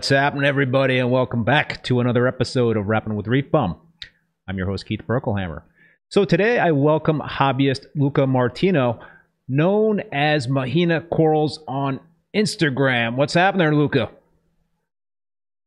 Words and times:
What's 0.00 0.08
happening, 0.08 0.46
everybody, 0.46 0.98
and 0.98 1.10
welcome 1.10 1.44
back 1.44 1.84
to 1.84 2.00
another 2.00 2.26
episode 2.26 2.78
of 2.78 2.86
Rapping 2.86 3.16
with 3.16 3.26
Reef 3.26 3.50
Bum. 3.50 3.76
I'm 4.48 4.56
your 4.56 4.66
host, 4.66 4.86
Keith 4.86 5.02
Berkelhammer. 5.06 5.60
So 6.08 6.24
today 6.24 6.58
I 6.58 6.70
welcome 6.70 7.20
hobbyist 7.20 7.84
Luca 7.94 8.26
Martino, 8.26 8.98
known 9.46 10.00
as 10.10 10.48
Mahina 10.48 11.02
Corals 11.02 11.62
on 11.68 12.00
Instagram. 12.34 13.16
What's 13.16 13.34
happening 13.34 13.58
there, 13.58 13.74
Luca? 13.74 14.10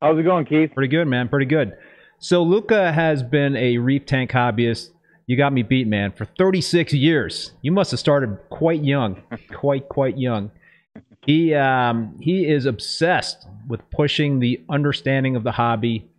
How's 0.02 0.18
it 0.18 0.24
going, 0.24 0.46
Keith? 0.46 0.72
Pretty 0.74 0.90
good, 0.90 1.08
man. 1.08 1.30
Pretty 1.30 1.46
good. 1.46 1.78
So 2.18 2.42
Luca 2.42 2.92
has 2.92 3.22
been 3.22 3.56
a 3.56 3.78
reef 3.78 4.08
tank 4.08 4.32
hobbyist. 4.32 4.90
You 5.28 5.38
got 5.38 5.54
me 5.54 5.62
beat, 5.62 5.86
man, 5.86 6.12
for 6.12 6.26
36 6.26 6.92
years. 6.94 7.52
You 7.62 7.72
must 7.72 7.92
have 7.92 8.00
started 8.00 8.40
quite 8.50 8.84
young, 8.84 9.22
quite 9.54 9.88
quite 9.90 10.18
young. 10.18 10.50
He 11.26 11.54
um, 11.54 12.18
he 12.20 12.48
is 12.48 12.66
obsessed 12.66 13.48
with 13.68 13.90
pushing 13.92 14.40
the 14.40 14.62
understanding 14.70 15.36
of 15.36 15.44
the 15.44 15.54
hobby, 15.54 16.10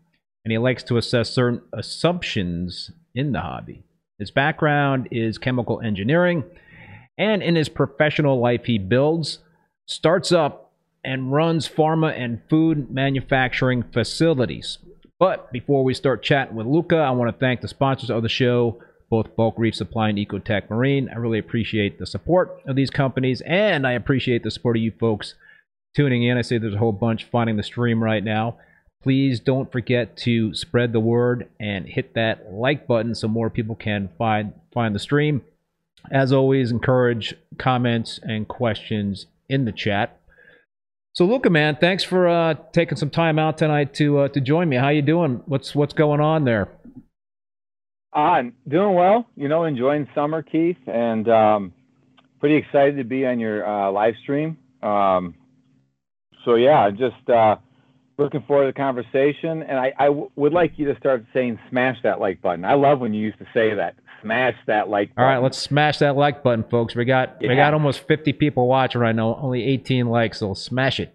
and 0.45 0.53
he 0.53 0.59
likes 0.59 0.83
to 0.85 0.97
assess 0.97 1.31
certain 1.31 1.61
assumptions 1.73 2.91
in 3.15 3.33
the 3.33 3.41
hobby. 3.41 3.85
His 4.19 4.31
background 4.31 5.09
is 5.11 5.37
chemical 5.39 5.81
engineering, 5.81 6.45
and 7.19 7.43
in 7.43 7.55
his 7.55 7.69
professional 7.69 8.41
life, 8.41 8.65
he 8.65 8.79
builds, 8.79 9.41
starts 9.87 10.33
up, 10.33 10.73
and 11.05 11.33
runs 11.33 11.69
pharma 11.69 12.19
and 12.19 12.41
food 12.49 12.91
manufacturing 12.91 13.83
facilities. 13.83 14.79
But 15.19 15.53
before 15.53 15.85
we 15.85 15.95
start 15.95 16.23
chatting 16.23 16.57
with 16.57 16.67
Luca, 16.67 16.97
I 16.97 17.11
want 17.11 17.31
to 17.31 17.39
thank 17.39 17.61
the 17.61 17.69
sponsors 17.69 18.11
of 18.11 18.23
the 18.23 18.29
show, 18.29 18.81
both 19.15 19.37
Bulk 19.37 19.55
Reef 19.57 19.77
Supply 19.77 20.09
and 20.09 20.19
Ecotech 20.19 20.69
Marine. 20.69 21.09
I 21.09 21.19
really 21.19 21.39
appreciate 21.39 22.01
the 22.01 22.07
support 22.07 22.61
of 22.67 22.75
these 22.75 22.91
companies, 22.91 23.43
and 23.43 23.87
I 23.87 23.93
appreciate 23.93 24.43
the 24.43 24.51
support 24.51 24.77
of 24.77 24.83
you 24.83 24.91
folks 24.91 25.35
tuning 25.95 26.25
in. 26.25 26.37
I 26.37 26.43
see 26.43 26.59
there's 26.59 26.75
a 26.75 26.79
whole 26.79 26.91
bunch 26.91 27.23
finding 27.31 27.57
the 27.57 27.63
stream 27.63 28.03
right 28.03 28.25
now. 28.25 28.57
Please 29.05 29.39
don't 29.39 29.71
forget 29.71 30.17
to 30.17 30.53
spread 30.53 30.93
the 30.93 30.99
word 30.99 31.49
and 31.61 31.87
hit 31.87 32.15
that 32.15 32.53
like 32.53 32.89
button 32.89 33.15
so 33.15 33.29
more 33.29 33.51
people 33.51 33.77
can 33.77 34.09
find 34.19 34.53
find 34.73 34.97
the 34.97 34.99
stream. 34.99 35.43
As 36.11 36.33
always, 36.33 36.73
encourage 36.73 37.35
comments 37.57 38.19
and 38.21 38.49
questions 38.49 39.27
in 39.49 39.65
the 39.65 39.71
chat. 39.71 40.19
So, 41.13 41.25
Luca, 41.25 41.51
man, 41.51 41.77
thanks 41.81 42.03
for 42.03 42.27
uh, 42.27 42.55
taking 42.73 42.97
some 42.97 43.11
time 43.11 43.39
out 43.39 43.59
tonight 43.59 43.95
to 43.95 44.19
uh, 44.19 44.29
to 44.31 44.41
join 44.41 44.69
me. 44.69 44.75
How 44.75 44.89
you 44.89 45.03
doing? 45.03 45.41
What's 45.47 45.73
what's 45.73 45.95
going 45.95 46.21
on 46.21 46.45
there? 46.45 46.69
Uh, 48.15 48.43
doing 48.69 48.95
well. 48.95 49.27
You 49.37 49.49
know, 49.49 49.65
enjoying 49.65 50.09
summer, 50.15 50.43
Keith, 50.43 50.77
and 50.87 51.29
um, 51.29 51.73
pretty 52.39 52.57
excited 52.57 52.97
to 52.99 53.05
be 53.05 53.27
on 53.27 53.41
your 53.41 53.67
uh, 53.67 53.91
live 53.91 54.15
stream. 54.23 54.57
Um, 54.83 55.35
so 56.45 56.55
yeah, 56.55 56.91
just 56.91 57.29
uh, 57.29 57.57
looking 58.19 58.43
forward 58.47 58.67
to 58.67 58.73
the 58.73 58.77
conversation, 58.77 59.63
and 59.63 59.79
I, 59.79 59.93
I 59.99 60.07
w- 60.07 60.31
would 60.37 60.53
like 60.53 60.73
you 60.77 60.93
to 60.93 60.99
start 60.99 61.25
saying 61.33 61.59
"smash 61.71 61.97
that 62.03 62.21
like 62.21 62.41
button." 62.41 62.65
I 62.65 62.75
love 62.75 63.01
when 63.01 63.15
you 63.15 63.23
used 63.23 63.39
to 63.39 63.47
say 63.55 63.75
that. 63.75 63.97
Smash 64.23 64.55
that 64.67 64.89
like. 64.89 65.15
Button. 65.15 65.25
All 65.25 65.35
right, 65.35 65.43
let's 65.43 65.59
smash 65.59 65.99
that 65.99 66.17
like 66.17 66.43
button, 66.43 66.65
folks. 66.71 66.95
We 66.95 67.05
got 67.05 67.37
yeah. 67.41 67.49
we 67.49 67.57
got 67.57 67.75
almost 67.75 68.07
50 68.07 68.33
people 68.35 68.69
watching 68.69 69.01
right 69.01 69.15
now. 69.15 69.37
Only 69.41 69.65
18 69.65 70.07
likes, 70.07 70.39
so 70.39 70.55
smash 70.55 71.01
it, 71.01 71.15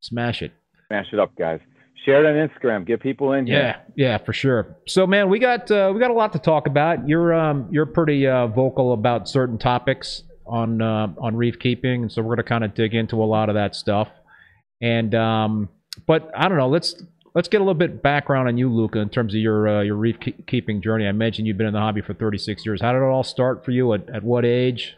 smash 0.00 0.42
it, 0.42 0.52
smash 0.88 1.06
it 1.12 1.18
up, 1.18 1.34
guys. 1.36 1.60
Share 2.06 2.24
it 2.24 2.40
on 2.40 2.48
Instagram. 2.48 2.86
Get 2.86 3.00
people 3.00 3.32
in 3.32 3.48
here. 3.48 3.58
Yeah, 3.58 3.76
yeah, 3.96 4.18
for 4.18 4.32
sure. 4.32 4.76
So, 4.86 5.08
man, 5.08 5.28
we 5.28 5.40
got 5.40 5.68
uh, 5.72 5.90
we 5.92 5.98
got 5.98 6.12
a 6.12 6.14
lot 6.14 6.32
to 6.34 6.38
talk 6.38 6.68
about. 6.68 7.08
You're 7.08 7.34
um 7.34 7.68
you're 7.72 7.84
pretty 7.84 8.28
uh, 8.28 8.46
vocal 8.46 8.92
about 8.92 9.28
certain 9.28 9.58
topics 9.58 10.22
on 10.46 10.80
uh, 10.80 11.08
on 11.20 11.34
reef 11.34 11.58
keeping, 11.58 12.02
and 12.02 12.12
so 12.12 12.22
we're 12.22 12.36
going 12.36 12.44
to 12.44 12.48
kind 12.48 12.62
of 12.62 12.74
dig 12.74 12.94
into 12.94 13.16
a 13.16 13.26
lot 13.26 13.48
of 13.48 13.56
that 13.56 13.74
stuff. 13.74 14.08
And 14.80 15.16
um, 15.16 15.68
but 16.06 16.30
I 16.32 16.48
don't 16.48 16.58
know. 16.58 16.68
Let's 16.68 16.94
let's 17.34 17.48
get 17.48 17.56
a 17.56 17.64
little 17.64 17.74
bit 17.74 18.04
background 18.04 18.46
on 18.46 18.56
you, 18.56 18.72
Luca, 18.72 19.00
in 19.00 19.08
terms 19.08 19.34
of 19.34 19.40
your 19.40 19.66
uh, 19.66 19.82
your 19.82 19.96
reef 19.96 20.16
keeping 20.46 20.80
journey. 20.80 21.08
I 21.08 21.12
mentioned 21.12 21.48
you've 21.48 21.58
been 21.58 21.66
in 21.66 21.72
the 21.72 21.80
hobby 21.80 22.02
for 22.02 22.14
36 22.14 22.64
years. 22.64 22.80
How 22.80 22.92
did 22.92 22.98
it 22.98 23.04
all 23.04 23.24
start 23.24 23.64
for 23.64 23.72
you? 23.72 23.92
At, 23.94 24.08
at 24.10 24.22
what 24.22 24.44
age? 24.44 24.96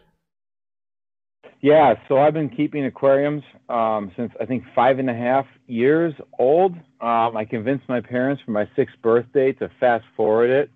Yeah, 1.61 1.95
so 2.07 2.17
I've 2.17 2.33
been 2.33 2.49
keeping 2.49 2.85
aquariums 2.85 3.43
um, 3.67 4.11
since 4.15 4.31
I 4.39 4.45
think 4.45 4.63
five 4.73 4.97
and 4.99 5.09
a 5.09 5.13
half 5.13 5.45
years 5.67 6.13
old. 6.37 6.73
Um, 7.01 7.35
I 7.35 7.45
convinced 7.49 7.83
my 7.89 7.99
parents 7.99 8.41
for 8.45 8.51
my 8.51 8.67
sixth 8.75 8.95
birthday 9.01 9.51
to 9.53 9.69
fast 9.79 10.05
forward 10.15 10.49
it 10.49 10.71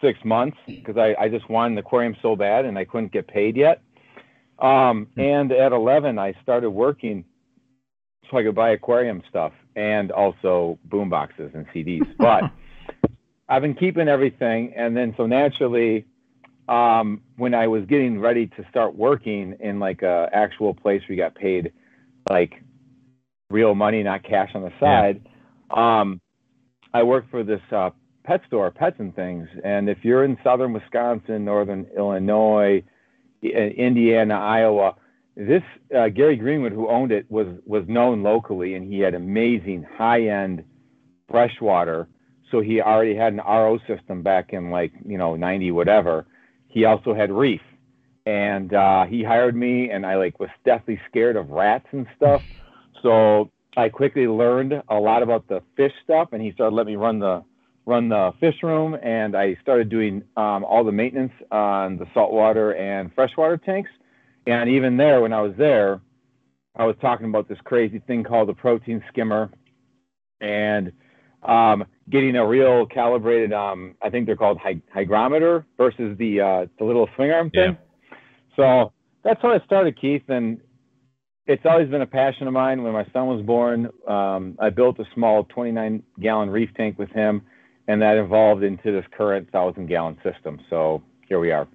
six 0.00 0.18
months 0.24 0.56
because 0.66 0.96
I, 0.96 1.14
I 1.18 1.28
just 1.28 1.48
wanted 1.48 1.72
an 1.72 1.78
aquarium 1.78 2.16
so 2.22 2.36
bad 2.36 2.64
and 2.66 2.78
I 2.78 2.84
couldn't 2.84 3.12
get 3.12 3.26
paid 3.26 3.56
yet. 3.56 3.82
Um, 4.58 5.08
hmm. 5.14 5.20
and 5.20 5.52
at 5.52 5.72
11, 5.72 6.18
I 6.18 6.34
started 6.42 6.70
working 6.70 7.24
so 8.30 8.36
I 8.36 8.44
could 8.44 8.54
buy 8.54 8.70
aquarium 8.70 9.22
stuff 9.28 9.52
and 9.74 10.12
also 10.12 10.78
boom 10.84 11.08
boxes 11.08 11.50
and 11.54 11.66
CDs. 11.74 12.06
But 12.18 12.44
I've 13.48 13.62
been 13.62 13.74
keeping 13.74 14.08
everything, 14.08 14.72
and 14.76 14.96
then 14.96 15.14
so 15.16 15.26
naturally, 15.26 16.06
um, 16.72 17.20
when 17.36 17.52
I 17.52 17.66
was 17.66 17.84
getting 17.84 18.18
ready 18.18 18.46
to 18.46 18.64
start 18.70 18.96
working 18.96 19.56
in 19.60 19.78
like 19.78 20.00
a 20.00 20.30
actual 20.32 20.72
place 20.72 21.02
where 21.02 21.16
you 21.16 21.22
got 21.22 21.34
paid 21.34 21.70
like 22.30 22.62
real 23.50 23.74
money, 23.74 24.02
not 24.02 24.22
cash 24.22 24.50
on 24.54 24.62
the 24.62 24.72
side, 24.80 25.20
yeah. 25.70 26.00
um, 26.00 26.20
I 26.94 27.02
worked 27.02 27.30
for 27.30 27.44
this 27.44 27.60
uh, 27.70 27.90
pet 28.24 28.40
store, 28.46 28.70
Pets 28.70 28.96
and 29.00 29.14
Things. 29.14 29.48
And 29.62 29.90
if 29.90 29.98
you're 30.02 30.24
in 30.24 30.38
southern 30.42 30.72
Wisconsin, 30.72 31.44
northern 31.44 31.86
Illinois, 31.94 32.82
Indiana, 33.42 34.34
Iowa, 34.36 34.94
this 35.36 35.62
uh, 35.94 36.08
Gary 36.08 36.36
Greenwood, 36.36 36.72
who 36.72 36.88
owned 36.88 37.12
it, 37.12 37.30
was 37.30 37.48
was 37.66 37.84
known 37.86 38.22
locally, 38.22 38.74
and 38.74 38.90
he 38.90 39.00
had 39.00 39.14
amazing 39.14 39.84
high 39.98 40.22
end 40.22 40.64
freshwater. 41.30 42.08
So 42.50 42.60
he 42.60 42.80
already 42.80 43.14
had 43.14 43.34
an 43.34 43.40
RO 43.40 43.78
system 43.86 44.22
back 44.22 44.54
in 44.54 44.70
like 44.70 44.92
you 45.06 45.18
know 45.18 45.36
90 45.36 45.70
whatever. 45.72 46.26
He 46.72 46.86
also 46.86 47.14
had 47.14 47.30
reef, 47.30 47.60
and 48.24 48.72
uh, 48.72 49.04
he 49.04 49.22
hired 49.22 49.54
me, 49.54 49.90
and 49.90 50.06
I 50.06 50.16
like 50.16 50.40
was 50.40 50.48
deathly 50.64 50.98
scared 51.08 51.36
of 51.36 51.50
rats 51.50 51.86
and 51.92 52.06
stuff. 52.16 52.42
So 53.02 53.50
I 53.76 53.90
quickly 53.90 54.26
learned 54.26 54.82
a 54.88 54.94
lot 54.94 55.22
about 55.22 55.46
the 55.48 55.62
fish 55.76 55.92
stuff, 56.02 56.30
and 56.32 56.40
he 56.42 56.52
started 56.52 56.74
letting 56.74 56.94
me 56.94 56.96
run 56.96 57.18
the 57.18 57.44
run 57.84 58.08
the 58.08 58.32
fish 58.40 58.54
room, 58.62 58.96
and 59.02 59.36
I 59.36 59.56
started 59.60 59.88
doing 59.88 60.22
um, 60.36 60.64
all 60.64 60.84
the 60.84 60.92
maintenance 60.92 61.32
on 61.50 61.98
the 61.98 62.06
saltwater 62.14 62.74
and 62.74 63.12
freshwater 63.14 63.56
tanks. 63.56 63.90
And 64.46 64.70
even 64.70 64.96
there, 64.96 65.20
when 65.20 65.32
I 65.32 65.40
was 65.40 65.54
there, 65.58 66.00
I 66.76 66.84
was 66.84 66.96
talking 67.00 67.26
about 67.26 67.48
this 67.48 67.58
crazy 67.64 67.98
thing 68.06 68.24
called 68.24 68.48
the 68.48 68.54
protein 68.54 69.02
skimmer. 69.08 69.50
And 70.40 70.92
um, 71.42 71.84
getting 72.12 72.36
a 72.36 72.46
real 72.46 72.86
calibrated, 72.86 73.52
um, 73.52 73.96
I 74.02 74.10
think 74.10 74.26
they're 74.26 74.36
called 74.36 74.58
hydrometer 74.92 75.66
versus 75.78 76.16
the, 76.18 76.40
uh, 76.40 76.66
the 76.78 76.84
little 76.84 77.08
swing 77.16 77.30
arm 77.30 77.50
thing. 77.50 77.76
Yeah. 78.10 78.16
So 78.56 78.92
that's 79.24 79.40
how 79.40 79.50
I 79.50 79.64
started, 79.64 79.98
Keith. 80.00 80.22
And 80.28 80.60
it's 81.46 81.62
always 81.64 81.88
been 81.88 82.02
a 82.02 82.06
passion 82.06 82.46
of 82.46 82.52
mine. 82.52 82.82
When 82.82 82.92
my 82.92 83.06
son 83.12 83.26
was 83.26 83.44
born, 83.44 83.88
um, 84.06 84.56
I 84.60 84.70
built 84.70 84.98
a 85.00 85.04
small 85.14 85.44
29 85.44 86.02
gallon 86.20 86.50
reef 86.50 86.70
tank 86.76 86.98
with 86.98 87.10
him, 87.10 87.42
and 87.88 88.00
that 88.02 88.16
evolved 88.18 88.62
into 88.62 88.92
this 88.92 89.04
current 89.16 89.50
thousand 89.50 89.88
gallon 89.88 90.18
system. 90.22 90.60
So 90.70 91.02
here 91.26 91.40
we 91.40 91.50
are. 91.50 91.66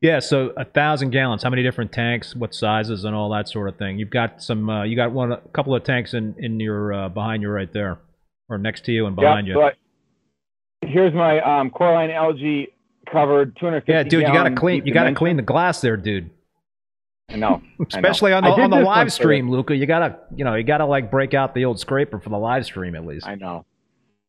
Yeah, 0.00 0.18
so 0.18 0.52
a 0.56 0.64
thousand 0.64 1.10
gallons. 1.10 1.42
How 1.42 1.50
many 1.50 1.62
different 1.62 1.92
tanks? 1.92 2.34
What 2.34 2.54
sizes 2.54 3.04
and 3.04 3.14
all 3.14 3.30
that 3.30 3.48
sort 3.48 3.68
of 3.68 3.76
thing? 3.76 3.98
You've 3.98 4.10
got 4.10 4.42
some. 4.42 4.68
Uh, 4.68 4.84
you 4.84 4.96
got 4.96 5.12
one, 5.12 5.32
a 5.32 5.40
couple 5.54 5.74
of 5.74 5.84
tanks 5.84 6.12
in 6.12 6.34
in 6.38 6.60
your 6.60 6.92
uh, 6.92 7.08
behind 7.08 7.42
you 7.42 7.48
right 7.48 7.72
there, 7.72 7.98
or 8.48 8.58
next 8.58 8.84
to 8.86 8.92
you 8.92 9.06
and 9.06 9.16
behind 9.16 9.46
yeah, 9.46 9.54
you. 9.54 9.60
But 9.60 10.88
here's 10.88 11.14
my 11.14 11.40
um, 11.40 11.70
coralline 11.70 12.10
algae 12.10 12.68
covered 13.10 13.56
250. 13.56 13.92
Yeah, 13.92 14.02
dude, 14.02 14.26
you 14.26 14.32
got 14.32 14.44
to 14.44 14.54
clean. 14.54 14.84
You 14.86 14.92
got 14.92 15.04
to 15.04 15.14
clean 15.14 15.36
the 15.36 15.42
glass 15.42 15.80
there, 15.80 15.96
dude. 15.96 16.30
I 17.28 17.36
know. 17.36 17.62
Especially 17.80 18.32
I 18.32 18.40
know. 18.40 18.52
on 18.52 18.58
the 18.58 18.64
on 18.64 18.70
the 18.70 18.80
live 18.80 19.12
stream, 19.12 19.50
Luca. 19.50 19.74
You 19.74 19.86
gotta, 19.86 20.18
you 20.34 20.44
know, 20.44 20.54
you 20.54 20.64
gotta 20.64 20.86
like 20.86 21.10
break 21.10 21.34
out 21.34 21.54
the 21.54 21.64
old 21.64 21.80
scraper 21.80 22.20
for 22.20 22.28
the 22.28 22.38
live 22.38 22.64
stream 22.64 22.94
at 22.94 23.06
least. 23.06 23.26
I 23.26 23.34
know. 23.34 23.64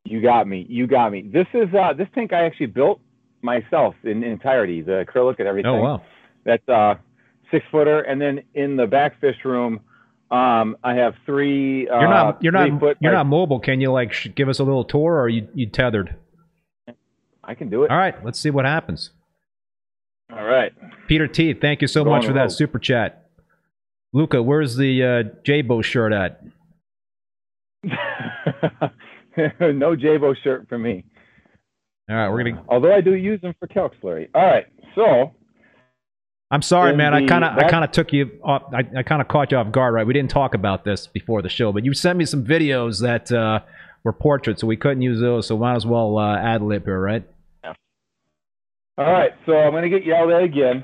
You 0.05 0.21
got 0.21 0.47
me. 0.47 0.65
You 0.69 0.87
got 0.87 1.11
me. 1.11 1.29
This 1.31 1.47
is 1.53 1.67
uh, 1.73 1.93
this 1.93 2.07
tank 2.13 2.31
I 2.31 2.45
actually 2.45 2.67
built 2.67 3.01
myself 3.41 3.95
in, 4.03 4.23
in 4.23 4.31
entirety, 4.31 4.81
the 4.81 5.05
acrylic 5.05 5.39
and 5.39 5.47
everything. 5.47 5.71
Oh 5.71 5.81
wow! 5.81 6.01
That's 6.45 6.67
uh, 6.69 6.95
six 7.51 7.65
footer, 7.71 8.01
and 8.01 8.21
then 8.21 8.43
in 8.53 8.75
the 8.77 8.87
back 8.87 9.19
fish 9.19 9.37
room, 9.43 9.81
um, 10.31 10.77
I 10.83 10.95
have 10.95 11.13
three. 11.25 11.87
Uh, 11.87 11.99
you're 11.99 12.09
not 12.09 12.43
you're 12.43 12.51
not 12.51 12.79
foot, 12.79 12.97
you're 12.99 13.11
like, 13.11 13.19
not 13.19 13.27
mobile. 13.27 13.59
Can 13.59 13.79
you 13.79 13.91
like 13.91 14.11
sh- 14.11 14.29
give 14.35 14.49
us 14.49 14.59
a 14.59 14.63
little 14.63 14.83
tour, 14.83 15.13
or 15.13 15.21
are 15.21 15.29
you 15.29 15.47
you 15.53 15.67
tethered? 15.67 16.15
I 17.43 17.53
can 17.53 17.69
do 17.69 17.83
it. 17.83 17.91
All 17.91 17.97
right, 17.97 18.15
let's 18.25 18.39
see 18.39 18.49
what 18.49 18.65
happens. 18.65 19.11
All 20.31 20.43
right, 20.43 20.73
Peter 21.07 21.27
T. 21.27 21.53
Thank 21.53 21.81
you 21.81 21.87
so 21.87 22.03
Go 22.03 22.09
much 22.09 22.25
for 22.25 22.33
that 22.33 22.51
super 22.51 22.79
chat. 22.79 23.29
Luca, 24.13 24.41
where's 24.41 24.77
the 24.77 25.03
uh, 25.03 25.23
Jebao 25.43 25.83
shirt 25.83 26.11
at? 26.11 26.41
no 29.59 29.95
Jebao 29.95 30.35
shirt 30.43 30.67
for 30.67 30.79
me. 30.79 31.03
All 32.09 32.15
right, 32.15 32.29
we're 32.29 32.43
gonna. 32.43 32.63
Although 32.67 32.95
I 32.95 33.01
do 33.01 33.13
use 33.13 33.41
them 33.41 33.53
for 33.59 33.67
calc 33.67 33.93
slurry. 34.01 34.29
All 34.33 34.45
right, 34.45 34.65
so 34.95 35.33
I'm 36.51 36.61
sorry, 36.61 36.91
In 36.91 36.97
man. 36.97 37.13
I 37.13 37.25
kind 37.25 37.43
of 37.43 37.57
I 37.57 37.67
kind 37.69 37.83
of 37.83 37.91
took 37.91 38.13
you 38.13 38.39
off. 38.43 38.63
I, 38.73 38.99
I 38.99 39.03
kind 39.03 39.21
of 39.21 39.27
caught 39.27 39.51
you 39.51 39.57
off 39.57 39.71
guard, 39.71 39.95
right? 39.95 40.05
We 40.05 40.13
didn't 40.13 40.29
talk 40.29 40.53
about 40.53 40.85
this 40.85 41.07
before 41.07 41.41
the 41.41 41.49
show, 41.49 41.71
but 41.71 41.83
you 41.83 41.93
sent 41.93 42.17
me 42.19 42.25
some 42.25 42.45
videos 42.45 43.01
that 43.01 43.31
uh, 43.31 43.61
were 44.03 44.13
portraits, 44.13 44.61
so 44.61 44.67
we 44.67 44.77
couldn't 44.77 45.01
use 45.01 45.19
those. 45.19 45.47
So 45.47 45.57
might 45.57 45.75
as 45.75 45.85
well 45.85 46.17
uh, 46.17 46.37
ad 46.37 46.61
lib 46.61 46.85
here, 46.85 46.99
right? 46.99 47.27
Yeah. 47.63 47.73
All 48.97 49.11
right, 49.11 49.31
so 49.45 49.53
I'm 49.53 49.71
going 49.71 49.83
to 49.83 49.89
get 49.89 50.05
yelled 50.05 50.31
at 50.31 50.43
again. 50.43 50.83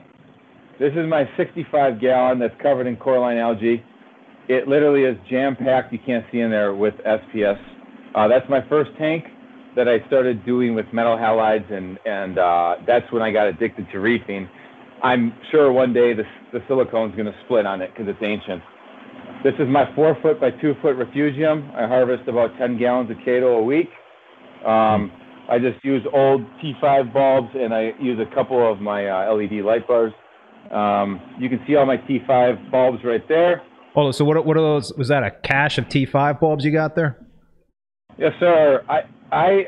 This 0.80 0.94
is 0.94 1.08
my 1.08 1.30
65 1.38 2.02
gallon 2.02 2.40
that's 2.40 2.60
covered 2.60 2.88
in 2.88 2.98
coralline 2.98 3.38
algae. 3.38 3.84
It 4.50 4.68
literally 4.68 5.04
is 5.04 5.16
jam 5.30 5.56
packed. 5.56 5.94
You 5.94 6.00
can't 6.04 6.26
see 6.32 6.40
in 6.40 6.50
there 6.50 6.74
with 6.74 6.96
SPS. 7.06 7.62
Uh, 8.16 8.28
that's 8.28 8.50
my 8.50 8.68
first 8.68 8.90
tank 8.98 9.26
that 9.76 9.88
I 9.88 10.06
started 10.08 10.44
doing 10.44 10.74
with 10.74 10.88
metal 10.92 11.16
halides, 11.16 11.72
and 11.72 12.00
and 12.06 12.40
uh, 12.40 12.78
that's 12.88 13.10
when 13.12 13.22
I 13.22 13.32
got 13.32 13.48
addicted 13.48 13.88
to 13.92 14.00
reefing. 14.00 14.50
I'm 15.04 15.34
sure 15.52 15.72
one 15.72 15.94
day 15.94 16.14
the 16.14 16.24
the 16.54 16.60
silicone's 16.70 17.16
going 17.16 17.26
to 17.26 17.36
split 17.46 17.66
on 17.66 17.82
it 17.82 17.92
because 17.94 18.08
it's 18.08 18.22
ancient. 18.22 18.62
This 19.44 19.54
is 19.60 19.68
my 19.68 19.86
four 19.96 20.18
foot 20.22 20.40
by 20.40 20.52
two 20.52 20.74
foot 20.82 20.96
refugium. 20.96 21.72
I 21.76 21.88
harvest 21.88 22.28
about 22.28 22.52
10 22.58 22.78
gallons 22.78 23.10
of 23.10 23.18
Chaeto 23.26 23.60
a 23.60 23.64
week. 23.64 23.90
Um, 24.66 25.12
I 25.50 25.58
just 25.58 25.84
use 25.84 26.04
old 26.14 26.42
T5 26.64 27.14
bulbs 27.14 27.50
and 27.56 27.74
I 27.74 27.92
use 28.00 28.20
a 28.20 28.36
couple 28.36 28.72
of 28.72 28.80
my 28.80 29.08
uh, 29.08 29.34
LED 29.34 29.66
light 29.66 29.88
bars. 29.88 30.14
Um, 30.72 31.20
you 31.40 31.50
can 31.50 31.60
see 31.66 31.76
all 31.76 31.86
my 31.86 31.98
T5 31.98 32.70
bulbs 32.70 33.00
right 33.04 33.28
there. 33.28 33.64
Oh, 33.96 34.12
so 34.12 34.24
what? 34.24 34.46
What 34.46 34.56
are 34.56 34.62
those? 34.62 34.94
Was 34.98 35.10
that 35.10 35.24
a 35.24 35.32
cache 35.32 35.78
of 35.78 35.86
T5 35.86 36.40
bulbs 36.40 36.64
you 36.64 36.72
got 36.72 36.96
there? 36.96 37.26
Yes, 38.18 38.32
sir. 38.40 38.84
I, 38.88 39.02
I, 39.36 39.64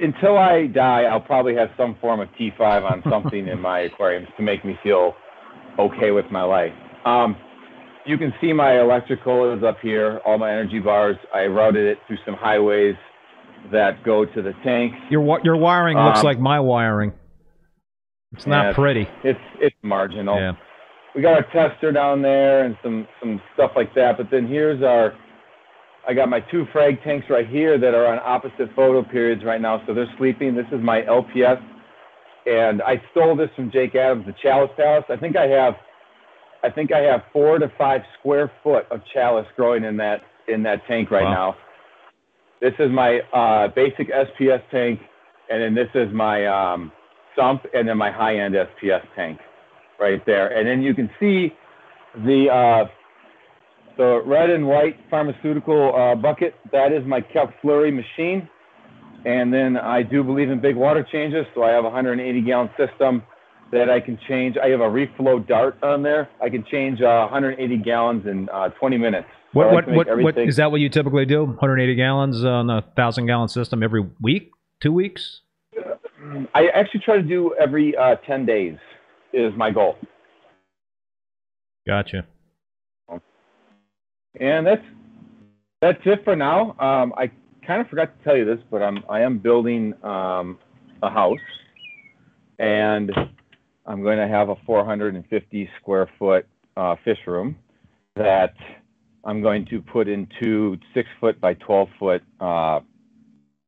until 0.00 0.36
I 0.38 0.66
die, 0.66 1.02
I'll 1.02 1.20
probably 1.20 1.54
have 1.56 1.68
some 1.76 1.96
form 2.00 2.20
of 2.20 2.28
T5 2.38 2.60
on 2.90 3.02
something 3.10 3.48
in 3.48 3.60
my 3.60 3.80
aquariums 3.80 4.28
to 4.36 4.42
make 4.42 4.64
me 4.64 4.78
feel 4.82 5.14
okay 5.78 6.10
with 6.10 6.26
my 6.30 6.42
life. 6.42 6.72
Um, 7.04 7.36
you 8.06 8.16
can 8.18 8.32
see 8.40 8.52
my 8.52 8.80
electrical 8.80 9.52
is 9.56 9.62
up 9.62 9.78
here, 9.82 10.20
all 10.24 10.38
my 10.38 10.50
energy 10.50 10.78
bars. 10.80 11.16
I 11.34 11.44
routed 11.46 11.86
it 11.86 11.98
through 12.06 12.16
some 12.24 12.34
highways 12.34 12.94
that 13.72 14.02
go 14.04 14.24
to 14.24 14.42
the 14.42 14.52
tank. 14.64 14.94
Your 15.10 15.40
your 15.44 15.56
wiring 15.56 15.98
looks 15.98 16.20
Um, 16.20 16.24
like 16.24 16.38
my 16.38 16.58
wiring. 16.60 17.12
It's 18.32 18.46
not 18.46 18.66
Yeah. 18.66 18.72
pretty. 18.74 19.08
It's 19.24 19.40
it's 19.60 19.76
marginal. 19.82 20.36
Yeah. 20.38 20.52
we 21.14 21.22
got 21.22 21.34
our 21.34 21.42
tester 21.52 21.90
down 21.92 22.22
there 22.22 22.64
and 22.64 22.76
some 22.82 23.06
some 23.20 23.40
stuff 23.54 23.72
like 23.76 23.92
that. 23.94 24.16
But 24.16 24.30
then 24.30 24.46
here's 24.46 24.82
our 24.82 25.14
I 26.08 26.14
got 26.14 26.30
my 26.30 26.40
two 26.40 26.66
frag 26.72 27.02
tanks 27.04 27.26
right 27.28 27.46
here 27.46 27.78
that 27.78 27.94
are 27.94 28.06
on 28.06 28.18
opposite 28.24 28.74
photo 28.74 29.02
periods 29.02 29.44
right 29.44 29.60
now, 29.60 29.82
so 29.86 29.92
they're 29.92 30.12
sleeping. 30.16 30.54
This 30.54 30.66
is 30.72 30.80
my 30.82 31.02
LPS, 31.02 31.62
and 32.46 32.80
I 32.80 33.02
stole 33.10 33.36
this 33.36 33.50
from 33.54 33.70
Jake 33.70 33.94
Adams, 33.94 34.24
the 34.24 34.34
Chalice 34.42 34.70
Palace. 34.74 35.04
I 35.10 35.16
think 35.16 35.36
I 35.36 35.46
have, 35.48 35.74
I 36.64 36.70
think 36.70 36.92
I 36.92 37.00
have 37.00 37.24
four 37.30 37.58
to 37.58 37.70
five 37.76 38.00
square 38.18 38.50
foot 38.62 38.86
of 38.90 39.02
chalice 39.12 39.46
growing 39.54 39.84
in 39.84 39.98
that 39.98 40.22
in 40.48 40.62
that 40.62 40.80
tank 40.88 41.10
right 41.10 41.24
Wow. 41.24 41.54
now. 41.54 41.56
This 42.62 42.72
is 42.78 42.90
my 42.90 43.20
uh, 43.34 43.68
basic 43.68 44.08
SPS 44.10 44.62
tank, 44.70 45.00
and 45.50 45.62
then 45.62 45.74
this 45.74 45.90
is 45.94 46.10
my 46.12 46.46
um, 46.46 46.90
sump, 47.36 47.66
and 47.74 47.86
then 47.86 47.98
my 47.98 48.10
high-end 48.10 48.54
SPS 48.54 49.02
tank 49.14 49.38
right 50.00 50.24
there. 50.24 50.48
And 50.58 50.66
then 50.66 50.80
you 50.80 50.94
can 50.94 51.10
see 51.20 51.52
the 52.24 52.48
uh, 52.50 52.84
the 53.98 54.22
red 54.24 54.48
and 54.48 54.66
white 54.66 54.96
pharmaceutical 55.10 55.94
uh, 55.94 56.14
bucket. 56.14 56.54
That 56.72 56.92
is 56.92 57.06
my 57.06 57.20
Calc 57.20 57.50
Slurry 57.62 57.94
machine. 57.94 58.48
And 59.26 59.52
then 59.52 59.76
I 59.76 60.02
do 60.02 60.22
believe 60.22 60.48
in 60.48 60.60
big 60.60 60.76
water 60.76 61.06
changes, 61.12 61.44
so 61.54 61.64
I 61.64 61.70
have 61.72 61.84
a 61.84 61.90
180 61.90 62.40
gallon 62.42 62.70
system 62.78 63.22
that 63.72 63.90
I 63.90 64.00
can 64.00 64.18
change. 64.28 64.56
I 64.56 64.68
have 64.68 64.80
a 64.80 64.84
Reeflo 64.84 65.46
Dart 65.46 65.76
on 65.82 66.02
there. 66.02 66.30
I 66.40 66.48
can 66.48 66.64
change 66.70 67.02
uh, 67.02 67.26
180 67.30 67.76
gallons 67.78 68.26
in 68.26 68.48
uh, 68.48 68.68
20 68.70 68.96
minutes. 68.96 69.26
What 69.52 69.74
like 69.74 69.86
what 69.88 70.06
what, 70.06 70.22
what 70.22 70.38
is 70.38 70.56
that? 70.56 70.70
What 70.70 70.80
you 70.80 70.88
typically 70.88 71.24
do? 71.24 71.44
180 71.44 71.94
gallons 71.96 72.44
on 72.44 72.70
a 72.70 72.82
thousand 72.96 73.26
gallon 73.26 73.48
system 73.48 73.82
every 73.82 74.06
week, 74.20 74.50
two 74.80 74.92
weeks? 74.92 75.40
I 76.54 76.68
actually 76.68 77.00
try 77.00 77.16
to 77.16 77.22
do 77.22 77.54
every 77.60 77.96
uh, 77.96 78.16
10 78.26 78.44
days 78.44 78.76
is 79.32 79.52
my 79.56 79.70
goal. 79.70 79.96
Gotcha. 81.86 82.26
And 84.40 84.66
that's 84.66 84.84
that's 85.80 86.00
it 86.04 86.24
for 86.24 86.36
now. 86.36 86.76
Um, 86.78 87.12
I 87.16 87.30
kind 87.66 87.80
of 87.80 87.88
forgot 87.88 88.16
to 88.18 88.24
tell 88.24 88.36
you 88.36 88.44
this, 88.44 88.58
but 88.70 88.82
I'm 88.82 89.04
I 89.08 89.20
am 89.20 89.38
building 89.38 89.94
um, 90.04 90.58
a 91.02 91.10
house, 91.10 91.38
and 92.58 93.12
I'm 93.86 94.02
going 94.02 94.18
to 94.18 94.28
have 94.28 94.48
a 94.48 94.56
450 94.66 95.70
square 95.80 96.10
foot 96.18 96.46
uh, 96.76 96.96
fish 97.04 97.18
room 97.26 97.56
that 98.16 98.54
I'm 99.24 99.40
going 99.40 99.66
to 99.66 99.80
put 99.80 100.08
into 100.08 100.78
six 100.94 101.08
foot 101.20 101.40
by 101.40 101.54
12 101.54 101.88
foot 101.98 102.22
uh, 102.40 102.80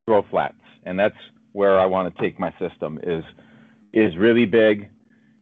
grow 0.07 0.25
flats, 0.29 0.55
and 0.83 0.99
that's 0.99 1.15
where 1.53 1.79
I 1.79 1.85
want 1.85 2.13
to 2.13 2.21
take 2.21 2.39
my 2.39 2.53
system. 2.59 2.99
is 3.03 3.23
is 3.93 4.15
really 4.17 4.45
big, 4.45 4.89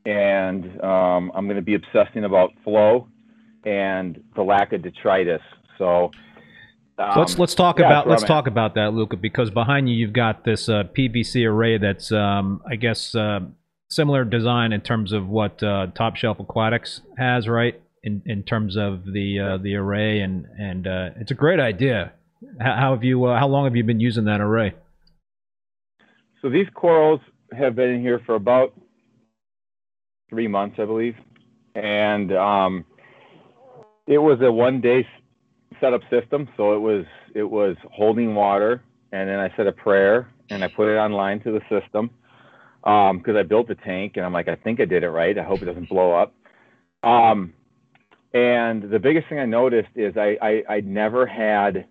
and 0.05 0.81
um, 0.81 1.31
I'm 1.35 1.45
going 1.45 1.55
to 1.55 1.61
be 1.61 1.75
obsessing 1.75 2.23
about 2.23 2.51
flow 2.63 3.07
and 3.65 4.21
the 4.35 4.41
lack 4.41 4.73
of 4.73 4.81
detritus. 4.81 5.41
So 5.77 6.11
um, 6.97 7.17
let's 7.17 7.39
let's 7.39 7.55
talk 7.55 7.79
yeah, 7.79 7.85
about 7.85 8.07
let's 8.07 8.23
talk 8.23 8.47
about 8.47 8.75
that, 8.75 8.93
Luca, 8.93 9.15
because 9.15 9.49
behind 9.49 9.89
you 9.89 9.95
you've 9.95 10.13
got 10.13 10.43
this 10.43 10.67
uh, 10.67 10.83
PVC 10.97 11.47
array 11.47 11.77
that's 11.77 12.11
um, 12.11 12.61
I 12.69 12.75
guess 12.75 13.15
uh, 13.15 13.39
similar 13.89 14.25
design 14.25 14.73
in 14.73 14.81
terms 14.81 15.13
of 15.13 15.27
what 15.27 15.61
uh, 15.63 15.87
Top 15.95 16.15
Shelf 16.15 16.39
Aquatics 16.39 17.01
has, 17.17 17.47
right? 17.47 17.79
In 18.03 18.21
in 18.25 18.43
terms 18.43 18.75
of 18.75 19.05
the 19.05 19.39
uh, 19.39 19.57
the 19.57 19.75
array 19.75 20.19
and 20.21 20.45
and 20.57 20.87
uh, 20.87 21.09
it's 21.19 21.31
a 21.31 21.35
great 21.35 21.59
idea. 21.59 22.11
How, 22.59 22.75
how 22.75 22.93
have 22.93 23.03
you 23.03 23.25
uh, 23.25 23.39
how 23.39 23.47
long 23.47 23.65
have 23.65 23.75
you 23.75 23.83
been 23.83 23.99
using 23.99 24.25
that 24.25 24.41
array? 24.41 24.73
So 26.41 26.49
these 26.49 26.67
corals 26.73 27.21
have 27.57 27.75
been 27.75 27.89
in 27.89 28.01
here 28.01 28.21
for 28.25 28.35
about 28.35 28.73
three 30.29 30.47
months, 30.47 30.77
I 30.79 30.85
believe, 30.85 31.15
and 31.75 32.31
um, 32.33 32.85
it 34.09 34.17
was 34.17 34.41
a 34.41 34.51
one-day 34.51 35.07
setup 35.79 36.01
system. 36.09 36.49
So 36.57 36.73
it 36.73 36.79
was 36.79 37.05
it 37.33 37.43
was 37.43 37.77
holding 37.91 38.35
water, 38.35 38.83
and 39.13 39.29
then 39.29 39.39
I 39.39 39.55
said 39.55 39.67
a 39.67 39.71
prayer, 39.71 40.27
and 40.49 40.63
I 40.63 40.67
put 40.67 40.89
it 40.89 40.97
online 40.97 41.39
to 41.41 41.51
the 41.51 41.61
system 41.69 42.09
because 42.81 43.35
I 43.37 43.43
built 43.43 43.67
the 43.67 43.75
tank, 43.75 44.13
and 44.17 44.25
I'm 44.25 44.33
like, 44.33 44.47
I 44.47 44.55
think 44.55 44.81
I 44.81 44.85
did 44.85 45.03
it 45.03 45.09
right. 45.09 45.37
I 45.37 45.43
hope 45.43 45.61
it 45.61 45.65
doesn't 45.65 45.89
blow 45.89 46.11
up. 46.13 46.33
Um, 47.03 47.53
and 48.33 48.89
the 48.89 48.99
biggest 48.99 49.29
thing 49.29 49.39
I 49.39 49.45
noticed 49.45 49.89
is 49.95 50.17
I, 50.17 50.37
I 50.41 50.63
I 50.75 50.79
never 50.81 51.25
had 51.25 51.85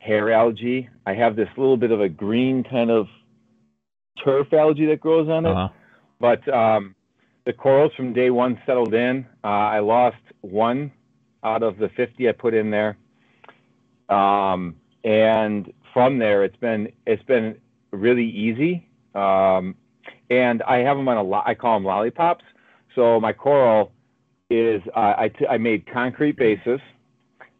hair 0.00 0.32
algae. 0.32 0.88
I 1.06 1.14
have 1.14 1.36
this 1.36 1.48
little 1.56 1.76
bit 1.76 1.92
of 1.92 2.00
a 2.00 2.08
green 2.08 2.64
kind 2.64 2.90
of 2.90 3.06
turf 4.24 4.52
algae 4.52 4.86
that 4.86 5.00
grows 5.00 5.28
on 5.28 5.46
it. 5.46 5.52
Uh-huh. 5.52 5.68
But 6.20 6.52
um, 6.52 6.96
the 7.46 7.52
corals 7.52 7.92
from 7.96 8.12
day 8.12 8.30
one 8.30 8.60
settled 8.66 8.92
in. 8.92 9.24
Uh, 9.44 9.46
I 9.46 9.78
lost 9.78 10.16
one 10.40 10.90
out 11.44 11.62
of 11.62 11.78
the 11.78 11.88
50 11.90 12.28
I 12.28 12.32
put 12.32 12.54
in 12.54 12.70
there. 12.70 12.96
Um, 14.08 14.76
and 15.04 15.72
from 15.92 16.18
there, 16.18 16.44
it's 16.44 16.56
been 16.56 16.92
it's 17.06 17.22
been 17.24 17.56
really 17.90 18.28
easy. 18.28 18.88
Um, 19.14 19.74
and 20.30 20.62
I 20.62 20.78
have 20.78 20.96
them 20.96 21.08
on 21.08 21.16
a 21.16 21.22
lot. 21.22 21.44
I 21.46 21.54
call 21.54 21.76
them 21.76 21.84
lollipops. 21.84 22.44
So 22.94 23.20
my 23.20 23.32
coral 23.32 23.92
is 24.50 24.82
uh, 24.96 25.14
I, 25.18 25.28
t- 25.28 25.46
I 25.46 25.58
made 25.58 25.86
concrete 25.86 26.36
bases. 26.36 26.80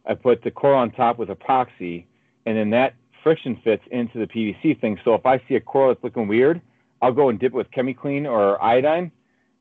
I 0.05 0.15
put 0.15 0.43
the 0.43 0.51
coral 0.51 0.79
on 0.79 0.91
top 0.91 1.17
with 1.17 1.29
epoxy, 1.29 2.05
and 2.45 2.57
then 2.57 2.69
that 2.71 2.95
friction 3.23 3.59
fits 3.63 3.83
into 3.91 4.17
the 4.17 4.27
PVC 4.27 4.79
thing. 4.79 4.99
So 5.03 5.13
if 5.13 5.25
I 5.25 5.41
see 5.47 5.55
a 5.55 5.59
coral 5.59 5.93
that's 5.93 6.03
looking 6.03 6.27
weird, 6.27 6.61
I'll 7.01 7.13
go 7.13 7.29
and 7.29 7.39
dip 7.39 7.53
it 7.53 7.55
with 7.55 7.69
ChemiClean 7.71 8.29
or 8.29 8.61
iodine. 8.63 9.11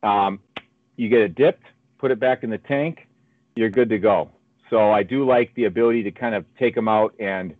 Um, 0.02 0.40
you 0.96 1.08
get 1.08 1.20
it 1.20 1.34
dipped, 1.34 1.64
put 1.98 2.10
it 2.10 2.18
back 2.18 2.44
in 2.44 2.50
the 2.50 2.58
tank, 2.58 3.07
you're 3.58 3.70
good 3.70 3.88
to 3.88 3.98
go. 3.98 4.30
So 4.70 4.92
I 4.92 5.02
do 5.02 5.26
like 5.26 5.52
the 5.56 5.64
ability 5.64 6.04
to 6.04 6.12
kind 6.12 6.34
of 6.34 6.44
take 6.58 6.74
them 6.76 6.86
out 6.86 7.12
and, 7.18 7.54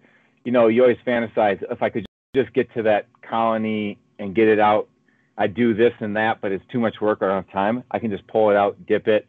you 0.45 0.52
know, 0.52 0.69
you 0.69 0.83
always 0.83 0.99
fantasize 1.05 1.61
if 1.71 1.83
I 1.83 1.90
could 1.90 2.07
just 2.37 2.52
get 2.55 2.73
to 2.75 2.83
that 2.85 3.09
colony 3.28 3.99
and 4.21 4.35
get 4.35 4.47
it 4.47 4.61
out. 4.61 4.88
I 5.37 5.49
do 5.49 5.75
this 5.75 5.93
and 6.00 6.17
that, 6.17 6.40
but 6.40 6.52
it's 6.52 6.64
too 6.71 6.78
much 6.78 7.00
work. 7.00 7.21
Don't 7.21 7.31
have 7.31 7.50
time. 7.50 7.83
I 7.90 7.99
can 7.99 8.11
just 8.11 8.26
pull 8.28 8.50
it 8.50 8.57
out, 8.57 8.87
dip 8.87 9.09
it. 9.09 9.26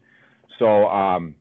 So 0.60 0.88
um, 0.88 1.36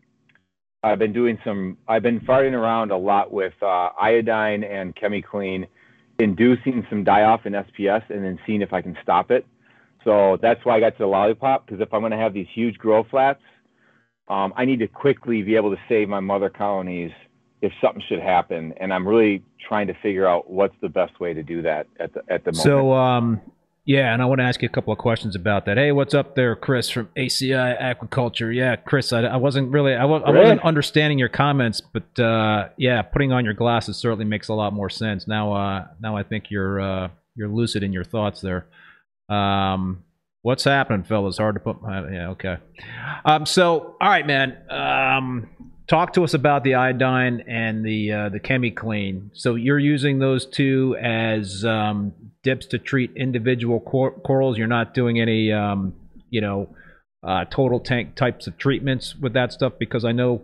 I've 0.82 0.98
been 0.98 1.12
doing 1.12 1.38
some. 1.44 1.76
I've 1.88 2.02
been 2.02 2.20
farting 2.20 2.52
around 2.52 2.90
a 2.90 2.96
lot 2.96 3.32
with 3.32 3.54
uh, 3.62 3.90
iodine 4.00 4.62
and 4.64 4.94
ChemiClean, 4.96 5.66
inducing 6.18 6.86
some 6.88 7.02
die 7.04 7.22
off 7.22 7.46
in 7.46 7.54
SPS, 7.54 8.08
and 8.10 8.24
then 8.24 8.38
seeing 8.46 8.62
if 8.62 8.72
I 8.72 8.82
can 8.82 8.96
stop 9.02 9.30
it. 9.30 9.46
So 10.04 10.38
that's 10.40 10.64
why 10.64 10.76
I 10.76 10.80
got 10.80 10.90
to 10.90 10.98
the 10.98 11.06
lollipop 11.06 11.66
because 11.66 11.80
if 11.80 11.92
I'm 11.92 12.00
going 12.00 12.12
to 12.12 12.18
have 12.18 12.34
these 12.34 12.46
huge 12.54 12.76
grow 12.76 13.04
flats, 13.04 13.40
um, 14.28 14.52
I 14.56 14.64
need 14.64 14.80
to 14.80 14.88
quickly 14.88 15.42
be 15.42 15.56
able 15.56 15.70
to 15.70 15.80
save 15.88 16.08
my 16.08 16.20
mother 16.20 16.50
colonies 16.50 17.10
if 17.60 17.72
something 17.80 18.02
should 18.08 18.20
happen, 18.20 18.72
and 18.80 18.92
I'm 18.92 19.06
really 19.06 19.42
trying 19.66 19.88
to 19.88 19.94
figure 19.94 20.26
out 20.26 20.50
what's 20.50 20.76
the 20.80 20.88
best 20.88 21.18
way 21.18 21.34
to 21.34 21.42
do 21.42 21.62
that 21.62 21.86
at 21.98 22.12
the 22.14 22.20
at 22.28 22.44
the 22.44 22.52
moment. 22.52 22.62
So 22.62 22.92
um, 22.92 23.40
Yeah, 23.88 24.12
and 24.12 24.20
I 24.20 24.26
want 24.26 24.40
to 24.40 24.44
ask 24.44 24.60
you 24.60 24.66
a 24.66 24.70
couple 24.70 24.92
of 24.92 24.98
questions 24.98 25.34
about 25.34 25.64
that. 25.64 25.78
Hey, 25.78 25.92
what's 25.92 26.12
up 26.12 26.34
there, 26.34 26.54
Chris 26.54 26.90
from 26.90 27.08
ACI 27.16 27.80
Aquaculture? 27.80 28.54
Yeah, 28.54 28.76
Chris, 28.76 29.14
I, 29.14 29.22
I 29.22 29.36
wasn't 29.36 29.72
really, 29.72 29.94
I, 29.94 30.04
was, 30.04 30.22
I 30.26 30.30
wasn't 30.30 30.62
understanding 30.62 31.18
your 31.18 31.30
comments, 31.30 31.80
but 31.80 32.20
uh, 32.22 32.68
yeah, 32.76 33.00
putting 33.00 33.32
on 33.32 33.46
your 33.46 33.54
glasses 33.54 33.96
certainly 33.96 34.26
makes 34.26 34.48
a 34.48 34.52
lot 34.52 34.74
more 34.74 34.90
sense. 34.90 35.26
Now, 35.26 35.54
uh, 35.54 35.86
now 36.02 36.18
I 36.18 36.22
think 36.22 36.50
you're 36.50 36.78
uh, 36.78 37.08
you're 37.34 37.48
lucid 37.48 37.82
in 37.82 37.94
your 37.94 38.04
thoughts 38.04 38.42
there. 38.42 38.66
Um, 39.30 40.04
what's 40.42 40.64
happening, 40.64 41.04
fellas? 41.04 41.38
Hard 41.38 41.56
to 41.56 41.60
put. 41.60 41.82
My, 41.82 42.10
yeah, 42.10 42.28
okay. 42.30 42.56
Um, 43.24 43.46
so, 43.46 43.96
all 44.00 44.08
right, 44.08 44.26
man. 44.26 44.56
Um, 44.70 45.48
talk 45.88 46.12
to 46.12 46.22
us 46.22 46.34
about 46.34 46.64
the 46.64 46.74
iodine 46.74 47.44
and 47.48 47.84
the 47.84 48.12
uh, 48.12 48.28
the 48.28 48.40
ChemiClean. 48.40 49.30
So 49.32 49.54
you're 49.54 49.78
using 49.78 50.18
those 50.18 50.46
two 50.46 50.96
as 51.02 51.64
um, 51.64 52.12
dips 52.42 52.66
to 52.66 52.78
treat 52.78 53.12
individual 53.16 53.80
cor- 53.80 54.18
corals. 54.20 54.58
You're 54.58 54.66
not 54.66 54.94
doing 54.94 55.20
any, 55.20 55.52
um, 55.52 55.94
you 56.30 56.40
know, 56.40 56.74
uh, 57.22 57.44
total 57.46 57.80
tank 57.80 58.14
types 58.14 58.46
of 58.46 58.56
treatments 58.58 59.16
with 59.16 59.32
that 59.32 59.52
stuff 59.52 59.72
because 59.78 60.04
I 60.04 60.12
know 60.12 60.42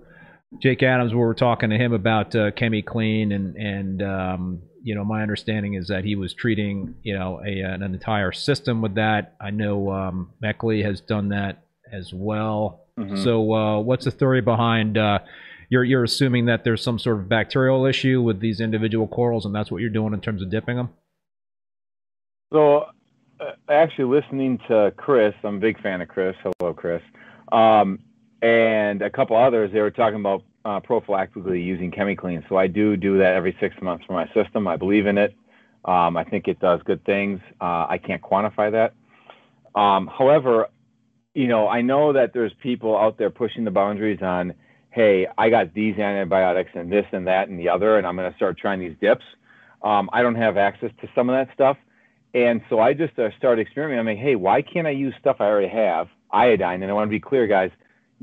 Jake 0.61 0.83
Adams. 0.83 1.13
We 1.13 1.21
were 1.21 1.35
talking 1.35 1.71
to 1.71 1.77
him 1.77 1.93
about 1.93 2.35
uh, 2.35 2.51
ChemiClean 2.51 3.35
and 3.35 3.57
and 3.57 4.03
um, 4.03 4.63
you 4.85 4.95
know 4.95 5.05
my 5.05 5.23
understanding 5.23 5.75
is 5.75 5.88
that 5.88 6.05
he 6.05 6.14
was 6.14 6.35
treating 6.35 6.95
you 7.03 7.19
know 7.19 7.41
a, 7.45 7.61
an 7.61 7.83
entire 7.83 8.31
system 8.33 8.83
with 8.83 8.95
that. 8.97 9.35
I 9.41 9.50
know 9.50 9.91
um, 9.91 10.31
Meckley 10.43 10.85
has 10.85 11.00
done 11.00 11.31
that 11.31 11.64
as 11.91 12.12
well. 12.12 12.83
Mm-hmm. 12.99 13.25
So, 13.25 13.53
uh, 13.53 13.81
what's 13.81 14.05
the 14.05 14.11
theory 14.11 14.43
behind? 14.43 14.99
Uh, 14.99 15.21
you're 15.71 15.85
you're 15.85 16.05
assuming 16.05 16.45
that 16.47 16.64
there's 16.64 16.83
some 16.83 16.99
sort 16.99 17.19
of 17.19 17.29
bacterial 17.29 17.87
issue 17.87 18.21
with 18.21 18.41
these 18.41 18.61
individual 18.61 19.09
corals, 19.09 19.47
and 19.47 19.55
that's 19.55 19.71
what 19.71 19.81
you're 19.81 19.91
doing 19.91 20.12
in 20.12 20.21
terms 20.21 20.43
of 20.43 20.50
dipping 20.50 20.76
them. 20.76 20.91
So, 22.53 22.85
uh, 23.41 23.53
actually, 23.71 24.05
listening 24.05 24.59
to 24.69 24.93
Chris, 24.99 25.35
I'm 25.43 25.57
a 25.57 25.61
big 25.61 25.81
fan 25.83 26.03
of 26.03 26.09
Chris. 26.09 26.37
Hello, 26.43 26.75
Chris, 26.75 27.03
um, 27.50 28.00
and 28.43 29.00
a 29.00 29.11
couple 29.11 29.37
others. 29.37 29.73
They 29.73 29.81
were 29.81 29.91
talking 29.91 30.21
about 30.21 30.43
uh, 30.64 30.80
prophylactically 30.80 31.62
using 31.62 31.90
ChemiClean. 31.90 32.49
So 32.49 32.56
I 32.56 32.66
do 32.66 32.97
do 32.97 33.18
that 33.18 33.35
every 33.35 33.56
six 33.61 33.75
months 33.83 34.04
for 34.06 34.14
my 34.14 34.26
system. 34.33 34.66
I 34.66 34.76
believe 34.76 35.06
in 35.06 35.18
it. 35.18 35.35
Um, 35.85 36.16
I 36.16 36.25
think 36.25 36.49
it 36.49 36.59
does 36.61 36.80
good 36.85 37.04
things. 37.04 37.40
Uh, 37.61 37.87
I 37.88 37.99
can't 37.99 38.23
quantify 38.23 38.73
that. 38.73 38.94
Um, 39.78 40.06
however, 40.06 40.68
you 41.35 41.49
know, 41.49 41.68
I 41.68 41.83
know 41.83 42.12
that 42.12 42.33
there's 42.33 42.52
people 42.62 42.97
out 42.97 43.18
there 43.18 43.28
pushing 43.28 43.64
the 43.64 43.71
boundaries 43.71 44.23
on, 44.23 44.54
hey, 44.90 45.26
I 45.37 45.50
got 45.50 45.75
these 45.75 45.99
antibiotics 45.99 46.71
and 46.75 46.90
this 46.90 47.04
and 47.12 47.26
that 47.26 47.49
and 47.49 47.59
the 47.59 47.68
other, 47.68 47.99
and 47.99 48.06
I'm 48.06 48.16
going 48.16 48.30
to 48.30 48.37
start 48.37 48.56
trying 48.56 48.80
these 48.80 48.97
dips. 49.00 49.25
Um, 49.83 50.09
I 50.12 50.23
don't 50.23 50.37
have 50.37 50.56
access 50.56 50.90
to 51.02 51.09
some 51.14 51.28
of 51.28 51.35
that 51.35 51.52
stuff. 51.52 51.76
And 52.33 52.62
so 52.68 52.80
I 52.80 52.94
just 52.94 53.18
uh, 53.18 53.28
started 53.37 53.62
experimenting. 53.62 54.00
I'm 54.00 54.06
like, 54.06 54.25
hey, 54.25 54.37
why 54.37 54.62
can't 54.62 54.87
I 54.87 54.90
use 54.90 55.14
stuff 55.21 55.37
I 55.40 55.44
already 55.44 55.68
have, 55.68 56.09
iodine? 56.33 56.83
And 56.83 56.90
I 56.90 56.94
want 56.94 57.09
to 57.09 57.11
be 57.11 57.21
clear, 57.21 57.47
guys, 57.47 57.71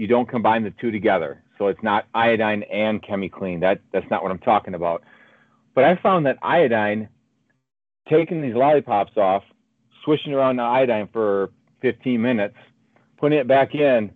you 0.02 0.08
don't 0.08 0.28
combine 0.28 0.64
the 0.64 0.72
two 0.72 0.90
together. 0.90 1.44
So 1.60 1.68
it's 1.68 1.84
not 1.84 2.08
iodine 2.16 2.64
and 2.64 3.04
ChemiClean. 3.04 3.60
That, 3.60 3.82
that's 3.94 4.10
not 4.10 4.24
what 4.24 4.32
I'm 4.32 4.40
talking 4.40 4.74
about. 4.74 5.04
But 5.76 5.84
I 5.84 5.96
found 5.98 6.26
that 6.26 6.40
iodine, 6.42 7.08
taking 8.10 8.42
these 8.42 8.56
lollipops 8.56 9.16
off, 9.16 9.44
swishing 10.04 10.34
around 10.34 10.56
the 10.56 10.64
iodine 10.64 11.08
for 11.14 11.52
15 11.84 12.20
minutes, 12.20 12.56
putting 13.20 13.38
it 13.38 13.48
back 13.48 13.76
in 13.76 14.10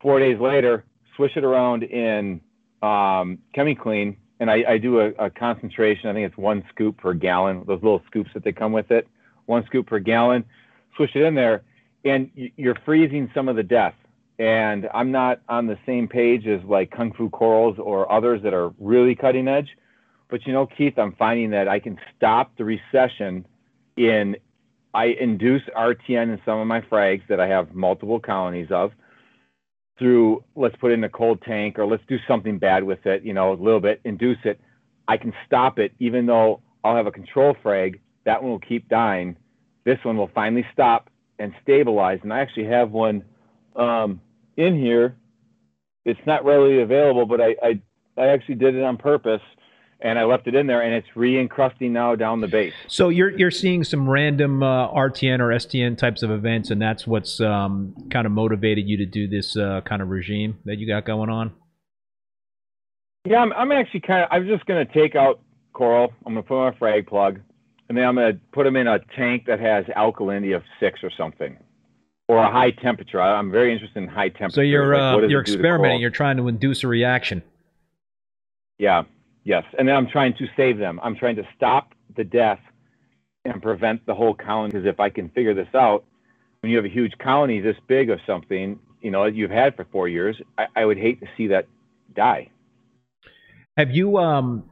four 0.00 0.18
days 0.18 0.40
later, 0.40 0.86
swish 1.14 1.36
it 1.36 1.44
around 1.44 1.82
in 1.82 2.40
um, 2.80 3.36
ChemiClean, 3.54 4.16
and 4.40 4.50
I, 4.50 4.64
I 4.66 4.78
do 4.78 4.98
a, 4.98 5.08
a, 5.18 5.28
concentration. 5.28 6.08
I 6.08 6.14
think 6.14 6.26
it's 6.26 6.38
one 6.38 6.64
scoop 6.70 6.96
per 6.96 7.12
gallon. 7.12 7.64
Those 7.66 7.82
little 7.82 8.02
scoops 8.06 8.30
that 8.32 8.44
they 8.44 8.52
come 8.52 8.72
with 8.72 8.90
it, 8.90 9.06
one 9.44 9.66
scoop 9.66 9.88
per 9.88 9.98
gallon. 9.98 10.46
Swish 10.96 11.14
it 11.14 11.22
in 11.22 11.34
there, 11.34 11.64
and 12.02 12.30
you're 12.56 12.78
freezing 12.86 13.30
some 13.34 13.50
of 13.50 13.56
the 13.56 13.62
death. 13.62 13.94
And 14.38 14.88
I'm 14.94 15.12
not 15.12 15.40
on 15.48 15.66
the 15.66 15.78
same 15.86 16.08
page 16.08 16.46
as 16.46 16.62
like 16.64 16.90
Kung 16.90 17.12
Fu 17.12 17.28
Corals 17.30 17.78
or 17.78 18.10
others 18.10 18.42
that 18.42 18.54
are 18.54 18.72
really 18.78 19.14
cutting 19.14 19.48
edge. 19.48 19.68
But 20.28 20.46
you 20.46 20.52
know, 20.52 20.66
Keith, 20.66 20.98
I'm 20.98 21.14
finding 21.16 21.50
that 21.50 21.68
I 21.68 21.78
can 21.78 21.98
stop 22.16 22.56
the 22.56 22.64
recession 22.64 23.46
in 23.96 24.36
I 24.94 25.06
induce 25.06 25.62
RTN 25.76 26.32
in 26.34 26.40
some 26.44 26.58
of 26.58 26.66
my 26.66 26.80
frags 26.82 27.26
that 27.28 27.40
I 27.40 27.46
have 27.48 27.74
multiple 27.74 28.20
colonies 28.20 28.68
of 28.70 28.92
through 29.98 30.42
let's 30.56 30.76
put 30.76 30.90
it 30.90 30.94
in 30.94 31.04
a 31.04 31.08
cold 31.08 31.40
tank 31.42 31.78
or 31.78 31.86
let's 31.86 32.02
do 32.08 32.18
something 32.26 32.58
bad 32.58 32.84
with 32.84 33.04
it, 33.06 33.22
you 33.22 33.32
know, 33.32 33.52
a 33.52 33.54
little 33.54 33.80
bit, 33.80 34.00
induce 34.04 34.38
it. 34.44 34.60
I 35.08 35.16
can 35.16 35.32
stop 35.46 35.78
it 35.78 35.92
even 35.98 36.26
though 36.26 36.60
I'll 36.84 36.96
have 36.96 37.06
a 37.06 37.12
control 37.12 37.56
frag. 37.62 38.00
That 38.24 38.42
one 38.42 38.52
will 38.52 38.58
keep 38.58 38.88
dying. 38.88 39.36
This 39.84 39.98
one 40.02 40.16
will 40.16 40.30
finally 40.34 40.66
stop 40.72 41.10
and 41.38 41.52
stabilize. 41.62 42.20
And 42.22 42.32
I 42.32 42.40
actually 42.40 42.66
have 42.66 42.90
one 42.90 43.24
um, 43.76 44.20
in 44.56 44.78
here. 44.78 45.16
It's 46.04 46.20
not 46.26 46.44
readily 46.44 46.82
available, 46.82 47.26
but 47.26 47.40
I, 47.40 47.56
I, 47.62 47.80
I 48.16 48.26
actually 48.28 48.56
did 48.56 48.74
it 48.74 48.82
on 48.82 48.96
purpose 48.96 49.40
and 50.02 50.18
I 50.18 50.24
left 50.24 50.46
it 50.48 50.54
in 50.54 50.66
there, 50.66 50.82
and 50.82 50.92
it's 50.92 51.06
re-encrusting 51.14 51.92
now 51.92 52.16
down 52.16 52.40
the 52.40 52.48
base. 52.48 52.72
So 52.88 53.08
you're 53.08 53.30
you're 53.30 53.50
seeing 53.50 53.84
some 53.84 54.08
random 54.08 54.62
uh, 54.62 54.88
RTN 54.88 55.40
or 55.40 55.48
STN 55.48 55.96
types 55.96 56.22
of 56.22 56.30
events, 56.30 56.70
and 56.70 56.82
that's 56.82 57.06
what's 57.06 57.40
um, 57.40 57.94
kind 58.10 58.26
of 58.26 58.32
motivated 58.32 58.88
you 58.88 58.96
to 58.98 59.06
do 59.06 59.28
this 59.28 59.56
uh, 59.56 59.80
kind 59.84 60.02
of 60.02 60.08
regime 60.08 60.58
that 60.64 60.78
you 60.78 60.86
got 60.86 61.04
going 61.04 61.30
on. 61.30 61.52
Yeah, 63.24 63.38
I'm, 63.38 63.52
I'm 63.52 63.70
actually 63.70 64.00
kind 64.00 64.24
of. 64.24 64.28
I'm 64.32 64.46
just 64.46 64.66
going 64.66 64.84
to 64.84 64.92
take 64.92 65.14
out 65.14 65.40
coral. 65.72 66.12
I'm 66.26 66.34
going 66.34 66.42
to 66.42 66.48
put 66.48 66.60
on 66.60 66.74
a 66.74 66.76
frag 66.76 67.06
plug, 67.06 67.40
and 67.88 67.96
then 67.96 68.04
I'm 68.04 68.16
going 68.16 68.34
to 68.34 68.40
put 68.52 68.64
them 68.64 68.74
in 68.76 68.88
a 68.88 68.98
tank 69.16 69.44
that 69.46 69.60
has 69.60 69.84
alkalinity 69.96 70.56
of 70.56 70.62
six 70.80 71.00
or 71.04 71.10
something, 71.16 71.56
or 72.32 72.38
a 72.38 72.50
high 72.50 72.70
temperature. 72.70 73.20
I'm 73.20 73.50
very 73.50 73.72
interested 73.72 74.02
in 74.02 74.08
high 74.08 74.28
temperature. 74.28 74.54
So 74.56 74.60
you're 74.60 74.96
like, 74.96 75.24
uh, 75.24 75.26
you're 75.26 75.40
experimenting. 75.40 76.00
You're 76.00 76.10
trying 76.10 76.36
to 76.38 76.48
induce 76.48 76.82
a 76.84 76.88
reaction. 76.88 77.42
Yeah, 78.78 79.04
Yes, 79.44 79.64
and 79.76 79.88
then 79.88 79.96
I'm 79.96 80.06
trying 80.06 80.34
to 80.34 80.46
save 80.56 80.78
them. 80.78 81.00
I'm 81.02 81.16
trying 81.16 81.36
to 81.36 81.42
stop 81.56 81.94
the 82.16 82.24
death 82.24 82.60
and 83.44 83.60
prevent 83.60 84.06
the 84.06 84.14
whole 84.14 84.34
colony. 84.34 84.70
Because 84.70 84.86
if 84.86 85.00
I 85.00 85.10
can 85.10 85.28
figure 85.30 85.54
this 85.54 85.74
out, 85.74 86.04
when 86.60 86.70
you 86.70 86.76
have 86.76 86.84
a 86.84 86.90
huge 86.90 87.12
colony 87.18 87.60
this 87.60 87.76
big 87.88 88.10
of 88.10 88.20
something, 88.24 88.78
you 89.00 89.10
know, 89.10 89.24
you've 89.24 89.50
had 89.50 89.74
for 89.74 89.84
four 89.90 90.06
years, 90.06 90.40
I, 90.56 90.66
I 90.76 90.84
would 90.84 90.98
hate 90.98 91.20
to 91.20 91.26
see 91.36 91.48
that 91.48 91.66
die. 92.14 92.50
Have 93.76 93.90
you 93.90 94.18
um, 94.18 94.70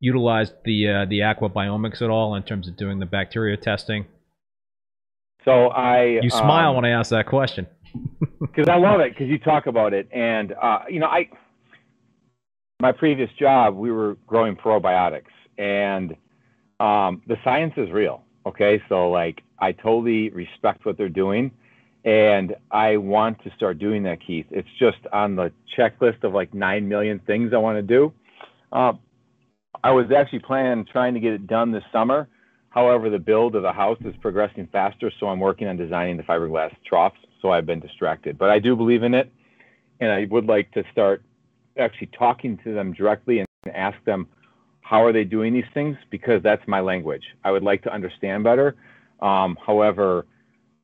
utilized 0.00 0.54
the 0.64 0.88
uh, 0.88 1.04
the 1.04 1.20
aquabiomics 1.20 2.02
at 2.02 2.10
all 2.10 2.34
in 2.34 2.42
terms 2.42 2.66
of 2.66 2.76
doing 2.76 2.98
the 2.98 3.06
bacteria 3.06 3.56
testing? 3.56 4.06
So 5.44 5.68
I 5.68 6.20
you 6.22 6.30
smile 6.30 6.70
um, 6.70 6.76
when 6.76 6.84
I 6.84 6.90
ask 6.90 7.10
that 7.10 7.26
question 7.26 7.66
because 8.40 8.68
I 8.68 8.76
love 8.76 9.00
it 9.00 9.12
because 9.12 9.28
you 9.28 9.38
talk 9.38 9.66
about 9.66 9.94
it, 9.94 10.08
and 10.12 10.52
uh, 10.60 10.80
you 10.88 11.00
know 11.00 11.06
I 11.06 11.28
my 12.80 12.92
previous 12.92 13.30
job, 13.38 13.76
we 13.76 13.92
were 13.92 14.16
growing 14.26 14.56
probiotics, 14.56 15.24
and 15.58 16.16
um, 16.80 17.22
the 17.26 17.36
science 17.44 17.74
is 17.76 17.90
real. 17.90 18.24
Okay, 18.46 18.82
so 18.88 19.10
like 19.10 19.42
I 19.58 19.72
totally 19.72 20.30
respect 20.30 20.86
what 20.86 20.96
they're 20.96 21.08
doing, 21.08 21.50
and 22.04 22.54
I 22.70 22.96
want 22.96 23.42
to 23.44 23.50
start 23.56 23.78
doing 23.78 24.02
that, 24.04 24.18
Keith. 24.26 24.46
It's 24.50 24.68
just 24.78 24.98
on 25.12 25.36
the 25.36 25.52
checklist 25.76 26.24
of 26.24 26.32
like 26.32 26.54
nine 26.54 26.88
million 26.88 27.20
things 27.26 27.52
I 27.52 27.58
want 27.58 27.76
to 27.76 27.82
do. 27.82 28.12
Uh, 28.72 28.94
I 29.82 29.92
was 29.92 30.06
actually 30.10 30.40
planning 30.40 30.86
trying 30.90 31.14
to 31.14 31.20
get 31.20 31.32
it 31.32 31.46
done 31.46 31.70
this 31.72 31.84
summer. 31.92 32.28
However, 32.70 33.10
the 33.10 33.18
build 33.18 33.56
of 33.56 33.62
the 33.62 33.72
house 33.72 33.98
is 34.04 34.14
progressing 34.20 34.68
faster, 34.70 35.10
so 35.18 35.26
I'm 35.26 35.40
working 35.40 35.68
on 35.68 35.76
designing 35.76 36.16
the 36.16 36.22
fiberglass 36.22 36.74
troughs. 36.86 37.18
So 37.42 37.50
I've 37.50 37.66
been 37.66 37.80
distracted, 37.80 38.38
but 38.38 38.50
I 38.50 38.58
do 38.58 38.76
believe 38.76 39.02
in 39.02 39.14
it, 39.14 39.32
and 39.98 40.10
I 40.10 40.26
would 40.30 40.46
like 40.46 40.70
to 40.72 40.84
start 40.92 41.22
actually 41.78 42.08
talking 42.08 42.58
to 42.64 42.74
them 42.74 42.92
directly 42.92 43.38
and 43.40 43.46
ask 43.74 43.96
them 44.04 44.26
how 44.82 45.04
are 45.04 45.12
they 45.12 45.24
doing 45.24 45.52
these 45.52 45.64
things 45.72 45.96
because 46.10 46.42
that's 46.42 46.66
my 46.66 46.80
language. 46.80 47.22
I 47.44 47.50
would 47.50 47.62
like 47.62 47.82
to 47.84 47.92
understand 47.92 48.44
better. 48.44 48.76
Um, 49.20 49.56
however, 49.64 50.26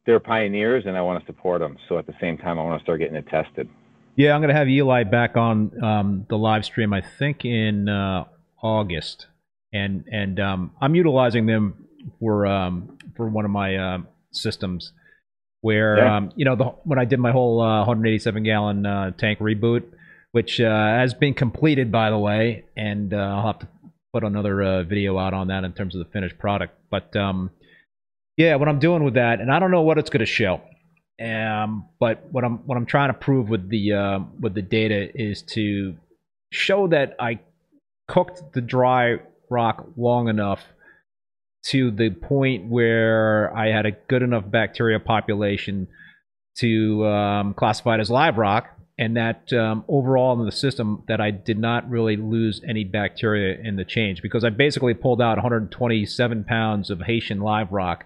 they're 0.07 0.21
pioneers 0.21 0.85
and 0.87 0.97
I 0.97 1.03
want 1.03 1.21
to 1.21 1.27
support 1.27 1.61
them. 1.61 1.77
So 1.89 1.99
at 1.99 2.07
the 2.07 2.15
same 2.21 2.39
time, 2.39 2.59
I 2.59 2.63
want 2.63 2.81
to 2.81 2.85
start 2.85 3.01
getting 3.01 3.17
it 3.17 3.27
tested. 3.27 3.69
Yeah, 4.15 4.35
I'm 4.35 4.41
going 4.41 4.49
to 4.49 4.55
have 4.55 4.69
Eli 4.69 5.03
back 5.03 5.37
on 5.37 5.83
um, 5.83 6.27
the 6.29 6.39
live 6.39 6.65
stream. 6.65 6.93
I 6.93 7.03
think 7.03 7.45
in 7.45 7.89
uh, 7.89 8.25
August, 8.63 9.27
and 9.73 10.05
and 10.11 10.41
um, 10.41 10.73
I'm 10.81 10.95
utilizing 10.95 11.47
them 11.47 11.87
for 12.21 12.47
um, 12.47 12.99
for 13.17 13.29
one 13.29 13.45
of 13.45 13.51
my 13.51 13.77
uh, 13.77 13.99
systems 14.33 14.93
where 15.61 15.99
yeah. 15.99 16.17
um, 16.17 16.33
you 16.37 16.45
know 16.45 16.57
the, 16.57 16.65
when 16.85 16.99
I 16.99 17.05
did 17.05 17.19
my 17.19 17.33
whole 17.33 17.61
uh, 17.61 17.79
187 17.79 18.43
gallon 18.45 18.87
uh, 18.87 19.11
tank 19.13 19.39
reboot, 19.39 19.85
which 20.33 20.61
uh, 20.61 20.71
has 20.71 21.15
been 21.15 21.35
completed, 21.35 21.91
by 21.91 22.11
the 22.11 22.19
way, 22.19 22.65
and 22.77 23.13
uh, 23.13 23.17
I'll 23.17 23.47
have 23.47 23.59
to 23.61 23.69
put 24.13 24.25
another 24.25 24.63
uh, 24.63 24.83
video 24.85 25.19
out 25.19 25.35
on 25.35 25.49
that 25.49 25.65
in 25.65 25.73
terms 25.73 25.95
of 25.95 26.05
the 26.05 26.11
finished 26.13 26.39
product. 26.39 26.75
But 26.91 27.15
um, 27.17 27.51
yeah, 28.37 28.57
what 28.57 28.69
I'm 28.69 28.79
doing 28.79 29.03
with 29.03 29.15
that, 29.15 29.41
and 29.41 29.51
I 29.51 29.59
don't 29.59 29.71
know 29.71 29.83
what 29.83 29.99
it's 29.99 30.11
going 30.11 30.21
to 30.21 30.27
show, 30.27 30.61
um, 31.21 31.87
but 31.99 32.25
what 32.31 32.45
I'm 32.45 32.59
what 32.67 32.77
I'm 32.77 32.87
trying 32.87 33.09
to 33.09 33.19
prove 33.19 33.49
with 33.49 33.69
the 33.69 34.25
with 34.41 34.55
the 34.55 34.63
data 34.63 35.11
is 35.15 35.43
to 35.55 35.97
show 36.53 36.87
that 36.89 37.17
I 37.19 37.41
cooked 38.09 38.53
the 38.53 38.61
dry 38.61 39.19
rock 39.51 39.87
long 39.97 40.29
enough 40.29 40.61
to 41.67 41.91
the 41.91 42.11
point 42.11 42.69
where 42.69 43.55
I 43.57 43.69
had 43.69 43.87
a 43.87 43.91
good 43.93 44.23
enough 44.23 44.49
bacteria 44.51 45.01
population 45.01 45.89
to 46.59 47.05
um, 47.07 47.55
classify 47.55 47.97
it 47.97 48.01
as 48.01 48.09
live 48.11 48.39
rock, 48.39 48.69
and 48.99 49.17
that 49.17 49.53
um, 49.53 49.85
overall 49.89 50.39
in 50.39 50.47
the 50.47 50.53
system 50.53 51.03
that 51.09 51.21
I 51.21 51.31
did 51.31 51.59
not 51.59 51.89
really 51.91 52.17
lose 52.17 52.63
any 52.67 52.85
bacteria 52.85 53.59
in 53.63 53.77
the 53.77 53.85
change 53.85 54.23
because 54.23 54.45
I 54.45 54.51
basically 54.51 54.95
pulled 54.95 55.21
out 55.21 55.37
127 55.37 56.45
pounds 56.45 56.89
of 56.91 57.01
Haitian 57.03 57.41
live 57.41 57.73
rock, 57.73 58.05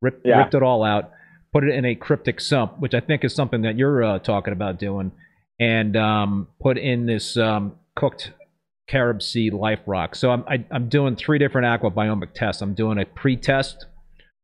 ripped, 0.00 0.26
Yeah. 0.26 0.38
ripped 0.38 0.54
it 0.54 0.62
all 0.62 0.82
out, 0.82 1.10
put 1.52 1.64
it 1.64 1.74
in 1.74 1.84
a 1.84 1.94
cryptic 1.94 2.40
sump, 2.40 2.78
which 2.80 2.94
I 2.94 3.00
think 3.00 3.24
is 3.24 3.34
something 3.34 3.62
that 3.62 3.76
you're 3.76 4.02
uh, 4.02 4.18
talking 4.18 4.52
about 4.52 4.78
doing, 4.80 5.12
and 5.60 5.96
um, 5.96 6.48
put 6.60 6.76
in 6.78 7.06
this 7.06 7.36
um, 7.36 7.74
cooked 7.94 8.32
CaribSea 8.90 9.52
life 9.52 9.80
rock. 9.86 10.14
So 10.14 10.30
I'm 10.30 10.44
I, 10.48 10.64
I'm 10.70 10.88
doing 10.88 11.16
three 11.16 11.38
different 11.38 11.66
aquabiomic 11.66 12.34
tests. 12.34 12.62
I'm 12.62 12.74
doing 12.74 12.98
a 12.98 13.04
pre-test 13.04 13.86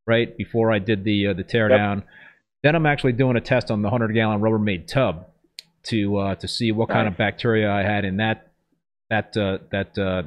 right 0.07 0.37
before 0.37 0.73
I 0.73 0.79
did 0.79 1.05
the 1.05 1.29
uh, 1.29 1.35
the 1.35 1.45
teardown. 1.45 2.03
Then 2.63 2.75
I'm 2.75 2.87
actually 2.87 3.13
doing 3.13 3.37
a 3.37 3.41
test 3.41 3.71
on 3.71 3.83
the 3.83 3.89
100 3.89 4.13
gallon 4.15 4.41
Rubbermaid 4.41 4.87
tub 4.87 5.27
to 5.85 6.17
uh, 6.19 6.35
to 6.37 6.49
see 6.49 6.73
what 6.73 6.89
kind 6.89 7.07
of 7.07 7.17
bacteria 7.17 7.71
I 7.71 7.83
had 7.83 8.05
in 8.05 8.17
that 8.17 8.53
that 9.11 9.37
uh, 9.37 9.59
that 9.71 9.99
uh, 9.99 10.23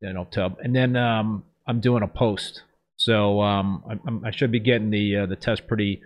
you 0.00 0.12
know 0.12 0.26
tub, 0.30 0.56
and 0.62 0.74
then 0.74 0.96
um, 0.96 1.44
I'm 1.66 1.80
doing 1.80 2.02
a 2.02 2.08
post. 2.08 2.62
So 2.98 3.42
um, 3.42 3.84
I, 4.24 4.28
I 4.28 4.30
should 4.30 4.50
be 4.50 4.60
getting 4.60 4.90
the 4.90 5.16
uh, 5.16 5.26
the 5.26 5.36
test 5.36 5.66
pretty 5.66 6.00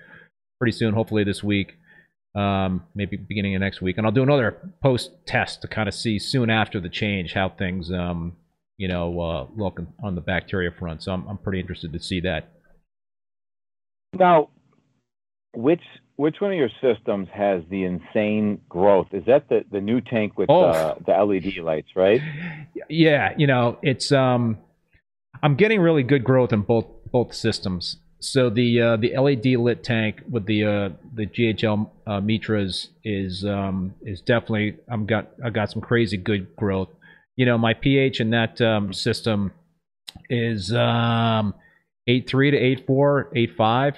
pretty 0.59 0.73
soon, 0.73 0.95
hopefully 0.95 1.25
this 1.25 1.43
week, 1.43 1.77
um, 2.35 2.85
maybe 2.95 3.17
beginning 3.17 3.55
of 3.55 3.61
next 3.61 3.81
week, 3.83 3.97
and 3.99 4.07
I'll 4.07 4.13
do 4.13 4.23
another 4.23 4.57
post 4.83 5.11
test 5.27 5.63
to 5.63 5.69
kind 5.69 5.89
of 5.89 5.95
see 5.95 6.19
soon 6.19 6.51
after 6.51 6.81
the 6.81 6.89
change 6.89 7.33
how 7.35 7.49
things 7.49 7.91
um, 7.91 8.37
you 8.79 8.89
know 8.89 9.21
uh, 9.21 9.47
look 9.57 9.81
on 10.03 10.15
the 10.15 10.21
bacteria 10.21 10.71
front. 10.71 11.03
So 11.03 11.13
I'm 11.13 11.27
I'm 11.29 11.39
pretty 11.39 11.61
interested 11.61 11.93
to 11.93 12.01
see 12.01 12.21
that. 12.21 12.51
Now, 14.19 14.49
which 15.55 15.83
which 16.17 16.37
one 16.41 16.53
of 16.53 16.59
your 16.59 16.71
systems 16.83 17.29
has 17.33 17.63
the 17.71 17.85
insane 17.85 18.61
growth? 18.69 19.07
Is 19.13 19.25
that 19.27 19.49
the, 19.49 19.65
the 19.71 19.81
new 19.81 20.01
tank 20.01 20.37
with 20.37 20.51
Oh. 20.51 20.65
uh, 20.67 20.95
the 21.07 21.13
LED 21.13 21.57
lights, 21.65 21.89
right? 21.97 22.21
Yeah, 22.89 23.33
you 23.39 23.47
know, 23.47 23.79
it's 23.83 24.13
um 24.13 24.59
I'm 25.43 25.57
getting 25.57 25.81
really 25.81 26.03
good 26.03 26.25
growth 26.25 26.53
in 26.53 26.63
both 26.63 26.87
both 27.11 27.35
systems. 27.35 27.97
So 28.21 28.51
the 28.51 28.81
uh, 28.81 28.97
the 28.97 29.17
LED 29.19 29.59
lit 29.59 29.83
tank 29.83 30.23
with 30.29 30.45
the 30.45 30.65
uh, 30.65 30.89
the 31.15 31.27
GHL 31.27 31.89
uh, 32.07 32.21
Mitras 32.21 32.89
is 33.03 33.47
um, 33.47 33.95
is 34.03 34.21
definitely 34.21 34.77
I'm 34.89 35.07
got 35.07 35.31
I 35.43 35.49
got 35.49 35.71
some 35.71 35.81
crazy 35.81 36.19
good 36.19 36.55
growth. 36.55 36.91
You 37.37 37.47
know, 37.47 37.57
my 37.57 37.73
pH 37.73 38.21
in 38.21 38.31
that 38.31 38.61
um, 38.61 38.93
system 38.93 39.53
is 40.29 40.73
um, 40.75 41.55
eight 42.07 42.29
three 42.29 42.51
to 42.51 42.57
eight 42.59 42.87
four, 42.87 43.31
eight 43.35 43.57
five. 43.57 43.97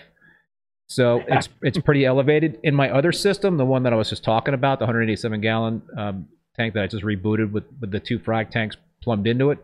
So 0.86 1.22
it's 1.26 1.48
it's 1.60 1.78
pretty 1.78 2.04
elevated. 2.04 2.60
In 2.62 2.76
my 2.76 2.90
other 2.90 3.10
system, 3.10 3.56
the 3.56 3.64
one 3.64 3.82
that 3.82 3.92
I 3.92 3.96
was 3.96 4.08
just 4.08 4.22
talking 4.22 4.54
about, 4.54 4.78
the 4.78 4.84
187 4.84 5.40
gallon 5.40 5.82
um, 5.96 6.28
tank 6.54 6.74
that 6.74 6.84
I 6.84 6.86
just 6.86 7.02
rebooted 7.02 7.50
with 7.50 7.64
with 7.80 7.90
the 7.90 7.98
two 7.98 8.20
frag 8.20 8.52
tanks 8.52 8.76
plumbed 9.02 9.26
into 9.26 9.50
it, 9.50 9.58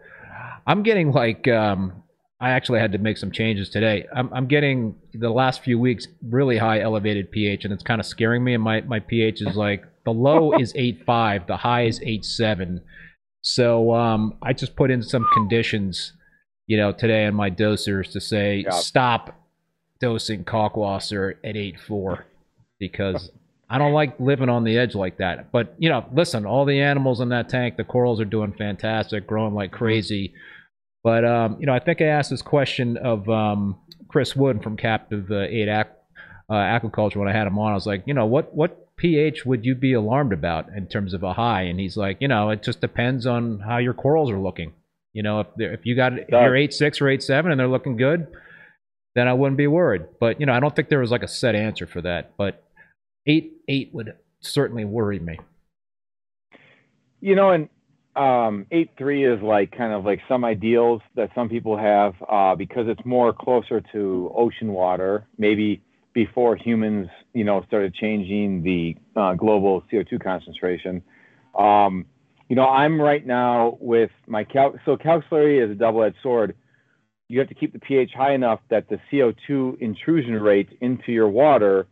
I'm 0.67 0.83
getting 0.83 1.13
like 1.13 1.47
um, 1.47 2.03
I 2.41 2.51
actually 2.51 2.79
had 2.79 2.93
to 2.93 2.99
make 2.99 3.17
some 3.19 3.33
changes 3.33 3.69
today. 3.69 4.07
I'm 4.15 4.33
I'm 4.33 4.47
getting 4.47 4.95
the 5.13 5.31
last 5.31 5.63
few 5.63 5.79
weeks 5.79 6.07
really 6.23 6.59
high 6.59 6.81
elevated 6.81 7.31
pH, 7.33 7.65
and 7.65 7.73
it's 7.75 7.83
kind 7.83 8.01
of 8.01 8.07
scaring 8.07 8.45
me. 8.45 8.55
And 8.55 8.63
my 8.63 8.81
my 8.83 9.01
pH 9.01 9.43
is 9.43 9.57
like 9.57 9.85
the 10.05 10.13
low 10.13 10.53
is 10.59 10.73
eight 10.77 11.03
five, 11.05 11.47
the 11.47 11.57
high 11.57 11.87
is 11.87 12.01
eight 12.05 12.25
seven. 12.25 12.81
So 13.43 13.93
um, 13.95 14.37
I 14.43 14.53
just 14.53 14.77
put 14.77 14.91
in 14.91 15.03
some 15.03 15.27
conditions, 15.33 16.13
you 16.67 16.77
know, 16.77 16.93
today 16.93 17.25
on 17.27 17.35
my 17.35 17.51
dosers 17.51 18.11
to 18.13 18.21
say 18.21 18.59
Yeah. 18.65 18.71
stop 18.71 19.35
dosing 20.01 20.45
Kalkwasser 20.45 21.37
at 21.43 21.57
eight 21.57 21.81
four 21.81 22.27
because 22.79 23.31
I 23.69 23.79
don't 23.79 23.93
like 23.93 24.19
living 24.21 24.49
on 24.49 24.63
the 24.65 24.79
edge 24.79 24.95
like 24.95 25.19
that. 25.19 25.51
But 25.51 25.75
you 25.79 25.89
know, 25.89 26.05
listen, 26.13 26.47
all 26.47 26.65
the 26.65 26.81
animals 26.81 27.21
in 27.21 27.31
that 27.31 27.49
tank, 27.49 27.77
the 27.77 27.85
corals 27.85 28.21
are 28.21 28.25
doing 28.25 28.53
fantastic, 28.53 29.27
growing 29.27 29.55
like 29.55 29.73
crazy. 29.73 30.35
But 31.05 31.25
um, 31.25 31.57
you 31.61 31.67
know, 31.67 31.75
I 31.75 31.79
think 31.79 32.01
I 32.01 32.07
asked 32.07 32.31
this 32.31 32.43
question 32.43 32.97
of 32.97 33.29
um, 33.29 33.77
Chris 34.09 34.35
Wood 34.35 34.63
from 34.63 34.77
Captive 34.77 35.31
uh, 35.31 35.43
Eight 35.43 35.69
Aqu- 35.69 35.95
uh, 36.51 36.55
Aquaculture 36.55 37.17
when 37.17 37.29
I 37.29 37.33
had 37.33 37.47
him 37.47 37.59
on. 37.59 37.73
I 37.73 37.75
was 37.75 37.87
like, 37.87 38.03
you 38.07 38.15
know, 38.15 38.27
what 38.27 38.55
what 38.55 38.97
pH 38.97 39.47
would 39.47 39.65
you 39.65 39.75
be 39.75 39.93
alarmed 39.93 40.33
about 40.33 40.69
in 40.77 40.87
terms 40.87 41.15
of 41.15 41.23
a 41.23 41.33
high? 41.33 41.63
And 41.63 41.79
he's 41.79 41.97
like, 41.97 42.19
you 42.21 42.29
know, 42.29 42.51
it 42.51 42.63
just 42.63 42.81
depends 42.81 43.27
on 43.27 43.61
how 43.61 43.79
your 43.79 43.95
corals 43.95 44.31
are 44.31 44.41
looking. 44.41 44.73
You 45.13 45.23
know, 45.23 45.41
if 45.41 45.47
if 45.57 45.87
you 45.87 45.97
got 45.97 46.19
if 46.19 46.29
you're 46.29 46.57
eight 46.57 46.75
six 46.75 47.01
or 47.01 47.09
eight 47.09 47.23
seven 47.23 47.51
and 47.51 47.59
they're 47.59 47.69
looking 47.69 47.97
good, 47.97 48.27
then 49.15 49.29
I 49.29 49.33
wouldn't 49.33 49.57
be 49.57 49.67
worried. 49.67 50.03
But 50.21 50.41
you 50.41 50.47
know, 50.47 50.53
I 50.53 50.61
don't 50.61 50.75
think 50.75 50.89
there 50.89 51.01
was 51.01 51.11
like 51.11 51.23
a 51.23 51.29
set 51.29 51.55
answer 51.55 51.87
for 51.87 52.03
that. 52.03 52.37
But 52.37 52.63
eight 53.27 53.53
eight 53.69 53.91
would 53.93 54.15
certainly 54.41 54.85
worry 54.85 55.19
me. 55.19 55.39
You 57.21 57.35
know, 57.35 57.51
and 57.51 57.69
um, 58.17 58.67
eight 58.71 58.91
three 58.99 59.25
is 59.25 59.41
like 59.43 59.77
kind 59.77 59.93
of 59.93 60.05
like 60.05 60.21
some 60.29 60.45
ideals 60.45 61.03
that 61.15 61.31
some 61.35 61.49
people 61.49 61.77
have 61.77 62.15
uh, 62.29 62.55
because 62.55 62.87
it's 62.89 63.05
more 63.05 63.33
closer 63.33 63.81
to 63.93 64.33
ocean 64.37 64.73
water. 64.73 65.27
Maybe 65.39 65.83
before 66.15 66.57
humans, 66.57 67.09
you 67.33 67.45
know, 67.45 67.63
started 67.69 67.95
changing 67.95 68.63
the 68.63 68.97
uh, 69.15 69.35
global 69.35 69.83
CO2 69.93 70.23
concentration. 70.23 71.03
Um, 71.57 72.07
you 72.49 72.57
know, 72.57 72.67
I'm 72.67 73.01
right 73.01 73.25
now 73.25 73.77
with 73.81 74.11
my 74.27 74.45
cal. 74.45 74.75
So 74.85 74.97
calc 74.97 75.25
slurry 75.31 75.65
is 75.65 75.71
a 75.71 75.75
double-edged 75.75 76.17
sword. 76.23 76.57
You 77.29 77.39
have 77.41 77.49
to 77.49 77.55
keep 77.55 77.73
the 77.73 77.79
pH 77.79 78.13
high 78.17 78.33
enough 78.33 78.61
that 78.71 78.89
the 78.89 78.99
CO2 79.13 79.81
intrusion 79.81 80.35
rate 80.35 80.71
into 80.81 81.13
your 81.13 81.29
water 81.29 81.87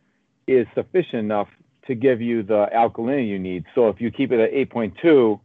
is 0.46 0.66
sufficient 0.74 1.20
enough 1.20 1.48
to 1.86 1.94
give 1.94 2.20
you 2.20 2.42
the 2.42 2.66
alkalinity 2.74 3.28
you 3.28 3.38
need. 3.38 3.64
So 3.74 3.88
if 3.88 4.00
you 4.00 4.10
keep 4.10 4.32
it 4.32 4.40
at 4.40 4.50
8.2, 4.70 5.38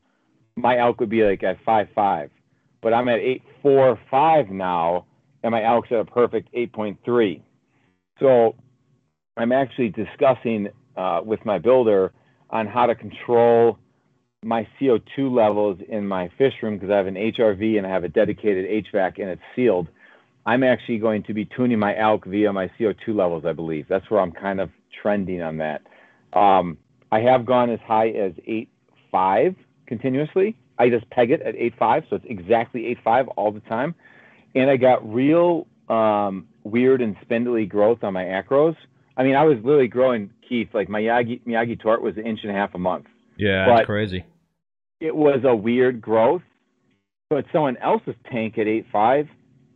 my 0.55 0.75
alk 0.75 0.99
would 0.99 1.09
be 1.09 1.23
like 1.23 1.43
at 1.43 1.63
5.5. 1.65 2.29
But 2.81 2.93
I'm 2.93 3.07
at 3.09 3.19
8.45 3.63 4.49
now, 4.49 5.05
and 5.43 5.51
my 5.51 5.61
alk's 5.61 5.91
at 5.91 5.99
a 5.99 6.05
perfect 6.05 6.53
8.3. 6.53 7.41
So 8.19 8.55
I'm 9.37 9.51
actually 9.51 9.89
discussing 9.89 10.69
uh, 10.95 11.21
with 11.23 11.43
my 11.45 11.57
builder 11.57 12.11
on 12.49 12.67
how 12.67 12.85
to 12.85 12.95
control 12.95 13.77
my 14.43 14.67
CO2 14.79 15.31
levels 15.31 15.79
in 15.87 16.07
my 16.07 16.29
fish 16.37 16.53
room 16.61 16.75
because 16.75 16.89
I 16.89 16.97
have 16.97 17.07
an 17.07 17.15
HRV 17.15 17.77
and 17.77 17.85
I 17.85 17.89
have 17.89 18.03
a 18.03 18.09
dedicated 18.09 18.85
HVAC 18.85 19.19
and 19.19 19.29
it's 19.29 19.41
sealed. 19.55 19.87
I'm 20.45 20.63
actually 20.63 20.97
going 20.97 21.23
to 21.23 21.33
be 21.33 21.45
tuning 21.45 21.77
my 21.77 21.93
alk 21.93 22.25
via 22.25 22.51
my 22.51 22.69
CO2 22.79 23.09
levels, 23.09 23.45
I 23.45 23.53
believe. 23.53 23.85
That's 23.87 24.09
where 24.09 24.19
I'm 24.19 24.31
kind 24.31 24.59
of 24.59 24.71
trending 25.01 25.41
on 25.41 25.57
that. 25.57 25.83
Um, 26.33 26.77
I 27.11 27.19
have 27.19 27.45
gone 27.45 27.69
as 27.69 27.79
high 27.85 28.09
as 28.09 28.33
8.5 28.47 29.55
continuously. 29.91 30.56
I 30.80 30.89
just 30.89 31.10
peg 31.10 31.32
it 31.32 31.41
at 31.41 31.54
8.5, 31.54 32.10
so 32.10 32.15
it's 32.15 32.25
exactly 32.30 32.95
8.5 33.06 33.27
all 33.36 33.51
the 33.51 33.60
time. 33.60 33.93
And 34.56 34.69
I 34.69 34.77
got 34.77 34.97
real 35.13 35.67
um, 35.89 36.47
weird 36.63 37.01
and 37.01 37.17
spindly 37.21 37.65
growth 37.65 38.01
on 38.01 38.13
my 38.13 38.23
acros. 38.23 38.77
I 39.17 39.23
mean, 39.23 39.36
I 39.36 39.43
was 39.43 39.58
literally 39.58 39.89
growing, 39.89 40.30
Keith, 40.47 40.69
like 40.73 40.88
my 40.88 41.01
Miyagi, 41.01 41.41
Miyagi 41.45 41.77
tort 41.77 42.01
was 42.01 42.15
an 42.15 42.25
inch 42.25 42.39
and 42.43 42.51
a 42.51 42.56
half 42.56 42.73
a 42.73 42.77
month 42.77 43.08
Yeah, 43.36 43.65
But- 43.65 43.75
that's 43.75 43.86
crazy. 43.86 44.23
it 45.01 45.13
was 45.13 45.41
a 45.43 45.54
weird 45.54 45.99
growth, 45.99 46.43
but 47.30 47.43
someone 47.51 47.75
else's 47.77 48.15
tank 48.32 48.58
at 48.58 48.67
8.5 48.67 49.27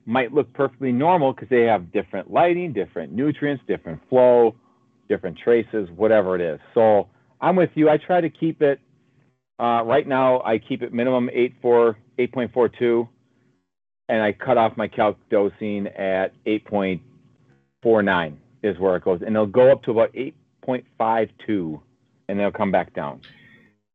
might 0.05 0.33
look 0.33 0.53
perfectly 0.53 0.93
normal 0.93 1.33
because 1.33 1.49
they 1.49 1.63
have 1.63 1.91
different 1.91 2.31
lighting, 2.31 2.71
different 2.71 3.11
nutrients, 3.11 3.63
different 3.67 3.99
flow, 4.07 4.55
different 5.09 5.37
traces, 5.37 5.89
whatever 5.91 6.35
it 6.35 6.41
is. 6.41 6.59
So 6.73 7.09
I'm 7.41 7.57
with 7.57 7.71
you. 7.75 7.89
I 7.89 7.97
try 7.97 8.21
to 8.21 8.29
keep 8.29 8.61
it, 8.61 8.79
right 9.59 10.07
now, 10.07 10.41
I 10.43 10.57
keep 10.57 10.81
it 10.81 10.93
minimum 10.93 11.29
8.4, 11.35 11.95
8.42, 12.19 13.07
and 14.09 14.21
I 14.21 14.31
cut 14.31 14.57
off 14.57 14.77
my 14.77 14.87
calc 14.87 15.17
dosing 15.29 15.87
at 15.87 16.31
8.49 16.45 18.35
is 18.63 18.79
where 18.79 18.95
it 18.95 19.03
goes. 19.03 19.21
And 19.21 19.35
it'll 19.35 19.45
go 19.45 19.71
up 19.71 19.83
to 19.83 19.91
about 19.91 20.13
8.52, 20.13 21.29
and 21.49 21.81
then 22.27 22.39
it'll 22.39 22.51
come 22.51 22.71
back 22.71 22.93
down. 22.93 23.21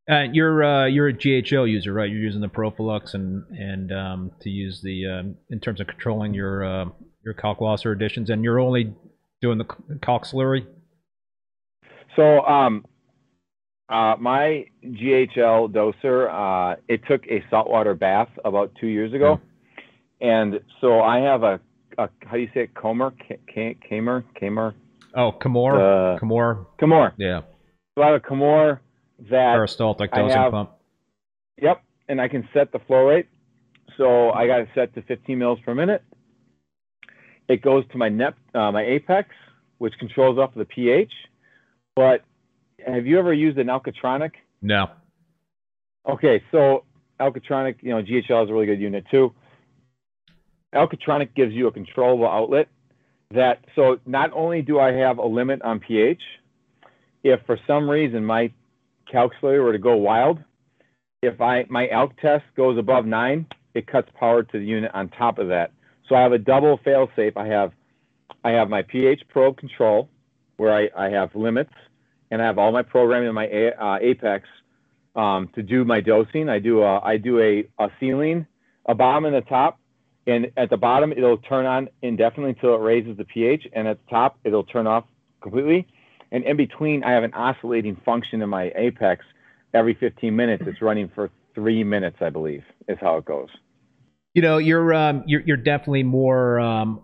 Uh, 0.09 0.23
you're 0.31 0.63
uh, 0.63 0.87
you're 0.87 1.09
a 1.09 1.13
GHL 1.13 1.69
user, 1.69 1.93
right? 1.93 2.09
You're 2.09 2.19
using 2.19 2.41
the 2.41 2.49
Profilux 2.49 3.13
and 3.13 3.45
and 3.51 3.91
um, 3.91 4.31
to 4.41 4.49
use 4.49 4.81
the 4.81 5.05
um, 5.05 5.35
in 5.49 5.59
terms 5.59 5.79
of 5.79 5.87
controlling 5.87 6.33
your 6.33 6.65
uh, 6.65 6.85
your 7.23 7.35
Kalkwasser 7.35 7.93
additions, 7.93 8.29
and 8.29 8.43
you're 8.43 8.59
only 8.59 8.93
doing 9.41 9.59
the 9.59 9.65
calc 10.01 10.25
slurry. 10.25 10.65
So, 12.15 12.41
um, 12.41 12.85
uh, 13.91 14.15
my 14.19 14.65
GHL 14.85 15.69
doser, 15.71 16.29
uh, 16.31 16.75
it 16.87 17.01
took 17.07 17.25
a 17.27 17.43
saltwater 17.49 17.93
bath 17.93 18.29
about 18.45 18.71
two 18.79 18.87
years 18.87 19.13
ago, 19.13 19.39
and 20.21 20.59
so 20.79 21.01
I 21.01 21.19
have 21.19 21.43
a, 21.43 21.59
a 21.97 22.09
how 22.25 22.33
do 22.33 22.39
you 22.39 22.49
say 22.53 22.61
it, 22.61 22.73
Comer, 22.73 23.11
Kamer, 23.53 24.23
Kamer, 24.41 24.73
Oh, 25.13 25.33
Camor, 25.33 25.75
uh, 26.15 26.19
Camor, 26.19 26.65
Camor. 26.79 27.13
yeah, 27.17 27.41
So 27.97 28.03
I 28.03 28.07
have 28.07 28.15
a 28.15 28.19
Camor 28.21 28.79
that, 29.29 29.53
peristaltic 29.55 30.09
I 30.13 30.21
dosing 30.21 30.37
have- 30.37 30.51
pump. 30.51 30.71
yep, 31.61 31.83
and 32.07 32.21
I 32.21 32.27
can 32.29 32.47
set 32.53 32.71
the 32.71 32.79
flow 32.79 33.07
rate. 33.09 33.27
So 33.97 34.31
I 34.31 34.47
got 34.47 34.61
it 34.61 34.69
set 34.73 34.95
to 34.95 35.01
15 35.01 35.37
mils 35.37 35.59
per 35.65 35.75
minute, 35.75 36.01
it 37.49 37.61
goes 37.61 37.83
to 37.91 37.97
my 37.97 38.07
NEP, 38.07 38.35
uh, 38.55 38.71
my 38.71 38.83
Apex, 38.85 39.29
which 39.79 39.93
controls 39.99 40.37
off 40.39 40.51
of 40.51 40.59
the 40.59 40.65
pH. 40.65 41.11
But 41.95 42.21
have 42.85 43.05
you 43.05 43.19
ever 43.19 43.33
used 43.33 43.57
an 43.57 43.67
Alkatronic? 43.67 44.31
No. 44.61 44.87
Okay, 46.07 46.43
so 46.51 46.83
Alkatronic, 47.19 47.75
you 47.81 47.89
know, 47.91 48.01
GHL 48.01 48.43
is 48.43 48.49
a 48.49 48.53
really 48.53 48.65
good 48.65 48.79
unit 48.79 49.05
too. 49.11 49.33
Alkatronic 50.73 51.35
gives 51.35 51.53
you 51.53 51.67
a 51.67 51.71
controllable 51.71 52.27
outlet 52.27 52.67
that, 53.31 53.63
so 53.75 53.99
not 54.05 54.31
only 54.33 54.61
do 54.61 54.79
I 54.79 54.91
have 54.93 55.17
a 55.17 55.25
limit 55.25 55.61
on 55.61 55.79
pH, 55.79 56.21
if 57.23 57.39
for 57.45 57.59
some 57.67 57.89
reason 57.89 58.25
my 58.25 58.51
calculator 59.11 59.63
were 59.63 59.73
to 59.73 59.79
go 59.79 59.95
wild, 59.95 60.39
if 61.21 61.39
I 61.39 61.65
my 61.69 61.87
ALK 61.87 62.17
test 62.19 62.43
goes 62.55 62.77
above 62.77 63.05
nine, 63.05 63.45
it 63.75 63.85
cuts 63.85 64.09
power 64.19 64.43
to 64.43 64.59
the 64.59 64.65
unit 64.65 64.91
on 64.93 65.09
top 65.09 65.37
of 65.37 65.47
that. 65.49 65.71
So 66.09 66.15
I 66.15 66.21
have 66.21 66.31
a 66.31 66.39
double 66.39 66.79
fail 66.83 67.09
safe. 67.15 67.37
I 67.37 67.45
have 67.47 67.73
I 68.43 68.51
have 68.51 68.69
my 68.69 68.81
pH 68.81 69.21
probe 69.29 69.57
control 69.57 70.09
where 70.57 70.73
I, 70.73 70.89
I 70.97 71.09
have 71.09 71.35
limits 71.35 71.73
and 72.31 72.41
I 72.41 72.45
have 72.45 72.57
all 72.57 72.71
my 72.71 72.81
programming 72.81 73.29
in 73.29 73.35
my 73.35 73.47
a, 73.47 73.71
uh, 73.77 73.97
Apex 74.01 74.47
um, 75.15 75.49
to 75.53 75.61
do 75.61 75.83
my 75.83 75.99
dosing. 75.99 76.49
I 76.49 76.59
do 76.59 76.81
a, 76.81 76.99
I 76.99 77.17
do 77.17 77.39
a, 77.39 77.67
a 77.77 77.89
ceiling, 77.99 78.47
a 78.87 78.95
bottom 78.95 79.25
and 79.25 79.35
the 79.35 79.41
top, 79.41 79.79
and 80.25 80.47
at 80.57 80.69
the 80.69 80.77
bottom 80.77 81.11
it'll 81.11 81.37
turn 81.37 81.65
on 81.65 81.89
indefinitely 82.01 82.51
until 82.51 82.75
it 82.75 82.79
raises 82.79 83.17
the 83.17 83.25
pH, 83.25 83.67
and 83.73 83.87
at 83.87 83.99
the 84.05 84.09
top 84.09 84.39
it'll 84.43 84.63
turn 84.63 84.87
off 84.87 85.03
completely. 85.41 85.87
And 86.31 86.45
in 86.45 86.55
between, 86.55 87.03
I 87.03 87.11
have 87.11 87.23
an 87.23 87.33
oscillating 87.33 87.97
function 88.05 88.41
in 88.41 88.49
my 88.49 88.71
Apex. 88.75 89.25
Every 89.73 89.93
15 89.93 90.33
minutes, 90.33 90.63
it's 90.65 90.81
running 90.81 91.11
for 91.13 91.29
three 91.53 91.83
minutes, 91.83 92.17
I 92.21 92.29
believe, 92.29 92.63
is 92.87 92.97
how 93.01 93.17
it 93.17 93.25
goes. 93.25 93.49
You 94.33 94.41
know, 94.41 94.57
you're 94.59 94.93
um, 94.93 95.23
you're 95.25 95.41
you're 95.41 95.57
definitely 95.57 96.03
more 96.03 96.59
um, 96.61 97.01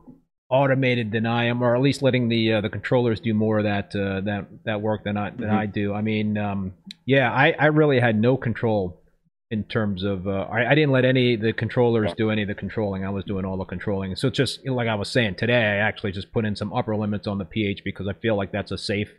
automated 0.50 1.12
than 1.12 1.26
I 1.26 1.46
am, 1.46 1.62
or 1.62 1.76
at 1.76 1.82
least 1.82 2.02
letting 2.02 2.30
the 2.30 2.54
uh, 2.54 2.62
the 2.62 2.70
controllers 2.70 3.20
do 3.20 3.34
more 3.34 3.60
of 3.60 3.64
that 3.66 3.96
uh, 3.96 4.22
that 4.22 4.48
that 4.66 4.82
work 4.82 5.04
than 5.04 5.18
I 5.18 5.30
than 5.32 5.50
mm-hmm. 5.50 5.58
I 5.58 5.66
do. 5.66 5.94
I 5.94 6.02
mean, 6.02 6.38
um, 6.38 6.74
yeah, 7.06 7.32
I, 7.32 7.54
I 7.60 7.66
really 7.68 8.00
had 8.00 8.20
no 8.20 8.38
control 8.38 9.02
in 9.50 9.64
terms 9.64 10.04
of 10.04 10.28
uh, 10.28 10.48
I, 10.52 10.72
I 10.72 10.76
didn't 10.76 10.92
let 10.92 11.06
any 11.06 11.36
of 11.36 11.42
the 11.42 11.54
controllers 11.54 12.14
do 12.18 12.32
any 12.32 12.42
of 12.42 12.48
the 12.48 12.56
controlling. 12.56 13.06
I 13.06 13.10
was 13.10 13.24
doing 13.26 13.46
all 13.46 13.58
the 13.58 13.66
controlling. 13.66 14.16
So 14.16 14.30
just 14.30 14.64
you 14.64 14.72
know, 14.72 14.76
like 14.76 14.88
I 14.88 14.96
was 14.96 15.10
saying 15.10 15.36
today, 15.36 15.56
I 15.56 15.78
actually 15.78 16.12
just 16.12 16.32
put 16.32 16.46
in 16.46 16.56
some 16.56 16.74
upper 16.74 16.96
limits 16.96 17.28
on 17.28 17.38
the 17.38 17.46
pH 17.46 17.84
because 17.84 18.08
I 18.08 18.14
feel 18.14 18.36
like 18.36 18.52
that's 18.52 18.72
a 18.72 18.78
safe 18.78 19.12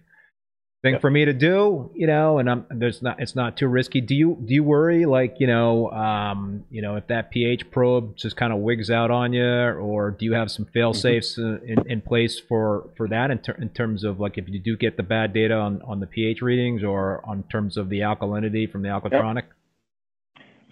thing 0.83 0.93
yep. 0.93 1.01
for 1.01 1.11
me 1.11 1.25
to 1.25 1.33
do, 1.33 1.91
you 1.95 2.07
know, 2.07 2.39
and 2.39 2.49
I'm 2.49 2.67
there's 2.71 3.03
not 3.03 3.21
it's 3.21 3.35
not 3.35 3.57
too 3.57 3.67
risky. 3.67 4.01
Do 4.01 4.15
you 4.15 4.39
do 4.45 4.55
you 4.55 4.63
worry 4.63 5.07
like 5.07 5.37
you 5.39 5.47
know 5.47 5.91
um, 5.91 6.65
you 6.71 6.83
know 6.83 6.97
if 6.97 7.07
that 7.09 7.31
pH 7.31 7.71
probe 7.71 8.17
just 8.17 8.37
kind 8.37 8.53
of 8.53 8.61
wigs 8.61 8.91
out 8.91 9.11
on 9.11 9.33
you, 9.33 9.45
or 9.45 10.13
do 10.13 10.25
you 10.25 10.35
have 10.35 10.51
some 10.51 10.67
fail 10.67 10.93
mm-hmm. 10.93 11.01
safes 11.01 11.39
mm-hmm. 11.39 11.67
in, 11.67 11.91
in 11.91 12.01
place 12.01 12.41
for 12.49 12.91
for 12.97 13.09
that 13.09 13.31
in, 13.31 13.39
ter- 13.39 13.59
in 13.61 13.71
terms 13.71 14.05
of 14.05 14.21
like 14.21 14.39
if 14.39 14.49
you 14.49 14.61
do 14.61 14.77
get 14.77 14.97
the 14.97 15.03
bad 15.03 15.33
data 15.33 15.55
on 15.55 15.83
on 15.83 16.01
the 16.01 16.07
pH 16.07 16.43
readings 16.43 16.85
or 16.85 17.25
on 17.29 17.43
terms 17.45 17.77
of 17.77 17.89
the 17.89 18.01
alkalinity 18.01 18.71
from 18.71 18.83
the 18.83 18.89
alkatronic? 18.89 19.45
Yep. 19.45 19.53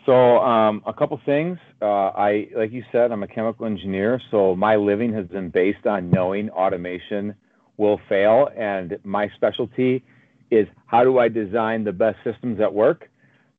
So 0.07 0.39
um, 0.39 0.85
a 0.87 0.93
couple 0.93 1.21
things. 1.27 1.59
Uh, 1.83 1.85
I 1.85 2.47
like 2.57 2.71
you 2.71 2.85
said, 2.93 3.11
I'm 3.11 3.25
a 3.25 3.29
chemical 3.29 3.67
engineer, 3.67 4.21
so 4.31 4.55
my 4.55 4.77
living 4.77 5.13
has 5.15 5.27
been 5.27 5.51
based 5.51 5.85
on 5.85 6.11
knowing 6.11 6.49
automation 6.51 7.35
will 7.77 8.01
fail. 8.09 8.49
And 8.57 8.99
my 9.05 9.31
specialty 9.37 10.05
is 10.51 10.67
how 10.87 11.05
do 11.05 11.19
I 11.19 11.29
design 11.29 11.85
the 11.85 11.93
best 11.93 12.19
systems 12.25 12.61
at 12.61 12.73
work 12.73 13.09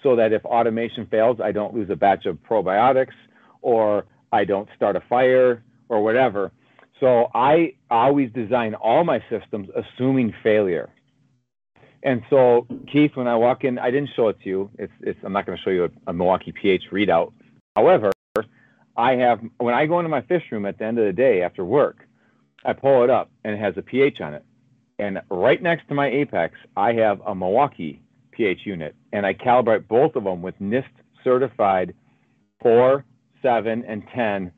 so 0.04 0.16
that 0.16 0.32
if 0.32 0.46
automation 0.46 1.06
fails, 1.08 1.40
I 1.44 1.52
don't 1.52 1.74
lose 1.74 1.90
a 1.90 1.96
batch 1.96 2.26
of 2.26 2.38
probiotics 2.50 3.16
or 3.62 4.06
I 4.32 4.46
don't 4.46 4.70
start 4.76 4.96
a 4.96 5.02
fire 5.10 5.64
or 5.90 6.04
whatever. 6.04 6.52
So 7.00 7.30
I 7.34 7.74
always 7.90 8.32
design 8.32 8.74
all 8.76 9.04
my 9.04 9.24
systems 9.30 9.70
assuming 9.76 10.34
failure. 10.44 10.90
And 12.04 12.22
so, 12.30 12.68
Keith, 12.92 13.12
when 13.16 13.28
I 13.28 13.36
walk 13.36 13.64
in, 13.64 13.80
I 13.80 13.92
didn't 13.92 14.12
show 14.16 14.30
it 14.30 14.40
to 14.44 14.50
you. 14.50 14.70
It's, 14.78 14.94
it's, 15.02 15.20
I'm 15.24 15.34
not 15.34 15.46
going 15.46 15.58
to 15.58 15.64
show 15.64 15.72
you 15.72 15.86
a, 15.86 15.90
a 16.08 16.14
Milwaukee 16.14 16.52
pH 16.52 16.84
readout. 16.92 17.34
However, 17.76 18.12
I 18.96 19.16
have, 19.16 19.42
when 19.58 19.74
I 19.74 19.86
go 19.86 20.00
into 20.00 20.10
my 20.10 20.22
fish 20.22 20.44
room 20.52 20.66
at 20.66 20.78
the 20.78 20.86
end 20.86 21.00
of 21.00 21.06
the 21.06 21.14
day 21.14 21.42
after 21.42 21.66
work, 21.66 22.07
I 22.66 22.74
pull 22.74 23.04
it 23.04 23.10
up 23.10 23.30
and 23.44 23.54
it 23.54 23.60
has 23.60 23.76
a 23.78 23.82
pH 23.82 24.22
on 24.22 24.34
it. 24.34 24.44
And 25.00 25.22
right 25.30 25.62
next 25.62 25.88
to 25.90 25.94
my 25.94 26.08
Apex, 26.08 26.56
I 26.76 26.94
have 26.94 27.22
a 27.26 27.36
Milwaukee 27.36 28.02
pH 28.32 28.62
unit, 28.66 28.96
and 29.14 29.26
I 29.26 29.34
calibrate 29.34 29.88
both 29.88 30.16
of 30.16 30.24
them 30.24 30.42
with 30.42 30.56
NIST 30.60 30.86
certified 31.24 31.94
4, 32.62 33.04
7, 33.42 33.84
and 33.88 34.04
10 34.16 34.52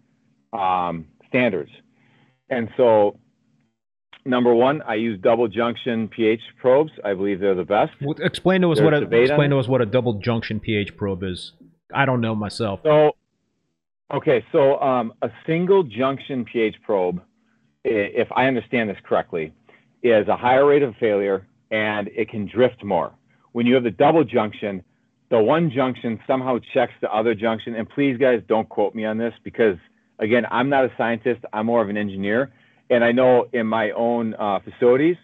um, 0.53 1.07
standards. 1.27 1.71
And 2.49 2.69
so, 2.77 3.19
number 4.25 4.53
one, 4.53 4.81
I 4.81 4.95
use 4.95 5.19
double 5.21 5.47
junction 5.47 6.07
pH 6.07 6.41
probes. 6.59 6.91
I 7.03 7.13
believe 7.13 7.39
they're 7.39 7.55
the 7.55 7.65
best. 7.65 7.91
Well, 8.01 8.15
explain 8.21 8.62
to 8.62 8.71
us 8.71 8.77
There's 8.77 8.85
what 8.85 9.13
a, 9.13 9.21
explain 9.21 9.49
to 9.49 9.59
us 9.59 9.67
what 9.67 9.81
a 9.81 9.85
double 9.85 10.13
junction 10.19 10.59
pH 10.59 10.95
probe 10.95 11.23
is. 11.23 11.53
I 11.93 12.05
don't 12.05 12.21
know 12.21 12.35
myself. 12.35 12.79
So, 12.83 13.12
okay, 14.13 14.45
so 14.51 14.79
um, 14.79 15.13
a 15.21 15.29
single 15.45 15.83
junction 15.83 16.45
pH 16.45 16.75
probe 16.83 17.21
if 17.84 18.28
I 18.36 18.46
understand 18.46 18.89
this 18.89 18.98
correctly, 19.04 19.54
is 20.04 20.28
a 20.28 20.38
higher 20.38 20.65
rate 20.65 20.84
of 20.84 20.96
failure 21.00 21.48
and 21.72 22.08
it 22.10 22.30
can 22.30 22.48
drift 22.48 22.84
more. 22.84 23.13
When 23.52 23.65
you 23.65 23.76
have 23.76 23.84
the 23.84 23.92
double 23.92 24.24
junction, 24.24 24.84
the 25.30 25.39
one 25.39 25.72
junction 25.72 26.20
somehow 26.26 26.60
checks 26.74 26.94
the 27.02 27.12
other 27.12 27.36
junction. 27.36 27.76
And 27.76 27.88
please, 27.88 28.18
guys, 28.18 28.42
don't 28.48 28.68
quote 28.68 28.96
me 28.96 29.06
on 29.06 29.18
this 29.18 29.34
because, 29.44 29.78
again, 30.18 30.46
I'm 30.50 30.70
not 30.70 30.86
a 30.86 30.92
scientist, 30.98 31.42
I'm 31.54 31.68
more 31.68 31.82
of 31.82 31.89
an 31.89 31.98
engineer. 31.98 32.52
And 32.89 33.04
I 33.04 33.12
know 33.12 33.48
in 33.54 33.68
my 33.68 33.92
own 33.92 34.34
uh, 34.34 34.60
facilities, 34.60 35.18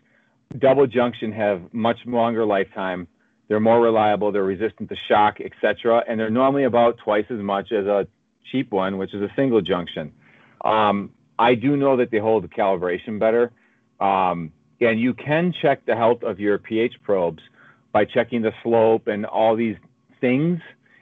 double 0.60 0.86
junction 0.86 1.32
have 1.32 1.74
much 1.74 1.98
longer 2.06 2.46
lifetime. 2.46 3.08
They're 3.48 3.60
more 3.60 3.82
reliable, 3.82 4.32
they're 4.32 4.44
resistant 4.44 4.90
to 4.90 4.96
shock, 5.08 5.38
etc. 5.42 6.04
And 6.08 6.20
they're 6.20 6.30
normally 6.30 6.66
about 6.66 6.98
twice 7.04 7.26
as 7.30 7.40
much 7.40 7.72
as 7.72 7.86
a 7.86 8.08
cheap 8.52 8.72
one, 8.72 8.98
which 8.98 9.14
is 9.14 9.22
a 9.22 9.30
single 9.36 9.62
junction. 9.62 10.12
Um, 10.64 11.12
I 11.38 11.56
do 11.56 11.76
know 11.78 11.98
that 11.98 12.12
they 12.12 12.20
hold 12.20 12.44
the 12.44 12.48
calibration 12.48 13.20
better. 13.20 13.52
Um, 14.00 14.52
and 14.82 15.00
you 15.00 15.14
can 15.14 15.54
check 15.62 15.86
the 15.86 15.96
health 15.96 16.24
of 16.24 16.40
your 16.40 16.58
pH 16.58 16.96
probes 17.04 17.42
by 17.92 18.06
checking 18.06 18.42
the 18.42 18.52
slope 18.64 19.08
and 19.08 19.26
all 19.26 19.56
these 19.56 19.78
things. 20.20 20.60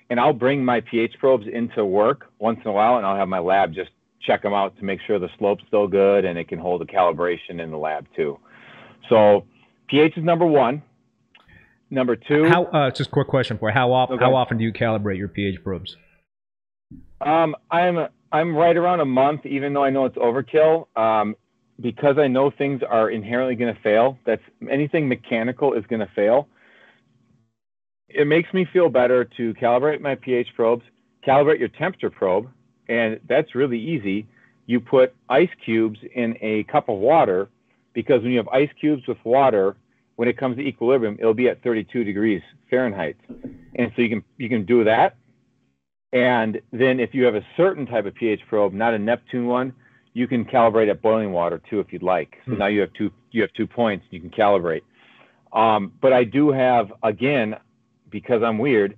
And 0.10 0.20
I'll 0.20 0.34
bring 0.34 0.64
my 0.64 0.82
pH 0.82 1.16
probes 1.20 1.46
into 1.52 1.84
work 1.84 2.26
once 2.40 2.60
in 2.64 2.70
a 2.70 2.74
while, 2.74 2.98
and 2.98 3.06
I'll 3.06 3.16
have 3.16 3.28
my 3.28 3.40
lab 3.40 3.74
just 3.74 3.90
check 4.22 4.42
them 4.42 4.54
out 4.54 4.78
to 4.78 4.86
make 4.86 5.00
sure 5.06 5.20
the 5.20 5.30
slope's 5.38 5.64
still 5.68 5.88
good 5.88 6.24
and 6.24 6.38
it 6.38 6.48
can 6.48 6.60
hold 6.60 6.82
the 6.82 6.86
calibration 6.86 7.62
in 7.62 7.72
the 7.72 7.78
lab 7.78 8.06
too. 8.16 8.40
So 9.10 9.46
pH 9.90 10.18
is 10.18 10.24
number 10.24 10.46
one. 10.46 10.82
Number 11.90 12.16
two. 12.16 12.46
How? 12.46 12.66
Uh, 12.66 12.90
just 12.90 13.10
a 13.10 13.12
quick 13.12 13.28
question 13.28 13.58
for 13.58 13.70
you. 13.70 13.74
How 13.74 13.92
often? 13.92 14.16
Okay. 14.16 14.26
How 14.26 14.36
often 14.36 14.58
do 14.58 14.64
you 14.64 14.74
calibrate 14.74 15.18
your 15.18 15.28
pH 15.28 15.64
probes? 15.64 15.96
Um, 17.22 17.56
I'm 17.70 18.08
I'm 18.34 18.56
right 18.56 18.76
around 18.76 19.00
a 19.00 19.06
month, 19.06 19.46
even 19.46 19.74
though 19.74 19.84
I 19.84 19.92
know 19.92 20.06
it's 20.06 20.18
overkill. 20.18 20.88
Um, 20.98 21.36
because 21.80 22.18
I 22.18 22.28
know 22.28 22.52
things 22.52 22.82
are 22.88 23.10
inherently 23.10 23.56
going 23.56 23.74
to 23.74 23.82
fail. 23.82 24.18
That's 24.26 24.42
anything 24.70 25.08
mechanical 25.08 25.74
is 25.74 25.86
going 25.88 26.02
to 26.02 26.10
fail. 26.16 26.48
It 28.10 28.28
makes 28.28 28.54
me 28.54 28.66
feel 28.72 28.90
better 28.90 29.26
to 29.38 29.54
calibrate 29.56 30.00
my 30.00 30.16
pH 30.16 30.50
probes, 30.56 30.84
calibrate 31.26 31.60
your 31.60 31.70
temperature 31.70 32.10
probe, 32.10 32.48
and 32.88 33.20
that's 33.28 33.56
really 33.56 33.80
easy. 33.80 34.28
You 34.68 34.80
put 34.80 35.16
ice 35.30 35.50
cubes 35.66 36.00
in 36.16 36.38
a 36.42 36.64
cup 36.66 36.90
of 36.90 37.00
water 37.00 37.50
because 37.94 38.22
when 38.22 38.32
you 38.32 38.38
have 38.38 38.48
ice 38.50 38.70
cubes 38.80 39.06
with 39.08 39.18
water, 39.24 39.76
when 40.16 40.28
it 40.28 40.38
comes 40.38 40.58
to 40.58 40.62
equilibrium, 40.62 41.18
it'll 41.20 41.34
be 41.34 41.50
at 41.50 41.64
32 41.64 42.04
degrees 42.04 42.42
Fahrenheit. 42.70 43.18
And 43.76 43.92
so 43.96 44.02
you 44.04 44.10
can 44.10 44.24
you 44.38 44.48
can 44.48 44.64
do 44.66 44.84
that 44.84 45.16
and 46.14 46.62
then 46.72 47.00
if 47.00 47.14
you 47.14 47.26
have 47.26 47.36
a 47.36 47.46
certain 47.58 47.88
type 47.88 48.06
of 48.06 48.14
pH 48.14 48.42
probe, 48.48 48.72
not 48.72 48.94
a 48.94 49.00
Neptune 49.00 49.48
one, 49.48 49.74
you 50.14 50.28
can 50.28 50.46
calibrate 50.46 50.90
at 50.90 51.02
boiling 51.02 51.32
water 51.32 51.60
too 51.70 51.80
if 51.80 51.92
you'd 51.92 52.04
like. 52.04 52.38
So 52.46 52.54
hmm. 52.54 52.60
now 52.60 52.68
you 52.68 52.82
have 52.82 52.94
two 52.94 53.12
you 53.32 53.42
have 53.42 53.52
two 53.54 53.68
points 53.68 54.06
you 54.12 54.22
can 54.22 54.30
calibrate. 54.30 54.84
Um, 55.52 55.92
but 56.02 56.14
I 56.14 56.24
do 56.24 56.52
have 56.52 56.94
again 57.02 57.56
because 58.12 58.44
I'm 58.44 58.60
weird. 58.60 58.96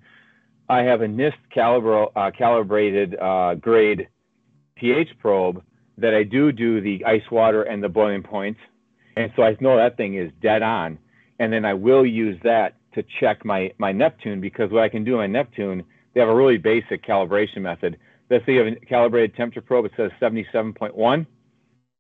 I 0.68 0.82
have 0.84 1.02
a 1.02 1.08
NIST 1.08 2.12
uh, 2.16 2.32
calibrated 2.38 3.16
uh, 3.20 3.56
grade 3.56 4.10
pH 4.76 5.10
probe 5.20 5.64
that 5.98 6.14
I 6.14 6.24
do 6.24 6.52
do 6.52 6.82
the 6.82 7.06
ice 7.06 7.24
water 7.32 7.64
and 7.64 7.82
the 7.82 7.88
boiling 7.88 8.24
points, 8.24 8.60
and 9.16 9.32
so 9.36 9.44
I 9.44 9.56
know 9.62 9.78
that 9.78 9.96
thing 9.96 10.16
is 10.16 10.32
dead 10.42 10.62
on. 10.62 11.00
And 11.40 11.52
then 11.52 11.66
I 11.66 11.74
will 11.74 12.06
use 12.06 12.38
that 12.44 12.76
to 12.94 13.04
check 13.20 13.46
my 13.46 13.72
my 13.78 13.94
Neptune 13.94 14.42
because 14.42 14.70
what 14.72 14.84
I 14.84 14.90
can 14.90 15.06
do 15.06 15.14
in 15.14 15.32
my 15.32 15.40
Neptune 15.40 15.86
they 16.16 16.22
have 16.22 16.30
a 16.30 16.36
really 16.36 16.58
basic 16.58 17.06
calibration 17.06 17.62
method. 17.62 17.98
Let's 18.30 18.44
say 18.46 18.54
you 18.54 18.64
have 18.64 18.74
a 18.74 18.86
calibrated 18.88 19.36
temperature 19.36 19.62
probe, 19.62 19.86
it 19.86 19.92
says 19.96 20.10
77.1, 20.20 21.28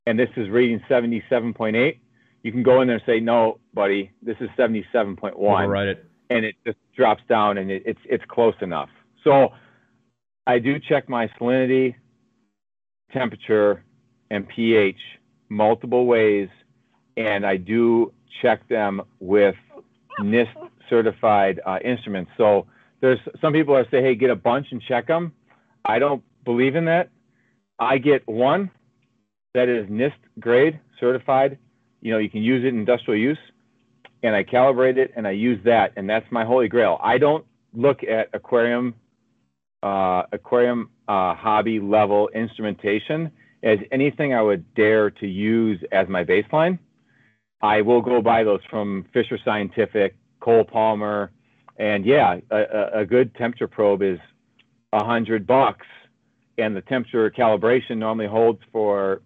and 0.08 0.20
this 0.20 0.30
is 0.38 0.50
reading 0.50 0.82
77.8. 0.90 2.00
You 2.42 2.52
can 2.52 2.64
go 2.64 2.82
in 2.82 2.88
there 2.88 2.96
and 2.96 3.06
say, 3.06 3.20
no, 3.20 3.60
buddy, 3.74 4.12
this 4.24 4.38
is 4.40 4.50
77.1. 4.58 5.34
Override 5.36 5.88
it. 5.90 6.06
And 6.30 6.46
it 6.46 6.56
just 6.66 6.78
drops 6.96 7.22
down 7.30 7.58
and 7.60 7.70
it, 7.70 7.84
it's, 7.86 8.00
it's 8.06 8.24
close 8.28 8.56
enough. 8.62 8.90
So 9.24 9.50
I 10.48 10.60
do 10.60 10.80
check 10.80 11.10
my 11.10 11.28
salinity, 11.40 11.96
temperature, 13.12 13.84
and 14.32 14.48
pH 14.48 14.98
multiple 15.50 16.06
ways, 16.06 16.50
and 17.18 17.46
I 17.46 17.58
do 17.58 18.12
check 18.42 18.68
them 18.68 19.02
with 19.20 19.56
NIST 20.20 20.56
certified 20.90 21.62
uh, 21.66 21.80
instruments. 21.84 22.32
So 22.38 22.68
there's 23.02 23.20
some 23.42 23.54
people 23.54 23.76
that 23.76 23.90
say, 23.92 24.02
hey, 24.02 24.16
get 24.16 24.30
a 24.30 24.36
bunch 24.36 24.68
and 24.72 24.82
check 24.82 25.08
them. 25.08 25.34
I 25.84 26.00
don't 26.00 26.24
believe 26.44 26.76
in 26.76 26.86
that. 26.86 27.10
I 27.78 27.98
get 27.98 28.28
one 28.28 28.72
that 29.54 29.70
is 29.70 29.88
NIST 29.90 30.14
grade 30.40 30.80
certified. 31.00 31.58
You 32.02 32.12
know, 32.12 32.18
you 32.20 32.30
can 32.30 32.42
use 32.42 32.64
it 32.64 32.68
in 32.68 32.80
industrial 32.80 33.20
use, 33.20 33.38
and 34.24 34.36
I 34.36 34.44
calibrate 34.44 34.98
it 34.98 35.14
and 35.16 35.28
I 35.28 35.32
use 35.32 35.60
that, 35.66 35.94
and 35.96 36.10
that's 36.10 36.26
my 36.32 36.46
holy 36.46 36.68
grail. 36.68 37.00
I 37.02 37.18
don't 37.18 37.46
look 37.74 38.04
at 38.04 38.30
aquarium 38.34 38.96
uh, 39.84 40.24
aquarium 40.32 40.90
uh, 41.08 41.36
hobby 41.36 41.80
level 41.80 42.30
instrumentation 42.34 43.32
as 43.62 43.78
anything 43.92 44.34
I 44.34 44.42
would 44.42 44.74
dare 44.74 45.12
to 45.12 45.28
use 45.28 45.80
as 45.92 46.08
my 46.08 46.24
baseline. 46.24 46.80
I 47.62 47.82
will 47.82 48.02
go 48.02 48.22
buy 48.22 48.44
those 48.44 48.62
from 48.70 49.06
Fisher 49.14 49.38
Scientific, 49.44 50.16
Cole-Parmer, 50.40 51.32
and 51.78 52.06
yeah, 52.06 52.38
a, 52.52 53.00
a 53.02 53.06
good 53.06 53.36
temperature 53.36 53.68
probe 53.68 54.02
is 54.02 54.20
a 54.94 55.04
hundred 55.04 55.46
bucks, 55.46 55.86
and 56.58 56.76
the 56.76 56.82
temperature 56.82 57.30
calibration 57.32 57.98
normally 57.98 58.28
holds 58.28 58.60
for 58.72 59.22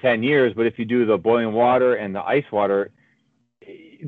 10 0.00 0.22
years. 0.22 0.52
But 0.54 0.66
if 0.66 0.78
you 0.78 0.84
do 0.84 1.06
the 1.06 1.16
boiling 1.16 1.52
water 1.52 1.94
and 1.94 2.14
the 2.14 2.22
ice 2.22 2.44
water, 2.52 2.90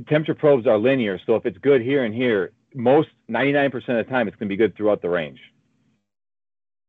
temperature 0.09 0.35
probes 0.35 0.67
are 0.67 0.79
linear. 0.79 1.19
So 1.27 1.37
if 1.37 1.47
it's 1.47 1.59
good 1.59 1.83
here 1.83 2.05
and 2.05 2.15
here, 2.15 2.53
most 2.75 3.09
99% 3.29 3.75
of 3.75 4.07
the 4.07 4.11
time, 4.11 4.29
it's 4.29 4.37
going 4.37 4.49
to 4.49 4.53
be 4.53 4.57
good 4.57 4.77
throughout 4.77 5.03
the 5.03 5.09
range. 5.09 5.41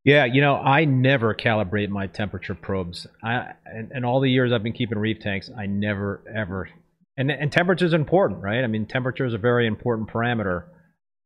Yeah, 0.04 0.26
you 0.26 0.42
know, 0.42 0.56
I 0.56 0.86
never 0.86 1.36
calibrate 1.36 1.90
my 1.90 2.08
temperature 2.08 2.56
probes. 2.56 3.06
I 3.24 3.54
and, 3.66 3.92
and 3.92 4.06
all 4.06 4.20
the 4.20 4.32
years 4.32 4.52
I've 4.52 4.64
been 4.64 4.74
keeping 4.74 4.98
reef 4.98 5.20
tanks, 5.20 5.50
I 5.56 5.68
never 5.68 6.24
ever. 6.34 6.70
And 7.18 7.30
and 7.30 7.52
temperature 7.52 7.86
is 7.86 7.94
important, 7.94 8.42
right? 8.42 8.64
I 8.64 8.68
mean, 8.68 8.88
temperature 8.88 9.26
is 9.26 9.36
a 9.36 9.38
very 9.38 9.68
important 9.68 10.10
parameter. 10.10 10.64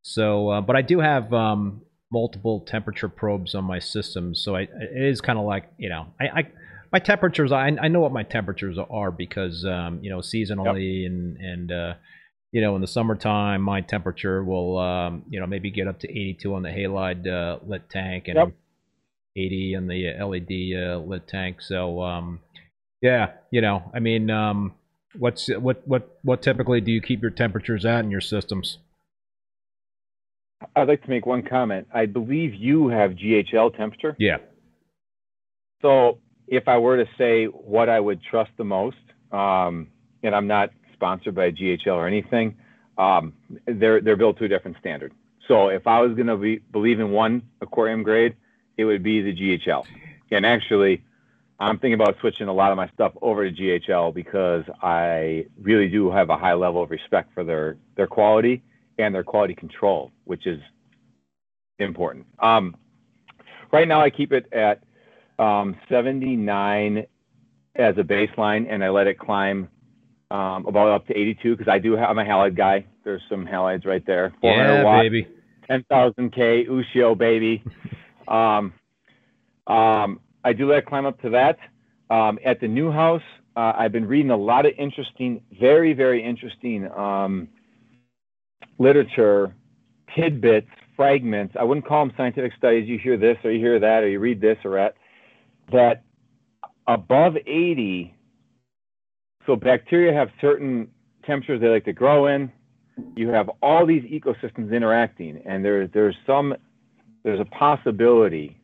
So, 0.07 0.49
uh, 0.49 0.61
but 0.61 0.75
I 0.75 0.83
do 0.83 0.99
have 0.99 1.33
um, 1.33 1.81
multiple 2.11 2.59
temperature 2.59 3.09
probes 3.09 3.55
on 3.55 3.63
my 3.63 3.79
system, 3.79 4.35
so 4.35 4.55
I, 4.55 4.61
it 4.61 4.69
is 5.09 5.19
kind 5.19 5.39
of 5.39 5.45
like 5.45 5.67
you 5.79 5.89
know, 5.89 6.05
I, 6.21 6.25
I 6.25 6.47
my 6.91 6.99
temperatures. 6.99 7.51
I 7.51 7.75
I 7.81 7.87
know 7.87 8.01
what 8.01 8.11
my 8.11 8.21
temperatures 8.21 8.77
are 8.77 9.09
because 9.09 9.65
um, 9.65 9.97
you 10.03 10.11
know 10.11 10.19
seasonally 10.19 11.01
yep. 11.01 11.11
and 11.11 11.37
and 11.37 11.71
uh, 11.71 11.93
you 12.51 12.61
know 12.61 12.75
in 12.75 12.81
the 12.81 12.87
summertime 12.87 13.63
my 13.63 13.81
temperature 13.81 14.43
will 14.43 14.77
um, 14.77 15.23
you 15.27 15.39
know 15.39 15.47
maybe 15.47 15.71
get 15.71 15.87
up 15.87 15.99
to 16.01 16.07
82 16.07 16.53
on 16.53 16.61
the 16.61 16.69
halide 16.69 17.27
uh, 17.27 17.57
lit 17.65 17.89
tank 17.89 18.27
and. 18.27 18.37
Yep 18.37 18.53
80 19.37 19.73
in 19.73 19.87
the 19.87 20.13
LED 20.13 20.81
uh, 20.81 20.97
lit 20.99 21.27
tank. 21.27 21.61
So 21.61 22.01
um, 22.01 22.39
yeah, 23.01 23.33
you 23.51 23.59
know, 23.59 23.91
I 23.93 23.99
mean, 23.99 24.29
um, 24.29 24.75
what's 25.17 25.49
what 25.49 25.85
what 25.85 26.17
what 26.21 26.41
typically 26.41 26.79
do 26.79 26.89
you 26.89 27.01
keep 27.01 27.21
your 27.21 27.31
temperatures 27.31 27.85
at 27.85 28.05
in 28.05 28.11
your 28.11 28.21
systems? 28.21 28.77
I'd 30.75 30.87
like 30.87 31.03
to 31.03 31.09
make 31.09 31.25
one 31.25 31.43
comment. 31.43 31.87
I 31.93 32.05
believe 32.05 32.53
you 32.53 32.87
have 32.89 33.11
GHL 33.11 33.75
temperature. 33.75 34.15
Yeah. 34.19 34.37
So 35.81 36.19
if 36.47 36.67
I 36.67 36.77
were 36.77 36.97
to 36.97 37.09
say 37.17 37.45
what 37.45 37.89
I 37.89 37.99
would 37.99 38.21
trust 38.23 38.51
the 38.57 38.63
most, 38.63 38.97
um, 39.31 39.87
and 40.23 40.35
I'm 40.35 40.47
not 40.47 40.71
sponsored 40.93 41.35
by 41.35 41.51
GHL 41.51 41.95
or 41.95 42.07
anything, 42.07 42.57
um, 42.97 43.33
they're 43.65 44.01
they're 44.01 44.15
built 44.15 44.37
to 44.39 44.45
a 44.45 44.47
different 44.47 44.77
standard. 44.79 45.13
So 45.47 45.67
if 45.67 45.85
I 45.85 45.99
was 46.01 46.15
going 46.15 46.27
to 46.27 46.37
be 46.37 46.57
believe 46.57 46.99
in 46.99 47.11
one 47.11 47.43
aquarium 47.61 48.03
grade, 48.03 48.35
it 48.77 48.85
would 48.85 49.03
be 49.03 49.21
the 49.21 49.33
GHL. 49.33 49.83
And 50.31 50.45
actually, 50.45 51.03
I'm 51.59 51.77
thinking 51.77 51.93
about 51.93 52.15
switching 52.19 52.47
a 52.47 52.53
lot 52.53 52.71
of 52.71 52.77
my 52.77 52.89
stuff 52.89 53.13
over 53.21 53.49
to 53.49 53.55
GHL 53.55 54.13
because 54.13 54.63
I 54.81 55.45
really 55.61 55.89
do 55.89 56.09
have 56.09 56.29
a 56.29 56.37
high 56.37 56.53
level 56.53 56.81
of 56.81 56.89
respect 56.89 57.33
for 57.33 57.43
their 57.43 57.77
their 57.95 58.07
quality 58.07 58.63
and 58.97 59.13
their 59.13 59.23
quality 59.23 59.55
control, 59.55 60.11
which 60.25 60.47
is 60.47 60.61
important. 61.79 62.25
Um, 62.39 62.75
right 63.71 63.87
now, 63.87 64.01
I 64.01 64.09
keep 64.09 64.31
it 64.31 64.51
at 64.53 64.83
um, 65.39 65.75
79 65.89 67.05
as 67.75 67.97
a 67.97 68.03
baseline, 68.03 68.67
and 68.69 68.83
I 68.83 68.89
let 68.89 69.07
it 69.07 69.19
climb 69.19 69.69
um, 70.31 70.65
about 70.65 70.89
up 70.89 71.07
to 71.07 71.13
82 71.13 71.57
because 71.57 71.71
I 71.71 71.79
do 71.79 71.95
have 71.95 72.09
I'm 72.09 72.19
a 72.19 72.23
halide 72.23 72.55
guy. 72.55 72.85
There's 73.03 73.21
some 73.29 73.45
halides 73.45 73.85
right 73.85 74.05
there. 74.05 74.33
400 74.41 74.73
yeah, 74.73 74.83
watt, 74.83 75.03
baby. 75.03 75.27
10,000 75.67 76.31
K 76.31 76.65
Ushio 76.65 77.17
baby. 77.17 77.63
Um, 78.27 78.73
um, 79.67 80.19
I 80.43 80.53
do 80.53 80.67
let 80.67 80.79
it 80.79 80.87
climb 80.87 81.05
up 81.05 81.21
to 81.21 81.29
that. 81.29 81.59
Um, 82.09 82.39
at 82.43 82.59
the 82.59 82.67
new 82.67 82.91
house, 82.91 83.21
uh, 83.55 83.73
I've 83.77 83.91
been 83.91 84.07
reading 84.07 84.31
a 84.31 84.35
lot 84.35 84.65
of 84.65 84.73
interesting, 84.79 85.41
very, 85.59 85.93
very 85.93 86.23
interesting 86.23 86.91
um, 86.91 87.47
literature, 88.77 89.53
tidbits, 90.15 90.69
fragments. 90.95 91.55
I 91.59 91.63
wouldn't 91.63 91.85
call 91.85 92.05
them 92.05 92.13
scientific 92.17 92.53
studies. 92.57 92.87
You 92.87 92.97
hear 92.97 93.17
this 93.17 93.37
or 93.43 93.51
you 93.51 93.59
hear 93.59 93.79
that 93.79 94.03
or 94.03 94.09
you 94.09 94.19
read 94.19 94.41
this 94.41 94.57
or 94.63 94.71
that. 94.75 94.95
That 95.71 96.03
above 96.87 97.35
80, 97.45 98.15
so 99.45 99.55
bacteria 99.55 100.13
have 100.13 100.29
certain 100.39 100.89
temperatures 101.25 101.61
they 101.61 101.67
like 101.67 101.85
to 101.85 101.93
grow 101.93 102.27
in. 102.27 102.51
You 103.15 103.29
have 103.29 103.49
all 103.61 103.85
these 103.85 104.03
ecosystems 104.03 104.73
interacting, 104.73 105.41
and 105.45 105.65
there, 105.65 105.87
there's 105.87 106.15
some 106.25 106.55
there's 107.23 107.39
a 107.39 107.45
possibility 107.45 108.57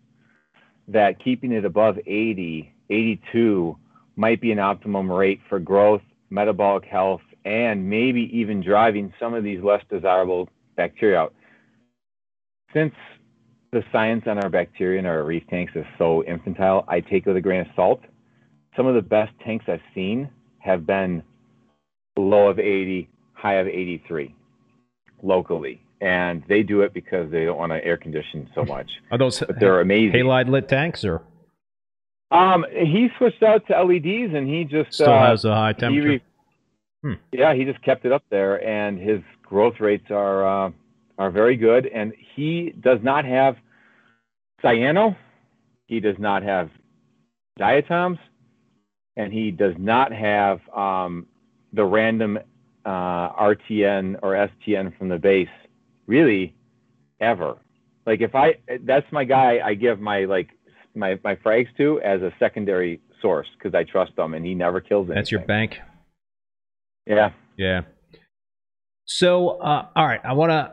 that 0.87 1.21
keeping 1.21 1.51
it 1.51 1.65
above 1.65 1.97
80, 2.05 2.71
82 2.89 3.77
might 4.15 4.39
be 4.39 4.51
an 4.51 4.59
optimum 4.59 5.11
rate 5.11 5.41
for 5.49 5.59
growth, 5.59 6.01
metabolic 6.29 6.85
health, 6.85 7.21
and 7.45 7.89
maybe 7.89 8.29
even 8.33 8.61
driving 8.61 9.13
some 9.19 9.33
of 9.33 9.43
these 9.43 9.61
less 9.63 9.83
desirable 9.89 10.49
bacteria 10.75 11.19
out. 11.19 11.33
Since 12.73 12.93
the 13.71 13.83
science 13.91 14.23
on 14.27 14.37
our 14.37 14.49
bacteria 14.49 14.99
and 14.99 15.07
our 15.07 15.23
reef 15.23 15.43
tanks 15.49 15.73
is 15.75 15.85
so 15.97 16.23
infantile, 16.23 16.85
I 16.87 16.99
take 16.99 17.25
it 17.25 17.27
with 17.27 17.37
a 17.37 17.41
grain 17.41 17.61
of 17.61 17.67
salt. 17.75 18.01
Some 18.75 18.87
of 18.87 18.95
the 18.95 19.01
best 19.01 19.31
tanks 19.43 19.65
I've 19.67 19.81
seen 19.93 20.29
have 20.59 20.85
been 20.85 21.23
low 22.17 22.47
of 22.47 22.59
80, 22.59 23.09
high 23.33 23.55
of 23.55 23.67
83 23.67 24.33
locally 25.23 25.81
and 26.01 26.43
they 26.49 26.63
do 26.63 26.81
it 26.81 26.93
because 26.93 27.31
they 27.31 27.45
don't 27.45 27.57
want 27.57 27.71
to 27.71 27.83
air 27.85 27.95
condition 27.95 28.49
so 28.55 28.65
much. 28.65 28.89
Are 29.11 29.17
those 29.17 29.39
but 29.39 29.59
they're 29.59 29.79
amazing 29.79 30.19
halide 30.19 30.49
lit 30.49 30.67
tanks 30.67 31.05
or? 31.05 31.21
Um, 32.31 32.65
he 32.71 33.09
switched 33.17 33.43
out 33.43 33.67
to 33.67 33.83
LEDs 33.83 34.33
and 34.33 34.47
he 34.47 34.63
just 34.63 34.93
still 34.93 35.13
uh, 35.13 35.27
has 35.27 35.45
a 35.45 35.53
high 35.53 35.73
temperature. 35.73 36.07
Re- 36.07 36.23
hmm. 37.03 37.13
Yeah, 37.31 37.53
he 37.53 37.65
just 37.65 37.81
kept 37.81 38.05
it 38.05 38.11
up 38.11 38.23
there, 38.29 38.65
and 38.65 38.99
his 38.99 39.21
growth 39.43 39.79
rates 39.79 40.09
are 40.09 40.67
uh, 40.67 40.71
are 41.17 41.31
very 41.31 41.57
good. 41.57 41.87
And 41.87 42.13
he 42.35 42.73
does 42.79 42.99
not 43.01 43.25
have 43.25 43.57
cyano, 44.63 45.15
he 45.87 45.99
does 45.99 46.17
not 46.19 46.43
have 46.43 46.69
diatoms, 47.57 48.17
and 49.15 49.31
he 49.31 49.51
does 49.51 49.75
not 49.77 50.11
have 50.11 50.59
um, 50.75 51.27
the 51.73 51.85
random 51.85 52.39
uh, 52.85 52.89
RTN 52.89 54.19
or 54.23 54.33
STN 54.33 54.97
from 54.97 55.09
the 55.09 55.17
base 55.17 55.49
really 56.07 56.55
ever. 57.19 57.57
Like 58.05 58.21
if 58.21 58.33
I 58.33 58.57
that's 58.83 59.05
my 59.11 59.23
guy 59.23 59.59
I 59.63 59.75
give 59.75 59.99
my 59.99 60.25
like 60.25 60.49
my 60.95 61.19
my 61.23 61.35
frags 61.35 61.67
to 61.77 62.01
as 62.01 62.21
a 62.21 62.33
secondary 62.39 62.99
source 63.21 63.47
because 63.57 63.75
I 63.75 63.83
trust 63.83 64.15
them 64.15 64.33
and 64.33 64.45
he 64.45 64.55
never 64.55 64.81
kills 64.81 65.05
anything. 65.05 65.15
That's 65.15 65.31
your 65.31 65.41
bank. 65.41 65.79
Yeah. 67.05 67.31
Yeah. 67.57 67.81
So 69.05 69.49
uh, 69.49 69.87
all 69.95 70.05
right, 70.05 70.21
I 70.23 70.33
want 70.33 70.51
to 70.51 70.71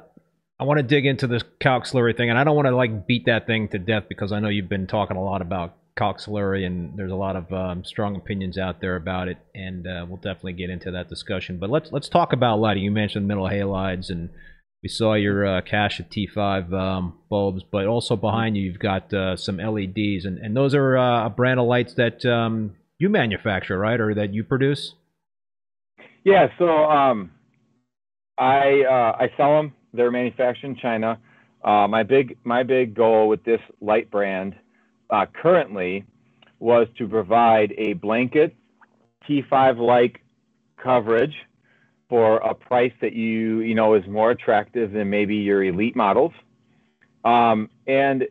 I 0.61 0.65
want 0.65 0.79
to 0.79 0.83
dig 0.83 1.07
into 1.07 1.27
this 1.27 1.43
calc 1.61 1.85
slurry 1.85 2.17
thing, 2.17 2.31
and 2.31 2.39
I 2.39 2.45
don't 2.45 2.57
want 2.57 2.67
to 2.67 2.77
like 2.77 3.07
beat 3.07 3.27
that 3.27 3.47
thing 3.47 3.69
to 3.69 3.79
death 3.79 4.05
because 4.09 4.33
I 4.33 4.41
know 4.41 4.49
you've 4.49 4.69
been 4.69 4.87
talking 4.87 5.17
a 5.17 5.23
lot 5.23 5.43
about 5.43 5.77
calc 5.97 6.19
slurry, 6.19 6.67
and 6.67 6.97
there's 6.97 7.13
a 7.13 7.17
lot 7.17 7.37
of 7.37 7.53
um, 7.53 7.85
strong 7.85 8.17
opinions 8.17 8.59
out 8.59 8.81
there 8.81 8.97
about 8.97 9.29
it, 9.29 9.39
and 9.55 9.87
uh, 9.87 10.07
we'll 10.09 10.19
definitely 10.19 10.53
get 10.53 10.71
into 10.71 10.91
that 10.93 11.09
discussion. 11.09 11.59
But 11.59 11.71
let's 11.71 11.91
let's 11.93 12.09
talk 12.09 12.33
about 12.33 12.61
lighting. 12.61 12.85
You 12.85 12.91
mentioned 12.91 13.27
metal 13.27 13.45
halides 13.45 14.11
and 14.11 14.31
we 14.83 14.89
saw 14.89 15.15
your 15.15 15.45
uh, 15.45 15.61
Cash 15.63 15.99
at 15.99 16.11
T5 16.11 16.73
um, 16.73 17.19
bulbs, 17.29 17.65
but 17.69 17.87
also 17.87 18.15
behind 18.15 18.57
you, 18.57 18.63
you've 18.63 18.79
got 18.79 19.13
uh, 19.13 19.37
some 19.37 19.57
LEDs, 19.57 20.25
and, 20.25 20.39
and 20.39 20.57
those 20.57 20.75
are 20.75 20.97
uh, 20.97 21.27
a 21.27 21.31
brand 21.31 21.59
of 21.59 21.67
lights 21.67 21.95
that 21.95 22.25
um, 22.25 22.77
you 22.99 23.09
manufacture, 23.09 23.79
right, 23.79 24.01
or 24.01 24.15
that 24.15 24.33
you 24.33 24.45
produce? 24.45 24.95
Yeah, 26.25 26.49
so 26.59 26.69
um, 26.69 27.31
I 28.39 28.83
uh, 28.83 29.17
I 29.19 29.31
sell 29.37 29.57
them. 29.57 29.75
They're 29.93 30.11
manufactured 30.11 30.67
in 30.69 30.77
China. 30.77 31.19
Uh, 31.65 31.89
my 31.89 32.03
big 32.03 32.37
my 32.45 32.63
big 32.63 32.95
goal 32.95 33.29
with 33.29 33.45
this 33.45 33.61
light 33.81 34.11
brand 34.11 34.55
uh, 35.11 35.27
currently 35.41 36.05
was 36.61 36.87
to 36.99 37.09
provide 37.09 37.73
a 37.79 37.95
blanket 37.95 38.55
T5 39.29 39.79
like 39.79 40.21
coverage 40.83 41.35
for 42.09 42.39
a 42.39 42.55
price 42.55 42.93
that 43.01 43.13
you 43.13 43.61
you 43.61 43.75
know 43.75 43.95
is 43.95 44.07
more 44.07 44.31
attractive 44.31 44.93
than 44.93 45.11
maybe 45.11 45.37
your 45.37 45.65
elite 45.65 45.97
models. 45.97 46.33
Um, 47.25 47.71
and 47.87 48.27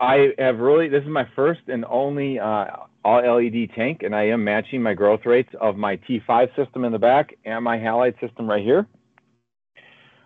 I 0.00 0.32
have 0.38 0.58
really 0.58 0.88
this 0.88 1.02
is 1.02 1.08
my 1.08 1.28
first 1.36 1.60
and 1.68 1.84
only 1.88 2.38
uh, 2.38 2.66
all 3.04 3.20
LED 3.20 3.70
tank, 3.74 4.02
and 4.02 4.14
I 4.14 4.28
am 4.28 4.44
matching 4.44 4.82
my 4.82 4.94
growth 4.94 5.24
rates 5.24 5.50
of 5.60 5.76
my 5.76 5.96
T5 5.96 6.54
system 6.56 6.84
in 6.84 6.92
the 6.92 6.98
back 6.98 7.34
and 7.44 7.64
my 7.64 7.78
halide 7.78 8.18
system 8.20 8.48
right 8.48 8.62
here. 8.62 8.86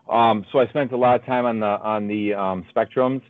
Um, 0.09 0.45
so 0.53 0.59
I 0.59 0.67
spent 0.69 0.93
a 0.93 0.97
lot 0.97 1.19
of 1.19 1.25
time 1.25 1.47
on 1.47 1.61
the 1.61 1.67
on 1.67 2.09
the 2.09 2.35
um, 2.35 2.67
spectrums, 2.75 3.23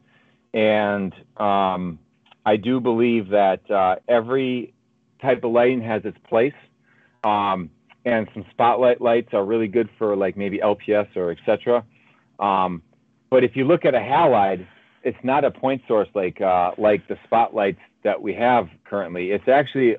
and 0.53 1.13
um, 1.37 1.99
I 2.45 2.57
do 2.57 2.81
believe 2.81 3.29
that 3.29 3.71
uh, 3.71 3.97
every 4.09 4.75
type 5.23 5.45
of 5.45 5.53
lighting 5.53 5.83
has 5.83 6.05
its 6.05 6.19
place. 6.29 6.55
Um, 7.23 7.71
and 8.05 8.29
some 8.35 8.45
spotlight 8.51 9.01
lights 9.01 9.31
are 9.33 9.45
really 9.45 9.69
good 9.69 9.89
for 9.99 10.15
like 10.15 10.37
maybe 10.37 10.59
LPS 10.59 11.17
or 11.17 11.31
etc. 11.31 11.85
Um, 12.39 12.83
but 13.31 13.45
if 13.45 13.57
you 13.57 13.65
look 13.65 13.85
at 13.85 13.95
a 13.95 13.99
halide, 13.99 14.67
it's 15.03 15.19
not 15.23 15.45
a 15.45 15.51
point 15.51 15.83
source 15.89 16.09
like 16.15 16.41
uh, 16.41 16.73
like 16.77 17.07
the 17.09 17.17
spotlights 17.25 17.81
that 18.05 18.23
we 18.23 18.35
have 18.35 18.69
currently. 18.85 19.33
It's 19.33 19.49
actually 19.49 19.97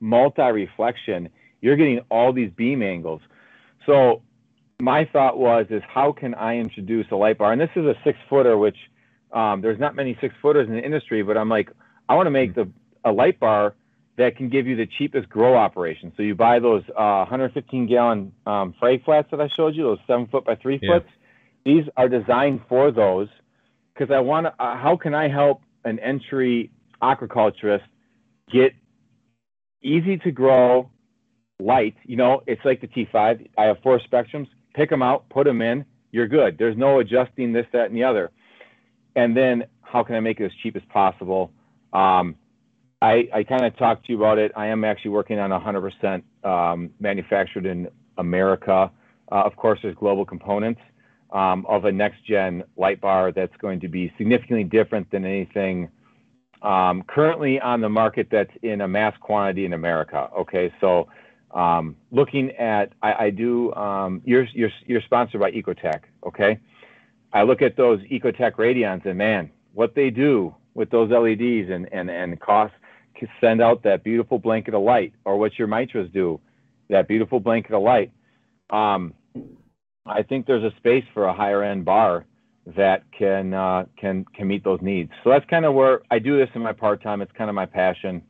multi-reflection. 0.00 1.28
You're 1.60 1.76
getting 1.76 2.00
all 2.10 2.32
these 2.32 2.50
beam 2.56 2.82
angles. 2.82 3.20
So 3.84 4.22
my 4.80 5.04
thought 5.12 5.38
was 5.38 5.66
is 5.70 5.82
how 5.86 6.12
can 6.12 6.34
I 6.34 6.56
introduce 6.58 7.06
a 7.10 7.16
light 7.16 7.38
bar? 7.38 7.52
And 7.52 7.60
this 7.60 7.70
is 7.76 7.84
a 7.84 7.94
six 8.04 8.18
footer, 8.30 8.56
which 8.56 8.76
um, 9.32 9.60
there's 9.60 9.78
not 9.78 9.94
many 9.94 10.16
six 10.20 10.34
footers 10.40 10.68
in 10.68 10.74
the 10.74 10.82
industry, 10.82 11.22
but 11.22 11.36
I'm 11.36 11.48
like, 11.48 11.70
I 12.08 12.14
want 12.14 12.26
to 12.26 12.30
make 12.30 12.54
the 12.54 12.70
a 13.04 13.12
light 13.12 13.38
bar 13.38 13.74
that 14.16 14.36
can 14.36 14.48
give 14.48 14.66
you 14.66 14.76
the 14.76 14.86
cheapest 14.98 15.28
grow 15.28 15.56
operation. 15.56 16.12
So 16.16 16.22
you 16.22 16.34
buy 16.34 16.58
those 16.58 16.82
uh, 16.90 17.24
115 17.26 17.86
gallon 17.86 18.32
um, 18.46 18.74
fray 18.78 18.98
flats 18.98 19.28
that 19.30 19.40
I 19.40 19.48
showed 19.56 19.74
you, 19.74 19.84
those 19.84 19.98
seven 20.06 20.26
foot 20.26 20.44
by 20.44 20.56
three 20.56 20.78
yeah. 20.82 20.98
foot. 20.98 21.06
These 21.64 21.84
are 21.96 22.08
designed 22.08 22.62
for 22.68 22.90
those 22.90 23.28
because 23.94 24.12
I 24.12 24.20
want 24.20 24.46
to. 24.46 24.62
Uh, 24.62 24.76
how 24.76 24.96
can 24.96 25.14
I 25.14 25.28
help 25.28 25.62
an 25.84 25.98
entry 26.00 26.70
aquaculturist 27.02 27.82
get 28.50 28.72
easy 29.82 30.16
to 30.18 30.30
grow 30.30 30.90
light? 31.58 31.96
You 32.04 32.16
know, 32.16 32.42
it's 32.46 32.64
like 32.64 32.80
the 32.80 32.88
T5. 32.88 33.48
I 33.56 33.64
have 33.64 33.78
four 33.82 34.00
spectrums. 34.00 34.48
Pick 34.74 34.90
them 34.90 35.02
out, 35.02 35.28
put 35.28 35.44
them 35.44 35.62
in. 35.62 35.84
You're 36.12 36.28
good. 36.28 36.56
There's 36.58 36.76
no 36.76 37.00
adjusting 37.00 37.52
this, 37.52 37.66
that, 37.72 37.86
and 37.86 37.96
the 37.96 38.04
other. 38.04 38.30
And 39.16 39.36
then 39.36 39.64
how 39.82 40.04
can 40.04 40.14
I 40.14 40.20
make 40.20 40.40
it 40.40 40.44
as 40.44 40.52
cheap 40.62 40.76
as 40.76 40.82
possible? 40.90 41.50
Um, 41.92 42.36
I, 43.00 43.28
I 43.32 43.44
kind 43.44 43.64
of 43.64 43.76
talked 43.76 44.06
to 44.06 44.12
you 44.12 44.18
about 44.18 44.38
it. 44.38 44.52
I 44.56 44.66
am 44.66 44.84
actually 44.84 45.12
working 45.12 45.38
on 45.38 45.50
100% 45.50 46.22
um, 46.44 46.90
manufactured 47.00 47.66
in 47.66 47.88
America. 48.16 48.90
Uh, 49.30 49.34
of 49.34 49.56
course, 49.56 49.78
there's 49.82 49.94
global 49.94 50.24
components 50.24 50.80
um, 51.32 51.64
of 51.66 51.84
a 51.84 51.92
next 51.92 52.24
gen 52.24 52.64
light 52.76 53.00
bar 53.00 53.32
that's 53.32 53.56
going 53.58 53.80
to 53.80 53.88
be 53.88 54.12
significantly 54.18 54.64
different 54.64 55.10
than 55.10 55.24
anything 55.24 55.88
um, 56.62 57.02
currently 57.02 57.60
on 57.60 57.80
the 57.80 57.88
market 57.88 58.28
that's 58.30 58.50
in 58.62 58.80
a 58.80 58.88
mass 58.88 59.14
quantity 59.20 59.64
in 59.64 59.72
America. 59.72 60.28
Okay, 60.38 60.72
so 60.80 61.08
um, 61.52 61.96
looking 62.10 62.50
at, 62.52 62.92
I, 63.02 63.26
I 63.26 63.30
do, 63.30 63.72
um, 63.74 64.22
you're, 64.24 64.46
you're, 64.52 64.70
you're 64.86 65.02
sponsored 65.02 65.40
by 65.40 65.50
Ecotech. 65.52 66.00
Okay, 66.26 66.58
I 67.32 67.42
look 67.42 67.62
at 67.62 67.76
those 67.76 68.00
Ecotech 68.02 68.52
Radions 68.52 69.06
and 69.06 69.16
man, 69.16 69.50
what 69.74 69.94
they 69.94 70.10
do 70.10 70.54
with 70.74 70.90
those 70.90 71.10
LEDs 71.10 71.70
and, 71.70 71.92
and, 71.92 72.10
and 72.10 72.40
cost 72.40 72.72
send 73.40 73.60
out 73.60 73.82
that 73.82 74.04
beautiful 74.04 74.38
blanket 74.38 74.74
of 74.74 74.82
light, 74.82 75.12
or 75.24 75.38
what 75.38 75.58
your 75.58 75.68
mitras 75.68 76.12
do, 76.12 76.40
that 76.88 77.08
beautiful 77.08 77.40
blanket 77.40 77.72
of 77.72 77.82
light. 77.82 78.12
Um, 78.70 79.14
I 80.06 80.22
think 80.22 80.46
there's 80.46 80.64
a 80.64 80.74
space 80.76 81.04
for 81.12 81.24
a 81.24 81.34
higher 81.34 81.62
end 81.62 81.84
bar 81.84 82.24
that 82.76 83.02
can 83.16 83.54
uh, 83.54 83.84
can 83.98 84.24
can 84.34 84.46
meet 84.46 84.64
those 84.64 84.80
needs. 84.82 85.10
So 85.24 85.30
that's 85.30 85.44
kind 85.46 85.64
of 85.64 85.74
where 85.74 86.02
I 86.10 86.18
do 86.18 86.38
this 86.38 86.48
in 86.54 86.62
my 86.62 86.72
part 86.72 87.02
time. 87.02 87.22
It's 87.22 87.32
kind 87.32 87.48
of 87.48 87.54
my 87.54 87.66
passion. 87.66 88.22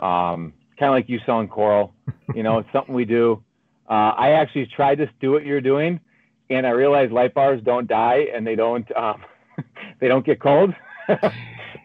Um, 0.00 0.54
kind 0.78 0.88
of 0.88 0.92
like 0.92 1.08
you 1.08 1.20
selling 1.26 1.48
coral. 1.48 1.94
You 2.34 2.42
know, 2.42 2.58
it's 2.58 2.68
something 2.72 2.94
we 2.94 3.04
do. 3.04 3.42
Uh, 3.88 4.12
I 4.16 4.30
actually 4.32 4.66
tried 4.74 4.96
to 4.96 5.06
do 5.20 5.32
what 5.32 5.44
you're 5.44 5.60
doing, 5.60 6.00
and 6.50 6.66
I 6.66 6.70
realized 6.70 7.12
light 7.12 7.34
bars 7.34 7.60
don't 7.64 7.86
die 7.86 8.26
and 8.34 8.46
they 8.46 8.54
don't 8.54 8.86
um, 8.96 9.22
they 10.00 10.08
don't 10.08 10.24
get 10.24 10.40
cold. 10.40 10.74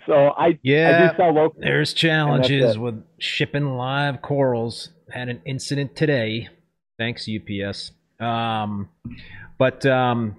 So 0.08 0.30
I 0.38 0.58
yeah, 0.64 1.10
I 1.10 1.12
do 1.12 1.18
sell 1.18 1.34
local. 1.34 1.60
There's 1.60 1.94
challenges 1.94 2.78
with 2.78 3.04
shipping 3.20 3.76
live 3.76 4.22
corals. 4.22 4.92
Had 5.12 5.28
an 5.28 5.42
incident 5.46 5.98
today. 5.98 6.48
Thanks 6.98 7.28
UPS. 7.28 7.92
Um, 8.20 8.90
but 9.58 9.86
um, 9.86 10.38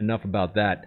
enough 0.00 0.24
about 0.24 0.54
that. 0.54 0.86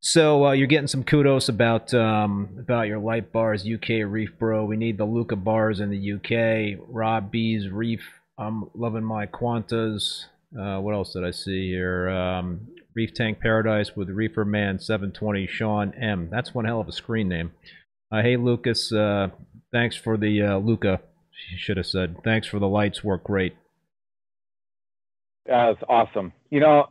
So 0.00 0.46
uh, 0.46 0.52
you're 0.52 0.66
getting 0.66 0.86
some 0.86 1.04
kudos 1.04 1.50
about 1.50 1.92
um, 1.92 2.48
about 2.58 2.88
your 2.88 2.98
light 2.98 3.32
bars, 3.32 3.66
UK 3.66 4.06
Reef 4.06 4.30
Bro. 4.38 4.64
We 4.64 4.76
need 4.76 4.96
the 4.96 5.04
Luca 5.04 5.36
bars 5.36 5.80
in 5.80 5.90
the 5.90 6.12
UK. 6.14 6.82
Rob 6.88 7.30
B's 7.30 7.68
Reef. 7.68 8.00
I'm 8.38 8.70
loving 8.74 9.04
my 9.04 9.26
Quantas. 9.26 10.24
Uh, 10.58 10.78
what 10.78 10.94
else 10.94 11.12
did 11.12 11.24
I 11.24 11.30
see 11.30 11.68
here? 11.68 12.08
Um, 12.08 12.66
Reef 12.94 13.12
Tank 13.12 13.40
Paradise 13.40 13.94
with 13.94 14.08
Reefer 14.08 14.46
Man 14.46 14.78
720 14.78 15.46
Sean 15.46 15.92
M. 15.94 16.28
That's 16.30 16.54
one 16.54 16.64
hell 16.64 16.80
of 16.80 16.88
a 16.88 16.92
screen 16.92 17.28
name. 17.28 17.52
Uh, 18.10 18.22
hey 18.22 18.38
Lucas, 18.38 18.90
uh, 18.92 19.28
thanks 19.70 19.96
for 19.96 20.16
the 20.16 20.42
uh, 20.42 20.58
Luca. 20.58 21.00
She 21.30 21.58
should 21.58 21.76
have 21.76 21.86
said 21.86 22.16
thanks 22.24 22.46
for 22.46 22.58
the 22.58 22.66
lights. 22.66 23.04
Work 23.04 23.24
great. 23.24 23.54
That's 25.44 25.80
awesome. 25.88 26.32
You 26.48 26.60
know, 26.60 26.86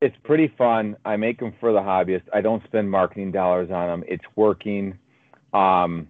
it's 0.00 0.16
pretty 0.22 0.52
fun. 0.56 0.96
I 1.04 1.16
make 1.16 1.40
them 1.40 1.54
for 1.58 1.72
the 1.72 1.80
hobbyist. 1.80 2.22
I 2.32 2.40
don't 2.40 2.62
spend 2.64 2.90
marketing 2.90 3.32
dollars 3.32 3.70
on 3.70 3.88
them. 3.88 4.04
It's 4.08 4.24
working. 4.36 4.98
Um, 5.52 6.08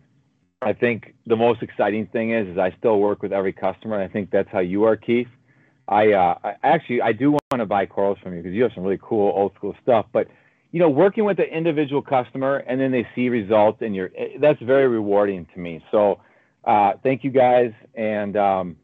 I 0.60 0.72
think 0.72 1.14
the 1.26 1.36
most 1.36 1.62
exciting 1.62 2.06
thing 2.08 2.32
is, 2.32 2.48
is 2.48 2.58
I 2.58 2.74
still 2.78 2.98
work 2.98 3.22
with 3.22 3.32
every 3.32 3.52
customer. 3.52 3.94
And 3.94 4.04
I 4.04 4.12
think 4.12 4.30
that's 4.30 4.48
how 4.50 4.58
you 4.58 4.84
are, 4.84 4.96
Keith. 4.96 5.28
I, 5.88 6.12
uh, 6.12 6.38
I 6.44 6.54
actually 6.62 7.00
I 7.00 7.12
do 7.12 7.30
want 7.30 7.60
to 7.60 7.66
buy 7.66 7.86
corals 7.86 8.18
from 8.22 8.34
you 8.34 8.42
because 8.42 8.54
you 8.54 8.62
have 8.62 8.72
some 8.74 8.84
really 8.84 8.98
cool 9.00 9.32
old 9.34 9.54
school 9.54 9.74
stuff. 9.82 10.06
But 10.12 10.28
you 10.70 10.80
know, 10.80 10.90
working 10.90 11.24
with 11.24 11.38
the 11.38 11.44
individual 11.44 12.02
customer 12.02 12.58
and 12.58 12.78
then 12.78 12.92
they 12.92 13.06
see 13.14 13.30
results 13.30 13.80
and 13.80 13.96
you're 13.96 14.10
eh, 14.14 14.36
that's 14.38 14.60
very 14.60 14.86
rewarding 14.86 15.46
to 15.54 15.60
me. 15.60 15.82
So 15.90 16.20
uh, 16.64 16.92
thank 17.02 17.24
you 17.24 17.30
guys, 17.30 17.72
and 17.94 18.36
um, 18.36 18.76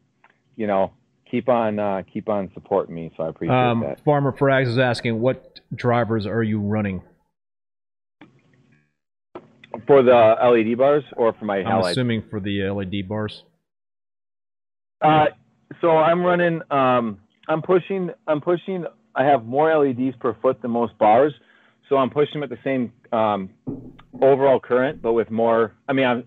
you 0.55 0.65
know, 0.65 0.91
keep 1.29 1.49
on 1.49 1.79
uh, 1.79 2.03
keep 2.11 2.29
on 2.29 2.51
supporting 2.53 2.95
me. 2.95 3.11
So 3.17 3.23
I 3.23 3.29
appreciate 3.29 3.55
um, 3.55 3.81
that. 3.81 4.03
Farmer 4.03 4.31
Frags 4.31 4.67
is 4.67 4.77
asking, 4.77 5.19
what 5.19 5.59
drivers 5.73 6.25
are 6.25 6.43
you 6.43 6.59
running? 6.59 7.01
For 9.87 10.01
the 10.01 10.35
LED 10.41 10.77
bars 10.77 11.03
or 11.17 11.33
for 11.33 11.45
my 11.45 11.61
house? 11.61 11.85
I'm 11.85 11.91
assuming 11.91 12.23
for 12.29 12.39
the 12.39 12.69
LED 12.69 13.07
bars. 13.09 13.43
Uh, 15.01 15.25
so 15.81 15.89
I'm 15.91 16.23
running. 16.23 16.61
Um, 16.71 17.19
I'm 17.47 17.61
pushing. 17.61 18.09
I'm 18.27 18.41
pushing. 18.41 18.85
I 19.13 19.25
have 19.25 19.45
more 19.45 19.75
LEDs 19.77 20.15
per 20.19 20.35
foot 20.41 20.61
than 20.61 20.71
most 20.71 20.97
bars, 20.97 21.33
so 21.89 21.97
I'm 21.97 22.09
pushing 22.09 22.39
them 22.39 22.43
at 22.43 22.49
the 22.49 22.59
same 22.63 22.91
um, 23.11 23.49
overall 24.21 24.59
current, 24.59 25.01
but 25.01 25.13
with 25.13 25.29
more. 25.29 25.73
I 25.87 25.93
mean, 25.93 26.05
I'm 26.05 26.23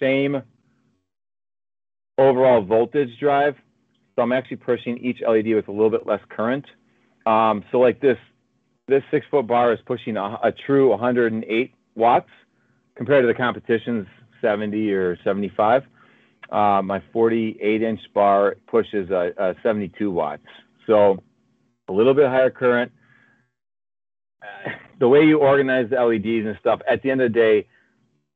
same 0.00 0.42
overall 2.18 2.62
voltage 2.62 3.10
drive. 3.20 3.54
So 4.16 4.22
I'm 4.22 4.32
actually 4.32 4.56
pushing 4.56 4.96
each 4.98 5.20
LED 5.20 5.54
with 5.54 5.68
a 5.68 5.72
little 5.72 5.90
bit 5.90 6.06
less 6.06 6.20
current. 6.30 6.64
Um, 7.26 7.62
so 7.70 7.78
like 7.78 8.00
this, 8.00 8.16
this 8.88 9.02
six 9.10 9.26
foot 9.30 9.46
bar 9.46 9.72
is 9.72 9.78
pushing 9.86 10.16
a, 10.16 10.38
a 10.42 10.52
true 10.52 10.88
108 10.88 11.74
watts 11.94 12.30
compared 12.96 13.22
to 13.22 13.26
the 13.26 13.34
competition's 13.34 14.06
70 14.40 14.90
or 14.92 15.18
75. 15.22 15.82
Uh, 16.50 16.80
my 16.82 17.02
48 17.12 17.82
inch 17.82 18.00
bar 18.14 18.56
pushes 18.66 19.10
a, 19.10 19.32
a 19.36 19.54
72 19.62 20.10
watts. 20.10 20.46
So 20.86 21.22
a 21.88 21.92
little 21.92 22.14
bit 22.14 22.26
higher 22.26 22.50
current. 22.50 22.92
the 24.98 25.08
way 25.08 25.24
you 25.24 25.38
organize 25.38 25.90
the 25.90 25.96
LEDs 25.96 26.46
and 26.46 26.56
stuff, 26.60 26.80
at 26.88 27.02
the 27.02 27.10
end 27.10 27.20
of 27.20 27.32
the 27.32 27.38
day, 27.38 27.66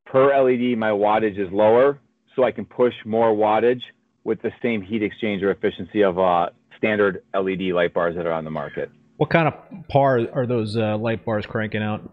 per 0.05 0.37
LED, 0.43 0.77
my 0.77 0.91
wattage 0.91 1.39
is 1.39 1.51
lower, 1.53 1.99
so 2.35 2.45
I 2.45 2.51
can 2.51 2.65
push 2.65 2.95
more 3.07 3.33
wattage 3.33 3.83
with 4.31 4.41
the 4.43 4.53
same 4.63 4.81
heat 4.81 5.03
exchanger 5.03 5.53
efficiency 5.53 6.03
of 6.03 6.17
uh, 6.17 6.51
standard 6.79 7.25
LED 7.35 7.73
light 7.75 7.93
bars 7.93 8.15
that 8.15 8.27
are 8.27 8.33
on 8.33 8.45
the 8.45 8.51
market. 8.51 8.89
What 9.17 9.29
kind 9.29 9.49
of 9.49 9.55
par 9.89 10.21
are 10.33 10.47
those 10.47 10.77
uh, 10.77 10.97
light 10.99 11.25
bars 11.25 11.47
cranking 11.47 11.83
out? 11.83 12.09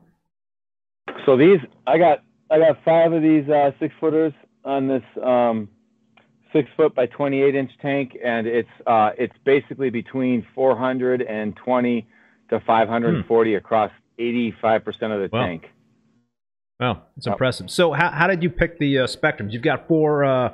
So 1.28 1.38
these, 1.38 1.60
I 1.86 2.00
got, 2.00 2.24
I 2.50 2.58
got 2.58 2.84
five 2.84 3.14
of 3.14 3.22
these 3.22 3.48
uh, 3.48 3.70
six 3.80 3.94
footers 4.00 4.34
on 4.66 4.88
this 4.88 5.04
um, 5.24 5.70
six 6.52 6.68
foot 6.76 6.96
by 6.96 7.06
28 7.06 7.54
inch 7.54 7.70
tank, 7.84 8.18
and 8.26 8.48
it's 8.48 8.68
uh, 8.88 9.12
it's 9.16 9.36
basically 9.46 9.92
between 9.92 10.44
420 10.56 12.08
to 12.50 12.60
540 12.66 13.52
hmm. 13.52 13.58
across 13.58 13.92
85 14.18 14.84
percent 14.84 15.14
of 15.14 15.20
the 15.22 15.30
wow. 15.32 15.46
tank. 15.46 15.66
Wow, 16.80 17.04
it's 17.16 17.28
yep. 17.28 17.34
impressive. 17.34 17.70
So, 17.70 17.94
how, 17.94 18.10
how 18.10 18.26
did 18.26 18.42
you 18.42 18.50
pick 18.50 18.80
the 18.80 19.00
uh, 19.00 19.08
spectrums? 19.08 19.52
You've 19.52 19.62
got 19.62 19.88
four, 19.88 20.26
uh, 20.26 20.54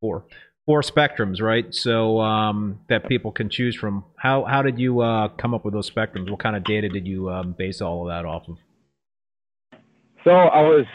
four, 0.00 0.24
four 0.66 0.82
spectrums, 0.82 1.40
right? 1.40 1.74
So 1.74 2.20
um, 2.20 2.80
that 2.88 3.08
people 3.08 3.32
can 3.32 3.50
choose 3.50 3.76
from. 3.76 4.04
How 4.16 4.44
how 4.44 4.62
did 4.62 4.78
you 4.78 5.00
uh, 5.00 5.28
come 5.28 5.54
up 5.54 5.64
with 5.64 5.74
those 5.74 5.90
spectrums? 5.90 6.30
What 6.30 6.40
kind 6.40 6.56
of 6.56 6.64
data 6.64 6.88
did 6.88 7.06
you 7.06 7.30
um, 7.30 7.54
base 7.56 7.80
all 7.80 8.02
of 8.02 8.08
that 8.08 8.24
off 8.24 8.48
of? 8.48 8.58
So 10.24 10.30
I 10.30 10.62
was 10.62 10.86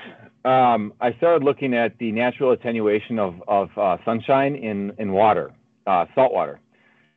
um, 0.48 0.94
I 1.02 1.14
started 1.18 1.44
looking 1.44 1.74
at 1.74 1.98
the 1.98 2.12
natural 2.14 2.52
attenuation 2.52 3.20
of, 3.20 3.36
of 3.50 3.70
uh, 3.78 3.98
sunshine 4.06 4.56
in, 4.56 4.94
in 4.98 5.12
water, 5.12 5.52
uh, 5.86 6.06
salt 6.16 6.32
water. 6.32 6.62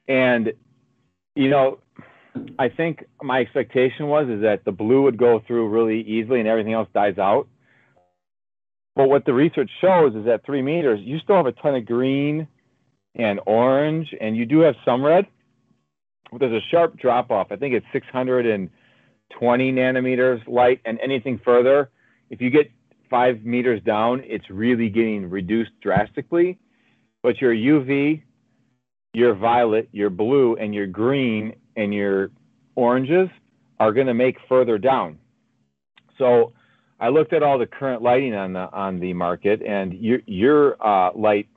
And, 0.08 0.52
you 1.36 1.48
know, 1.48 1.78
I 2.58 2.68
think 2.68 3.04
my 3.22 3.38
expectation 3.38 4.08
was 4.08 4.28
is 4.28 4.42
that 4.42 4.64
the 4.64 4.72
blue 4.72 5.02
would 5.02 5.16
go 5.16 5.40
through 5.46 5.68
really 5.68 6.00
easily 6.00 6.40
and 6.40 6.48
everything 6.48 6.72
else 6.72 6.88
dies 6.92 7.18
out. 7.18 7.46
But 9.00 9.08
what 9.08 9.24
the 9.24 9.32
research 9.32 9.70
shows 9.80 10.14
is 10.14 10.26
that 10.26 10.44
three 10.44 10.60
meters, 10.60 11.00
you 11.02 11.20
still 11.20 11.36
have 11.36 11.46
a 11.46 11.52
ton 11.52 11.74
of 11.74 11.86
green 11.86 12.46
and 13.14 13.40
orange, 13.46 14.14
and 14.20 14.36
you 14.36 14.44
do 14.44 14.58
have 14.58 14.74
some 14.84 15.02
red. 15.02 15.26
But 16.30 16.40
there's 16.40 16.62
a 16.62 16.66
sharp 16.70 16.98
drop 16.98 17.30
off. 17.30 17.46
I 17.50 17.56
think 17.56 17.72
it's 17.72 17.86
620 17.94 19.72
nanometers 19.72 20.46
light, 20.46 20.82
and 20.84 21.00
anything 21.02 21.40
further, 21.42 21.88
if 22.28 22.42
you 22.42 22.50
get 22.50 22.70
five 23.08 23.42
meters 23.42 23.80
down, 23.84 24.22
it's 24.26 24.50
really 24.50 24.90
getting 24.90 25.30
reduced 25.30 25.70
drastically. 25.80 26.58
But 27.22 27.40
your 27.40 27.54
UV, 27.54 28.20
your 29.14 29.34
violet, 29.34 29.88
your 29.92 30.10
blue, 30.10 30.56
and 30.56 30.74
your 30.74 30.86
green 30.86 31.54
and 31.74 31.94
your 31.94 32.32
oranges 32.74 33.30
are 33.78 33.92
going 33.92 34.08
to 34.08 34.14
make 34.14 34.36
further 34.46 34.76
down. 34.76 35.18
So 36.18 36.52
I 37.00 37.08
looked 37.08 37.32
at 37.32 37.42
all 37.42 37.58
the 37.58 37.66
current 37.66 38.02
lighting 38.02 38.34
on 38.34 38.52
the 38.52 38.70
on 38.72 39.00
the 39.00 39.14
market, 39.14 39.62
and 39.62 39.94
your 39.94 40.20
your 40.26 40.76
uh, 40.86 41.12
light 41.14 41.48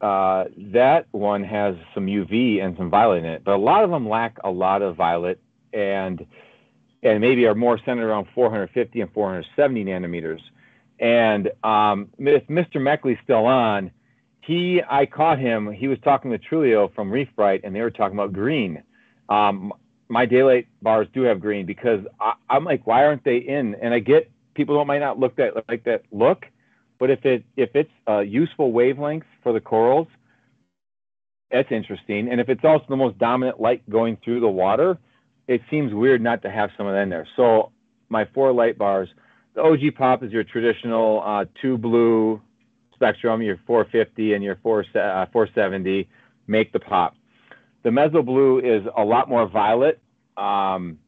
uh, 0.00 0.44
that 0.56 1.06
one 1.10 1.42
has 1.42 1.74
some 1.92 2.06
UV 2.06 2.62
and 2.62 2.76
some 2.76 2.88
violet 2.88 3.18
in 3.18 3.24
it, 3.24 3.42
but 3.44 3.54
a 3.54 3.58
lot 3.58 3.82
of 3.82 3.90
them 3.90 4.08
lack 4.08 4.38
a 4.44 4.50
lot 4.50 4.80
of 4.82 4.96
violet 4.96 5.40
and 5.72 6.24
and 7.02 7.20
maybe 7.20 7.46
are 7.46 7.54
more 7.54 7.78
centered 7.84 8.08
around 8.08 8.26
450 8.34 9.00
and 9.00 9.12
470 9.12 9.84
nanometers. 9.84 10.40
And 10.98 11.50
um, 11.62 12.08
if 12.18 12.46
Mr. 12.48 12.76
Meckley's 12.76 13.18
still 13.22 13.46
on, 13.46 13.92
he 14.40 14.82
I 14.88 15.06
caught 15.06 15.38
him. 15.38 15.70
He 15.70 15.88
was 15.88 15.98
talking 16.04 16.30
to 16.30 16.38
Trulio 16.38 16.94
from 16.94 17.10
Reef 17.10 17.28
Brite, 17.36 17.62
and 17.64 17.74
they 17.74 17.80
were 17.80 17.90
talking 17.90 18.16
about 18.16 18.32
green. 18.32 18.82
Um, 19.28 19.72
my 20.08 20.26
daylight 20.26 20.66
bars 20.82 21.06
do 21.12 21.22
have 21.22 21.40
green 21.40 21.66
because 21.66 22.00
I, 22.20 22.34
I'm 22.48 22.64
like, 22.64 22.86
why 22.86 23.04
aren't 23.04 23.24
they 23.24 23.38
in? 23.38 23.74
And 23.76 23.92
I 23.92 23.98
get 23.98 24.30
people 24.54 24.74
don't 24.76 24.86
might 24.86 25.00
not 25.00 25.18
look 25.18 25.36
that 25.36 25.52
like 25.68 25.84
that 25.84 26.02
look, 26.10 26.44
but 26.98 27.10
if 27.10 27.24
it 27.24 27.44
if 27.56 27.70
it's 27.74 27.90
a 28.06 28.22
useful 28.22 28.72
wavelength 28.72 29.24
for 29.42 29.52
the 29.52 29.60
corals, 29.60 30.08
that's 31.50 31.70
interesting. 31.70 32.28
And 32.30 32.40
if 32.40 32.48
it's 32.48 32.64
also 32.64 32.84
the 32.88 32.96
most 32.96 33.18
dominant 33.18 33.60
light 33.60 33.88
going 33.88 34.18
through 34.24 34.40
the 34.40 34.48
water, 34.48 34.98
it 35.46 35.62
seems 35.70 35.94
weird 35.94 36.20
not 36.22 36.42
to 36.42 36.50
have 36.50 36.70
some 36.76 36.86
of 36.86 36.94
that 36.94 37.02
in 37.02 37.08
there. 37.08 37.26
So 37.36 37.72
my 38.08 38.26
four 38.34 38.52
light 38.52 38.78
bars, 38.78 39.08
the 39.54 39.62
OG 39.62 39.94
pop 39.96 40.22
is 40.22 40.32
your 40.32 40.44
traditional 40.44 41.22
uh, 41.24 41.44
two 41.60 41.78
blue 41.78 42.40
spectrum, 42.94 43.42
your 43.42 43.58
450 43.66 44.34
and 44.34 44.44
your 44.44 44.56
4, 44.62 44.80
uh, 44.80 45.26
470 45.32 46.08
make 46.46 46.72
the 46.72 46.80
pop. 46.80 47.14
The 47.88 47.94
meso 47.94 48.22
blue 48.22 48.58
is 48.58 48.86
a 48.98 49.02
lot 49.02 49.30
more 49.30 49.48
violet, 49.48 49.98
um, 50.36 50.98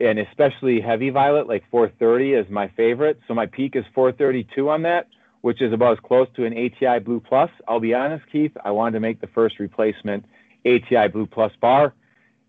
and 0.00 0.18
especially 0.18 0.80
heavy 0.80 1.10
violet, 1.10 1.46
like 1.46 1.62
430 1.70 2.32
is 2.32 2.50
my 2.50 2.66
favorite. 2.76 3.20
So 3.28 3.34
my 3.34 3.46
peak 3.46 3.76
is 3.76 3.84
432 3.94 4.70
on 4.70 4.82
that, 4.82 5.06
which 5.42 5.62
is 5.62 5.72
about 5.72 5.92
as 5.92 5.98
close 6.00 6.26
to 6.34 6.46
an 6.46 6.52
ATI 6.52 6.98
Blue 6.98 7.20
Plus. 7.20 7.48
I'll 7.68 7.78
be 7.78 7.94
honest, 7.94 8.24
Keith, 8.32 8.50
I 8.64 8.72
wanted 8.72 8.94
to 8.94 9.00
make 9.00 9.20
the 9.20 9.28
first 9.28 9.60
replacement 9.60 10.24
ATI 10.66 11.06
Blue 11.12 11.26
Plus 11.26 11.52
bar, 11.60 11.94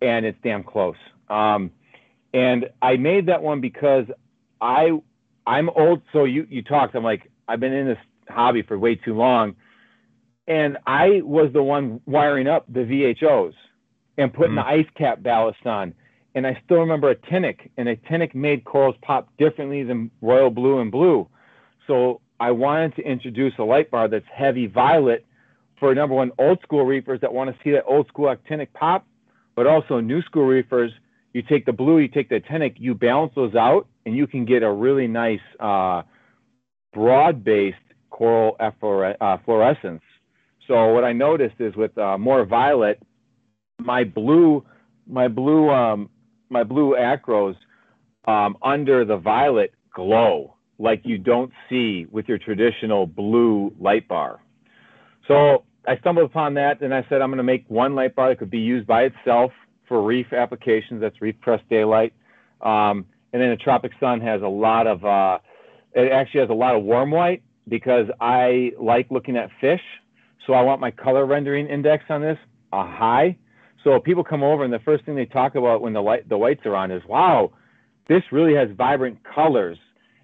and 0.01 0.25
it's 0.25 0.39
damn 0.43 0.63
close. 0.63 0.97
Um, 1.29 1.69
and 2.33 2.71
I 2.81 2.97
made 2.97 3.27
that 3.27 3.43
one 3.43 3.61
because 3.61 4.05
I 4.59 4.89
I'm 5.45 5.69
old. 5.69 6.01
So 6.13 6.23
you 6.23 6.47
you 6.49 6.63
talked. 6.63 6.95
I'm 6.95 7.03
like 7.03 7.29
I've 7.47 7.59
been 7.59 7.73
in 7.73 7.85
this 7.85 7.99
hobby 8.27 8.63
for 8.63 8.79
way 8.79 8.95
too 8.95 9.13
long, 9.13 9.55
and 10.47 10.77
I 10.85 11.21
was 11.23 11.51
the 11.53 11.63
one 11.63 12.01
wiring 12.05 12.47
up 12.47 12.65
the 12.71 12.81
VHOs 12.81 13.53
and 14.17 14.33
putting 14.33 14.53
mm. 14.53 14.63
the 14.63 14.67
ice 14.67 14.87
cap 14.95 15.23
ballast 15.23 15.65
on. 15.65 15.93
And 16.35 16.45
I 16.45 16.61
still 16.65 16.77
remember 16.77 17.13
actinic, 17.13 17.69
and 17.77 17.87
actinic 17.87 18.35
made 18.35 18.65
corals 18.65 18.95
pop 19.01 19.29
differently 19.37 19.83
than 19.83 20.11
royal 20.21 20.49
blue 20.49 20.79
and 20.79 20.91
blue. 20.91 21.27
So 21.87 22.21
I 22.39 22.51
wanted 22.51 22.95
to 22.97 23.01
introduce 23.03 23.53
a 23.57 23.63
light 23.63 23.89
bar 23.89 24.07
that's 24.07 24.25
heavy 24.33 24.67
violet 24.67 25.25
for 25.79 25.95
number 25.95 26.15
one 26.15 26.31
old 26.37 26.61
school 26.61 26.85
reefers 26.85 27.21
that 27.21 27.33
want 27.33 27.49
to 27.49 27.63
see 27.63 27.71
that 27.71 27.85
old 27.85 28.07
school 28.07 28.29
actinic 28.29 28.73
pop, 28.73 29.07
but 29.55 29.65
also 29.65 29.99
new 29.99 30.21
school 30.23 30.45
reefers. 30.45 30.91
You 31.33 31.41
take 31.41 31.65
the 31.65 31.73
blue, 31.73 31.99
you 31.99 32.07
take 32.07 32.29
the 32.29 32.39
actinic, 32.39 32.75
you 32.77 32.95
balance 32.95 33.33
those 33.35 33.55
out, 33.55 33.87
and 34.05 34.15
you 34.15 34.27
can 34.27 34.45
get 34.45 34.63
a 34.63 34.71
really 34.71 35.07
nice 35.07 35.41
uh, 35.59 36.03
broad-based 36.93 37.77
coral 38.09 38.55
efflore- 38.59 39.17
uh, 39.19 39.37
fluorescence 39.45 40.01
so 40.67 40.93
what 40.93 41.03
I 41.03 41.13
noticed 41.13 41.55
is 41.59 41.75
with 41.75 41.97
uh, 41.97 42.17
more 42.17 42.45
violet, 42.45 43.01
my 43.79 44.03
blue, 44.03 44.65
my 45.07 45.27
blue, 45.27 45.69
um, 45.69 46.09
my 46.49 46.63
blue 46.63 46.95
acros 46.95 47.55
um, 48.25 48.57
under 48.61 49.05
the 49.05 49.17
violet 49.17 49.73
glow 49.93 50.55
like 50.77 51.01
you 51.03 51.17
don't 51.17 51.51
see 51.69 52.05
with 52.11 52.27
your 52.27 52.37
traditional 52.37 53.05
blue 53.05 53.73
light 53.79 54.07
bar. 54.07 54.39
So 55.27 55.63
I 55.87 55.97
stumbled 55.97 56.25
upon 56.25 56.55
that, 56.55 56.81
and 56.81 56.93
I 56.93 57.05
said 57.09 57.21
I'm 57.21 57.29
going 57.29 57.37
to 57.37 57.43
make 57.43 57.65
one 57.67 57.95
light 57.95 58.15
bar 58.15 58.29
that 58.29 58.39
could 58.39 58.49
be 58.49 58.59
used 58.59 58.87
by 58.87 59.03
itself 59.03 59.51
for 59.87 60.03
reef 60.03 60.33
applications. 60.33 61.01
That's 61.01 61.21
reef 61.21 61.35
pressed 61.41 61.67
daylight. 61.69 62.13
Um, 62.61 63.05
and 63.31 63.41
then 63.41 63.49
the 63.49 63.57
Tropic 63.57 63.91
Sun 63.99 64.21
has 64.21 64.41
a 64.41 64.47
lot 64.47 64.87
of, 64.87 65.05
uh, 65.05 65.39
it 65.93 66.11
actually 66.11 66.41
has 66.41 66.49
a 66.49 66.53
lot 66.53 66.75
of 66.75 66.83
warm 66.83 67.11
white 67.11 67.43
because 67.67 68.07
I 68.19 68.71
like 68.79 69.07
looking 69.11 69.37
at 69.37 69.49
fish 69.61 69.81
so 70.45 70.53
I 70.53 70.61
want 70.61 70.81
my 70.81 70.91
color 70.91 71.25
rendering 71.25 71.67
index 71.67 72.05
on 72.09 72.21
this 72.21 72.37
a 72.73 72.85
high. 72.85 73.37
So 73.83 73.99
people 73.99 74.23
come 74.23 74.43
over 74.43 74.63
and 74.63 74.73
the 74.73 74.79
first 74.79 75.05
thing 75.05 75.15
they 75.15 75.25
talk 75.25 75.55
about 75.55 75.81
when 75.81 75.93
the 75.93 76.01
light 76.01 76.27
the 76.27 76.37
whites 76.37 76.65
are 76.65 76.75
on 76.75 76.91
is, 76.91 77.03
wow, 77.07 77.51
this 78.07 78.23
really 78.31 78.55
has 78.55 78.69
vibrant 78.75 79.19
colors. 79.23 79.77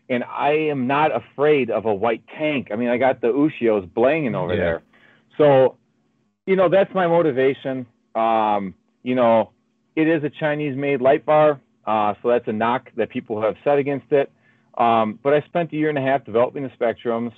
And 0.10 0.24
I 0.24 0.52
am 0.52 0.88
not 0.88 1.16
afraid 1.16 1.70
of 1.70 1.86
a 1.86 1.94
white 1.94 2.24
tank. 2.38 2.68
I 2.72 2.76
mean, 2.76 2.90
I 2.90 2.98
got 2.98 3.22
the 3.22 3.28
Ushios 3.28 3.88
blinging 3.88 4.36
over 4.36 4.54
yeah. 4.54 4.60
there. 4.60 4.84
So, 5.38 5.78
you 6.46 6.56
know, 6.56 6.70
that's 6.70 6.94
my 6.94 7.08
motivation. 7.08 7.86
Um, 8.14 8.74
you 9.04 9.16
know, 9.16 9.52
it 9.96 10.08
is 10.08 10.24
a 10.24 10.30
Chinese 10.30 10.76
made 10.76 11.02
light 11.02 11.26
bar. 11.26 11.62
Uh, 11.86 12.14
so 12.22 12.30
that's 12.30 12.48
a 12.48 12.52
knock 12.52 12.90
that 12.98 13.10
people 13.10 13.42
have 13.42 13.56
said 13.64 13.78
against 13.78 14.12
it. 14.12 14.32
Um, 14.78 15.20
but 15.24 15.34
I 15.34 15.42
spent 15.42 15.72
a 15.72 15.76
year 15.76 15.90
and 15.90 15.98
a 15.98 16.02
half 16.02 16.26
developing 16.26 16.64
the 16.64 16.70
spectrums 16.70 17.32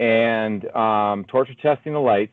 and 0.00 0.64
um, 0.74 1.24
torture 1.26 1.54
testing 1.62 1.92
the 1.92 2.00
lights. 2.00 2.32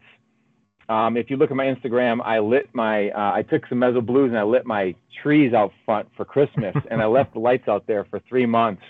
Um, 0.90 1.18
if 1.18 1.30
you 1.30 1.36
look 1.36 1.52
at 1.52 1.58
my 1.58 1.66
Instagram, 1.66 2.22
I 2.24 2.40
lit 2.40 2.70
my, 2.74 3.10
uh, 3.10 3.34
I 3.34 3.42
took 3.44 3.68
some 3.68 3.80
meso 3.80 4.04
blues 4.04 4.30
and 4.30 4.40
I 4.40 4.44
lit 4.44 4.66
my 4.66 4.96
trees 5.22 5.54
out 5.54 5.74
front 5.86 6.08
for 6.16 6.24
Christmas, 6.24 6.74
and 6.90 7.02
I 7.02 7.08
left 7.08 7.34
the 7.34 7.40
lights 7.40 7.68
out 7.68 7.86
there 7.86 8.06
for 8.06 8.22
three 8.30 8.46
months, 8.46 8.84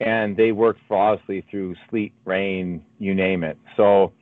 and 0.00 0.38
they 0.38 0.52
worked 0.52 0.80
flawlessly 0.88 1.44
through 1.50 1.74
sleet, 1.90 2.14
rain, 2.24 2.82
you 2.98 3.14
name 3.14 3.44
it. 3.44 3.58
So, 3.76 4.14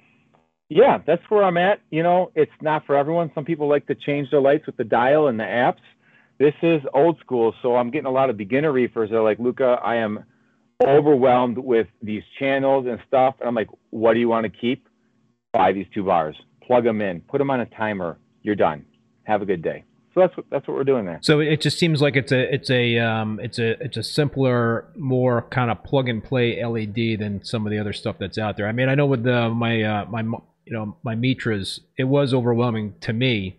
yeah, 0.69 0.99
that's 1.07 1.23
where 1.29 1.45
I'm 1.45 1.57
at. 1.57 1.81
You 1.91 2.03
know, 2.03 2.33
it's 2.35 2.51
not 2.61 2.85
for 2.87 2.97
everyone. 2.97 3.31
Some 3.37 3.45
people 3.45 3.69
like 3.69 3.87
to 3.87 3.95
change 3.95 4.33
their 4.33 4.41
lights 4.41 4.67
with 4.67 4.77
the 4.77 4.85
dial 4.85 5.29
and 5.29 5.39
the 5.39 5.45
apps. 5.45 5.85
This 6.39 6.55
is 6.61 6.83
old 6.93 7.21
school, 7.21 7.55
so 7.63 7.77
I'm 7.77 7.93
getting 7.93 8.07
a 8.07 8.11
lot 8.11 8.31
of 8.31 8.37
beginner 8.37 8.73
reefers 8.73 9.11
that 9.11 9.17
are 9.17 9.23
like, 9.23 9.39
Luca, 9.39 9.79
I 9.81 9.97
am 9.97 10.25
overwhelmed 10.85 11.59
with 11.59 11.87
these 12.03 12.23
channels 12.39 12.87
and 12.87 12.99
stuff. 13.07 13.37
And 13.41 13.49
I'm 13.49 13.55
like, 13.55 13.69
what 13.91 14.15
do 14.15 14.21
you 14.21 14.29
want 14.29 14.45
to 14.45 14.51
keep? 14.51 14.89
Buy 15.53 15.73
these 15.73 15.87
two 15.95 16.05
bars, 16.05 16.37
plug 16.67 16.85
them 16.85 17.01
in, 17.01 17.21
put 17.23 17.39
them 17.39 17.51
on 17.51 17.61
a 17.61 17.67
timer. 17.67 18.19
You're 18.43 18.57
done. 18.57 18.85
Have 19.25 19.43
a 19.43 19.47
good 19.47 19.63
day. 19.63 19.85
So 20.15 20.21
that's 20.21 20.37
what 20.37 20.47
that's 20.51 20.67
what 20.67 20.77
we're 20.77 20.85
doing 20.85 21.05
there. 21.05 21.19
So 21.23 21.41
it 21.41 21.61
just 21.61 21.79
seems 21.79 22.01
like 22.01 22.17
it's 22.17 22.33
a 22.33 22.55
it's 22.55 22.71
a 22.71 22.99
um, 22.99 23.39
it's 23.43 23.59
a 23.59 23.83
it's 23.83 23.99
a 23.99 24.03
simpler, 24.03 24.87
more 24.97 25.43
kind 25.51 25.71
of 25.71 25.85
plug 25.85 26.09
and 26.09 26.25
play 26.25 26.65
LED 26.65 27.21
than 27.21 27.45
some 27.45 27.67
of 27.67 27.71
the 27.71 27.79
other 27.79 27.93
stuff 27.93 28.17
that's 28.19 28.39
out 28.39 28.57
there. 28.57 28.67
I 28.67 28.73
mean, 28.73 28.89
I 28.89 28.95
know 28.95 29.05
with 29.05 29.25
the 29.25 29.51
my 29.51 29.83
uh, 29.83 30.05
my 30.07 30.23
you 30.23 30.73
know 30.73 30.97
my 31.03 31.15
Mitras, 31.15 31.81
it 31.99 32.05
was 32.05 32.33
overwhelming 32.33 32.95
to 33.03 33.13
me 33.13 33.59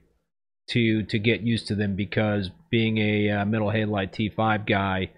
to 0.69 1.03
to 1.03 1.19
get 1.19 1.41
used 1.41 1.67
to 1.67 1.75
them 1.75 1.95
because 1.95 2.49
being 2.71 2.97
a 2.97 3.29
uh, 3.29 3.45
metal 3.45 3.67
halide 3.67 4.11
T5 4.11 4.67
guy 4.67 5.11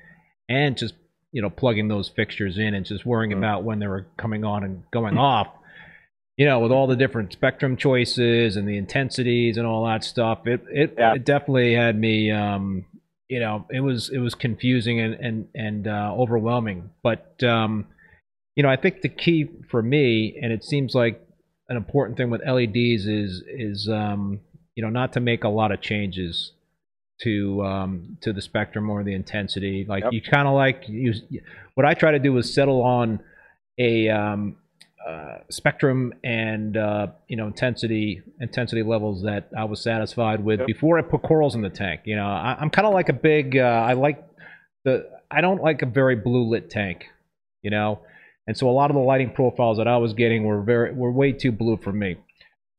and 0.50 0.78
just 0.78 0.94
you 1.32 1.42
know 1.42 1.50
plugging 1.50 1.88
those 1.88 2.10
fixtures 2.10 2.58
in 2.58 2.74
and 2.74 2.86
just 2.86 3.06
worrying 3.06 3.32
mm-hmm. 3.32 3.40
about 3.40 3.64
when 3.64 3.80
they 3.80 3.88
were 3.88 4.08
coming 4.18 4.44
on 4.44 4.64
and 4.64 4.84
going 4.92 5.18
off 5.18 5.48
you 6.38 6.46
know 6.46 6.60
with 6.60 6.72
all 6.72 6.88
the 6.88 6.96
different 6.96 7.34
spectrum 7.34 7.78
choices 7.78 8.56
and 8.56 8.68
the 8.68 8.78
intensities 8.78 9.58
and 9.58 9.68
all 9.68 9.86
that 9.86 10.04
stuff 10.04 10.48
it 10.48 10.64
it, 10.72 10.96
yeah. 10.98 11.14
it 11.14 11.26
definitely 11.26 11.74
had 11.74 12.00
me 12.00 12.32
um 12.32 12.86
you 13.28 13.40
know 13.40 13.66
it 13.70 13.82
was 13.82 14.10
it 14.10 14.20
was 14.20 14.34
confusing 14.34 15.00
and 15.00 15.14
and 15.16 15.48
and 15.54 15.88
uh, 15.88 16.12
overwhelming 16.18 16.90
but 17.04 17.42
um 17.44 17.86
you 18.56 18.64
know 18.64 18.70
i 18.70 18.76
think 18.76 19.02
the 19.02 19.10
key 19.10 19.48
for 19.70 19.82
me 19.82 20.38
and 20.42 20.52
it 20.52 20.64
seems 20.64 20.96
like 20.96 21.22
an 21.68 21.78
important 21.78 22.18
thing 22.18 22.30
with 22.30 22.42
leds 22.42 23.06
is 23.06 23.44
is 23.48 23.88
um 23.88 24.40
you 24.76 24.84
know 24.84 24.90
not 24.90 25.14
to 25.14 25.20
make 25.20 25.44
a 25.44 25.50
lot 25.50 25.72
of 25.72 25.82
changes 25.82 26.54
to 27.22 27.64
um, 27.64 28.18
to 28.22 28.34
the 28.34 28.42
spectrum 28.42 28.90
or 28.90 29.04
the 29.04 29.14
intensity. 29.14 29.86
Like 29.88 30.04
yep. 30.04 30.14
you 30.14 30.22
kind 30.22 30.48
of 30.48 30.54
like 30.54 30.84
you. 30.88 31.14
What 31.76 31.86
I 31.86 31.94
try 31.94 32.12
to 32.12 32.20
do 32.20 32.38
is 32.38 32.54
settle 32.54 32.82
on 32.82 33.22
a 33.78 34.10
um, 34.10 34.58
uh, 35.08 35.40
spectrum 35.50 36.14
and 36.24 36.78
uh, 36.78 37.08
you 37.28 37.36
know 37.36 37.48
intensity 37.48 38.22
intensity 38.40 38.84
levels 38.84 39.24
that 39.24 39.50
I 39.58 39.66
was 39.66 39.82
satisfied 39.82 40.44
with 40.44 40.60
yep. 40.60 40.68
before 40.68 41.00
I 41.00 41.02
put 41.02 41.22
corals 41.22 41.56
in 41.56 41.62
the 41.62 41.70
tank. 41.70 42.02
You 42.06 42.16
know, 42.16 42.28
I, 42.28 42.58
am 42.62 42.70
kind 42.70 42.88
of 42.88 42.94
like 42.94 43.10
a 43.10 43.14
big. 43.14 43.58
Uh, 43.58 43.62
I 43.62 43.94
like 43.94 44.24
the. 44.84 45.10
I 45.32 45.42
don't 45.42 45.62
like 45.62 45.82
a 45.82 45.86
very 45.86 46.16
blue 46.16 46.50
lit 46.50 46.70
tank. 46.70 47.06
You 47.62 47.72
know, 47.72 48.00
and 48.48 48.58
so 48.58 48.70
a 48.70 48.72
lot 48.72 48.90
of 48.90 48.96
the 48.96 49.02
lighting 49.02 49.32
profiles 49.32 49.78
that 49.78 49.88
I 49.88 49.98
was 49.98 50.14
getting 50.14 50.44
were 50.44 50.62
very 50.62 50.94
were 50.94 51.12
way 51.12 51.34
too 51.34 51.52
blue 51.52 51.78
for 51.78 51.92
me. 51.92 52.18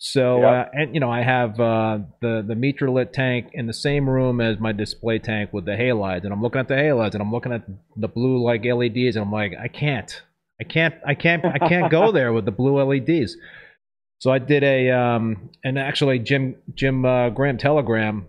So 0.03 0.41
yep. 0.41 0.69
uh, 0.69 0.71
and 0.73 0.95
you 0.95 1.01
know 1.01 1.11
I 1.11 1.23
have 1.23 1.61
uh, 1.61 1.99
the 2.23 2.43
the 2.47 2.55
Mitra 2.55 2.91
lit 2.91 3.13
tank 3.13 3.51
in 3.53 3.67
the 3.67 3.75
same 3.75 4.09
room 4.09 4.41
as 4.41 4.59
my 4.59 4.73
display 4.73 5.19
tank 5.19 5.53
with 5.53 5.67
the 5.67 5.73
halides, 5.73 6.25
and 6.25 6.33
I'm 6.33 6.41
looking 6.41 6.59
at 6.59 6.69
the 6.69 6.75
halides, 6.75 7.13
and 7.13 7.23
I'm 7.23 7.31
looking 7.31 7.53
at 7.53 7.65
the 7.97 8.09
blue 8.09 8.43
like 8.43 8.65
LEDs, 8.65 9.17
and 9.17 9.27
I'm 9.27 9.31
like, 9.31 9.53
I 9.63 9.69
can't, 9.69 10.23
I 10.59 10.65
can't, 10.65 10.95
I 11.07 11.15
can't, 11.15 11.45
I 11.45 11.59
can't 11.59 11.91
go 11.91 12.13
there 12.13 12.33
with 12.33 12.47
the 12.47 12.51
blue 12.51 12.83
LEDs. 12.83 13.37
So 14.21 14.31
I 14.31 14.39
did 14.39 14.65
a 14.65 14.91
um, 14.91 15.51
and 15.65 15.79
actually 15.79 16.19
Jim 16.19 16.57
Jim 16.75 17.05
uh, 17.05 17.29
Graham 17.29 17.59
Telegram 17.59 18.27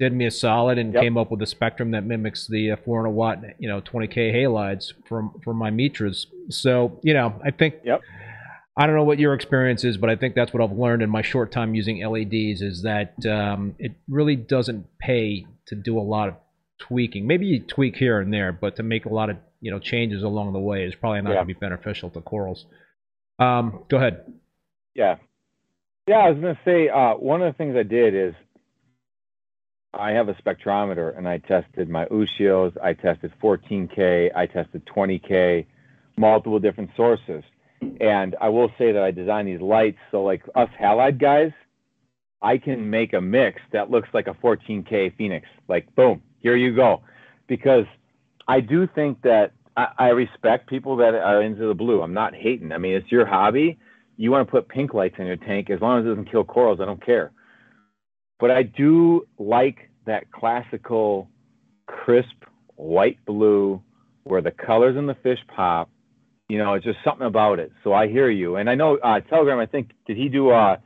did 0.00 0.12
me 0.12 0.26
a 0.26 0.30
solid 0.32 0.76
and 0.76 0.92
yep. 0.92 1.04
came 1.04 1.16
up 1.16 1.30
with 1.30 1.40
a 1.40 1.46
spectrum 1.46 1.92
that 1.92 2.04
mimics 2.04 2.48
the 2.48 2.72
uh, 2.72 2.76
400 2.84 3.10
watt, 3.10 3.38
you 3.60 3.68
know, 3.68 3.80
20k 3.80 4.34
halides 4.34 4.92
from 5.08 5.40
from 5.44 5.56
my 5.56 5.70
Mitras. 5.70 6.26
So 6.48 6.98
you 7.04 7.14
know, 7.14 7.40
I 7.44 7.52
think. 7.52 7.76
Yep 7.84 8.00
I 8.76 8.86
don't 8.86 8.96
know 8.96 9.04
what 9.04 9.18
your 9.18 9.34
experience 9.34 9.84
is, 9.84 9.98
but 9.98 10.08
I 10.08 10.16
think 10.16 10.34
that's 10.34 10.52
what 10.52 10.62
I've 10.62 10.76
learned 10.76 11.02
in 11.02 11.10
my 11.10 11.20
short 11.20 11.52
time 11.52 11.74
using 11.74 12.02
LEDs 12.02 12.62
is 12.62 12.82
that 12.82 13.14
um, 13.26 13.74
it 13.78 13.92
really 14.08 14.36
doesn't 14.36 14.86
pay 14.98 15.46
to 15.66 15.74
do 15.74 15.98
a 15.98 16.00
lot 16.00 16.28
of 16.28 16.34
tweaking. 16.78 17.26
Maybe 17.26 17.46
you 17.46 17.60
tweak 17.60 17.96
here 17.96 18.18
and 18.18 18.32
there, 18.32 18.50
but 18.50 18.76
to 18.76 18.82
make 18.82 19.04
a 19.04 19.12
lot 19.12 19.28
of 19.28 19.36
you 19.60 19.70
know 19.70 19.78
changes 19.78 20.22
along 20.22 20.54
the 20.54 20.58
way 20.58 20.84
is 20.84 20.94
probably 20.94 21.20
not 21.20 21.30
yeah. 21.30 21.34
going 21.36 21.48
to 21.48 21.54
be 21.54 21.60
beneficial 21.60 22.08
to 22.10 22.22
corals. 22.22 22.64
Um, 23.38 23.84
go 23.90 23.98
ahead. 23.98 24.32
Yeah, 24.94 25.16
yeah. 26.06 26.16
I 26.16 26.30
was 26.30 26.40
going 26.40 26.54
to 26.54 26.60
say 26.64 26.88
uh, 26.88 27.14
one 27.14 27.42
of 27.42 27.52
the 27.52 27.58
things 27.58 27.76
I 27.76 27.82
did 27.82 28.14
is 28.14 28.34
I 29.92 30.12
have 30.12 30.30
a 30.30 30.34
spectrometer 30.34 31.16
and 31.16 31.28
I 31.28 31.38
tested 31.38 31.90
my 31.90 32.06
Ushios. 32.06 32.72
I 32.82 32.94
tested 32.94 33.32
14K. 33.42 34.30
I 34.34 34.46
tested 34.46 34.82
20K, 34.86 35.66
multiple 36.16 36.58
different 36.58 36.90
sources 36.96 37.44
and 38.00 38.36
I 38.40 38.48
will 38.48 38.70
say 38.78 38.92
that 38.92 39.02
I 39.02 39.10
designed 39.10 39.48
these 39.48 39.60
lights 39.60 39.98
so 40.10 40.22
like 40.22 40.42
us 40.54 40.68
halide 40.80 41.20
guys, 41.20 41.52
I 42.40 42.58
can 42.58 42.90
make 42.90 43.12
a 43.12 43.20
mix 43.20 43.60
that 43.72 43.90
looks 43.90 44.08
like 44.12 44.26
a 44.26 44.34
14K 44.34 45.16
Phoenix. 45.16 45.46
Like 45.68 45.94
boom, 45.94 46.22
here 46.38 46.56
you 46.56 46.74
go. 46.74 47.02
Because 47.46 47.86
I 48.48 48.60
do 48.60 48.86
think 48.86 49.22
that 49.22 49.52
I, 49.76 49.88
I 49.98 50.08
respect 50.08 50.68
people 50.68 50.96
that 50.96 51.14
are 51.14 51.42
into 51.42 51.66
the 51.66 51.74
blue. 51.74 52.02
I'm 52.02 52.14
not 52.14 52.34
hating. 52.34 52.72
I 52.72 52.78
mean, 52.78 52.94
it's 52.94 53.10
your 53.10 53.26
hobby. 53.26 53.78
You 54.16 54.30
want 54.30 54.46
to 54.46 54.50
put 54.50 54.68
pink 54.68 54.94
lights 54.94 55.16
in 55.18 55.26
your 55.26 55.36
tank 55.36 55.70
as 55.70 55.80
long 55.80 56.00
as 56.00 56.06
it 56.06 56.08
doesn't 56.10 56.30
kill 56.30 56.44
corals. 56.44 56.80
I 56.80 56.84
don't 56.84 57.04
care. 57.04 57.32
But 58.38 58.50
I 58.50 58.62
do 58.64 59.26
like 59.38 59.90
that 60.06 60.30
classical, 60.32 61.28
crisp 61.86 62.44
white 62.76 63.18
blue 63.24 63.80
where 64.24 64.42
the 64.42 64.50
colors 64.50 64.96
in 64.96 65.06
the 65.06 65.14
fish 65.22 65.38
pop 65.54 65.90
you 66.52 66.58
know, 66.58 66.74
it's 66.74 66.84
just 66.84 66.98
something 67.02 67.26
about 67.26 67.58
it. 67.60 67.72
So 67.82 67.94
I 67.94 68.08
hear 68.08 68.28
you, 68.28 68.56
and 68.56 68.68
I 68.68 68.74
know 68.74 68.98
uh, 68.98 69.20
Telegram. 69.20 69.58
I 69.58 69.64
think 69.64 69.92
did 70.06 70.18
he 70.18 70.28
do 70.28 70.50
uh, 70.50 70.76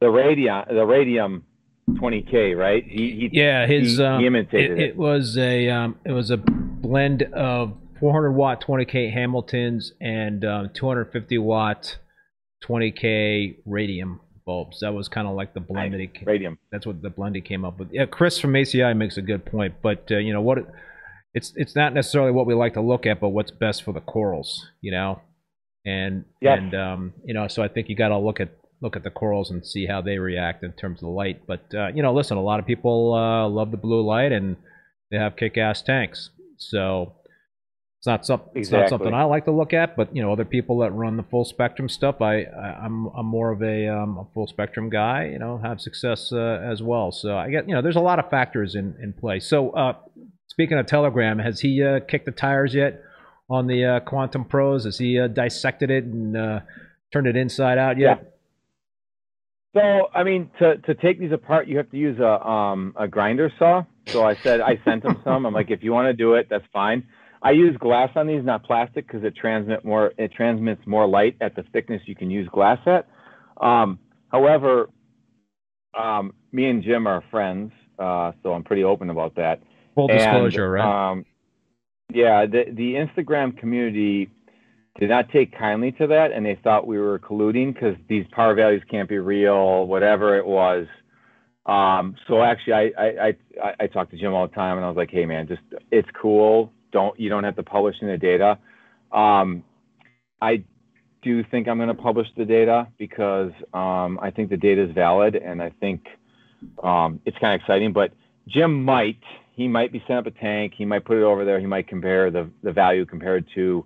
the 0.00 0.08
radium 0.08 0.64
the 0.70 0.86
radium 0.86 1.44
20k 1.90 2.56
right? 2.56 2.84
He, 2.86 3.28
he 3.30 3.30
yeah, 3.32 3.66
his 3.66 3.98
he, 3.98 4.04
um, 4.04 4.20
he 4.20 4.28
imitated 4.28 4.78
it, 4.78 4.80
it. 4.80 4.88
It 4.90 4.96
was 4.96 5.36
a 5.36 5.68
um, 5.70 5.96
it 6.04 6.12
was 6.12 6.30
a 6.30 6.36
blend 6.36 7.24
of 7.34 7.76
400 7.98 8.30
watt 8.30 8.62
20k 8.64 9.12
Hamiltons 9.12 9.90
and 10.00 10.44
um, 10.44 10.70
250 10.72 11.38
watt 11.38 11.98
20k 12.64 13.56
radium 13.66 14.20
bulbs. 14.46 14.78
That 14.82 14.94
was 14.94 15.08
kind 15.08 15.26
of 15.26 15.34
like 15.34 15.52
the 15.52 15.60
blend 15.60 15.94
that 15.94 16.00
he 16.00 16.10
radium. 16.24 16.60
That's 16.70 16.86
what 16.86 17.02
the 17.02 17.10
blend 17.10 17.34
he 17.34 17.40
came 17.40 17.64
up 17.64 17.80
with. 17.80 17.88
Yeah, 17.90 18.06
Chris 18.06 18.38
from 18.38 18.52
ACI 18.52 18.96
makes 18.96 19.16
a 19.16 19.22
good 19.22 19.44
point, 19.44 19.74
but 19.82 20.06
uh, 20.12 20.18
you 20.18 20.32
know 20.32 20.42
what? 20.42 20.58
It's 21.34 21.52
it's 21.56 21.76
not 21.76 21.94
necessarily 21.94 22.32
what 22.32 22.46
we 22.46 22.54
like 22.54 22.74
to 22.74 22.80
look 22.80 23.06
at, 23.06 23.20
but 23.20 23.30
what's 23.30 23.50
best 23.50 23.82
for 23.82 23.92
the 23.92 24.00
corals, 24.00 24.66
you 24.80 24.90
know. 24.90 25.20
And 25.84 26.24
yes. 26.40 26.58
and 26.58 26.74
um, 26.74 27.12
you 27.24 27.34
know, 27.34 27.48
so 27.48 27.62
I 27.62 27.68
think 27.68 27.88
you 27.88 27.96
got 27.96 28.08
to 28.08 28.18
look 28.18 28.40
at 28.40 28.50
look 28.80 28.96
at 28.96 29.04
the 29.04 29.10
corals 29.10 29.50
and 29.50 29.66
see 29.66 29.86
how 29.86 30.00
they 30.00 30.18
react 30.18 30.62
in 30.62 30.72
terms 30.72 30.98
of 30.98 31.06
the 31.06 31.12
light. 31.12 31.46
But 31.46 31.64
uh, 31.74 31.88
you 31.88 32.02
know, 32.02 32.12
listen, 32.12 32.36
a 32.36 32.42
lot 32.42 32.60
of 32.60 32.66
people 32.66 33.14
uh, 33.14 33.48
love 33.48 33.70
the 33.70 33.76
blue 33.76 34.04
light 34.04 34.32
and 34.32 34.56
they 35.10 35.16
have 35.16 35.36
kick-ass 35.36 35.82
tanks, 35.82 36.30
so 36.58 37.14
it's 37.98 38.06
not 38.06 38.24
something 38.24 38.48
exactly. 38.54 38.84
it's 38.84 38.90
not 38.92 38.98
something 38.98 39.14
I 39.14 39.24
like 39.24 39.44
to 39.46 39.50
look 39.50 39.72
at. 39.72 39.96
But 39.96 40.14
you 40.14 40.22
know, 40.22 40.32
other 40.32 40.44
people 40.44 40.78
that 40.78 40.92
run 40.92 41.16
the 41.16 41.24
full 41.24 41.44
spectrum 41.44 41.88
stuff, 41.88 42.20
I, 42.20 42.42
I 42.42 42.84
am 42.84 43.06
I'm, 43.06 43.12
I'm 43.18 43.26
more 43.26 43.50
of 43.50 43.62
a, 43.62 43.88
um, 43.88 44.18
a 44.18 44.26
full 44.34 44.46
spectrum 44.46 44.88
guy. 44.90 45.26
You 45.32 45.38
know, 45.38 45.58
have 45.58 45.80
success 45.80 46.32
uh, 46.32 46.60
as 46.62 46.82
well. 46.82 47.10
So 47.10 47.36
I 47.36 47.50
get 47.50 47.68
you 47.68 47.74
know, 47.74 47.82
there's 47.82 47.96
a 47.96 48.00
lot 48.00 48.18
of 48.18 48.30
factors 48.30 48.74
in 48.74 48.96
in 49.02 49.14
play. 49.14 49.40
So 49.40 49.70
uh, 49.70 49.94
Speaking 50.58 50.78
of 50.78 50.86
Telegram, 50.86 51.38
has 51.38 51.60
he 51.60 51.84
uh, 51.84 52.00
kicked 52.00 52.26
the 52.26 52.32
tires 52.32 52.74
yet 52.74 53.00
on 53.48 53.68
the 53.68 53.84
uh, 53.84 54.00
Quantum 54.00 54.44
Pros? 54.44 54.86
Has 54.86 54.98
he 54.98 55.16
uh, 55.16 55.28
dissected 55.28 55.88
it 55.88 56.02
and 56.02 56.36
uh, 56.36 56.60
turned 57.12 57.28
it 57.28 57.36
inside 57.36 57.78
out 57.78 57.96
yet? 57.96 58.34
Yeah. 59.72 59.80
So, 59.80 60.08
I 60.12 60.24
mean, 60.24 60.50
to, 60.58 60.78
to 60.78 60.94
take 60.96 61.20
these 61.20 61.30
apart, 61.30 61.68
you 61.68 61.76
have 61.76 61.88
to 61.92 61.96
use 61.96 62.18
a 62.18 62.44
um, 62.44 62.92
a 62.98 63.06
grinder 63.06 63.52
saw. 63.56 63.84
So 64.08 64.24
I 64.24 64.34
said 64.34 64.60
I 64.60 64.80
sent 64.84 65.04
him 65.04 65.20
some. 65.22 65.46
I'm 65.46 65.54
like, 65.54 65.70
if 65.70 65.84
you 65.84 65.92
want 65.92 66.06
to 66.06 66.12
do 66.12 66.34
it, 66.34 66.48
that's 66.50 66.66
fine. 66.72 67.06
I 67.40 67.52
use 67.52 67.76
glass 67.76 68.08
on 68.16 68.26
these, 68.26 68.44
not 68.44 68.64
plastic, 68.64 69.06
because 69.06 69.22
it 69.22 69.36
transmit 69.36 69.84
more. 69.84 70.12
It 70.18 70.32
transmits 70.32 70.84
more 70.88 71.06
light 71.06 71.36
at 71.40 71.54
the 71.54 71.62
thickness 71.72 72.02
you 72.06 72.16
can 72.16 72.32
use 72.32 72.48
glass 72.48 72.80
at. 72.84 73.06
Um, 73.64 74.00
however, 74.26 74.90
um, 75.96 76.32
me 76.50 76.68
and 76.68 76.82
Jim 76.82 77.06
are 77.06 77.22
friends, 77.30 77.70
uh, 77.96 78.32
so 78.42 78.54
I'm 78.54 78.64
pretty 78.64 78.82
open 78.82 79.08
about 79.08 79.36
that. 79.36 79.62
Full 79.98 80.06
disclosure, 80.06 80.76
and, 80.76 80.84
right? 80.84 81.10
Um, 81.10 81.24
yeah, 82.14 82.46
the 82.46 82.66
the 82.70 82.94
Instagram 82.94 83.58
community 83.58 84.30
did 85.00 85.08
not 85.08 85.28
take 85.30 85.58
kindly 85.58 85.90
to 85.92 86.06
that, 86.06 86.30
and 86.30 86.46
they 86.46 86.56
thought 86.62 86.86
we 86.86 86.98
were 86.98 87.18
colluding 87.18 87.74
because 87.74 87.96
these 88.08 88.24
power 88.30 88.54
values 88.54 88.80
can't 88.88 89.08
be 89.08 89.18
real, 89.18 89.88
whatever 89.88 90.38
it 90.38 90.46
was. 90.46 90.86
Um, 91.66 92.14
so 92.28 92.44
actually, 92.44 92.74
I, 92.74 92.92
I 92.96 93.26
I 93.60 93.74
I 93.80 93.86
talked 93.88 94.12
to 94.12 94.16
Jim 94.16 94.32
all 94.34 94.46
the 94.46 94.54
time, 94.54 94.76
and 94.76 94.84
I 94.84 94.88
was 94.88 94.96
like, 94.96 95.10
hey 95.10 95.26
man, 95.26 95.48
just 95.48 95.62
it's 95.90 96.08
cool. 96.14 96.72
Don't 96.92 97.18
you 97.18 97.28
don't 97.28 97.42
have 97.42 97.56
to 97.56 97.64
publish 97.64 97.96
the 98.00 98.16
data. 98.16 98.56
Um, 99.10 99.64
I 100.40 100.62
do 101.22 101.42
think 101.42 101.66
I'm 101.66 101.78
going 101.78 101.88
to 101.88 101.94
publish 101.94 102.28
the 102.36 102.44
data 102.44 102.86
because 102.98 103.50
um, 103.74 104.20
I 104.22 104.30
think 104.30 104.48
the 104.48 104.56
data 104.56 104.84
is 104.84 104.92
valid, 104.92 105.34
and 105.34 105.60
I 105.60 105.70
think 105.80 106.06
um, 106.84 107.20
it's 107.26 107.36
kind 107.38 107.56
of 107.56 107.60
exciting. 107.60 107.92
But 107.92 108.12
Jim 108.46 108.84
might 108.84 109.18
he 109.58 109.66
might 109.66 109.90
be 109.90 109.98
setting 110.02 110.18
up 110.18 110.26
a 110.26 110.30
tank. 110.30 110.72
He 110.78 110.84
might 110.84 111.04
put 111.04 111.16
it 111.16 111.24
over 111.24 111.44
there. 111.44 111.58
He 111.58 111.66
might 111.66 111.88
compare 111.88 112.30
the, 112.30 112.48
the 112.62 112.70
value 112.70 113.04
compared 113.04 113.44
to 113.56 113.84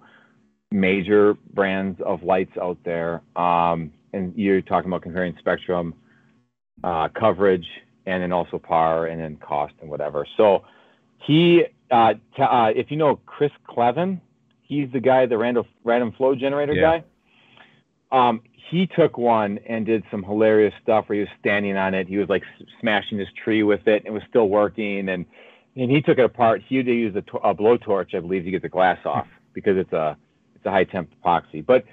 major 0.71 1.33
brands 1.55 1.99
of 2.05 2.23
lights 2.23 2.53
out 2.61 2.77
there. 2.85 3.23
Um, 3.37 3.91
and 4.13 4.35
you're 4.37 4.61
talking 4.61 4.91
about 4.91 5.01
comparing 5.01 5.35
spectrum 5.39 5.95
uh, 6.85 7.09
coverage 7.19 7.67
and 8.05 8.23
then 8.23 8.33
also 8.33 8.59
power 8.59 9.07
and 9.07 9.19
then 9.19 9.37
cost 9.37 9.73
and 9.81 9.89
whatever. 9.89 10.27
So 10.37 10.63
he, 11.27 11.65
uh, 11.91 12.15
t- 12.37 12.43
uh, 12.43 12.73
if 12.77 12.91
you 12.91 12.99
know 12.99 13.17
Chris 13.25 13.53
Clevin, 13.67 14.21
he's 14.61 14.93
the 14.93 15.01
guy, 15.01 15.25
the 15.25 15.39
random 15.39 15.65
random 15.85 16.13
flow 16.13 16.35
generator 16.35 16.75
yeah. 16.75 17.01
guy. 18.11 18.29
Um, 18.29 18.43
he 18.71 18.87
took 18.87 19.17
one 19.17 19.59
and 19.67 19.87
did 19.87 20.05
some 20.11 20.23
hilarious 20.23 20.75
stuff 20.83 21.09
where 21.09 21.17
he 21.17 21.21
was 21.21 21.31
standing 21.41 21.79
on 21.79 21.95
it. 21.95 22.09
He 22.09 22.19
was 22.19 22.29
like 22.29 22.43
smashing 22.79 23.19
his 23.19 23.29
tree 23.43 23.63
with 23.63 23.89
it. 23.89 24.05
And 24.05 24.07
it 24.09 24.13
was 24.13 24.23
still 24.29 24.51
working 24.51 25.09
and 25.09 25.25
and 25.77 25.91
he 25.91 26.03
took 26.03 26.19
it 26.19 26.25
apart. 26.25 26.63
He 26.67 26.77
had 26.77 26.87
to 26.87 26.93
use 26.93 27.15
a, 27.17 27.37
a 27.39 27.55
blowtorch, 27.55 28.15
I 28.15 28.21
believe, 28.21 28.45
to 28.45 28.51
get 28.51 28.63
the 28.63 28.69
glass 28.69 28.99
off 29.05 29.27
because 29.53 29.77
it's 29.77 29.93
a 29.93 30.17
it's 30.55 30.67
a 30.67 30.71
high 30.71 30.85
temp 30.85 31.11
epoxy. 31.25 31.65
But 31.65 31.85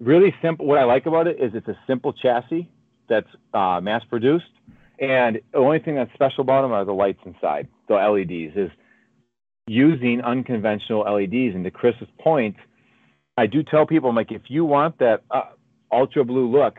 really 0.00 0.34
simple. 0.42 0.66
What 0.66 0.78
I 0.78 0.84
like 0.84 1.06
about 1.06 1.26
it 1.26 1.40
is 1.40 1.52
it's 1.54 1.68
a 1.68 1.78
simple 1.86 2.12
chassis 2.12 2.70
that's 3.08 3.28
uh, 3.54 3.80
mass 3.82 4.02
produced, 4.08 4.50
and 4.98 5.40
the 5.52 5.58
only 5.58 5.78
thing 5.78 5.94
that's 5.94 6.12
special 6.14 6.42
about 6.42 6.62
them 6.62 6.72
are 6.72 6.84
the 6.84 6.92
lights 6.92 7.20
inside, 7.24 7.68
the 7.88 7.94
LEDs. 7.94 8.56
Is 8.56 8.70
using 9.68 10.20
unconventional 10.22 11.00
LEDs. 11.00 11.54
And 11.54 11.64
to 11.64 11.70
Chris's 11.70 12.08
point, 12.18 12.56
I 13.36 13.46
do 13.46 13.62
tell 13.62 13.86
people, 13.86 14.10
I'm 14.10 14.16
like, 14.16 14.32
if 14.32 14.42
you 14.48 14.64
want 14.64 14.98
that 14.98 15.22
uh, 15.30 15.42
ultra 15.92 16.24
blue 16.24 16.50
look, 16.50 16.78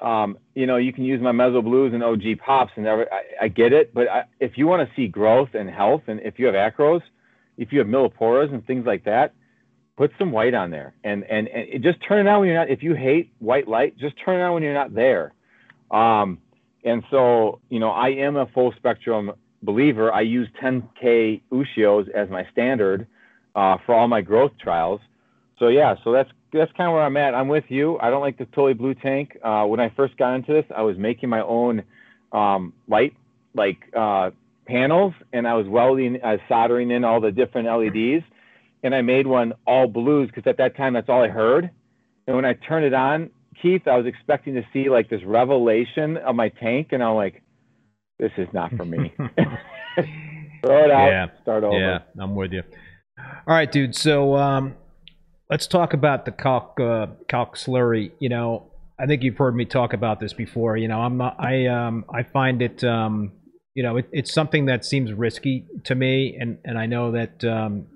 um, 0.00 0.38
you 0.54 0.66
know, 0.66 0.76
you 0.76 0.92
can 0.92 1.04
use 1.04 1.20
my 1.20 1.32
Mezzo 1.32 1.62
Blues 1.62 1.92
and 1.92 2.02
OG 2.02 2.38
Pops, 2.44 2.72
and 2.76 2.88
I, 2.88 3.04
I 3.42 3.48
get 3.48 3.72
it. 3.72 3.92
But 3.92 4.08
I, 4.08 4.24
if 4.40 4.56
you 4.56 4.66
want 4.66 4.88
to 4.88 4.94
see 4.94 5.08
growth 5.08 5.50
and 5.54 5.68
health, 5.68 6.02
and 6.06 6.20
if 6.20 6.38
you 6.38 6.46
have 6.46 6.54
acros, 6.54 7.02
if 7.58 7.72
you 7.72 7.78
have 7.78 7.88
millepores 7.88 8.52
and 8.52 8.66
things 8.66 8.86
like 8.86 9.04
that, 9.04 9.34
put 9.96 10.10
some 10.18 10.32
white 10.32 10.54
on 10.54 10.70
there, 10.70 10.94
and 11.04 11.24
and 11.24 11.48
and 11.48 11.82
just 11.82 11.98
turn 12.06 12.26
it 12.26 12.30
on 12.30 12.40
when 12.40 12.48
you're 12.48 12.58
not. 12.58 12.70
If 12.70 12.82
you 12.82 12.94
hate 12.94 13.32
white 13.38 13.68
light, 13.68 13.98
just 13.98 14.14
turn 14.24 14.40
it 14.40 14.42
on 14.42 14.54
when 14.54 14.62
you're 14.62 14.74
not 14.74 14.94
there. 14.94 15.34
Um, 15.90 16.38
and 16.84 17.02
so, 17.10 17.60
you 17.68 17.78
know, 17.78 17.90
I 17.90 18.08
am 18.08 18.36
a 18.36 18.46
full 18.46 18.72
spectrum 18.76 19.32
believer. 19.62 20.12
I 20.12 20.22
use 20.22 20.48
10K 20.62 21.42
Ushios 21.52 22.08
as 22.10 22.30
my 22.30 22.46
standard 22.52 23.06
uh, 23.54 23.76
for 23.84 23.94
all 23.94 24.08
my 24.08 24.20
growth 24.22 24.52
trials. 24.60 25.00
So 25.60 25.68
yeah, 25.68 25.94
so 26.02 26.10
that's 26.10 26.30
that's 26.52 26.72
kind 26.72 26.88
of 26.88 26.94
where 26.94 27.02
I'm 27.02 27.16
at. 27.16 27.34
I'm 27.34 27.46
with 27.46 27.64
you. 27.68 27.98
I 28.00 28.10
don't 28.10 28.22
like 28.22 28.38
the 28.38 28.46
totally 28.46 28.74
blue 28.74 28.94
tank. 28.94 29.36
Uh, 29.44 29.64
when 29.66 29.78
I 29.78 29.90
first 29.90 30.16
got 30.16 30.34
into 30.34 30.52
this, 30.52 30.64
I 30.74 30.82
was 30.82 30.96
making 30.96 31.28
my 31.28 31.42
own 31.42 31.84
um, 32.32 32.72
light 32.88 33.14
like 33.54 33.78
uh, 33.96 34.30
panels, 34.66 35.12
and 35.32 35.46
I 35.46 35.54
was 35.54 35.66
welding, 35.66 36.18
I 36.24 36.32
was 36.32 36.40
soldering 36.48 36.90
in 36.90 37.04
all 37.04 37.20
the 37.20 37.30
different 37.30 37.68
LEDs, 37.68 38.24
and 38.82 38.94
I 38.94 39.02
made 39.02 39.26
one 39.26 39.52
all 39.66 39.86
blues 39.86 40.28
because 40.28 40.48
at 40.48 40.56
that 40.56 40.76
time 40.76 40.94
that's 40.94 41.08
all 41.08 41.22
I 41.22 41.28
heard. 41.28 41.70
And 42.26 42.36
when 42.36 42.46
I 42.46 42.54
turned 42.54 42.86
it 42.86 42.94
on, 42.94 43.30
Keith, 43.60 43.86
I 43.86 43.96
was 43.96 44.06
expecting 44.06 44.54
to 44.54 44.64
see 44.72 44.88
like 44.88 45.10
this 45.10 45.22
revelation 45.24 46.16
of 46.16 46.34
my 46.34 46.48
tank, 46.48 46.88
and 46.92 47.02
I'm 47.02 47.16
like, 47.16 47.42
this 48.18 48.32
is 48.38 48.48
not 48.54 48.74
for 48.76 48.84
me. 48.84 49.12
Throw 50.64 50.84
it 50.84 50.90
out. 50.90 51.08
Yeah. 51.08 51.26
Start 51.42 51.64
over. 51.64 51.78
Yeah, 51.78 51.98
I'm 52.18 52.34
with 52.34 52.52
you. 52.52 52.62
All 53.18 53.54
right, 53.54 53.70
dude. 53.70 53.94
So 53.94 54.36
um, 54.36 54.74
let's 55.50 55.66
talk 55.66 55.92
about 55.92 56.24
the 56.24 56.30
calc 56.30 56.78
uh, 56.80 57.06
slurry. 57.28 58.12
You 58.20 58.28
know, 58.28 58.70
I 58.98 59.06
think 59.06 59.22
you've 59.22 59.36
heard 59.36 59.54
me 59.54 59.64
talk 59.64 59.92
about 59.92 60.20
this 60.20 60.32
before. 60.32 60.76
You 60.76 60.88
know, 60.88 61.00
I'm 61.00 61.16
not. 61.16 61.36
I 61.38 61.66
um, 61.66 62.04
I 62.12 62.22
find 62.22 62.62
it. 62.62 62.82
Um, 62.84 63.32
you 63.74 63.82
know, 63.82 63.98
it, 63.98 64.08
it's 64.12 64.32
something 64.32 64.66
that 64.66 64.84
seems 64.84 65.12
risky 65.12 65.66
to 65.84 65.94
me, 65.94 66.36
and 66.38 66.58
and 66.64 66.78
I 66.78 66.86
know 66.86 67.12
that 67.12 67.44
um, 67.44 67.86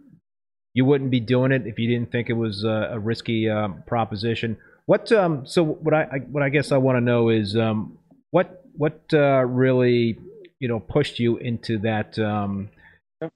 you 0.74 0.84
wouldn't 0.84 1.10
be 1.10 1.20
doing 1.20 1.52
it 1.52 1.66
if 1.66 1.78
you 1.78 1.88
didn't 1.88 2.10
think 2.10 2.28
it 2.28 2.34
was 2.34 2.64
a, 2.64 2.90
a 2.92 2.98
risky 2.98 3.48
um, 3.48 3.82
proposition. 3.86 4.56
What 4.86 5.10
um, 5.12 5.46
so 5.46 5.64
what 5.64 5.94
I, 5.94 6.02
I 6.02 6.18
what 6.30 6.42
I 6.42 6.48
guess 6.48 6.72
I 6.72 6.78
want 6.78 6.96
to 6.96 7.00
know 7.00 7.28
is 7.28 7.56
um, 7.56 7.98
what 8.30 8.64
what 8.76 9.02
uh, 9.12 9.44
really 9.44 10.18
you 10.58 10.68
know 10.68 10.80
pushed 10.80 11.18
you 11.18 11.36
into 11.38 11.78
that 11.78 12.18
um, 12.18 12.70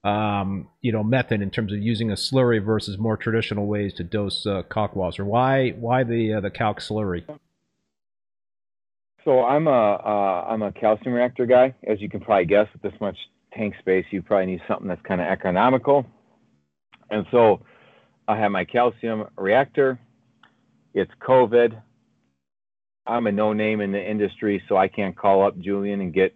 um, 0.03 0.67
you 0.81 0.91
know 0.91 1.03
method 1.03 1.41
in 1.41 1.49
terms 1.49 1.71
of 1.71 1.79
using 1.79 2.11
a 2.11 2.15
slurry 2.15 2.63
versus 2.63 2.97
more 2.97 3.17
traditional 3.17 3.67
ways 3.67 3.93
to 3.95 4.03
dose 4.03 4.45
uh, 4.45 4.63
Kalkwasser? 4.69 5.25
Why 5.25 5.71
why 5.71 6.03
the 6.03 6.33
uh, 6.33 6.39
the 6.41 6.49
calc 6.49 6.79
slurry? 6.79 7.23
So 9.25 9.43
I'm 9.43 9.67
a 9.67 10.49
am 10.49 10.61
uh, 10.61 10.67
a 10.67 10.71
calcium 10.71 11.13
reactor 11.13 11.45
guy, 11.45 11.75
as 11.87 12.01
you 12.01 12.09
can 12.09 12.21
probably 12.21 12.45
guess. 12.45 12.67
With 12.73 12.81
this 12.81 12.99
much 13.01 13.17
tank 13.53 13.75
space, 13.79 14.05
you 14.11 14.21
probably 14.21 14.47
need 14.47 14.61
something 14.67 14.87
that's 14.87 15.01
kind 15.01 15.21
of 15.21 15.27
economical. 15.27 16.05
And 17.09 17.25
so 17.31 17.61
I 18.27 18.37
have 18.37 18.51
my 18.51 18.65
calcium 18.65 19.25
reactor. 19.37 19.99
It's 20.93 21.11
COVID. 21.21 21.81
I'm 23.05 23.27
a 23.27 23.31
no 23.31 23.53
name 23.53 23.81
in 23.81 23.91
the 23.91 24.01
industry, 24.01 24.61
so 24.69 24.77
I 24.77 24.87
can't 24.87 25.17
call 25.17 25.45
up 25.45 25.57
Julian 25.59 25.99
and 26.01 26.13
get 26.13 26.35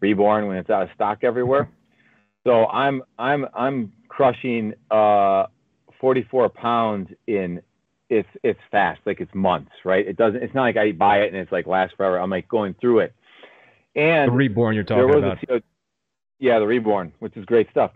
reborn 0.00 0.46
when 0.46 0.56
it's 0.56 0.70
out 0.70 0.82
of 0.82 0.88
stock 0.94 1.18
everywhere. 1.22 1.70
So 2.44 2.66
I'm 2.66 3.02
I'm 3.18 3.46
I'm 3.54 3.92
crushing 4.08 4.74
uh, 4.90 5.46
44 6.00 6.50
pounds 6.50 7.10
in 7.26 7.62
it's 8.10 8.28
it's 8.42 8.60
fast, 8.70 9.00
like 9.06 9.20
it's 9.20 9.34
months, 9.34 9.72
right? 9.84 10.06
It 10.06 10.16
doesn't. 10.16 10.42
It's 10.42 10.54
not 10.54 10.62
like 10.62 10.76
I 10.76 10.92
buy 10.92 11.22
it 11.22 11.32
and 11.32 11.36
it's 11.36 11.50
like 11.50 11.66
lasts 11.66 11.94
forever. 11.96 12.18
I'm 12.18 12.30
like 12.30 12.48
going 12.48 12.74
through 12.80 13.00
it. 13.00 13.14
And 13.96 14.30
the 14.30 14.36
reborn 14.36 14.74
you're 14.74 14.84
talking 14.84 15.08
about. 15.08 15.38
A, 15.48 15.62
yeah, 16.38 16.58
the 16.58 16.66
reborn, 16.66 17.12
which 17.20 17.36
is 17.36 17.44
great 17.44 17.70
stuff. 17.70 17.92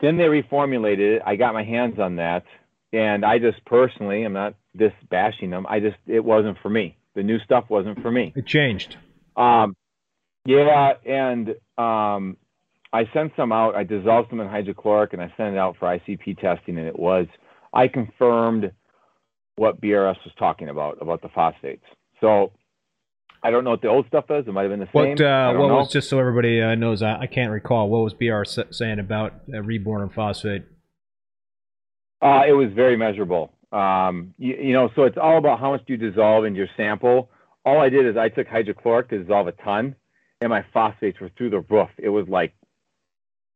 Then 0.00 0.16
they 0.18 0.24
reformulated 0.24 1.16
it. 1.16 1.22
I 1.24 1.36
got 1.36 1.54
my 1.54 1.64
hands 1.64 1.98
on 1.98 2.16
that, 2.16 2.44
and 2.92 3.24
I 3.24 3.38
just 3.38 3.64
personally, 3.64 4.24
I'm 4.24 4.32
not 4.32 4.54
this 4.74 4.92
bashing 5.08 5.50
them. 5.50 5.66
I 5.68 5.80
just 5.80 5.96
it 6.06 6.22
wasn't 6.22 6.58
for 6.62 6.68
me. 6.68 6.96
The 7.14 7.22
new 7.22 7.38
stuff 7.38 7.64
wasn't 7.68 8.02
for 8.02 8.10
me. 8.10 8.32
It 8.36 8.46
changed. 8.46 8.96
Um, 9.36 9.76
yeah, 10.44 10.94
and 11.06 11.54
um, 11.78 12.36
I 12.94 13.10
sent 13.12 13.32
some 13.36 13.50
out. 13.50 13.74
I 13.74 13.82
dissolved 13.82 14.30
some 14.30 14.38
in 14.40 14.48
hydrochloric 14.48 15.12
and 15.12 15.20
I 15.20 15.26
sent 15.36 15.54
it 15.54 15.58
out 15.58 15.76
for 15.78 15.86
ICP 15.88 16.38
testing, 16.38 16.78
and 16.78 16.86
it 16.86 16.96
was. 16.96 17.26
I 17.72 17.88
confirmed 17.88 18.70
what 19.56 19.80
BRS 19.80 20.16
was 20.24 20.32
talking 20.38 20.68
about 20.68 20.98
about 21.02 21.20
the 21.20 21.28
phosphates. 21.28 21.82
So 22.20 22.52
I 23.42 23.50
don't 23.50 23.64
know 23.64 23.70
what 23.70 23.82
the 23.82 23.88
old 23.88 24.06
stuff 24.06 24.26
is. 24.30 24.46
It 24.46 24.52
might 24.52 24.62
have 24.62 24.70
been 24.70 24.78
the 24.78 24.88
same. 24.94 25.10
What, 25.10 25.20
uh, 25.20 25.54
what 25.54 25.70
was 25.70 25.92
just 25.92 26.08
so 26.08 26.20
everybody 26.20 26.62
uh, 26.62 26.76
knows? 26.76 27.02
I, 27.02 27.18
I, 27.22 27.26
can't 27.26 27.50
recall. 27.50 27.88
What 27.88 28.04
was 28.04 28.14
BR 28.14 28.44
saying 28.70 29.00
about 29.00 29.34
uh, 29.52 29.60
reborn 29.60 30.02
and 30.02 30.12
phosphate? 30.14 30.62
Uh, 32.22 32.44
it 32.46 32.52
was 32.52 32.72
very 32.72 32.96
measurable. 32.96 33.52
Um, 33.72 34.34
you, 34.38 34.54
you, 34.54 34.72
know, 34.72 34.88
so 34.94 35.02
it's 35.02 35.18
all 35.20 35.36
about 35.36 35.58
how 35.58 35.72
much 35.72 35.84
do 35.84 35.94
you 35.94 35.96
dissolve 35.98 36.44
in 36.44 36.54
your 36.54 36.68
sample. 36.76 37.28
All 37.64 37.80
I 37.80 37.88
did 37.88 38.06
is 38.06 38.16
I 38.16 38.28
took 38.28 38.46
hydrochloric 38.46 39.08
to 39.10 39.18
dissolve 39.18 39.48
a 39.48 39.52
ton, 39.52 39.96
and 40.40 40.48
my 40.48 40.64
phosphates 40.72 41.18
were 41.18 41.30
through 41.36 41.50
the 41.50 41.60
roof. 41.60 41.90
It 41.98 42.08
was 42.08 42.28
like 42.28 42.54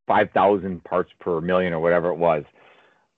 5,000 0.09 0.83
parts 0.83 1.13
per 1.21 1.41
million 1.41 1.73
or 1.73 1.81
whatever 1.81 2.09
it 2.09 2.17
was. 2.17 2.45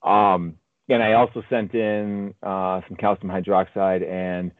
Um, 0.02 0.56
and 0.88 1.02
I 1.02 1.12
also 1.12 1.42
sent 1.48 1.72
in 1.74 2.34
uh, 2.42 2.80
some 2.88 2.96
calcium 2.96 3.30
hydroxide 3.30 4.06
and 4.06 4.50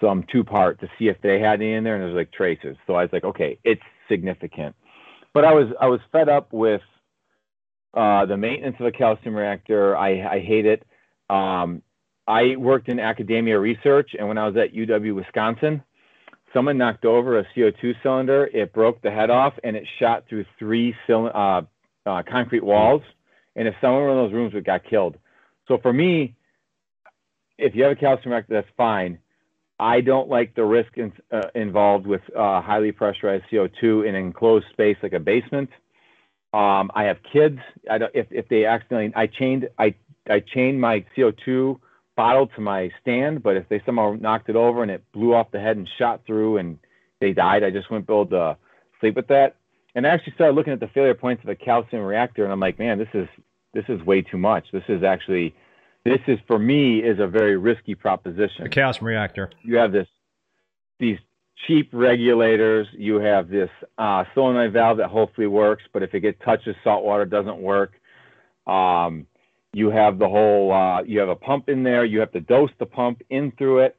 some 0.00 0.24
two 0.32 0.42
part 0.42 0.80
to 0.80 0.88
see 0.98 1.08
if 1.08 1.16
they 1.22 1.38
had 1.38 1.60
any 1.60 1.74
in 1.74 1.84
there, 1.84 1.94
and 1.94 2.02
there's 2.02 2.16
like 2.16 2.32
traces. 2.32 2.76
So 2.86 2.94
I 2.94 3.02
was 3.02 3.10
like, 3.12 3.24
okay, 3.24 3.58
it's 3.64 3.82
significant. 4.08 4.74
But 5.32 5.44
I 5.44 5.54
was 5.54 5.68
I 5.80 5.86
was 5.86 6.00
fed 6.10 6.28
up 6.28 6.52
with 6.52 6.80
uh, 7.94 8.26
the 8.26 8.36
maintenance 8.36 8.76
of 8.80 8.86
a 8.86 8.92
calcium 8.92 9.34
reactor. 9.34 9.96
I, 9.96 10.36
I 10.36 10.40
hate 10.40 10.66
it. 10.66 10.84
Um, 11.28 11.82
I 12.26 12.56
worked 12.56 12.88
in 12.88 12.98
academia 12.98 13.58
research, 13.58 14.10
and 14.18 14.28
when 14.28 14.38
I 14.38 14.46
was 14.46 14.56
at 14.56 14.74
UW 14.74 15.14
Wisconsin, 15.14 15.82
someone 16.52 16.78
knocked 16.78 17.04
over 17.04 17.38
a 17.38 17.46
CO2 17.56 17.94
cylinder. 18.02 18.46
It 18.52 18.72
broke 18.72 19.02
the 19.02 19.10
head 19.10 19.30
off, 19.30 19.54
and 19.64 19.76
it 19.76 19.86
shot 19.98 20.24
through 20.28 20.44
three 20.58 20.94
uh, 21.08 21.62
uh, 22.06 22.22
concrete 22.28 22.64
walls. 22.64 23.02
And 23.56 23.66
if 23.68 23.74
someone 23.80 24.02
in 24.02 24.16
those 24.16 24.32
rooms 24.32 24.54
would 24.54 24.64
got 24.64 24.84
killed, 24.84 25.16
so 25.68 25.78
for 25.78 25.92
me, 25.92 26.34
if 27.58 27.74
you 27.74 27.82
have 27.84 27.92
a 27.92 27.96
calcium 27.96 28.32
reactor, 28.32 28.54
that's 28.54 28.68
fine. 28.76 29.18
I 29.78 30.00
don't 30.00 30.28
like 30.28 30.54
the 30.54 30.64
risk 30.64 30.96
in, 30.96 31.12
uh, 31.32 31.48
involved 31.54 32.06
with 32.06 32.22
uh, 32.36 32.60
highly 32.60 32.92
pressurized 32.92 33.44
CO2 33.50 34.06
in 34.06 34.14
an 34.14 34.26
enclosed 34.26 34.66
space 34.72 34.96
like 35.02 35.12
a 35.12 35.20
basement. 35.20 35.70
Um, 36.52 36.90
I 36.94 37.04
have 37.04 37.18
kids. 37.32 37.58
I 37.88 37.98
if, 38.12 38.26
if 38.30 38.48
they 38.48 38.64
accidentally, 38.64 39.12
I 39.14 39.26
chained, 39.26 39.68
I, 39.78 39.94
I 40.28 40.40
chained 40.40 40.80
my 40.80 41.04
CO2 41.16 41.78
bottle 42.20 42.46
to 42.48 42.60
my 42.60 42.90
stand, 43.00 43.42
but 43.42 43.56
if 43.56 43.66
they 43.70 43.80
somehow 43.86 44.14
knocked 44.20 44.50
it 44.50 44.56
over 44.56 44.82
and 44.82 44.90
it 44.90 45.02
blew 45.12 45.32
off 45.32 45.50
the 45.52 45.60
head 45.66 45.78
and 45.78 45.88
shot 45.98 46.20
through 46.26 46.58
and 46.58 46.78
they 47.18 47.32
died, 47.32 47.64
I 47.64 47.70
just 47.70 47.90
wouldn't 47.90 48.06
be 48.06 48.12
able 48.12 48.26
to 48.26 48.58
sleep 49.00 49.16
with 49.16 49.28
that. 49.28 49.56
And 49.94 50.06
I 50.06 50.10
actually 50.10 50.34
started 50.34 50.54
looking 50.54 50.74
at 50.74 50.80
the 50.80 50.88
failure 50.88 51.14
points 51.14 51.42
of 51.42 51.48
a 51.48 51.54
calcium 51.54 52.02
reactor, 52.02 52.44
and 52.44 52.52
I'm 52.52 52.60
like, 52.60 52.78
man, 52.78 52.98
this 52.98 53.08
is 53.14 53.26
this 53.72 53.84
is 53.88 53.98
way 54.02 54.20
too 54.20 54.36
much. 54.36 54.64
This 54.70 54.82
is 54.88 55.02
actually, 55.02 55.54
this 56.04 56.20
is 56.26 56.38
for 56.46 56.58
me 56.58 56.98
is 56.98 57.18
a 57.20 57.26
very 57.26 57.56
risky 57.56 57.94
proposition. 57.94 58.66
A 58.66 58.68
calcium 58.68 59.06
reactor. 59.06 59.50
You 59.62 59.76
have 59.76 59.92
this, 59.92 60.08
these 60.98 61.18
cheap 61.66 61.88
regulators. 61.92 62.86
You 62.92 63.14
have 63.20 63.48
this 63.48 63.70
uh, 63.96 64.24
solenoid 64.34 64.72
valve 64.74 64.98
that 64.98 65.08
hopefully 65.08 65.46
works, 65.46 65.84
but 65.92 66.02
if 66.02 66.12
it 66.14 66.20
gets 66.20 66.38
touches 66.44 66.76
salt 66.84 67.02
water, 67.02 67.24
doesn't 67.24 67.58
work. 67.58 67.92
Um, 68.66 69.26
you 69.72 69.90
have 69.90 70.18
the 70.18 70.28
whole, 70.28 70.72
uh, 70.72 71.02
you 71.02 71.20
have 71.20 71.28
a 71.28 71.36
pump 71.36 71.68
in 71.68 71.82
there. 71.82 72.04
You 72.04 72.20
have 72.20 72.32
to 72.32 72.40
dose 72.40 72.70
the 72.78 72.86
pump 72.86 73.22
in 73.30 73.52
through 73.52 73.80
it. 73.80 73.96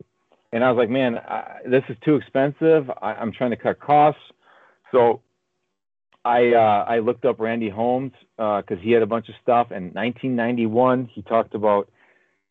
And 0.51 0.63
I 0.63 0.71
was 0.71 0.77
like, 0.77 0.89
man, 0.89 1.17
I, 1.17 1.59
this 1.65 1.83
is 1.87 1.95
too 2.03 2.15
expensive. 2.15 2.89
I, 3.01 3.13
I'm 3.13 3.31
trying 3.31 3.51
to 3.51 3.57
cut 3.57 3.79
costs. 3.79 4.21
So 4.91 5.21
I 6.23 6.53
uh, 6.53 6.85
I 6.87 6.99
looked 6.99 7.25
up 7.25 7.39
Randy 7.39 7.69
Holmes 7.69 8.11
because 8.35 8.63
uh, 8.69 8.81
he 8.81 8.91
had 8.91 9.01
a 9.01 9.07
bunch 9.07 9.29
of 9.29 9.35
stuff. 9.41 9.71
In 9.71 9.93
1991, 9.93 11.09
he 11.13 11.21
talked 11.23 11.55
about 11.55 11.89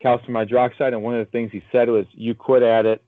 calcium 0.01 0.33
hydroxide, 0.33 0.93
and 0.93 1.03
one 1.03 1.15
of 1.15 1.25
the 1.25 1.31
things 1.31 1.51
he 1.51 1.63
said 1.71 1.87
was 1.89 2.05
you 2.11 2.33
could 2.33 2.63
add 2.63 2.85
it 2.85 3.03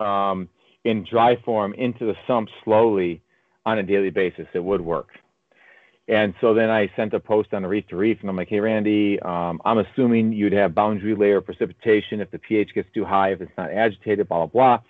um, 0.00 0.48
in 0.84 1.06
dry 1.08 1.36
form 1.44 1.74
into 1.74 2.06
the 2.06 2.14
sump 2.26 2.48
slowly 2.64 3.22
on 3.64 3.78
a 3.78 3.82
daily 3.82 4.10
basis. 4.10 4.46
It 4.52 4.62
would 4.62 4.80
work. 4.80 5.08
And 6.08 6.32
so 6.40 6.54
then 6.54 6.70
I 6.70 6.90
sent 6.96 7.12
a 7.12 7.20
post 7.20 7.52
on 7.52 7.62
the 7.62 7.68
Reef 7.68 7.86
to 7.88 7.96
Reef, 7.96 8.18
and 8.22 8.30
I'm 8.30 8.36
like, 8.36 8.48
hey, 8.48 8.60
Randy, 8.60 9.20
um, 9.20 9.60
I'm 9.66 9.78
assuming 9.78 10.32
you'd 10.32 10.54
have 10.54 10.74
boundary 10.74 11.14
layer 11.14 11.42
precipitation 11.42 12.20
if 12.20 12.30
the 12.30 12.38
pH 12.38 12.72
gets 12.74 12.88
too 12.94 13.04
high, 13.04 13.32
if 13.32 13.42
it's 13.42 13.52
not 13.58 13.70
agitated, 13.70 14.26
blah, 14.26 14.46
blah, 14.46 14.46
blah. 14.46 14.84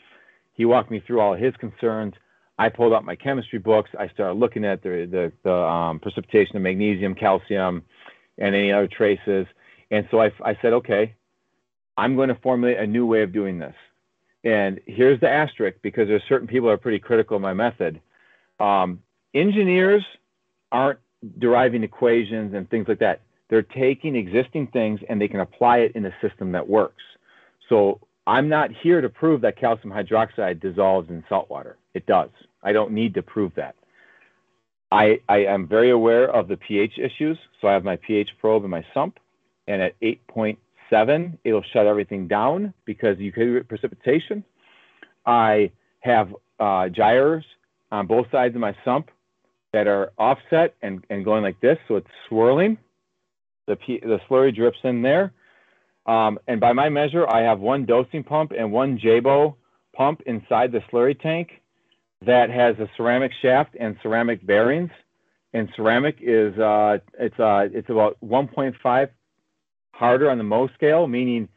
He 0.53 0.65
walked 0.65 0.93
me 0.93 1.01
through 1.05 1.21
all 1.21 1.35
his 1.35 1.55
concerns. 1.57 2.15
I 2.57 2.69
pulled 2.69 2.93
out 2.93 3.05
my 3.05 3.17
chemistry 3.17 3.59
books. 3.59 3.91
I 3.99 4.09
started 4.09 4.35
looking 4.35 4.65
at 4.65 4.83
the 4.83 5.09
the, 5.11 5.33
the 5.43 5.55
um, 5.55 5.99
precipitation 6.01 6.57
of 6.57 6.63
magnesium, 6.63 7.15
calcium, 7.15 7.83
and 8.39 8.55
any 8.55 8.73
other 8.73 8.89
traces. 8.89 9.47
And 9.91 10.07
so 10.11 10.21
I, 10.21 10.33
I 10.45 10.57
said, 10.61 10.73
okay, 10.73 11.15
I'm 11.97 12.15
going 12.15 12.29
to 12.29 12.35
formulate 12.37 12.79
a 12.79 12.87
new 12.87 13.07
way 13.07 13.23
of 13.23 13.33
doing 13.33 13.59
this. 13.59 13.75
And 14.45 14.81
here's 14.87 15.21
the 15.21 15.29
asterisk 15.29 15.79
because 15.83 16.07
there's 16.09 16.23
certain 16.29 16.47
people 16.47 16.69
that 16.69 16.75
are 16.75 16.79
pretty 16.79 17.01
critical 17.01 17.37
of 17.37 17.43
my 17.43 17.55
method. 17.55 18.01
Um, 18.61 19.03
engineers 19.35 20.05
aren't 20.71 21.01
deriving 21.39 21.83
equations 21.83 22.55
and 22.55 22.69
things 22.71 22.87
like 22.89 22.99
that. 23.01 23.21
They're 23.49 23.63
taking 23.63 24.15
existing 24.15 24.69
things 24.69 25.01
and 25.09 25.21
they 25.21 25.29
can 25.29 25.41
apply 25.41 25.79
it 25.79 25.93
in 25.95 26.07
a 26.07 26.15
system 26.21 26.53
that 26.53 26.69
works. 26.69 27.03
So 27.69 28.01
I'm 28.27 28.49
not 28.49 28.71
here 28.71 29.01
to 29.01 29.09
prove 29.09 29.41
that 29.41 29.57
calcium 29.57 29.93
hydroxide 29.93 30.61
dissolves 30.61 31.09
in 31.09 31.25
salt 31.29 31.49
water. 31.49 31.77
It 31.95 32.07
does. 32.07 32.31
I 32.63 32.73
don't 32.73 32.93
need 32.93 33.15
to 33.15 33.23
prove 33.23 33.53
that. 33.57 33.75
I, 34.91 35.21
I 35.29 35.39
am 35.45 35.67
very 35.67 35.91
aware 35.91 36.31
of 36.31 36.49
the 36.49 36.57
pH 36.57 36.99
issues, 36.99 37.39
so 37.61 37.69
I 37.69 37.73
have 37.73 37.85
my 37.85 37.97
pH 37.97 38.31
probe 38.41 38.65
in 38.65 38.71
my 38.71 38.85
sump, 38.95 39.19
and 39.67 39.83
at 39.83 39.99
8.7, 40.01 41.39
it'll 41.45 41.63
shut 41.73 41.87
everything 41.87 42.27
down 42.27 42.73
because 42.87 43.19
you 43.19 43.33
can 43.33 43.53
get 43.53 43.69
precipitation. 43.69 44.45
I 45.27 45.71
have 46.01 46.35
uh, 46.59 46.89
gyres 46.89 47.45
on 47.93 48.07
both 48.07 48.31
sides 48.31 48.55
of 48.55 48.61
my 48.61 48.75
sump 48.85 49.11
that 49.73 49.87
are 49.87 50.13
offset 50.19 50.75
and, 50.83 51.05
and 51.11 51.25
going 51.25 51.43
like 51.43 51.61
this, 51.61 51.79
so 51.89 51.97
it's 51.97 52.09
swirling. 52.29 52.79
The, 53.67 53.77
P, 53.77 54.01
the 54.01 54.19
slurry 54.29 54.55
drips 54.55 54.79
in 54.83 55.03
there. 55.03 55.33
Um, 56.07 56.39
and 56.49 56.59
by 56.59 56.73
my 56.73 56.89
measure, 56.89 57.29
I 57.29 57.43
have 57.43 57.61
one 57.61 57.85
dosing 57.85 58.25
pump 58.25 58.53
and 58.57 58.73
one 58.73 58.99
Jebao 58.99 59.55
pump 59.95 60.23
inside 60.25 60.73
the 60.73 60.81
slurry 60.91 61.21
tank 61.21 61.61
that 62.25 62.51
has 62.51 62.79
a 62.79 62.89
ceramic 62.97 63.33
shaft 63.43 63.77
and 63.79 63.97
ceramic 64.03 64.45
bearings. 64.47 64.91
And 65.53 65.69
ceramic 65.77 66.17
is 66.21 66.59
uh, 66.59 66.99
it's 67.19 67.39
uh, 67.39 67.69
it's 67.73 67.89
about 67.91 68.17
1.5 68.25 69.09
harder 69.93 70.31
on 70.31 70.39
the 70.39 70.45
Mohs 70.45 70.73
scale, 70.75 71.07
meaning 71.07 71.49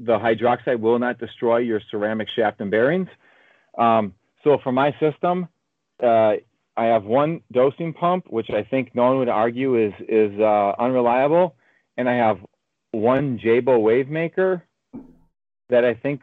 the 0.00 0.18
hydroxide 0.18 0.80
will 0.80 0.98
not 0.98 1.18
destroy 1.18 1.58
your 1.58 1.80
ceramic 1.90 2.28
shaft 2.34 2.60
and 2.60 2.70
bearings. 2.70 3.08
Um, 3.76 4.14
so 4.44 4.58
for 4.62 4.72
my 4.72 4.94
system, 4.98 5.48
uh, 6.02 6.34
I 6.78 6.84
have 6.84 7.02
one 7.02 7.40
dosing 7.50 7.92
pump, 7.92 8.30
which 8.30 8.50
I 8.50 8.62
think 8.62 8.94
no 8.94 9.08
one 9.08 9.18
would 9.18 9.28
argue 9.28 9.74
is 9.74 9.92
is 10.08 10.38
uh, 10.38 10.72
unreliable, 10.78 11.56
and 11.96 12.08
I 12.08 12.14
have 12.14 12.38
one 12.92 13.36
Jebao 13.38 13.82
wave 13.82 14.08
maker 14.08 14.62
that 15.70 15.84
I 15.84 15.94
think, 15.94 16.22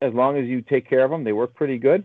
as 0.00 0.14
long 0.14 0.38
as 0.38 0.46
you 0.46 0.62
take 0.62 0.88
care 0.88 1.04
of 1.04 1.10
them, 1.10 1.24
they 1.24 1.32
work 1.32 1.54
pretty 1.54 1.78
good. 1.78 2.04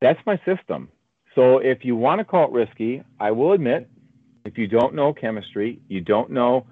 That's 0.00 0.20
my 0.26 0.40
system. 0.46 0.90
So 1.34 1.58
if 1.58 1.84
you 1.84 1.96
want 1.96 2.20
to 2.20 2.24
call 2.24 2.44
it 2.46 2.52
risky, 2.52 3.02
I 3.18 3.32
will 3.32 3.52
admit, 3.52 3.90
if 4.44 4.56
you 4.56 4.68
don't 4.68 4.94
know 4.94 5.12
chemistry, 5.12 5.80
you 5.88 6.00
don't 6.00 6.30
know 6.30 6.66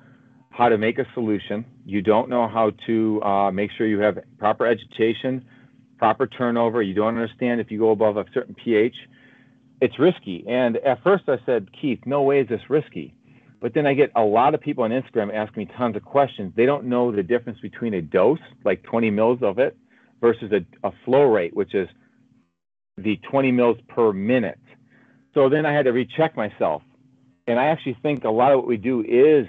how 0.51 0.69
to 0.69 0.79
make 0.79 0.99
a 1.01 1.07
solution, 1.13 1.65
you 1.85 2.03
don't 2.03 2.29
know 2.29 2.49
how 2.49 2.71
to 2.87 3.23
uh, 3.23 3.51
make 3.51 3.71
sure 3.77 3.87
you 3.87 3.99
have 3.99 4.19
proper 4.39 4.65
agitation, 4.65 5.45
proper 5.99 6.29
turnover, 6.29 6.83
you 6.83 6.95
don't 6.95 7.19
understand 7.19 7.61
if 7.61 7.71
you 7.71 7.81
go 7.81 7.91
above 7.91 8.17
a 8.17 8.25
certain 8.33 8.55
pH, 8.55 8.95
it's 9.81 9.99
risky. 9.99 10.45
And 10.49 10.77
at 10.79 11.03
first 11.03 11.25
I 11.29 11.39
said, 11.45 11.69
Keith, 11.79 12.01
no 12.07 12.23
way 12.23 12.41
is 12.41 12.49
this 12.49 12.61
risky. 12.69 13.15
But 13.61 13.75
then 13.75 13.87
I 13.87 13.95
get 13.95 14.13
a 14.15 14.23
lot 14.23 14.55
of 14.55 14.61
people 14.61 14.85
on 14.85 14.91
Instagram 14.91 15.35
asking 15.35 15.67
me 15.67 15.71
tons 15.77 15.97
of 15.97 16.05
questions. 16.05 16.53
They 16.57 16.67
don't 16.67 16.85
know 16.85 17.11
the 17.11 17.23
difference 17.23 17.59
between 17.61 17.95
a 17.95 18.03
dose, 18.03 18.39
like 18.65 18.83
20 18.83 19.11
mils 19.11 19.39
of 19.43 19.59
it, 19.59 19.77
versus 20.21 20.53
a, 20.53 20.65
a 20.87 20.93
flow 21.05 21.25
rate, 21.25 21.55
which 21.55 21.75
is 21.75 21.89
the 22.97 23.17
20 23.31 23.53
mils 23.53 23.79
per 23.89 24.13
minute. 24.13 24.59
So 25.35 25.49
then 25.49 25.67
I 25.67 25.73
had 25.73 25.85
to 25.85 25.93
recheck 25.93 26.37
myself. 26.37 26.83
And 27.47 27.59
I 27.59 27.67
actually 27.67 27.97
think 28.03 28.25
a 28.25 28.31
lot 28.31 28.53
of 28.53 28.59
what 28.59 28.67
we 28.67 28.77
do 28.77 29.03
is 29.03 29.47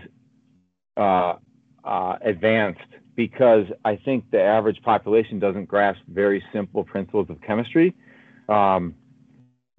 uh, 0.96 1.36
uh, 1.84 2.18
advanced 2.22 2.80
because 3.16 3.66
I 3.84 3.96
think 3.96 4.30
the 4.32 4.42
average 4.42 4.82
population 4.84 5.40
doesn't 5.40 5.66
grasp 5.66 6.00
very 6.08 6.44
simple 6.54 6.84
principles 6.84 7.30
of 7.30 7.42
chemistry. 7.42 7.96
Um, 8.48 8.94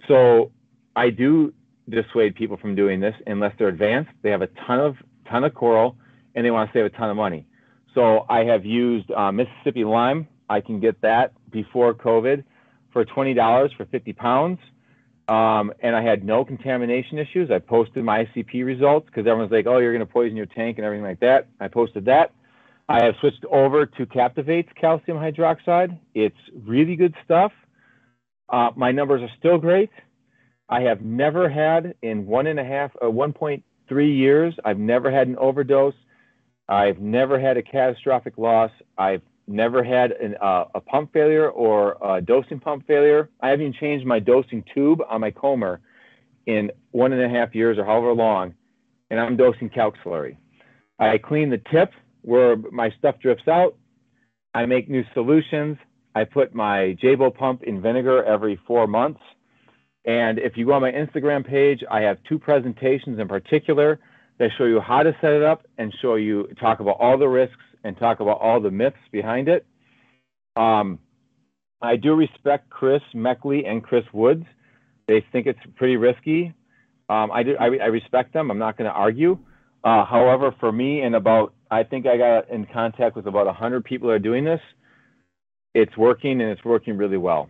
so 0.07 0.51
I 0.95 1.09
do 1.09 1.53
dissuade 1.89 2.35
people 2.35 2.57
from 2.57 2.75
doing 2.75 2.99
this 2.99 3.15
unless 3.27 3.53
they're 3.57 3.67
advanced. 3.67 4.11
They 4.21 4.31
have 4.31 4.41
a 4.41 4.47
ton 4.67 4.79
of 4.79 4.95
ton 5.29 5.43
of 5.43 5.53
coral 5.53 5.95
and 6.35 6.45
they 6.45 6.51
want 6.51 6.71
to 6.71 6.77
save 6.77 6.85
a 6.85 6.89
ton 6.89 7.09
of 7.09 7.15
money. 7.15 7.45
So 7.93 8.25
I 8.29 8.43
have 8.45 8.65
used 8.65 9.11
uh, 9.11 9.31
Mississippi 9.31 9.83
lime. 9.83 10.27
I 10.49 10.61
can 10.61 10.79
get 10.79 11.01
that 11.01 11.33
before 11.51 11.93
COVID 11.93 12.43
for 12.91 13.05
twenty 13.05 13.33
dollars 13.33 13.71
for 13.75 13.85
fifty 13.85 14.13
pounds. 14.13 14.59
Um, 15.27 15.71
and 15.81 15.95
I 15.95 16.01
had 16.01 16.23
no 16.23 16.43
contamination 16.43 17.19
issues. 17.19 17.51
I 17.51 17.59
posted 17.59 18.03
my 18.03 18.25
ICP 18.25 18.65
results 18.65 19.05
because 19.05 19.27
everyone's 19.27 19.51
like, 19.51 19.67
"Oh, 19.67 19.77
you're 19.77 19.93
going 19.93 20.05
to 20.05 20.11
poison 20.11 20.35
your 20.35 20.47
tank 20.47 20.77
and 20.77 20.85
everything 20.85 21.05
like 21.05 21.19
that." 21.19 21.47
I 21.59 21.67
posted 21.67 22.05
that. 22.05 22.31
I 22.87 23.03
have 23.05 23.15
switched 23.19 23.45
over 23.45 23.85
to 23.85 24.05
Captivate's 24.07 24.71
calcium 24.73 25.17
hydroxide. 25.17 25.99
It's 26.15 26.35
really 26.65 26.95
good 26.95 27.13
stuff. 27.23 27.51
Uh, 28.49 28.71
my 28.75 28.91
numbers 28.91 29.21
are 29.21 29.31
still 29.37 29.57
great. 29.57 29.89
I 30.69 30.81
have 30.81 31.01
never 31.01 31.49
had 31.49 31.95
in 32.01 32.25
one 32.25 32.47
and 32.47 32.59
a 32.59 32.63
half 32.63 32.91
uh, 33.01 33.05
1.3 33.05 33.63
years. 34.17 34.53
I've 34.63 34.77
never 34.77 35.11
had 35.11 35.27
an 35.27 35.35
overdose. 35.37 35.95
I've 36.67 36.99
never 36.99 37.39
had 37.39 37.57
a 37.57 37.63
catastrophic 37.63 38.37
loss. 38.37 38.71
I've 38.97 39.23
never 39.47 39.83
had 39.83 40.11
an, 40.11 40.35
uh, 40.39 40.65
a 40.75 40.79
pump 40.79 41.11
failure 41.11 41.49
or 41.49 41.97
a 42.03 42.21
dosing 42.21 42.59
pump 42.59 42.85
failure. 42.85 43.29
I 43.41 43.49
haven't 43.49 43.65
even 43.65 43.73
changed 43.79 44.05
my 44.05 44.19
dosing 44.19 44.63
tube 44.73 45.01
on 45.09 45.21
my 45.21 45.31
Kamoer 45.31 45.79
in 46.45 46.71
one 46.91 47.13
and 47.13 47.21
a 47.21 47.29
half 47.29 47.55
years 47.55 47.77
or 47.77 47.85
however 47.85 48.13
long, 48.13 48.53
and 49.09 49.19
I'm 49.19 49.35
dosing 49.35 49.69
calc 49.69 49.95
slurry. 50.05 50.37
I 50.99 51.17
clean 51.17 51.49
the 51.49 51.61
tip 51.71 51.91
where 52.21 52.55
my 52.57 52.91
stuff 52.99 53.15
drifts 53.19 53.47
out. 53.47 53.75
I 54.53 54.65
make 54.65 54.89
new 54.89 55.03
solutions. 55.13 55.77
I 56.19 56.25
put 56.25 56.53
my 56.53 56.97
Jebao 57.01 57.33
pump 57.33 57.63
in 57.63 57.81
vinegar 57.81 58.21
every 58.25 58.59
four 58.67 58.87
months. 58.87 59.21
And 60.03 60.37
if 60.37 60.57
you 60.57 60.65
go 60.65 60.73
on 60.73 60.81
my 60.81 60.91
Instagram 60.91 61.47
page, 61.47 61.81
I 61.89 62.01
have 62.01 62.17
two 62.27 62.37
presentations 62.37 63.19
in 63.19 63.27
particular 63.29 63.99
that 64.37 64.49
show 64.57 64.65
you 64.65 64.81
how 64.81 65.01
to 65.01 65.15
set 65.21 65.31
it 65.31 65.43
up 65.43 65.65
and 65.77 65.93
show 66.01 66.15
you 66.15 66.49
talk 66.59 66.81
about 66.81 66.97
all 66.99 67.17
the 67.17 67.27
risks 67.27 67.63
and 67.85 67.97
talk 67.97 68.19
about 68.19 68.41
all 68.41 68.59
the 68.59 68.69
myths 68.69 68.97
behind 69.13 69.47
it. 69.47 69.65
Um, 70.57 70.99
I 71.81 71.95
do 71.95 72.15
respect 72.15 72.69
Chris 72.69 73.01
Meckley 73.15 73.65
and 73.65 73.81
Chris 73.81 74.03
Woods. 74.11 74.43
They 75.07 75.23
think 75.31 75.47
it's 75.47 75.59
pretty 75.77 75.95
risky. 75.95 76.53
Um, 77.07 77.31
I, 77.31 77.43
do, 77.43 77.55
I, 77.57 77.65
I, 77.65 77.85
respect 77.85 78.33
them. 78.33 78.51
I'm 78.51 78.59
not 78.59 78.77
going 78.77 78.89
to 78.89 78.95
argue. 78.95 79.39
Uh, 79.85 80.03
however, 80.05 80.53
for 80.59 80.71
me 80.71 80.99
and 81.01 81.15
about, 81.15 81.53
I 81.71 81.83
think 81.83 82.05
I 82.05 82.17
got 82.17 82.49
in 82.49 82.65
contact 82.65 83.15
with 83.15 83.25
about 83.25 83.45
100 83.45 83.85
people 83.85 84.09
that 84.09 84.15
are 84.15 84.19
doing 84.19 84.43
this. 84.43 84.59
It's 85.81 85.97
working 85.97 86.41
and 86.41 86.51
it's 86.51 86.63
working 86.63 86.97
really 86.97 87.17
well. 87.17 87.49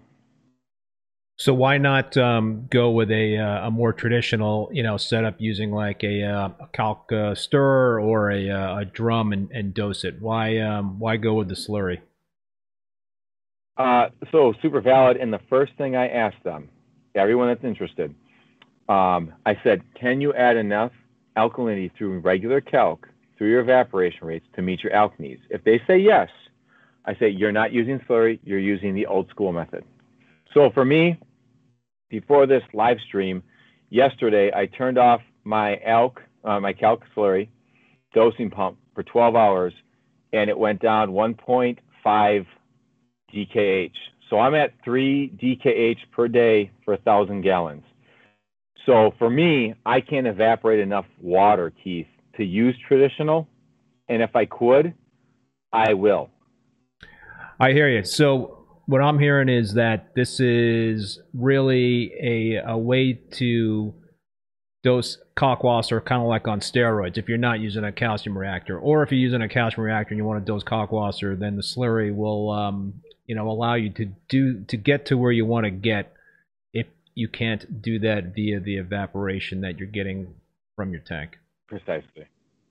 So 1.38 1.53
why 1.53 1.77
not 1.77 2.17
um, 2.17 2.67
go 2.69 2.91
with 2.91 3.09
a, 3.09 3.38
uh, 3.38 3.67
a 3.67 3.71
more 3.71 3.93
traditional, 3.93 4.69
you 4.73 4.84
know, 4.84 4.97
setup 4.97 5.36
using 5.39 5.71
like 5.71 6.03
a, 6.03 6.23
uh, 6.23 6.49
a 6.59 6.67
calc 6.73 7.09
uh, 7.13 7.34
stirrer 7.34 8.01
or 8.01 8.30
a, 8.30 8.49
uh, 8.49 8.80
a 8.80 8.86
drum 8.86 9.32
and, 9.32 9.49
and 9.51 9.73
dose 9.73 10.03
it? 10.03 10.21
Why 10.21 10.57
um, 10.57 10.99
why 10.99 11.15
go 11.15 11.36
with 11.36 11.47
the 11.47 11.55
slurry? 11.55 11.99
Uh, 13.77 14.09
so 14.34 14.53
super 14.61 14.82
valid. 14.82 15.15
And 15.15 15.32
the 15.32 15.39
first 15.49 15.71
thing 15.77 15.95
I 15.95 16.09
asked 16.09 16.43
them, 16.43 16.67
everyone 17.15 17.47
that's 17.47 17.63
interested, 17.63 18.13
um, 18.89 19.32
I 19.45 19.57
said, 19.63 19.82
can 19.95 20.19
you 20.19 20.34
add 20.34 20.57
enough 20.57 20.91
alkalinity 21.38 21.89
through 21.97 22.19
regular 22.19 22.59
calc 22.59 23.07
through 23.38 23.49
your 23.49 23.61
evaporation 23.61 24.27
rates 24.27 24.45
to 24.57 24.61
meet 24.61 24.84
your 24.84 24.91
alk 24.91 25.17
needs? 25.19 25.41
If 25.49 25.63
they 25.63 25.80
say 25.88 25.99
yes, 25.99 26.27
I 27.10 27.16
say 27.18 27.30
you're 27.30 27.51
not 27.51 27.74
using 27.74 27.99
slurry, 28.07 28.38
you're 28.43 28.60
using 28.60 28.93
the 28.93 29.07
old 29.07 29.30
school 29.30 29.51
method. 29.51 29.84
So 30.53 30.70
for 30.76 30.86
me, 30.86 31.20
before 32.07 32.45
this 32.45 32.62
live 32.72 32.97
stream, 33.07 33.41
yesterday 33.89 34.51
I 34.55 34.68
turned 34.68 34.99
off 34.99 35.22
my 35.43 35.82
ALK, 35.88 36.18
uh, 36.43 36.60
my 36.60 36.72
calc 36.72 37.01
slurry 37.16 37.49
dosing 38.14 38.51
pump 38.51 38.78
for 38.93 39.01
12 39.01 39.36
hours, 39.36 39.74
and 40.34 40.51
it 40.51 40.57
went 40.57 40.84
down 40.84 41.10
1.5 41.10 42.45
DKH. 43.34 43.91
So 44.30 44.39
I'm 44.39 44.53
at 44.53 44.74
3 44.84 45.32
DKH 45.36 46.12
per 46.12 46.28
day 46.28 46.70
for 46.86 46.93
a 46.93 46.97
thousand 46.97 47.41
gallons. 47.41 47.86
So 48.86 49.16
for 49.18 49.32
me, 49.32 49.74
I 49.84 49.99
can't 49.99 50.28
evaporate 50.28 50.80
enough 50.80 51.05
water, 51.20 51.74
Keith, 51.84 52.07
to 52.38 52.43
use 52.43 52.76
traditional. 52.88 53.47
And 54.10 54.22
if 54.22 54.36
I 54.36 54.45
could, 54.45 54.93
I 55.74 55.95
will. 55.95 56.30
I 57.60 57.72
hear 57.74 57.89
you. 57.89 58.03
So 58.03 58.66
what 58.86 59.01
I'm 59.01 59.20
hearing 59.20 59.49
is 59.49 59.74
that 59.74 60.16
this 60.16 60.39
is 60.39 61.20
really 61.34 62.12
a, 62.22 62.72
a 62.72 62.78
way 62.78 63.14
to 63.34 63.93
dose 64.82 65.18
Kalkwasser 65.36 66.03
kind 66.03 66.22
of 66.22 66.28
like 66.28 66.47
on 66.47 66.62
steroids 66.62 67.18
if 67.18 67.28
you're 67.28 67.38
not 67.38 67.60
using 67.60 67.84
a 67.84 67.91
calcium 67.91 68.38
reactor. 68.38 68.80
Or 68.80 69.03
if 69.03 69.12
you're 69.12 69.20
using 69.20 69.41
a 69.41 69.49
calcium 69.49 69.84
reactor 69.84 70.14
and 70.14 70.18
you 70.18 70.26
want 70.26 70.43
to 70.43 70.51
dose 70.51 70.64
Kalkwasser, 70.64 71.38
then 71.38 71.57
the 71.57 71.62
slurry 71.62 72.16
will 72.16 72.49
um, 72.49 72.93
you 73.26 73.36
know 73.36 73.49
allow 73.49 73.76
you 73.76 73.91
to 73.91 74.05
do 74.28 74.64
to 74.66 74.78
get 74.78 75.05
to 75.07 75.18
where 75.18 75.32
you 75.32 75.45
want 75.45 75.66
to 75.66 75.72
get 75.72 76.14
if 76.74 76.88
you 77.14 77.28
can't 77.28 77.82
do 77.82 77.99
that 77.99 78.34
via 78.34 78.60
the 78.60 78.78
evaporation 78.78 79.62
that 79.62 79.78
you're 79.78 79.88
getting 79.88 80.34
from 80.76 80.91
your 80.91 81.01
tank. 81.01 81.38
Precisely. 81.68 82.26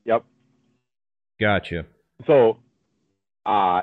Yep. 0.05 0.25
Gotcha. 1.39 1.85
So 2.27 2.57
uh 3.47 3.83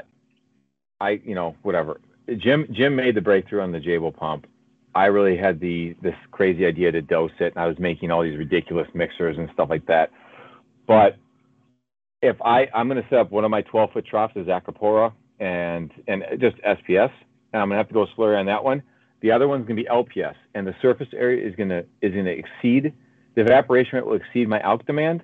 I 0.99 1.21
you 1.23 1.35
know, 1.35 1.55
whatever. 1.61 2.01
Jim 2.37 2.67
Jim 2.71 2.95
made 2.95 3.15
the 3.15 3.21
breakthrough 3.21 3.61
on 3.61 3.71
the 3.71 3.79
Jebao 3.79 4.15
pump. 4.15 4.47
I 4.93 5.05
really 5.07 5.37
had 5.37 5.59
the 5.59 5.95
this 6.01 6.15
crazy 6.31 6.65
idea 6.65 6.91
to 6.91 7.01
dose 7.01 7.31
it, 7.39 7.53
and 7.53 7.57
I 7.57 7.67
was 7.67 7.77
making 7.79 8.11
all 8.11 8.23
these 8.23 8.37
ridiculous 8.37 8.87
mixers 8.93 9.37
and 9.37 9.49
stuff 9.53 9.69
like 9.69 9.85
that. 9.87 10.11
But 10.87 11.17
if 12.21 12.41
I 12.41 12.67
I'm 12.73 12.87
going 12.87 13.01
to 13.01 13.09
set 13.09 13.19
up 13.19 13.31
one 13.31 13.43
of 13.43 13.51
my 13.51 13.61
12 13.61 13.91
foot 13.91 14.05
troughs 14.05 14.33
as 14.37 14.45
Acropora 14.45 15.11
and 15.39 15.91
and 16.07 16.23
just 16.39 16.57
SPS, 16.57 17.11
and 17.53 17.61
I'm 17.61 17.69
going 17.69 17.71
to 17.71 17.77
have 17.77 17.87
to 17.89 17.93
go 17.93 18.07
slurry 18.17 18.39
on 18.39 18.45
that 18.47 18.63
one. 18.63 18.81
The 19.21 19.31
other 19.31 19.47
one's 19.47 19.65
going 19.67 19.77
to 19.77 19.83
be 19.83 19.89
LPS, 19.89 20.35
and 20.53 20.67
the 20.67 20.75
surface 20.81 21.07
area 21.13 21.47
is 21.47 21.55
going 21.55 21.69
to 21.69 21.85
is 22.01 22.13
going 22.13 22.25
to 22.25 22.31
exceed 22.31 22.93
the 23.35 23.41
evaporation 23.41 23.97
rate 23.97 24.05
will 24.05 24.15
exceed 24.15 24.47
my 24.47 24.59
alk 24.59 24.85
demand. 24.85 25.21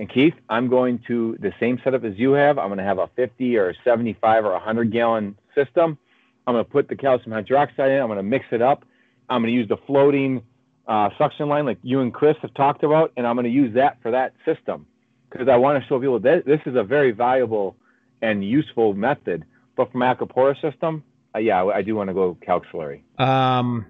And 0.00 0.08
Keith, 0.08 0.32
I'm 0.48 0.68
going 0.68 0.98
to 1.08 1.36
the 1.40 1.52
same 1.60 1.78
setup 1.84 2.04
as 2.04 2.14
you 2.16 2.32
have. 2.32 2.58
I'm 2.58 2.68
going 2.68 2.78
to 2.78 2.84
have 2.84 2.98
a 2.98 3.10
50 3.16 3.58
or 3.58 3.68
a 3.68 3.74
75 3.84 4.46
or 4.46 4.52
a 4.52 4.54
100 4.54 4.90
gallon 4.90 5.36
system. 5.54 5.98
I'm 6.46 6.54
going 6.54 6.64
to 6.64 6.70
put 6.70 6.88
the 6.88 6.96
calcium 6.96 7.32
hydroxide 7.32 7.94
in. 7.94 8.00
I'm 8.00 8.06
going 8.06 8.16
to 8.16 8.22
mix 8.22 8.46
it 8.50 8.62
up. 8.62 8.86
I'm 9.28 9.42
going 9.42 9.52
to 9.52 9.58
use 9.58 9.68
the 9.68 9.76
floating 9.86 10.40
uh, 10.88 11.10
suction 11.18 11.50
line 11.50 11.66
like 11.66 11.76
you 11.82 12.00
and 12.00 12.14
Chris 12.14 12.38
have 12.40 12.54
talked 12.54 12.82
about, 12.82 13.12
and 13.18 13.26
I'm 13.26 13.36
going 13.36 13.44
to 13.44 13.50
use 13.50 13.74
that 13.74 13.98
for 14.00 14.10
that 14.12 14.32
system 14.46 14.86
because 15.30 15.48
I 15.48 15.56
want 15.56 15.82
to 15.82 15.86
show 15.86 16.00
people 16.00 16.18
that 16.20 16.46
this 16.46 16.60
is 16.64 16.76
a 16.76 16.82
very 16.82 17.10
valuable 17.10 17.76
and 18.22 18.42
useful 18.42 18.94
method. 18.94 19.44
But 19.76 19.92
for 19.92 19.98
my 19.98 20.14
Acropora 20.14 20.58
system, 20.62 21.04
uh, 21.34 21.40
yeah, 21.40 21.62
I 21.62 21.82
do 21.82 21.94
want 21.94 22.08
to 22.08 22.14
go 22.14 22.38
calc 22.40 22.64
slurry. 22.72 23.02
Um, 23.20 23.84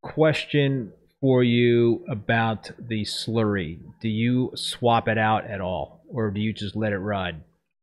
question 0.00 0.94
for 1.22 1.44
you 1.44 2.04
about 2.10 2.72
the 2.78 3.04
slurry. 3.04 3.78
Do 4.00 4.08
you 4.08 4.50
swap 4.56 5.06
it 5.06 5.16
out 5.16 5.46
at 5.46 5.60
all, 5.60 6.02
or 6.08 6.32
do 6.32 6.40
you 6.40 6.52
just 6.52 6.74
let 6.74 6.92
it 6.92 6.98
ride 6.98 7.42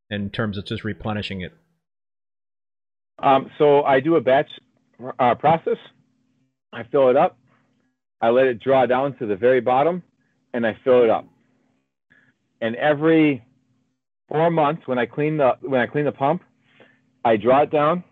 in 0.09 0.29
terms 0.29 0.57
of 0.57 0.65
just 0.65 0.83
replenishing 0.83 1.39
it? 1.41 1.53
Um, 3.17 3.49
so 3.57 3.83
I 3.83 4.01
do 4.01 4.17
a 4.17 4.21
batch 4.21 4.49
uh, 5.17 5.35
process. 5.35 5.77
I 6.73 6.83
fill 6.91 7.09
it 7.09 7.15
up. 7.15 7.37
I 8.21 8.29
let 8.29 8.47
it 8.47 8.61
draw 8.61 8.85
down 8.85 9.17
to 9.19 9.25
the 9.25 9.37
very 9.37 9.61
bottom, 9.61 10.03
and 10.53 10.67
I 10.67 10.77
fill 10.83 11.03
it 11.05 11.09
up. 11.09 11.25
And 12.59 12.75
every 12.75 13.45
four 14.27 14.51
months, 14.51 14.81
when 14.85 14.99
I 14.99 15.05
clean 15.05 15.37
the 15.37 15.53
when 15.61 15.79
I 15.79 15.87
clean 15.87 16.03
the 16.03 16.11
pump, 16.11 16.41
I 17.23 17.37
draw 17.37 17.61
it 17.61 17.71
down, 17.71 18.03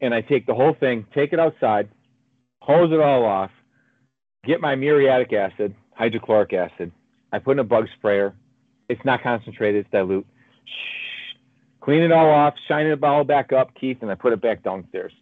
and 0.00 0.12
I 0.12 0.20
take 0.20 0.46
the 0.46 0.54
whole 0.54 0.74
thing, 0.78 1.06
take 1.14 1.32
it 1.32 1.38
outside, 1.38 1.88
hose 2.60 2.90
it 2.92 3.00
all 3.00 3.24
off, 3.24 3.52
get 4.44 4.60
my 4.60 4.74
muriatic 4.74 5.32
acid, 5.32 5.74
hydrochloric 5.94 6.52
acid. 6.52 6.92
I 7.32 7.38
put 7.38 7.52
in 7.52 7.58
a 7.60 7.64
bug 7.64 7.86
sprayer. 7.96 8.34
It's 8.88 9.04
not 9.04 9.22
concentrated, 9.22 9.84
it's 9.84 9.90
dilute. 9.92 10.26
Shh. 10.64 11.36
Clean 11.80 12.02
it 12.02 12.12
all 12.12 12.30
off, 12.30 12.54
shine 12.68 12.86
it 12.86 13.02
all 13.02 13.24
back 13.24 13.52
up, 13.52 13.74
Keith, 13.74 13.98
and 14.02 14.10
I 14.10 14.14
put 14.14 14.32
it 14.32 14.42
back 14.42 14.62
downstairs. 14.62 15.12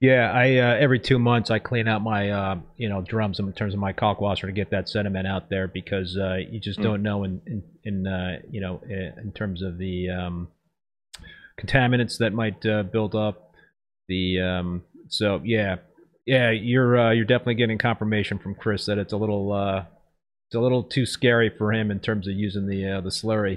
Yeah, 0.00 0.30
I 0.30 0.56
uh, 0.56 0.76
every 0.78 1.00
two 1.00 1.18
months 1.18 1.50
I 1.50 1.58
clean 1.58 1.88
out 1.88 2.02
my 2.02 2.30
uh, 2.30 2.56
you 2.76 2.88
know 2.88 3.02
drums 3.02 3.40
in 3.40 3.52
terms 3.52 3.74
of 3.74 3.80
my 3.80 3.92
kalkwasser 3.92 4.42
to 4.42 4.52
get 4.52 4.70
that 4.70 4.88
sediment 4.88 5.26
out 5.26 5.50
there 5.50 5.66
because 5.66 6.16
uh, 6.16 6.36
you 6.36 6.60
just 6.60 6.78
mm. 6.78 6.84
don't 6.84 7.02
know 7.02 7.24
in 7.24 7.40
in, 7.46 7.62
in 7.82 8.06
uh, 8.06 8.38
you 8.48 8.60
know 8.60 8.80
in 8.88 9.32
terms 9.34 9.60
of 9.60 9.76
the 9.76 10.08
um, 10.08 10.48
contaminants 11.60 12.18
that 12.18 12.32
might 12.32 12.64
uh, 12.64 12.84
build 12.84 13.16
up. 13.16 13.54
The 14.06 14.40
um, 14.40 14.84
so 15.08 15.40
yeah, 15.44 15.76
yeah, 16.28 16.50
you're 16.50 16.98
uh, 16.98 17.10
you're 17.12 17.24
definitely 17.24 17.54
getting 17.54 17.78
confirmation 17.78 18.38
from 18.38 18.54
Chris 18.54 18.84
that 18.84 18.98
it's 18.98 19.14
a 19.14 19.16
little 19.16 19.50
uh, 19.50 19.84
it's 20.48 20.54
a 20.54 20.60
little 20.60 20.82
too 20.82 21.06
scary 21.06 21.48
for 21.48 21.72
him 21.72 21.90
in 21.90 22.00
terms 22.00 22.28
of 22.28 22.34
using 22.34 22.68
the 22.68 22.86
uh, 22.86 23.00
the 23.00 23.08
slurry. 23.08 23.56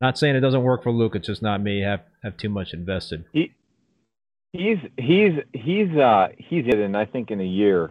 Not 0.00 0.16
saying 0.16 0.34
it 0.34 0.40
doesn't 0.40 0.62
work 0.62 0.82
for 0.82 0.90
Luke. 0.90 1.14
It's 1.14 1.26
just 1.26 1.42
not 1.42 1.60
me. 1.60 1.82
Have 1.82 2.00
have 2.22 2.38
too 2.38 2.48
much 2.48 2.72
invested. 2.72 3.26
He 3.34 3.52
he's 4.54 4.78
he's 4.96 5.32
he's 5.52 5.94
uh 5.94 6.28
he's 6.38 6.64
it, 6.66 6.78
and 6.78 6.96
I 6.96 7.04
think 7.04 7.30
in 7.30 7.38
a 7.42 7.44
year 7.44 7.90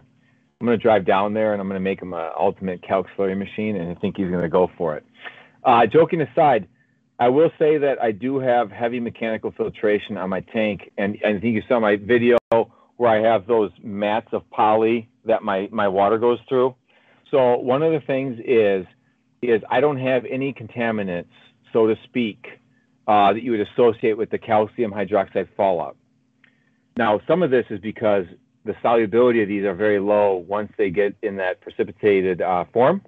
I'm 0.60 0.66
going 0.66 0.76
to 0.76 0.82
drive 0.82 1.06
down 1.06 1.32
there 1.32 1.52
and 1.52 1.60
I'm 1.60 1.68
going 1.68 1.78
to 1.78 1.84
make 1.84 2.02
him 2.02 2.12
an 2.12 2.30
ultimate 2.36 2.82
calc 2.82 3.06
slurry 3.16 3.38
machine, 3.38 3.76
and 3.76 3.96
I 3.96 4.00
think 4.00 4.16
he's 4.16 4.28
going 4.28 4.42
to 4.42 4.48
go 4.48 4.68
for 4.76 4.96
it. 4.96 5.04
Uh, 5.62 5.86
joking 5.86 6.20
aside, 6.20 6.66
I 7.20 7.28
will 7.28 7.50
say 7.60 7.78
that 7.78 8.02
I 8.02 8.10
do 8.10 8.40
have 8.40 8.72
heavy 8.72 8.98
mechanical 8.98 9.52
filtration 9.56 10.16
on 10.16 10.30
my 10.30 10.40
tank, 10.40 10.90
and 10.98 11.16
I 11.24 11.38
think 11.38 11.54
you 11.54 11.62
saw 11.68 11.78
my 11.78 11.94
video 11.94 12.38
where 12.96 13.10
I 13.10 13.20
have 13.30 13.46
those 13.46 13.70
mats 13.82 14.28
of 14.32 14.48
poly 14.50 15.08
that 15.24 15.42
my, 15.42 15.68
my 15.72 15.88
water 15.88 16.18
goes 16.18 16.38
through. 16.48 16.74
So 17.30 17.58
one 17.58 17.82
of 17.82 17.92
the 17.92 18.00
things 18.00 18.38
is 18.44 18.86
is 19.42 19.62
I 19.70 19.80
don't 19.80 19.98
have 19.98 20.24
any 20.24 20.52
contaminants, 20.52 21.28
so 21.72 21.86
to 21.86 21.96
speak, 22.04 22.46
uh, 23.06 23.32
that 23.34 23.42
you 23.42 23.50
would 23.52 23.60
associate 23.60 24.16
with 24.16 24.30
the 24.30 24.38
calcium 24.38 24.90
hydroxide 24.90 25.48
fallout. 25.56 25.96
Now, 26.96 27.20
some 27.28 27.42
of 27.42 27.50
this 27.50 27.66
is 27.68 27.78
because 27.80 28.24
the 28.64 28.74
solubility 28.82 29.42
of 29.42 29.48
these 29.48 29.64
are 29.64 29.74
very 29.74 30.00
low 30.00 30.44
once 30.48 30.72
they 30.78 30.90
get 30.90 31.14
in 31.22 31.36
that 31.36 31.60
precipitated 31.60 32.40
uh, 32.40 32.64
form. 32.72 33.02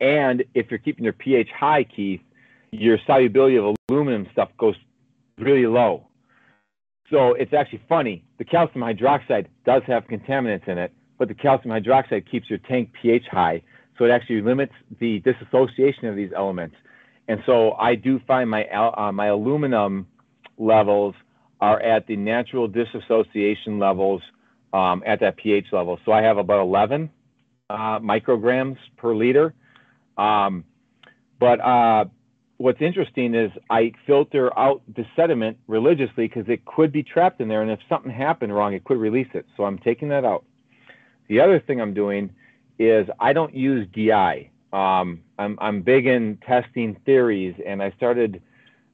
And 0.00 0.44
if 0.54 0.70
you're 0.70 0.78
keeping 0.78 1.04
your 1.04 1.12
pH 1.14 1.48
high, 1.50 1.84
Keith, 1.84 2.20
your 2.72 2.98
solubility 3.06 3.56
of 3.56 3.76
aluminum 3.88 4.26
stuff 4.32 4.50
goes 4.58 4.74
really 5.38 5.66
low. 5.66 6.08
So 7.10 7.34
it's 7.34 7.52
actually 7.52 7.82
funny. 7.88 8.24
The 8.38 8.44
calcium 8.44 8.82
hydroxide 8.82 9.46
does 9.66 9.82
have 9.86 10.04
contaminants 10.04 10.66
in 10.68 10.78
it, 10.78 10.92
but 11.18 11.28
the 11.28 11.34
calcium 11.34 11.70
hydroxide 11.74 12.30
keeps 12.30 12.48
your 12.48 12.58
tank 12.60 12.90
pH 13.00 13.24
high. 13.30 13.62
So 13.98 14.04
it 14.04 14.10
actually 14.10 14.40
limits 14.40 14.72
the 14.98 15.20
disassociation 15.20 16.06
of 16.06 16.16
these 16.16 16.30
elements. 16.34 16.76
And 17.28 17.40
so 17.46 17.72
I 17.72 17.94
do 17.94 18.20
find 18.26 18.50
my, 18.50 18.66
uh, 18.66 19.12
my 19.12 19.26
aluminum 19.26 20.06
levels 20.58 21.14
are 21.60 21.80
at 21.80 22.06
the 22.06 22.16
natural 22.16 22.68
disassociation 22.68 23.78
levels 23.78 24.22
um, 24.72 25.02
at 25.06 25.20
that 25.20 25.36
pH 25.36 25.66
level. 25.72 25.98
So 26.04 26.12
I 26.12 26.22
have 26.22 26.36
about 26.36 26.60
11 26.62 27.10
uh, 27.70 27.98
micrograms 28.00 28.76
per 28.96 29.14
liter. 29.14 29.54
Um, 30.18 30.64
but 31.38 31.60
uh, 31.60 32.06
what's 32.58 32.80
interesting 32.80 33.34
is 33.34 33.50
I 33.70 33.92
filter 34.06 34.56
out 34.58 34.82
the 34.94 35.06
sediment 35.16 35.58
religiously 35.66 36.28
because 36.28 36.48
it 36.48 36.64
could 36.64 36.92
be 36.92 37.02
trapped 37.02 37.40
in 37.40 37.48
there, 37.48 37.62
and 37.62 37.70
if 37.70 37.80
something 37.88 38.10
happened 38.10 38.54
wrong, 38.54 38.74
it 38.74 38.84
could 38.84 38.98
release 38.98 39.28
it. 39.34 39.46
So 39.56 39.64
I'm 39.64 39.78
taking 39.78 40.08
that 40.08 40.24
out. 40.24 40.44
The 41.28 41.40
other 41.40 41.58
thing 41.58 41.80
I'm 41.80 41.94
doing 41.94 42.30
is 42.78 43.08
I 43.20 43.32
don't 43.32 43.54
use 43.54 43.88
DI. 43.92 44.50
Um, 44.72 45.20
I'm 45.38 45.58
I'm 45.60 45.82
big 45.82 46.06
in 46.06 46.38
testing 46.46 46.96
theories, 47.06 47.54
and 47.64 47.82
I 47.82 47.92
started 47.92 48.42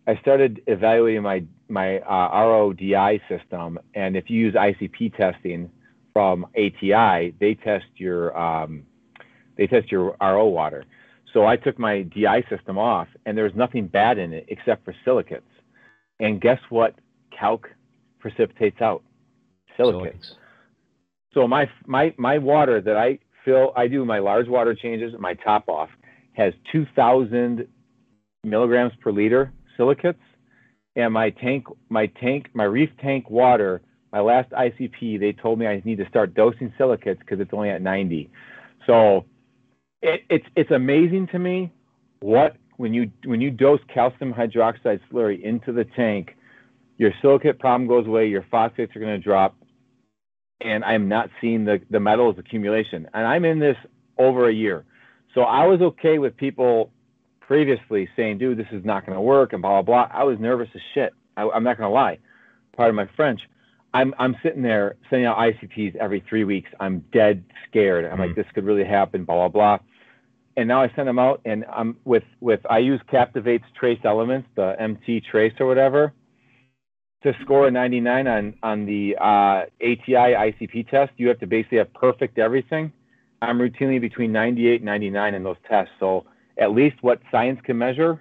I 0.07 0.17
started 0.17 0.63
evaluating 0.67 1.23
my 1.23 1.45
my 1.69 2.01
uh, 2.01 2.31
RODI 2.33 3.21
system, 3.29 3.79
and 3.95 4.17
if 4.17 4.29
you 4.29 4.39
use 4.39 4.55
ICP 4.55 5.17
testing 5.17 5.71
from 6.13 6.47
ATI, 6.57 7.35
they 7.39 7.55
test 7.55 7.87
your 7.97 8.37
um, 8.39 8.85
they 9.57 9.67
test 9.67 9.91
your 9.91 10.17
RO 10.21 10.47
water. 10.47 10.85
So 11.33 11.47
I 11.47 11.57
took 11.57 11.79
my 11.79 12.03
DI 12.03 12.45
system 12.49 12.79
off, 12.79 13.09
and 13.25 13.37
there 13.37 13.45
was 13.45 13.55
nothing 13.55 13.87
bad 13.87 14.19
in 14.19 14.33
it 14.33 14.47
except 14.49 14.85
for 14.85 14.95
silicates. 15.05 15.47
And 16.19 16.41
guess 16.41 16.59
what? 16.69 16.95
Calc 17.37 17.69
precipitates 18.19 18.81
out 18.81 19.03
silicates. 19.77 20.03
silicates. 20.03 20.35
So 21.33 21.47
my 21.47 21.71
my 21.87 22.13
my 22.19 22.39
water 22.39 22.81
that 22.81 22.97
I 22.97 23.19
fill, 23.45 23.73
I 23.77 23.87
do 23.87 24.05
my 24.05 24.19
large 24.19 24.49
water 24.49 24.75
changes. 24.75 25.15
My 25.19 25.35
top 25.35 25.69
off 25.69 25.89
has 26.33 26.53
2,000 26.73 27.67
milligrams 28.45 28.93
per 29.01 29.13
liter 29.13 29.53
silicates, 29.77 30.21
and 30.97 31.13
my 31.13 31.31
tank 31.31 31.67
my 31.89 32.07
tank 32.07 32.49
my 32.55 32.65
reef 32.65 32.91
tank 33.01 33.31
water. 33.31 33.83
My 34.13 34.21
last 34.21 34.51
ICP, 34.51 35.21
they 35.21 35.33
told 35.33 35.61
me 35.61 35.69
I 35.69 35.81
need 35.85 35.99
to 35.99 36.09
start 36.09 36.35
dosing 36.35 36.73
silicates 36.77 37.21
because 37.21 37.39
it's 37.39 37.53
only 37.53 37.71
at 37.71 37.81
90. 37.81 38.29
So 38.85 39.25
it, 40.03 40.23
it's 40.29 40.47
it's 40.57 40.71
amazing 40.71 41.29
to 41.29 41.39
me 41.39 41.73
what 42.21 42.57
when 42.77 42.95
you 42.95 43.11
when 43.25 43.41
you 43.41 43.51
dose 43.51 43.81
calcium 43.93 44.33
hydroxide 44.33 45.01
slurry 45.13 45.43
into 45.43 45.73
the 45.73 45.85
tank, 45.97 46.37
your 46.97 47.13
silicate 47.21 47.59
problem 47.59 47.87
goes 47.87 48.07
away, 48.07 48.29
your 48.29 48.45
phosphates 48.51 48.95
are 48.97 49.01
going 49.01 49.19
to 49.19 49.23
drop, 49.23 49.57
and 50.61 50.85
I'm 50.85 51.09
not 51.09 51.29
seeing 51.41 51.65
the 51.65 51.81
the 51.91 52.01
metals 52.01 52.37
accumulation. 52.39 53.09
And 53.13 53.27
I'm 53.27 53.45
in 53.45 53.59
this 53.59 53.77
over 54.19 54.49
a 54.49 54.53
year, 54.53 54.85
so 55.35 55.43
I 55.43 55.67
was 55.67 55.81
okay 55.81 56.19
with 56.19 56.37
people 56.37 56.91
previously 57.41 58.09
saying, 58.17 58.39
"Dude, 58.39 58.59
this 58.59 58.69
is 58.73 58.85
not 58.85 59.05
going 59.05 59.17
to 59.17 59.23
work," 59.23 59.53
and 59.53 59.61
blah 59.61 59.83
blah 59.83 60.07
blah. 60.07 60.17
I 60.19 60.25
was 60.25 60.39
nervous 60.41 60.69
as 60.75 60.81
shit. 60.95 61.13
I, 61.37 61.43
I'm 61.43 61.65
not 61.65 61.77
going 61.77 61.89
to 61.89 61.95
lie. 61.95 62.19
Part 62.77 62.89
of 62.89 62.95
my 62.95 63.09
French. 63.15 63.41
I'm 63.93 64.15
I'm 64.19 64.37
sitting 64.43 64.63
there 64.63 64.97
sending 65.11 65.27
out 65.27 65.37
ICPs 65.37 65.97
every 65.97 66.25
three 66.29 66.45
weeks. 66.45 66.71
I'm 66.79 67.05
dead 67.13 67.45
scared. 67.69 68.05
I'm 68.05 68.19
mm. 68.19 68.29
like, 68.29 68.37
this 68.37 68.47
could 68.55 68.65
really 68.65 68.85
happen. 68.85 69.25
Blah 69.25 69.49
blah 69.49 69.79
blah 69.79 69.79
and 70.61 70.69
now 70.69 70.83
I 70.83 70.93
send 70.95 71.09
them 71.09 71.19
out, 71.19 71.41
and 71.47 71.65
I'm 71.73 71.97
with 72.05 72.23
with 72.41 72.61
I 72.69 72.79
use 72.79 73.01
Captivate's 73.11 73.65
trace 73.75 73.99
elements, 74.05 74.47
the 74.57 74.77
MT 74.79 75.23
trace 75.23 75.55
or 75.59 75.65
whatever, 75.67 76.13
to 77.23 77.35
score 77.41 77.67
a 77.67 77.71
99 77.71 78.27
on 78.27 78.55
on 78.63 78.85
the 78.85 79.17
uh, 79.19 79.65
ATI 79.81 80.35
ICP 80.53 80.91
test. 80.91 81.13
You 81.17 81.29
have 81.29 81.39
to 81.41 81.47
basically 81.47 81.79
have 81.79 81.93
perfect 81.95 82.39
everything. 82.39 82.93
I'm 83.41 83.59
routinely 83.59 84.03
between 84.03 84.33
98 84.33 84.83
and 84.83 84.85
99 84.85 85.35
in 85.35 85.43
those 85.43 85.57
tests. 85.67 85.95
So 85.99 86.27
at 86.59 86.73
least 86.73 86.97
what 87.01 87.23
science 87.31 87.59
can 87.65 87.79
measure, 87.79 88.21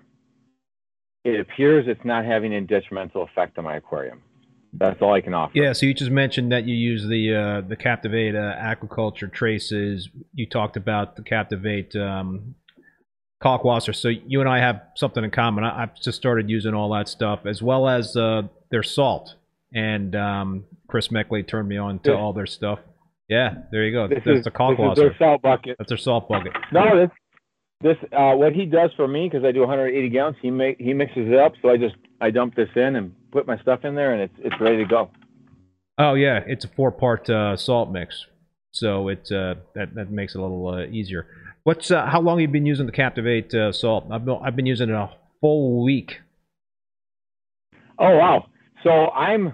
it 1.26 1.42
appears 1.42 1.90
it's 1.90 2.06
not 2.06 2.24
having 2.24 2.54
a 2.54 2.62
detrimental 2.62 3.24
effect 3.24 3.58
on 3.58 3.66
my 3.66 3.76
aquarium. 3.76 4.22
That's 4.74 5.02
all 5.02 5.14
I 5.14 5.22
can 5.22 5.34
offer. 5.34 5.54
Yeah. 5.56 5.74
So 5.74 5.86
you 5.86 5.94
just 5.94 6.12
mentioned 6.12 6.52
that 6.52 6.66
you 6.66 6.76
use 6.76 7.08
the 7.08 7.34
uh, 7.36 7.68
the 7.68 7.76
Captivate 7.76 8.36
uh, 8.36 8.56
aquaculture 8.62 9.32
traces. 9.32 10.10
You 10.34 10.46
talked 10.48 10.78
about 10.78 11.16
the 11.16 11.24
Captivate 11.24 11.96
um, 11.96 12.56
Kalkwasser. 13.44 13.96
So 13.96 14.10
you 14.10 14.42
and 14.42 14.50
I 14.50 14.60
have 14.60 14.82
something 14.96 15.24
in 15.24 15.32
common. 15.32 15.64
I, 15.64 15.80
have 15.82 15.96
just 15.96 16.18
started 16.18 16.50
using 16.50 16.74
all 16.74 16.92
that 16.94 17.08
stuff 17.08 17.46
as 17.46 17.62
well 17.62 17.88
as 17.88 18.16
uh, 18.16 18.44
their 18.70 18.84
salt. 18.84 19.36
and 19.74 20.16
um, 20.16 20.66
Chris 20.88 21.10
Meckley 21.10 21.48
turned 21.48 21.68
me 21.70 21.78
on 21.78 22.00
to 22.00 22.12
This- 22.12 22.18
all 22.18 22.34
their 22.34 22.48
stuff. 22.48 22.80
Yeah, 23.28 23.54
there 23.72 23.86
you 23.86 23.92
go. 23.92 24.08
This 24.08 24.24
That's 24.26 24.40
is, 24.40 24.44
the 24.46 24.50
this 24.50 24.92
is 24.92 24.98
their 24.98 25.16
salt 25.20 25.44
bucket. 25.44 25.76
That's 25.78 25.90
their 25.90 26.00
salt 26.00 26.28
bucket. 26.28 26.52
No, 26.72 26.82
this 27.00 27.12
this 27.82 27.98
uh, 28.12 28.34
what 28.34 28.54
he 28.54 28.66
does 28.66 28.90
for 28.98 29.08
me 29.08 29.30
because 29.30 29.46
I 29.46 29.52
do 29.52 29.60
180 29.60 30.10
gallons. 30.10 30.36
He 30.42 30.50
make 30.50 30.78
he 30.80 30.94
mixes 30.94 31.28
it 31.28 31.38
up, 31.38 31.54
so 31.62 31.70
I 31.70 31.78
just 31.78 31.96
I 32.20 32.32
dump 32.32 32.56
this 32.56 32.70
in 32.76 32.96
and 32.96 33.14
put 33.32 33.48
my 33.48 33.58
stuff 33.60 33.86
in 33.86 33.96
there, 33.96 34.14
and 34.14 34.22
it's 34.22 34.34
it's 34.40 34.62
ready 34.62 34.78
to 34.78 34.86
go. 34.86 35.10
Oh 35.98 36.14
yeah, 36.14 36.40
it's 36.48 36.66
a 36.66 36.68
four-part 36.70 37.30
uh, 37.30 37.58
salt 37.58 37.92
mix, 37.92 38.26
so 38.72 39.10
it 39.10 39.32
uh, 39.32 39.56
that 39.76 39.96
that 39.96 40.12
makes 40.12 40.36
it 40.36 40.40
a 40.40 40.42
little 40.42 40.68
uh, 40.68 40.86
easier. 40.86 41.28
What's 41.64 41.92
uh, 41.92 42.06
how 42.06 42.22
long 42.22 42.38
have 42.38 42.42
you 42.42 42.48
been 42.48 42.66
using 42.66 42.86
the 42.86 42.92
Captivate 42.92 43.54
uh, 43.54 43.72
salt? 43.72 44.08
I've 44.12 44.26
been 44.26 44.40
I've 44.44 44.56
been 44.56 44.66
using 44.66 44.90
it 44.90 44.96
a 44.96 45.10
full 45.42 45.84
week. 45.84 46.22
Oh 47.98 48.18
wow! 48.18 48.46
So 48.84 49.10
I'm 49.10 49.54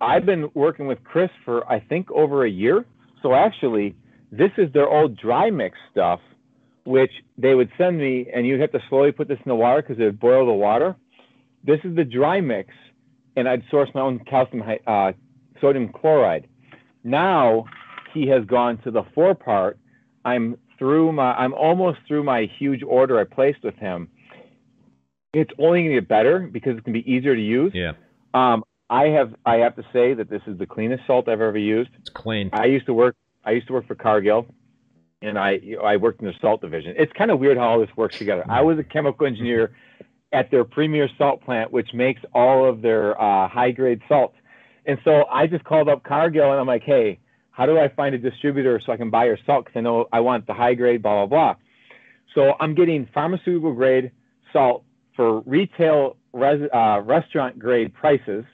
I've 0.00 0.24
been 0.24 0.50
working 0.54 0.86
with 0.86 1.02
Chris 1.04 1.30
for 1.44 1.70
I 1.70 1.80
think 1.80 2.10
over 2.10 2.44
a 2.44 2.50
year. 2.50 2.84
So 3.22 3.34
actually, 3.34 3.96
this 4.30 4.50
is 4.58 4.72
their 4.72 4.88
old 4.88 5.16
dry 5.16 5.50
mix 5.50 5.76
stuff, 5.90 6.20
which 6.84 7.12
they 7.38 7.54
would 7.54 7.70
send 7.76 7.98
me, 7.98 8.26
and 8.34 8.46
you'd 8.46 8.60
have 8.60 8.72
to 8.72 8.80
slowly 8.88 9.12
put 9.12 9.28
this 9.28 9.38
in 9.44 9.48
the 9.48 9.54
water 9.54 9.82
because 9.82 10.00
it 10.00 10.04
would 10.04 10.20
boil 10.20 10.46
the 10.46 10.52
water. 10.52 10.96
This 11.64 11.78
is 11.84 11.94
the 11.94 12.04
dry 12.04 12.40
mix, 12.40 12.70
and 13.36 13.48
I'd 13.48 13.62
source 13.70 13.88
my 13.94 14.00
own 14.00 14.18
calcium 14.20 14.62
uh, 14.86 15.12
sodium 15.60 15.90
chloride. 15.92 16.48
Now 17.04 17.64
he 18.14 18.28
has 18.28 18.44
gone 18.44 18.78
to 18.84 18.90
the 18.90 19.02
four 19.14 19.34
part. 19.34 19.78
I'm 20.24 20.56
through 20.78 21.12
my 21.12 21.32
I'm 21.34 21.54
almost 21.54 21.98
through 22.06 22.24
my 22.24 22.48
huge 22.58 22.82
order 22.82 23.18
I 23.18 23.24
placed 23.24 23.62
with 23.62 23.74
him. 23.76 24.08
It's 25.32 25.50
only 25.58 25.80
going 25.82 25.94
to 25.94 26.00
get 26.00 26.08
better 26.08 26.40
because 26.40 26.76
it 26.76 26.84
can 26.84 26.92
be 26.92 27.10
easier 27.10 27.34
to 27.34 27.40
use. 27.40 27.72
Yeah, 27.74 27.92
Um, 28.34 28.64
I 28.90 29.04
have 29.06 29.34
I 29.46 29.56
have 29.56 29.74
to 29.76 29.82
say 29.92 30.12
that 30.14 30.28
this 30.28 30.42
is 30.46 30.58
the 30.58 30.66
cleanest 30.66 31.06
salt 31.06 31.28
I've 31.28 31.40
ever 31.40 31.56
used. 31.58 31.90
it's 31.98 32.10
clean. 32.10 32.50
I 32.52 32.66
used 32.66 32.86
to 32.86 32.94
work 32.94 33.16
I 33.44 33.52
used 33.52 33.66
to 33.68 33.72
work 33.72 33.86
for 33.88 33.94
Cargill, 33.94 34.46
and 35.22 35.38
I 35.38 35.60
I 35.82 35.96
worked 35.96 36.20
in 36.20 36.26
the 36.26 36.34
salt 36.40 36.60
division. 36.60 36.94
It's 36.98 37.12
kind 37.14 37.30
of 37.30 37.38
weird 37.38 37.56
how 37.56 37.70
all 37.70 37.80
this 37.80 37.96
works 37.96 38.18
together. 38.18 38.44
I 38.48 38.60
was 38.60 38.78
a 38.78 38.84
chemical 38.84 39.26
engineer 39.26 39.72
at 40.32 40.50
their 40.50 40.64
premier 40.64 41.08
salt 41.18 41.42
plant, 41.42 41.70
which 41.72 41.92
makes 41.92 42.22
all 42.34 42.68
of 42.68 42.82
their 42.82 43.20
uh, 43.20 43.48
high 43.48 43.70
grade 43.70 44.00
salts. 44.08 44.36
And 44.86 44.98
so 45.04 45.24
I 45.30 45.46
just 45.46 45.64
called 45.64 45.88
up 45.88 46.02
Cargill 46.02 46.50
and 46.50 46.60
I'm 46.60 46.66
like, 46.66 46.82
hey, 46.82 47.20
how 47.50 47.66
do 47.66 47.78
I 47.78 47.88
find 47.88 48.14
a 48.14 48.18
distributor 48.18 48.80
so 48.84 48.92
I 48.92 48.96
can 48.96 49.10
buy 49.10 49.26
your 49.26 49.38
salt? 49.44 49.66
Because 49.66 49.78
I 49.78 49.82
know 49.82 50.06
I 50.12 50.20
want 50.20 50.46
the 50.46 50.54
high 50.54 50.74
grade, 50.74 51.02
blah 51.02 51.26
blah 51.26 51.26
blah. 51.26 51.54
So 52.34 52.54
I'm 52.58 52.74
getting 52.74 53.06
pharmaceutical 53.12 53.74
grade 53.74 54.10
salt 54.52 54.84
for 55.14 55.40
retail 55.40 56.16
res, 56.32 56.68
uh, 56.72 57.02
restaurant 57.04 57.58
grade 57.58 57.92
prices. 57.92 58.44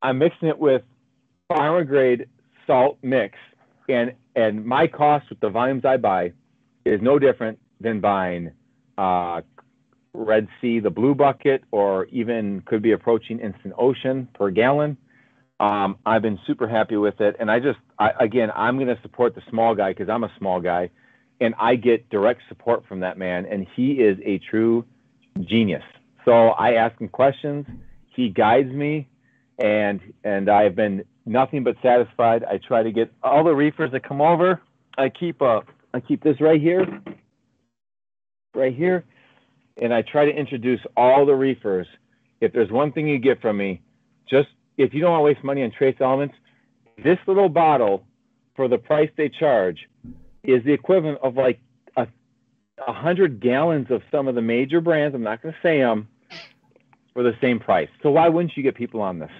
I'm 0.00 0.18
mixing 0.18 0.48
it 0.48 0.58
with 0.58 0.82
pharma 1.50 1.86
grade 1.86 2.26
salt 2.66 2.98
mix, 3.02 3.36
and 3.88 4.14
and 4.34 4.64
my 4.64 4.86
cost 4.86 5.28
with 5.28 5.40
the 5.40 5.50
volumes 5.50 5.84
I 5.84 5.98
buy 5.98 6.32
is 6.86 7.00
no 7.02 7.18
different 7.18 7.58
than 7.80 8.00
buying 8.00 8.52
uh, 8.96 9.42
Red 10.14 10.48
Sea, 10.60 10.80
the 10.80 10.90
blue 10.90 11.14
bucket, 11.14 11.64
or 11.70 12.04
even 12.06 12.62
could 12.66 12.82
be 12.82 12.92
approaching 12.92 13.38
Instant 13.40 13.74
Ocean 13.78 14.28
per 14.34 14.50
gallon. 14.50 14.96
Um, 15.58 15.96
I've 16.04 16.22
been 16.22 16.38
super 16.46 16.68
happy 16.68 16.96
with 16.96 17.20
it, 17.20 17.36
and 17.38 17.50
I 17.50 17.60
just 17.60 17.78
I, 17.98 18.10
again 18.20 18.50
I'm 18.54 18.76
going 18.76 18.94
to 18.94 19.00
support 19.02 19.34
the 19.34 19.42
small 19.48 19.74
guy 19.74 19.90
because 19.92 20.08
I'm 20.08 20.24
a 20.24 20.32
small 20.38 20.60
guy, 20.60 20.90
and 21.40 21.54
I 21.58 21.76
get 21.76 22.10
direct 22.10 22.42
support 22.48 22.84
from 22.88 23.00
that 23.00 23.16
man, 23.16 23.46
and 23.46 23.66
he 23.74 23.92
is 23.92 24.18
a 24.24 24.38
true 24.50 24.84
genius. 25.40 25.84
So 26.24 26.48
I 26.48 26.74
ask 26.74 27.00
him 27.00 27.08
questions, 27.08 27.66
he 28.14 28.28
guides 28.28 28.70
me, 28.70 29.08
and 29.58 30.00
and 30.24 30.50
I've 30.50 30.74
been 30.74 31.04
nothing 31.24 31.64
but 31.64 31.76
satisfied. 31.82 32.44
I 32.44 32.58
try 32.58 32.82
to 32.82 32.92
get 32.92 33.12
all 33.22 33.44
the 33.44 33.54
reefers 33.54 33.92
that 33.92 34.06
come 34.06 34.20
over. 34.20 34.60
I 34.98 35.08
keep 35.08 35.40
uh 35.40 35.60
I 35.94 36.00
keep 36.00 36.22
this 36.22 36.40
right 36.40 36.60
here, 36.60 36.86
right 38.54 38.74
here, 38.74 39.04
and 39.80 39.92
I 39.92 40.02
try 40.02 40.24
to 40.24 40.30
introduce 40.30 40.80
all 40.96 41.24
the 41.26 41.34
reefers. 41.34 41.86
If 42.40 42.52
there's 42.52 42.70
one 42.70 42.92
thing 42.92 43.08
you 43.08 43.18
get 43.18 43.40
from 43.40 43.56
me, 43.56 43.80
just 44.28 44.48
if 44.76 44.92
you 44.92 45.00
don't 45.00 45.12
want 45.12 45.20
to 45.20 45.24
waste 45.24 45.44
money 45.44 45.62
on 45.62 45.70
trace 45.70 45.96
elements, 46.00 46.34
this 47.02 47.18
little 47.26 47.48
bottle 47.48 48.04
for 48.56 48.68
the 48.68 48.78
price 48.78 49.10
they 49.16 49.28
charge 49.28 49.88
is 50.42 50.64
the 50.64 50.72
equivalent 50.72 51.18
of 51.22 51.36
like 51.36 51.60
a, 51.96 52.06
a 52.86 52.92
hundred 52.92 53.40
gallons 53.40 53.86
of 53.90 54.02
some 54.10 54.28
of 54.28 54.34
the 54.34 54.42
major 54.42 54.80
brands. 54.80 55.14
I'm 55.14 55.22
not 55.22 55.42
going 55.42 55.54
to 55.54 55.60
say 55.62 55.78
them 55.78 56.08
for 57.12 57.22
the 57.22 57.32
same 57.40 57.60
price. 57.60 57.88
So 58.02 58.10
why 58.10 58.28
wouldn't 58.28 58.56
you 58.56 58.62
get 58.62 58.74
people 58.74 59.00
on 59.00 59.18
this? 59.18 59.30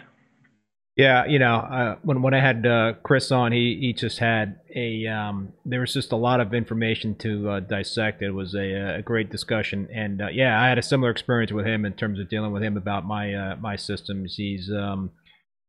Yeah, 0.94 1.24
you 1.24 1.38
know, 1.38 1.56
uh, 1.56 1.96
when 2.02 2.20
when 2.20 2.34
I 2.34 2.40
had 2.40 2.66
uh, 2.66 2.92
Chris 3.02 3.32
on, 3.32 3.50
he 3.50 3.78
he 3.80 3.94
just 3.94 4.18
had 4.18 4.60
a 4.76 5.06
um, 5.06 5.54
there 5.64 5.80
was 5.80 5.94
just 5.94 6.12
a 6.12 6.16
lot 6.16 6.40
of 6.40 6.52
information 6.52 7.14
to 7.16 7.48
uh, 7.48 7.60
dissect. 7.60 8.20
It 8.20 8.32
was 8.32 8.54
a, 8.54 8.98
a 8.98 9.02
great 9.02 9.30
discussion, 9.30 9.88
and 9.94 10.20
uh, 10.20 10.28
yeah, 10.28 10.60
I 10.60 10.68
had 10.68 10.76
a 10.76 10.82
similar 10.82 11.10
experience 11.10 11.50
with 11.50 11.66
him 11.66 11.86
in 11.86 11.94
terms 11.94 12.20
of 12.20 12.28
dealing 12.28 12.52
with 12.52 12.62
him 12.62 12.76
about 12.76 13.06
my 13.06 13.32
uh, 13.32 13.56
my 13.56 13.74
systems. 13.74 14.34
He's 14.36 14.70
um, 14.70 15.12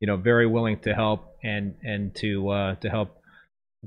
you 0.01 0.07
know 0.07 0.17
very 0.17 0.45
willing 0.45 0.79
to 0.79 0.93
help 0.93 1.37
and 1.41 1.75
and 1.83 2.13
to 2.15 2.49
uh, 2.49 2.75
to 2.75 2.89
help 2.89 3.15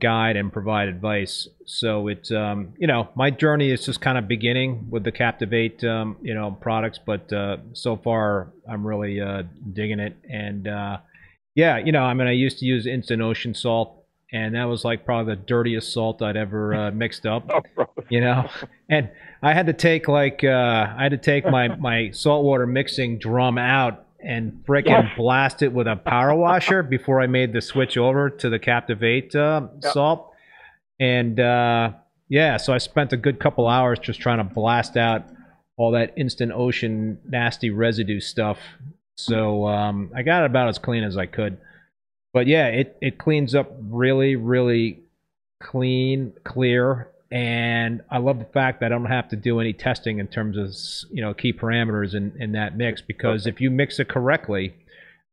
guide 0.00 0.36
and 0.36 0.50
provide 0.50 0.88
advice. 0.88 1.48
So 1.66 2.08
it's 2.08 2.30
um, 2.32 2.72
you 2.78 2.86
know 2.86 3.10
my 3.14 3.28
journey 3.28 3.70
is 3.70 3.84
just 3.84 4.00
kind 4.00 4.16
of 4.16 4.26
beginning 4.26 4.88
with 4.88 5.04
the 5.04 5.12
Captivate 5.12 5.84
um, 5.84 6.16
you 6.22 6.32
know 6.32 6.56
products, 6.62 6.98
but 6.98 7.30
uh, 7.30 7.58
so 7.74 7.94
far 7.94 8.54
I'm 8.66 8.86
really 8.86 9.20
uh, 9.20 9.42
digging 9.74 10.00
it 10.00 10.16
and. 10.32 10.66
Yeah, 11.56 11.78
you 11.78 11.90
know, 11.90 12.02
I 12.02 12.14
mean, 12.14 12.28
I 12.28 12.32
used 12.32 12.58
to 12.60 12.66
use 12.66 12.86
Instant 12.86 13.20
Ocean 13.22 13.54
salt, 13.54 14.04
and 14.32 14.54
that 14.54 14.64
was 14.66 14.84
like 14.84 15.04
probably 15.04 15.34
the 15.34 15.40
dirtiest 15.42 15.92
salt 15.92 16.20
I'd 16.22 16.36
ever 16.36 16.74
uh, 16.74 16.90
mixed 16.94 17.26
up. 17.26 17.50
Oh. 17.50 17.86
You 18.08 18.20
know, 18.20 18.48
and 18.88 19.10
I 19.42 19.52
had 19.54 19.66
to 19.66 19.72
take 19.72 20.06
like 20.06 20.44
uh, 20.44 20.94
I 20.96 21.02
had 21.02 21.12
to 21.12 21.18
take 21.18 21.44
my 21.44 21.74
my 21.76 22.10
saltwater 22.12 22.66
mixing 22.66 23.18
drum 23.18 23.58
out 23.58 24.04
and 24.22 24.62
frickin' 24.66 24.86
Yes. 24.88 25.12
blast 25.16 25.62
it 25.62 25.72
with 25.72 25.86
a 25.86 25.96
power 25.96 26.34
washer 26.34 26.82
before 26.96 27.20
I 27.20 27.26
made 27.26 27.52
the 27.52 27.60
switch 27.62 27.96
over 27.96 28.28
to 28.30 28.48
the 28.50 28.58
Captivate 28.58 29.34
uh, 29.34 29.68
Yep. 29.82 29.92
salt. 29.92 30.30
And 31.00 31.38
uh, 31.40 31.92
yeah, 32.28 32.56
so 32.58 32.72
I 32.72 32.78
spent 32.78 33.12
a 33.12 33.16
good 33.16 33.38
couple 33.40 33.66
hours 33.68 33.98
just 33.98 34.20
trying 34.20 34.38
to 34.38 34.44
blast 34.44 34.96
out 34.96 35.24
all 35.76 35.92
that 35.92 36.12
Instant 36.16 36.52
Ocean 36.52 37.18
nasty 37.28 37.70
residue 37.70 38.20
stuff. 38.20 38.58
So 39.16 39.66
um, 39.66 40.10
I 40.14 40.22
got 40.22 40.42
it 40.42 40.46
about 40.46 40.68
as 40.68 40.78
clean 40.78 41.02
as 41.02 41.16
I 41.16 41.26
could. 41.26 41.58
But 42.32 42.46
yeah, 42.46 42.66
it, 42.68 42.96
it 43.00 43.18
cleans 43.18 43.54
up 43.54 43.72
really, 43.80 44.36
really 44.36 45.00
clean, 45.62 46.34
clear, 46.44 47.08
and 47.32 48.02
I 48.10 48.18
love 48.18 48.38
the 48.38 48.44
fact 48.44 48.80
that 48.80 48.86
I 48.86 48.88
don't 48.90 49.06
have 49.06 49.28
to 49.30 49.36
do 49.36 49.58
any 49.58 49.72
testing 49.72 50.18
in 50.20 50.28
terms 50.28 50.56
of 50.56 51.10
you 51.10 51.22
know 51.22 51.34
key 51.34 51.52
parameters 51.52 52.14
in, 52.14 52.34
in 52.38 52.52
that 52.52 52.76
mix 52.76 53.00
because 53.00 53.46
if 53.46 53.60
you 53.60 53.70
mix 53.70 53.98
it 53.98 54.08
correctly, 54.08 54.74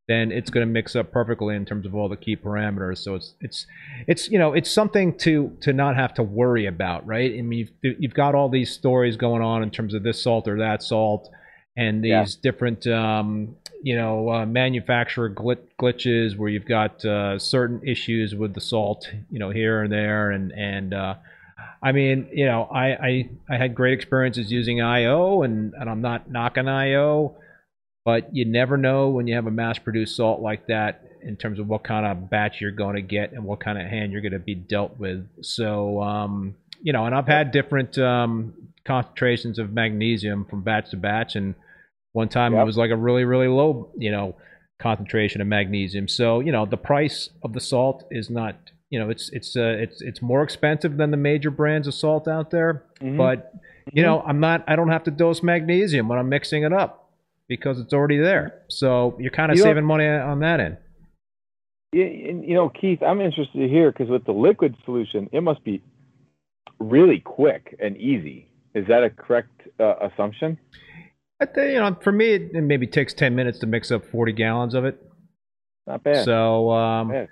then 0.07 0.31
it's 0.31 0.49
going 0.49 0.65
to 0.65 0.71
mix 0.71 0.95
up 0.95 1.11
perfectly 1.11 1.55
in 1.55 1.65
terms 1.65 1.85
of 1.85 1.93
all 1.93 2.09
the 2.09 2.15
key 2.17 2.35
parameters. 2.37 2.99
So 2.99 3.15
it's 3.15 3.35
it's 3.41 3.67
it's 4.07 4.29
you 4.31 4.39
know 4.39 4.53
it's 4.53 4.71
something 4.71 5.15
to 5.19 5.55
to 5.61 5.73
not 5.73 5.95
have 5.97 6.13
to 6.15 6.23
worry 6.23 6.65
about, 6.65 7.05
right? 7.05 7.31
I 7.37 7.41
mean 7.41 7.67
you've 7.83 7.95
you've 7.99 8.13
got 8.13 8.33
all 8.33 8.49
these 8.49 8.71
stories 8.71 9.17
going 9.17 9.41
on 9.43 9.61
in 9.61 9.69
terms 9.69 9.93
of 9.93 10.03
this 10.03 10.23
salt 10.23 10.47
or 10.47 10.57
that 10.59 10.81
salt, 10.81 11.29
and 11.77 12.01
these 12.03 12.09
Yeah. 12.11 12.25
different 12.41 12.87
um, 12.87 13.55
you 13.83 13.95
know 13.95 14.29
uh, 14.29 14.45
manufacturer 14.45 15.29
glit- 15.29 15.67
glitches 15.79 16.37
where 16.37 16.49
you've 16.49 16.65
got 16.65 17.03
uh, 17.05 17.37
certain 17.37 17.85
issues 17.85 18.33
with 18.33 18.53
the 18.53 18.61
salt, 18.61 19.09
you 19.29 19.37
know 19.37 19.49
here 19.49 19.83
and 19.83 19.91
there, 19.91 20.31
and 20.31 20.51
and 20.53 20.93
uh, 20.93 21.15
I 21.83 21.91
mean, 21.91 22.29
you 22.31 22.45
know, 22.45 22.63
I, 22.63 22.87
I 22.93 23.29
I 23.49 23.57
had 23.57 23.75
great 23.75 23.93
experiences 23.93 24.51
using 24.51 24.81
IO, 24.81 25.43
and 25.43 25.73
and 25.73 25.89
I'm 25.89 26.01
not 26.01 26.31
knocking 26.31 26.69
IO, 26.69 27.35
but 28.05 28.33
you 28.33 28.45
never 28.45 28.77
know 28.77 29.09
when 29.09 29.27
you 29.27 29.35
have 29.35 29.47
a 29.47 29.51
mass-produced 29.51 30.15
salt 30.15 30.41
like 30.41 30.67
that 30.67 31.03
in 31.21 31.35
terms 31.35 31.59
of 31.59 31.67
what 31.67 31.83
kind 31.83 32.05
of 32.05 32.29
batch 32.29 32.61
you're 32.61 32.71
going 32.71 32.95
to 32.95 33.01
get 33.01 33.33
and 33.33 33.43
what 33.43 33.59
kind 33.59 33.77
of 33.77 33.85
hand 33.85 34.11
you're 34.11 34.21
going 34.21 34.33
to 34.33 34.39
be 34.39 34.55
dealt 34.55 34.97
with. 34.97 35.27
So, 35.41 36.01
um, 36.01 36.55
you 36.81 36.91
know, 36.91 37.05
and 37.05 37.15
I've 37.15 37.27
had 37.27 37.51
different 37.51 37.97
um, 37.97 38.53
concentrations 38.85 39.59
of 39.59 39.71
magnesium 39.71 40.45
from 40.45 40.61
batch 40.61 40.89
to 40.91 40.97
batch, 40.97 41.35
and 41.35 41.53
one 42.13 42.29
time 42.29 42.53
it 42.55 42.63
was 42.63 42.77
like 42.77 42.91
a 42.91 42.95
really 42.95 43.25
really 43.25 43.47
low, 43.47 43.91
you 43.97 44.11
know, 44.11 44.35
concentration 44.79 45.41
of 45.41 45.47
magnesium. 45.47 46.07
So, 46.07 46.39
you 46.39 46.51
know, 46.51 46.65
the 46.65 46.77
price 46.77 47.29
of 47.43 47.53
the 47.53 47.59
salt 47.59 48.05
is 48.09 48.29
not 48.29 48.55
you 48.89 48.99
know 48.99 49.09
it's 49.09 49.29
it's 49.33 49.55
uh, 49.57 49.75
it's 49.79 50.01
it's 50.01 50.21
more 50.21 50.43
expensive 50.43 50.97
than 50.97 51.11
the 51.11 51.17
major 51.17 51.51
brands 51.51 51.87
of 51.87 51.93
salt 51.93 52.27
out 52.27 52.51
there 52.51 52.83
Mhm. 53.01 53.17
but 53.17 53.51
you 53.91 54.03
know 54.03 54.21
i'm 54.21 54.39
not 54.39 54.63
i 54.67 54.75
don't 54.75 54.89
have 54.89 55.03
to 55.05 55.11
dose 55.11 55.41
magnesium 55.41 56.07
when 56.07 56.19
i'm 56.19 56.29
mixing 56.29 56.61
it 56.63 56.71
up 56.71 57.09
because 57.47 57.79
it's 57.79 57.91
already 57.91 58.19
there 58.19 58.61
so 58.69 59.17
you're 59.19 59.31
kind 59.31 59.51
of 59.51 59.57
You 59.57 59.63
saving 59.63 59.83
money 59.83 60.07
on 60.07 60.39
that 60.41 60.59
end 60.59 60.77
you 61.93 62.53
know, 62.55 62.69
Keith, 62.69 63.01
I'm 63.03 63.21
interested 63.21 63.59
to 63.59 63.67
hear 63.67 63.91
because 63.91 64.09
with 64.09 64.25
the 64.25 64.31
liquid 64.31 64.75
solution, 64.85 65.29
it 65.31 65.41
must 65.41 65.63
be 65.63 65.81
really 66.79 67.19
quick 67.19 67.75
and 67.79 67.95
easy. 67.97 68.49
Is 68.73 68.87
that 68.87 69.03
a 69.03 69.09
correct 69.09 69.51
uh, 69.79 69.95
assumption? 70.01 70.57
I 71.43 71.53
think, 71.53 71.71
you 71.73 71.79
know 71.79 71.95
for 72.01 72.11
me 72.11 72.33
it, 72.33 72.51
it 72.53 72.61
maybe 72.61 72.87
takes 72.87 73.13
10 73.13 73.35
minutes 73.35 73.59
to 73.59 73.67
mix 73.67 73.91
up 73.91 74.05
40 74.11 74.31
gallons 74.33 74.73
of 74.73 74.85
it 74.85 74.99
Not 75.87 76.03
bad. 76.03 76.25
So, 76.25 76.71
um, 76.71 77.07
Not 77.09 77.13
bad. 77.13 77.27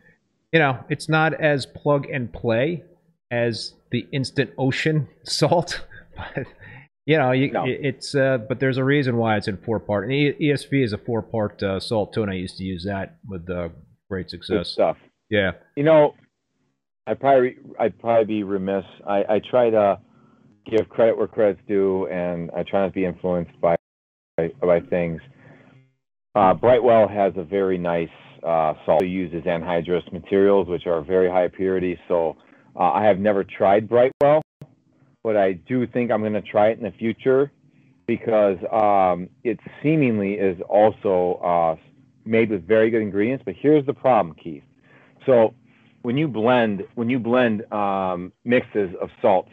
you 0.52 0.60
know, 0.60 0.80
it's 0.90 1.08
not 1.10 1.34
as 1.34 1.66
plug 1.66 2.08
and 2.10 2.32
play 2.32 2.84
as 3.32 3.74
the 3.92 4.06
instant 4.12 4.52
ocean 4.58 5.08
salt, 5.24 5.86
but 6.18 6.46
you 7.06 7.18
know, 7.18 7.32
you, 7.32 7.52
No. 7.52 7.64
it's 7.68 8.14
uh, 8.14 8.38
but 8.48 8.60
there's 8.60 8.78
a 8.78 8.84
reason 8.84 9.18
why 9.18 9.36
it's 9.38 9.48
in 9.48 9.58
four 9.58 9.80
part. 9.80 10.04
And 10.10 10.14
ESV 10.14 10.84
is 10.84 10.94
a 10.94 10.98
four 11.00 11.22
part 11.24 11.62
uh, 11.64 11.80
salt 11.80 12.14
too, 12.14 12.22
and 12.22 12.30
I 12.32 12.36
used 12.36 12.58
to 12.58 12.64
use 12.64 12.84
that 12.86 13.18
with 13.28 13.50
uh, 13.50 13.70
great 14.10 14.26
Good 14.28 14.30
success. 14.44 14.70
stuff. 14.70 14.98
Yeah, 15.30 15.52
You 15.78 15.84
know, 15.84 16.14
I 17.08 17.14
probably 17.16 17.56
I'd 17.80 17.98
probably 18.00 18.26
be 18.26 18.44
remiss. 18.44 18.84
I, 19.08 19.24
I 19.28 19.40
try 19.50 19.70
to 19.72 20.00
give 20.70 20.90
credit 20.90 21.18
where 21.18 21.28
credit's 21.28 21.62
due, 21.68 22.06
and 22.08 22.52
I 22.56 22.64
try 22.64 22.82
not 22.82 22.88
to 22.88 22.94
be 22.94 23.06
influenced 23.06 23.60
by 23.62 23.76
by 24.62 24.80
things. 24.80 25.22
Uh, 26.36 26.54
Brightwell 26.54 27.08
has 27.08 27.34
a 27.36 27.44
very 27.44 27.78
nice 27.78 28.10
uh, 28.44 28.74
salt. 28.86 29.04
It 29.04 29.08
uses 29.08 29.44
anhydrous 29.44 30.12
materials, 30.14 30.68
which 30.68 30.88
are 30.88 31.02
very 31.02 31.30
high 31.30 31.48
purity. 31.50 32.00
So 32.08 32.38
uh, 32.76 32.92
I 32.92 33.04
have 33.04 33.20
never 33.20 33.44
tried 33.44 33.90
Brightwell, 33.90 34.42
but 35.24 35.36
I 35.36 35.54
do 35.54 35.86
think 35.88 36.12
I'm 36.12 36.22
going 36.22 36.34
to 36.34 36.42
try 36.42 36.70
it 36.70 36.78
in 36.78 36.84
the 36.84 36.92
future 36.92 37.52
because 38.08 38.58
um, 38.72 39.30
it 39.44 39.60
seemingly 39.84 40.34
is 40.34 40.60
also 40.68 41.34
uh, 41.44 41.76
made 42.26 42.50
with 42.50 42.68
very 42.68 42.90
good 42.90 43.02
ingredients. 43.02 43.44
But 43.46 43.56
here's 43.58 43.86
the 43.86 43.94
problem, 43.94 44.36
Keith. 44.42 44.64
So 45.26 45.54
when 46.02 46.18
you 46.18 46.28
blend 46.28 46.84
when 46.96 47.10
you 47.10 47.20
blend 47.20 47.72
um, 47.72 48.32
mixes 48.44 48.96
of 49.02 49.10
salt, 49.22 49.48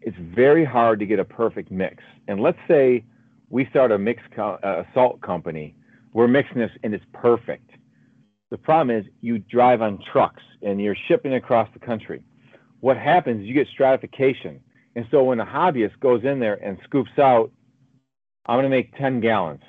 it's 0.00 0.16
very 0.34 0.64
hard 0.64 0.98
to 0.98 1.06
get 1.06 1.18
a 1.18 1.24
perfect 1.24 1.70
mix. 1.70 2.02
And 2.28 2.40
let's 2.40 2.58
say 2.68 3.04
we 3.52 3.66
start 3.66 3.92
a 3.92 3.98
mix 3.98 4.22
co- 4.34 4.58
a 4.62 4.84
salt 4.94 5.20
company, 5.20 5.76
we're 6.14 6.26
mixing 6.26 6.58
this 6.58 6.70
and 6.82 6.94
it's 6.94 7.04
perfect. 7.12 7.70
The 8.50 8.56
problem 8.56 8.96
is 8.96 9.04
you 9.20 9.38
drive 9.38 9.82
on 9.82 9.98
trucks 10.10 10.42
and 10.62 10.80
you're 10.80 10.96
shipping 11.06 11.34
across 11.34 11.68
the 11.74 11.78
country. 11.78 12.24
What 12.80 12.96
happens 12.96 13.46
you 13.46 13.54
get 13.54 13.68
stratification. 13.68 14.60
And 14.96 15.06
so 15.10 15.22
when 15.22 15.38
a 15.38 15.46
hobbyist 15.46 16.00
goes 16.00 16.24
in 16.24 16.40
there 16.40 16.54
and 16.54 16.78
scoops 16.84 17.18
out, 17.18 17.52
I'm 18.46 18.58
going 18.58 18.64
to 18.64 18.70
make 18.70 18.96
10 18.96 19.20
gallons. 19.20 19.62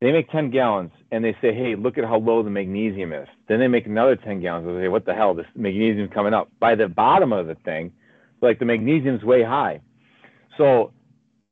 They 0.00 0.12
make 0.12 0.30
10 0.30 0.50
gallons 0.50 0.92
and 1.10 1.24
they 1.24 1.36
say, 1.42 1.52
hey, 1.52 1.74
look 1.74 1.98
at 1.98 2.04
how 2.04 2.18
low 2.18 2.44
the 2.44 2.50
magnesium 2.50 3.12
is. 3.12 3.28
Then 3.48 3.58
they 3.58 3.68
make 3.68 3.86
another 3.86 4.14
10 4.14 4.40
gallons. 4.40 4.66
They 4.66 4.84
say, 4.84 4.88
what 4.88 5.04
the 5.04 5.14
hell? 5.14 5.34
This 5.34 5.46
magnesium's 5.56 6.12
coming 6.14 6.32
up. 6.32 6.48
By 6.60 6.76
the 6.76 6.88
bottom 6.88 7.32
of 7.32 7.48
the 7.48 7.56
thing, 7.56 7.92
like 8.40 8.60
the 8.60 8.64
magnesium's 8.64 9.24
way 9.24 9.42
high. 9.42 9.80
So 10.56 10.92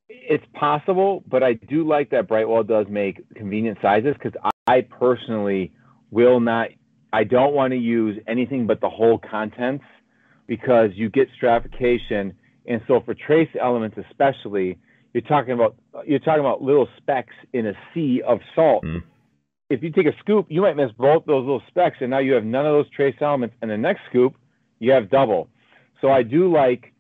it's 0.09 0.45
possible, 0.55 1.23
but 1.29 1.43
I 1.43 1.55
do 1.55 1.87
like 1.87 2.11
that 2.11 2.29
Brightwell 2.29 2.63
does 2.63 2.87
make 2.89 3.23
convenient 3.35 3.79
sizes 3.83 4.15
because 4.15 4.39
I 4.67 4.83
personally 4.83 5.73
will 6.11 6.41
not, 6.41 6.69
I 7.13 7.25
don't 7.25 7.55
want 7.55 7.73
to 7.73 7.77
use 7.79 8.19
anything 8.27 8.67
but 8.67 8.81
the 8.81 8.89
whole 8.89 9.19
contents 9.19 9.85
because 10.47 10.91
you 10.95 11.11
get 11.11 11.29
stratification. 11.37 12.35
And 12.67 12.81
so 12.87 13.01
for 13.01 13.15
trace 13.15 13.51
elements, 13.61 13.99
especially, 14.11 14.79
you're 15.13 15.23
talking 15.23 15.53
about 15.53 15.75
you're 16.07 16.19
talking 16.19 16.41
about 16.41 16.63
little 16.63 16.89
specks 16.99 17.35
in 17.53 17.67
a 17.67 17.73
sea 17.95 18.23
of 18.27 18.41
salt. 18.55 18.85
Mm. 18.85 19.03
If 19.71 19.83
you 19.83 19.91
take 19.91 20.07
a 20.07 20.17
scoop, 20.21 20.47
you 20.49 20.63
might 20.63 20.77
miss 20.77 20.91
both 20.93 21.25
those 21.27 21.41
little 21.41 21.63
specks, 21.69 21.97
and 22.01 22.11
now 22.11 22.19
you 22.19 22.33
have 22.35 22.45
none 22.45 22.67
of 22.67 22.73
those 22.73 22.91
trace 22.91 23.17
elements. 23.21 23.57
And 23.61 23.71
the 23.71 23.77
next 23.77 24.03
scoop, 24.09 24.35
you 24.79 24.93
have 24.93 25.11
double. 25.11 25.49
So 26.01 26.11
I 26.11 26.23
do 26.23 26.53
like 26.53 26.93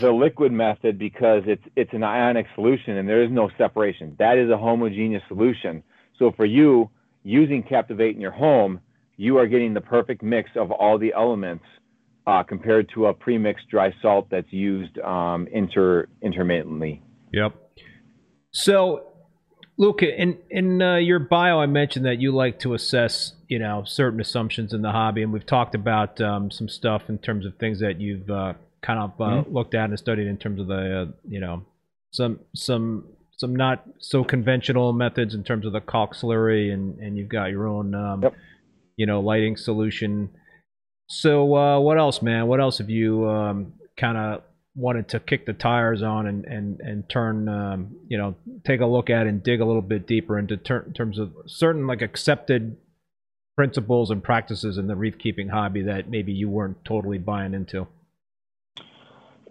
the 0.00 0.10
liquid 0.10 0.52
method 0.52 0.98
because 0.98 1.42
it's 1.46 1.62
it's 1.76 1.92
an 1.92 2.02
ionic 2.02 2.46
solution 2.54 2.96
and 2.96 3.08
there 3.08 3.22
is 3.22 3.30
no 3.30 3.50
separation. 3.56 4.16
That 4.18 4.38
is 4.38 4.50
a 4.50 4.56
homogeneous 4.56 5.22
solution. 5.28 5.82
So 6.18 6.32
for 6.32 6.44
you 6.44 6.90
using 7.22 7.62
Captivate 7.62 8.14
in 8.14 8.20
your 8.20 8.32
home, 8.32 8.80
you 9.16 9.38
are 9.38 9.46
getting 9.46 9.74
the 9.74 9.80
perfect 9.80 10.22
mix 10.22 10.50
of 10.56 10.70
all 10.70 10.98
the 10.98 11.12
elements 11.14 11.64
uh, 12.26 12.42
compared 12.42 12.90
to 12.94 13.06
a 13.06 13.14
pre-mixed 13.14 13.68
dry 13.68 13.92
salt 14.00 14.28
that's 14.30 14.52
used 14.52 14.98
um, 14.98 15.46
inter 15.52 16.08
intermittently. 16.22 17.02
Yep. 17.32 17.54
So, 18.50 19.12
Luca, 19.76 20.06
in 20.06 20.38
in 20.50 20.80
uh, 20.80 20.96
your 20.96 21.18
bio, 21.18 21.60
I 21.60 21.66
mentioned 21.66 22.06
that 22.06 22.20
you 22.20 22.32
like 22.32 22.60
to 22.60 22.74
assess, 22.74 23.34
you 23.48 23.58
know, 23.58 23.82
certain 23.84 24.20
assumptions 24.20 24.72
in 24.72 24.82
the 24.82 24.92
hobby, 24.92 25.22
and 25.22 25.32
we've 25.32 25.46
talked 25.46 25.74
about 25.74 26.20
um, 26.20 26.50
some 26.50 26.68
stuff 26.68 27.02
in 27.08 27.18
terms 27.18 27.44
of 27.44 27.56
things 27.56 27.80
that 27.80 28.00
you've 28.00 28.30
uh, 28.30 28.54
kind 28.86 29.00
of 29.00 29.10
uh, 29.20 29.24
Mhm. 29.42 29.52
looked 29.52 29.74
at 29.74 29.88
and 29.90 29.98
studied 29.98 30.26
in 30.26 30.36
terms 30.36 30.60
of 30.60 30.66
the, 30.66 30.82
uh, 31.02 31.06
you 31.28 31.40
know, 31.40 31.62
some 32.12 32.38
some 32.54 33.04
some 33.36 33.56
not 33.56 33.82
so 33.98 34.22
conventional 34.22 34.92
methods 34.92 35.34
in 35.34 35.42
terms 35.42 35.64
of 35.66 35.72
the 35.72 35.80
calc 35.80 36.14
slurry, 36.14 36.72
and 36.72 36.98
and 37.00 37.16
you've 37.16 37.28
got 37.38 37.46
your 37.50 37.66
own, 37.66 37.94
um, 37.94 38.22
Yep. 38.22 38.34
you 38.96 39.06
know, 39.06 39.20
lighting 39.20 39.56
solution. 39.56 40.28
So, 41.08 41.54
uh, 41.56 41.80
what 41.80 41.98
else, 41.98 42.22
man? 42.22 42.46
What 42.46 42.60
else 42.60 42.78
have 42.78 42.90
you 42.90 43.28
um, 43.28 43.72
kind 43.96 44.16
of 44.16 44.42
wanted 44.76 45.06
to 45.08 45.20
kick 45.20 45.46
the 45.46 45.52
tires 45.52 46.02
on 46.02 46.26
and 46.26 46.44
and 46.46 46.80
and 46.80 47.08
turn 47.08 47.48
um, 47.48 47.94
you 48.08 48.18
know 48.18 48.34
take 48.64 48.80
a 48.80 48.86
look 48.86 49.08
at 49.08 49.26
and 49.26 49.42
dig 49.42 49.60
a 49.60 49.64
little 49.64 49.82
bit 49.94 50.06
deeper 50.06 50.38
into 50.38 50.56
ter- 50.56 50.82
in 50.86 50.92
terms 50.92 51.18
of 51.18 51.32
certain 51.46 51.86
like 51.86 52.02
accepted 52.02 52.76
principles 53.56 54.10
and 54.10 54.22
practices 54.24 54.76
in 54.78 54.88
the 54.88 54.96
reef 54.96 55.16
keeping 55.16 55.48
hobby 55.48 55.82
that 55.82 56.08
maybe 56.10 56.32
you 56.32 56.48
weren't 56.48 56.84
totally 56.84 57.18
buying 57.18 57.54
into. 57.54 57.86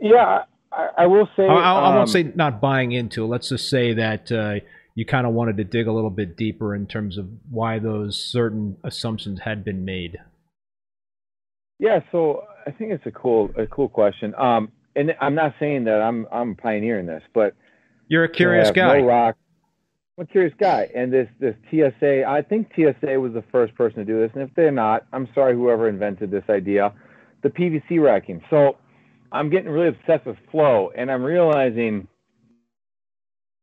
Yeah, 0.04 0.44
I, 0.70 0.90
I 0.98 1.06
will 1.08 1.30
say. 1.38 1.48
I, 1.48 1.54
I, 1.54 1.88
um, 1.88 1.96
won't 1.96 2.10
say 2.10 2.24
not 2.36 2.60
buying 2.60 2.92
into. 2.92 3.24
It. 3.24 3.28
Let's 3.28 3.48
just 3.48 3.70
say 3.70 3.94
that 3.94 4.32
uh, 4.34 4.56
you 4.96 5.06
kind 5.06 5.26
of 5.26 5.34
wanted 5.34 5.56
to 5.58 5.64
dig 5.64 5.88
a 5.88 5.94
little 5.94 6.10
bit 6.10 6.36
deeper 6.36 6.76
in 6.76 6.88
terms 6.88 7.18
of 7.18 7.30
why 7.50 7.80
those 7.80 8.18
certain 8.18 8.76
assumptions 8.84 9.40
had 9.40 9.64
been 9.64 9.86
made. 9.86 10.18
Yeah, 11.80 12.02
so 12.12 12.44
I 12.68 12.72
think 12.72 12.92
it's 12.92 13.06
a 13.06 13.12
cool 13.12 13.50
a 13.58 13.66
cool 13.66 13.88
question. 13.88 14.36
Um, 14.36 14.74
and 14.94 15.16
I'm 15.22 15.36
not 15.36 15.56
saying 15.58 15.86
that 15.86 16.02
I'm 16.02 16.28
I'm 16.34 16.56
pioneering 16.56 17.06
this, 17.06 17.24
but 17.34 17.56
You're 18.10 18.26
a 18.26 18.30
curious 18.30 18.72
guy. 18.72 19.00
No 19.00 19.08
rock. 19.08 19.38
I'm 20.18 20.26
a 20.26 20.28
curious 20.28 20.54
guy, 20.60 20.90
and 20.94 21.14
this 21.14 21.30
this 21.40 21.56
TSA. 21.72 22.26
I 22.28 22.42
think 22.42 22.74
TSA 22.76 23.18
was 23.22 23.32
the 23.32 23.44
first 23.54 23.74
person 23.76 24.00
to 24.00 24.06
do 24.06 24.20
this, 24.20 24.32
and 24.34 24.44
if 24.44 24.54
they're 24.54 24.70
not, 24.70 25.08
I'm 25.14 25.30
sorry 25.34 25.56
whoever 25.56 25.88
invented 25.88 26.30
this 26.30 26.44
idea, 26.50 26.94
the 27.42 27.50
PVC 27.50 28.04
racking. 28.04 28.44
So 28.50 28.76
I'm 29.34 29.50
getting 29.50 29.72
really 29.72 29.88
obsessed 29.88 30.28
with 30.28 30.38
flow, 30.52 30.92
and 30.96 31.12
I'm 31.12 31.24
realizing 31.24 32.08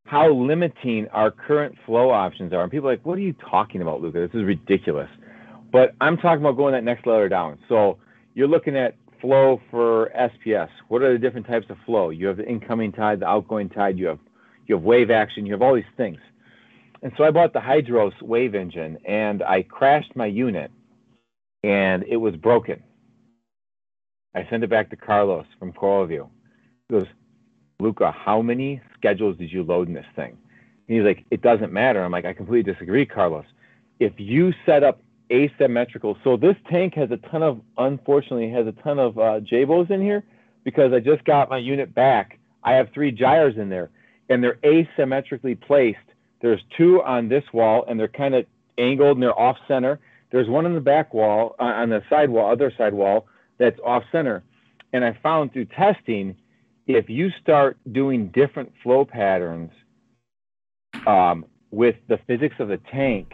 how 0.05 0.29
limiting 0.29 1.07
our 1.13 1.31
current 1.31 1.73
flow 1.85 2.09
options 2.09 2.51
are. 2.51 2.61
And 2.61 2.69
people 2.69 2.89
are 2.89 2.93
like, 2.93 3.05
"What 3.05 3.17
are 3.17 3.21
you 3.21 3.33
talking 3.33 3.81
about, 3.81 4.01
Luca? 4.01 4.19
This 4.19 4.33
is 4.33 4.43
ridiculous." 4.43 5.09
But 5.71 5.95
I'm 6.01 6.17
talking 6.17 6.43
about 6.43 6.57
going 6.57 6.73
that 6.73 6.83
next 6.83 7.07
layer 7.07 7.29
down. 7.29 7.57
So 7.69 7.97
you're 8.33 8.49
looking 8.49 8.75
at 8.75 8.95
flow 9.21 9.61
for 9.71 10.11
SPS. 10.13 10.69
What 10.89 11.01
are 11.01 11.13
the 11.13 11.19
different 11.19 11.47
types 11.47 11.69
of 11.69 11.77
flow? 11.85 12.09
You 12.09 12.27
have 12.27 12.37
the 12.37 12.47
incoming 12.47 12.91
tide, 12.91 13.21
the 13.21 13.27
outgoing 13.27 13.69
tide. 13.69 13.97
You 13.97 14.07
have 14.07 14.19
you 14.67 14.75
have 14.75 14.83
wave 14.83 15.09
action. 15.09 15.45
You 15.45 15.53
have 15.53 15.61
all 15.61 15.73
these 15.73 15.85
things. 15.95 16.19
And 17.01 17.13
so 17.15 17.23
I 17.23 17.31
bought 17.31 17.53
the 17.53 17.59
Hydros 17.59 18.21
wave 18.21 18.55
engine, 18.55 18.97
and 19.05 19.41
I 19.41 19.63
crashed 19.63 20.15
my 20.15 20.25
unit, 20.25 20.69
and 21.63 22.03
it 22.03 22.17
was 22.17 22.35
broken. 22.35 22.83
I 24.33 24.47
sent 24.49 24.63
it 24.63 24.69
back 24.69 24.89
to 24.91 24.95
Carlos 24.95 25.45
from 25.59 25.73
CoralVue. 25.73 26.29
He 26.89 26.99
goes, 26.99 27.07
Luca, 27.79 28.11
how 28.11 28.41
many 28.41 28.81
schedules 28.97 29.37
did 29.37 29.51
you 29.51 29.63
load 29.63 29.87
in 29.87 29.93
this 29.93 30.05
thing? 30.15 30.37
And 30.87 30.97
he's 30.97 31.03
like, 31.03 31.25
it 31.31 31.41
doesn't 31.41 31.73
matter. 31.73 32.03
I'm 32.03 32.11
like, 32.11 32.25
I 32.25 32.33
completely 32.33 32.71
disagree, 32.71 33.05
Carlos. 33.05 33.45
If 33.99 34.13
you 34.17 34.53
set 34.65 34.83
up 34.83 35.01
asymmetrical, 35.31 36.17
so 36.23 36.37
this 36.37 36.55
tank 36.69 36.93
has 36.95 37.11
a 37.11 37.17
ton 37.17 37.43
of, 37.43 37.61
unfortunately, 37.77 38.49
has 38.51 38.67
a 38.67 38.71
ton 38.83 38.99
of 38.99 39.17
uh, 39.17 39.39
Jebaos 39.41 39.89
in 39.89 40.01
here 40.01 40.23
because 40.63 40.93
I 40.93 40.99
just 40.99 41.23
got 41.25 41.49
my 41.49 41.57
unit 41.57 41.93
back. 41.93 42.39
I 42.63 42.73
have 42.73 42.89
three 42.93 43.11
gyres 43.11 43.57
in 43.57 43.69
there, 43.69 43.89
and 44.29 44.43
they're 44.43 44.59
asymmetrically 44.63 45.59
placed. 45.59 45.97
There's 46.41 46.61
two 46.77 47.01
on 47.03 47.29
this 47.29 47.43
wall, 47.53 47.85
and 47.87 47.99
they're 47.99 48.07
kind 48.07 48.35
of 48.35 48.45
angled 48.77 49.17
and 49.17 49.23
they're 49.23 49.39
off 49.39 49.57
center. 49.67 49.99
There's 50.31 50.47
one 50.47 50.65
on 50.65 50.73
the 50.73 50.81
back 50.81 51.13
wall, 51.13 51.55
uh, 51.59 51.63
on 51.63 51.89
the 51.89 52.01
side 52.09 52.29
wall, 52.29 52.51
other 52.51 52.71
side 52.77 52.93
wall, 52.93 53.27
that's 53.61 53.79
off 53.85 54.03
center. 54.11 54.43
And 54.91 55.05
I 55.05 55.17
found 55.21 55.53
through 55.53 55.65
testing, 55.65 56.35
if 56.87 57.09
you 57.09 57.29
start 57.41 57.77
doing 57.91 58.27
different 58.29 58.71
flow 58.83 59.05
patterns 59.05 59.71
um, 61.05 61.45
with 61.69 61.95
the 62.09 62.19
physics 62.27 62.55
of 62.59 62.67
the 62.67 62.79
tank, 62.91 63.33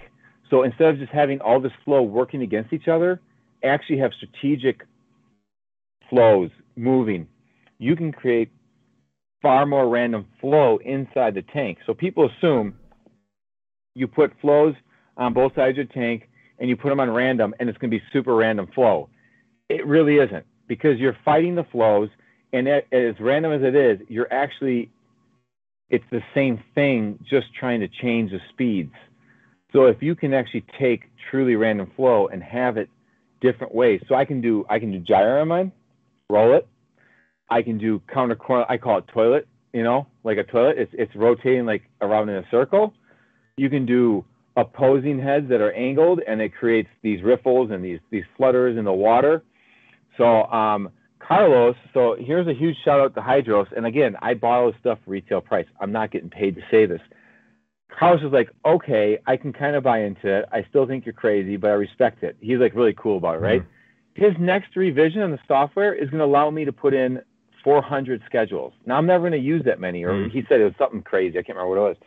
so 0.49 0.63
instead 0.63 0.89
of 0.89 0.99
just 0.99 1.11
having 1.11 1.39
all 1.41 1.59
this 1.59 1.71
flow 1.83 2.01
working 2.01 2.41
against 2.41 2.73
each 2.73 2.87
other, 2.87 3.21
actually 3.63 3.99
have 3.99 4.11
strategic 4.13 4.85
flows 6.09 6.51
moving. 6.75 7.27
You 7.79 7.95
can 7.95 8.11
create 8.11 8.51
far 9.41 9.65
more 9.65 9.87
random 9.87 10.27
flow 10.41 10.77
inside 10.83 11.35
the 11.35 11.41
tank. 11.41 11.79
So 11.85 11.93
people 11.93 12.29
assume 12.29 12.75
you 13.95 14.07
put 14.07 14.33
flows 14.41 14.75
on 15.15 15.33
both 15.33 15.55
sides 15.55 15.71
of 15.71 15.77
your 15.77 15.85
tank 15.85 16.29
and 16.59 16.69
you 16.69 16.75
put 16.75 16.89
them 16.89 16.99
on 16.99 17.09
random 17.09 17.53
and 17.59 17.69
it's 17.69 17.77
going 17.77 17.91
to 17.91 17.97
be 17.97 18.03
super 18.11 18.35
random 18.35 18.67
flow. 18.73 19.09
It 19.69 19.85
really 19.85 20.18
isn't 20.18 20.45
because 20.68 20.99
you're 20.99 21.18
fighting 21.26 21.56
the 21.56 21.64
flows 21.65 22.10
and 22.53 22.68
a- 22.68 22.94
as 22.94 23.19
random 23.19 23.52
as 23.52 23.64
it 23.64 23.76
is, 23.76 23.99
you're 24.10 24.31
actually 24.31 24.89
it's 25.89 26.06
the 26.11 26.22
same 26.34 26.61
thing 26.76 27.18
just 27.23 27.53
trying 27.53 27.80
to 27.80 27.88
change 27.88 28.31
the 28.31 28.41
speeds. 28.49 28.94
So 29.72 29.85
if 29.85 30.02
you 30.02 30.15
can 30.15 30.34
actually 30.34 30.65
take 30.77 31.03
truly 31.30 31.56
random 31.56 31.91
flow 31.95 32.27
and 32.27 32.44
have 32.44 32.77
it 32.77 32.89
different 33.41 33.73
ways, 33.73 34.02
so 34.07 34.15
I 34.15 34.26
can 34.26 34.41
do 34.41 34.65
I 34.69 34.80
can 34.80 34.91
do 34.91 34.99
gyro 34.99 35.41
on 35.41 35.48
mine, 35.48 35.72
roll 36.30 36.53
it. 36.56 36.68
I 37.49 37.61
can 37.61 37.77
do 37.77 38.02
counter 38.14 38.38
I 38.69 38.77
call 38.77 38.98
it 38.98 39.07
toilet, 39.07 39.48
you 39.73 39.84
know, 39.84 40.07
like 40.23 40.38
a 40.38 40.44
toilet. 40.44 40.77
It's 40.77 40.91
it's 40.94 41.15
rotating 41.15 41.65
like 41.65 41.84
around 42.02 42.30
in 42.30 42.35
a 42.35 42.45
circle. 42.49 42.94
You 43.57 43.69
can 43.69 43.85
do 43.85 44.26
opposing 44.56 45.19
heads 45.19 45.48
that 45.49 45.61
are 45.61 45.72
angled, 45.72 46.22
and 46.27 46.41
it 46.41 46.53
creates 46.53 46.89
these 47.02 47.22
riffles 47.22 47.72
and 47.72 47.84
these 47.84 47.99
these 48.10 48.26
flutters 48.35 48.77
in 48.77 48.85
the 48.85 48.94
water. 48.94 49.44
So 50.18 50.44
um, 50.45 50.89
Carlos, 51.19 51.76
so 51.94 52.15
here's 52.19 52.48
a 52.48 52.53
huge 52.53 52.77
shout 52.84 52.99
out 52.99 53.14
to 53.15 53.22
Hydros. 53.22 53.68
And 53.76 53.85
again, 53.85 54.15
I 54.22 54.34
borrow 54.34 54.73
stuff 54.80 54.99
retail 55.06 55.41
price. 55.41 55.65
I'm 55.80 55.91
not 55.91 56.11
getting 56.11 56.30
paid 56.30 56.56
to 56.56 56.61
say 56.72 56.85
this. 56.85 57.02
Carlos 57.98 58.23
is 58.23 58.31
like, 58.31 58.49
okay, 58.65 59.18
I 59.26 59.38
can 59.38 59.52
kind 59.52 59.76
of 59.76 59.84
buy 59.84 60.03
into 60.03 60.27
it. 60.27 60.45
I 60.52 60.65
still 60.69 60.85
think 60.85 61.06
you're 61.06 61.14
crazy, 61.14 61.57
but 61.57 61.69
I 61.69 61.73
respect 61.73 62.23
it. 62.23 62.38
He's 62.39 62.60
like 62.60 62.76
really 62.76 62.94
cool 62.94 63.18
about 63.18 63.35
it, 63.35 63.39
right? 63.39 63.61
Mm-hmm. 63.61 64.26
His 64.26 64.34
next 64.39 64.76
revision 64.76 65.22
on 65.22 65.31
the 65.31 65.39
software 65.48 65.94
is 65.94 66.10
going 66.10 66.19
to 66.19 66.26
allow 66.26 66.49
me 66.49 66.65
to 66.65 66.72
put 66.72 66.94
in 66.94 67.22
400 67.64 68.22
schedules. 68.26 68.73
Now 68.85 68.98
I'm 68.98 69.06
never 69.06 69.30
going 69.30 69.39
to 69.39 69.45
use 69.45 69.64
that 69.65 69.80
many, 69.80 70.03
or 70.03 70.11
mm-hmm. 70.11 70.30
he 70.30 70.44
said 70.48 70.61
it 70.61 70.65
was 70.65 70.73
something 70.77 71.02
crazy. 71.02 71.38
I 71.38 71.44
can't 71.44 71.57
remember 71.57 71.69
what 71.69 71.77
it 71.77 71.89
was, 71.89 71.98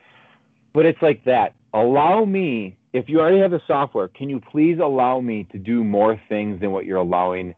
but 0.73 0.87
it's 0.87 1.03
like 1.03 1.25
that. 1.25 1.55
Allow 1.75 2.25
me, 2.25 2.77
if 2.93 3.09
you 3.09 3.21
already 3.21 3.39
have 3.41 3.51
the 3.51 3.63
software, 3.67 4.09
can 4.09 4.29
you 4.29 4.41
please 4.41 4.79
allow 4.79 5.21
me 5.21 5.45
to 5.53 5.59
do 5.59 5.85
more 5.85 6.21
things 6.29 6.61
than 6.61 6.73
what 6.73 6.85
you're 6.85 6.99
allowing 6.99 7.55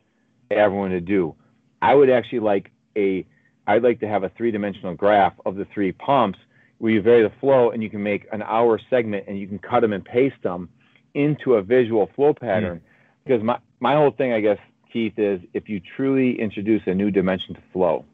everyone 0.56 0.90
to 0.90 1.00
do? 1.00 1.34
I 1.80 1.94
would 1.94 2.10
actually 2.10 2.40
like 2.40 2.70
a, 2.96 3.26
I'd 3.66 3.82
like 3.82 4.00
to 4.00 4.08
have 4.08 4.22
a 4.22 4.30
three-dimensional 4.30 4.94
graph 4.94 5.34
of 5.46 5.56
the 5.56 5.66
three 5.72 5.92
pumps 5.92 6.38
where 6.78 6.92
you 6.92 7.00
vary 7.00 7.22
the 7.22 7.32
flow 7.40 7.70
and 7.70 7.82
you 7.82 7.88
can 7.88 8.02
make 8.02 8.26
an 8.32 8.42
hour 8.42 8.80
segment 8.90 9.24
and 9.28 9.38
you 9.38 9.46
can 9.46 9.58
cut 9.58 9.80
them 9.80 9.92
and 9.92 10.04
paste 10.04 10.42
them 10.42 10.68
into 11.14 11.54
a 11.54 11.62
visual 11.62 12.10
flow 12.16 12.34
pattern. 12.34 12.78
Mm. 12.78 13.24
Because 13.24 13.42
my, 13.42 13.58
my 13.80 13.94
whole 13.94 14.10
thing, 14.10 14.32
I 14.32 14.40
guess, 14.40 14.58
Keith, 14.92 15.14
is 15.16 15.40
if 15.54 15.68
you 15.68 15.80
truly 15.96 16.40
introduce 16.40 16.82
a 16.86 16.94
new 16.94 17.10
dimension 17.10 17.54
to 17.54 17.62
flow, 17.72 18.04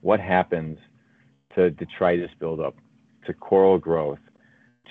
what 0.00 0.20
happens 0.20 0.78
to 1.54 1.70
detritus 1.70 2.30
buildup, 2.40 2.74
to 3.26 3.34
coral 3.34 3.78
growth, 3.78 4.18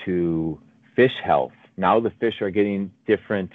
to 0.05 0.61
fish 0.95 1.11
health? 1.23 1.53
Now 1.75 1.99
the 1.99 2.11
fish 2.19 2.41
are 2.41 2.51
getting 2.51 2.91
different 3.07 3.51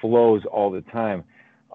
flows 0.00 0.42
all 0.50 0.70
the 0.70 0.80
time. 0.80 1.24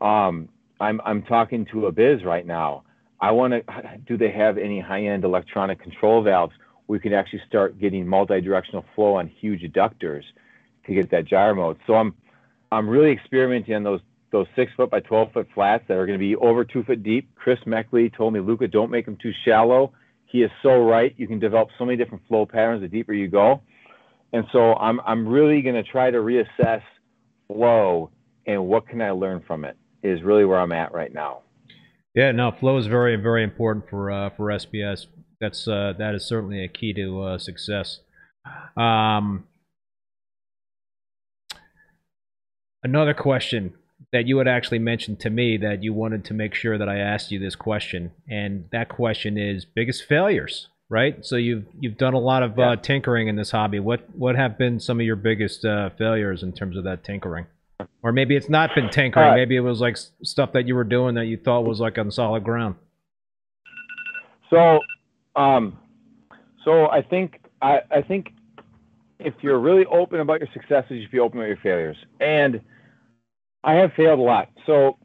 Um, 0.02 0.50
I'm, 0.80 1.00
I'm 1.06 1.22
talking 1.24 1.66
to 1.72 1.86
a 1.86 1.92
biz 1.92 2.24
right 2.24 2.46
now 2.46 2.84
I 3.22 3.32
want 3.32 3.54
to, 3.54 3.64
do 4.08 4.18
they 4.18 4.32
have 4.32 4.58
any 4.58 4.80
high-end 4.80 5.24
electronic 5.24 5.80
control 5.80 6.24
valves? 6.24 6.54
We 6.88 7.00
can 7.00 7.14
actually 7.14 7.42
start 7.48 7.80
getting 7.80 8.08
multi-directional 8.08 8.84
flow 8.96 9.16
on 9.16 9.28
huge 9.28 9.64
eductors 9.64 10.26
to 10.88 10.94
get 10.94 11.12
that 11.12 11.26
gyro 11.26 11.54
mode. 11.54 11.78
So 11.86 11.94
I'm, 11.94 12.16
I'm 12.72 12.90
really 12.90 13.12
experimenting 13.12 13.76
on 13.76 13.84
those 13.84 14.02
those 14.32 14.48
six 14.56 14.72
foot 14.78 14.90
by 14.90 15.02
12 15.02 15.34
foot 15.34 15.48
flats 15.54 15.84
that 15.90 15.98
are 15.98 16.06
going 16.06 16.18
to 16.18 16.24
be 16.24 16.38
over 16.38 16.64
two 16.64 16.86
foot 16.86 17.04
deep. 17.04 17.30
Chris 17.36 17.60
Meckley 17.66 18.16
told 18.16 18.32
me, 18.34 18.40
Luca, 18.40 18.66
don't 18.66 18.90
make 18.90 19.04
them 19.04 19.18
too 19.22 19.34
shallow. 19.44 19.92
He 20.26 20.42
is 20.42 20.50
so 20.64 20.82
right. 20.86 21.14
You 21.18 21.28
can 21.28 21.38
develop 21.38 21.68
so 21.78 21.84
many 21.84 21.98
different 21.98 22.26
flow 22.30 22.46
patterns 22.46 22.80
the 22.80 22.88
deeper 22.88 23.12
you 23.12 23.28
go. 23.28 23.60
And 24.32 24.46
so 24.54 24.76
I'm, 24.76 25.02
I'm 25.02 25.28
really 25.28 25.62
going 25.62 25.76
to 25.76 25.84
try 25.84 26.12
to 26.12 26.18
reassess 26.20 26.82
flow 27.48 28.10
and 28.46 28.68
what 28.68 28.88
can 28.88 29.02
I 29.02 29.12
learn 29.12 29.44
from 29.46 29.66
it 29.66 29.76
is 30.04 30.22
really 30.24 30.46
where 30.46 30.60
I'm 30.60 30.72
at 30.72 30.94
right 30.94 31.14
now. 31.14 31.42
Yeah, 32.14 32.32
no, 32.32 32.52
flow 32.52 32.78
is 32.78 32.88
very, 32.88 33.16
very 33.16 33.44
important 33.44 33.90
for 33.90 34.12
uh, 34.12 34.30
for 34.32 34.48
SPS. 34.48 35.08
That's 35.40 35.68
uh, 35.68 35.94
that 35.98 36.14
is 36.14 36.26
certainly 36.26 36.64
a 36.64 36.68
key 36.68 36.94
to 36.94 37.22
uh, 37.22 37.38
success. 37.38 38.00
Um, 38.76 39.46
another 42.84 43.14
question 43.14 43.74
that 44.12 44.28
you 44.28 44.38
had 44.40 44.48
actually 44.48 44.80
mentioned 44.80 45.20
to 45.22 45.30
me 45.30 45.58
that 45.58 45.84
you 45.84 45.94
wanted 45.94 46.26
to 46.26 46.34
make 46.34 46.54
sure 46.54 46.78
that 46.78 46.90
I 46.90 46.98
asked 46.98 47.32
you 47.32 47.40
this 47.40 47.56
question, 47.56 48.12
and 48.30 48.66
that 48.72 48.90
question 48.90 49.38
is 49.38 49.64
biggest 49.64 50.04
failures, 50.04 50.68
right? 50.90 51.26
So 51.26 51.38
you've 51.38 51.66
you've 51.80 51.98
done 51.98 52.14
a 52.14 52.20
lot 52.20 52.44
of 52.44 52.60
uh, 52.60 52.76
tinkering 52.76 53.30
in 53.30 53.38
this 53.38 53.52
hobby. 53.52 53.80
What 53.80 54.02
what 54.14 54.36
have 54.36 54.58
been 54.58 54.82
some 54.82 55.00
of 55.00 55.06
your 55.06 55.16
biggest 55.16 55.64
uh, 55.64 55.92
failures 55.98 56.44
in 56.44 56.52
terms 56.52 56.76
of 56.76 56.84
that 56.84 57.06
tinkering? 57.06 57.46
Or 58.04 58.12
maybe 58.12 58.36
it's 58.36 58.50
not 58.50 58.74
been 58.76 58.90
tinkering. 58.90 59.32
Uh, 59.32 59.36
maybe 59.36 59.56
it 59.56 59.62
was 59.62 59.80
like 59.80 59.98
stuff 60.24 60.54
that 60.54 60.68
you 60.68 60.76
were 60.76 60.84
doing 60.84 61.16
that 61.16 61.26
you 61.26 61.38
thought 61.38 61.62
was 61.62 61.80
like 61.80 61.98
on 61.98 62.12
solid 62.12 62.44
ground. 62.44 62.76
So, 64.50 64.80
um, 65.36 65.78
so 66.66 66.90
I 66.90 67.02
think 67.02 67.40
I, 67.62 67.82
I 67.90 68.02
think 68.02 68.34
if 69.20 69.34
you're 69.42 69.60
really 69.60 69.86
open 69.86 70.20
about 70.20 70.40
your 70.40 70.50
successes, 70.54 70.92
you 70.92 71.04
should 71.04 71.12
be 71.12 71.20
open 71.20 71.40
about 71.40 71.48
your 71.48 71.58
failures. 71.58 71.98
And 72.20 72.62
I 73.64 73.76
have 73.76 73.94
failed 73.94 74.20
a 74.20 74.24
lot. 74.24 74.50
So 74.66 74.98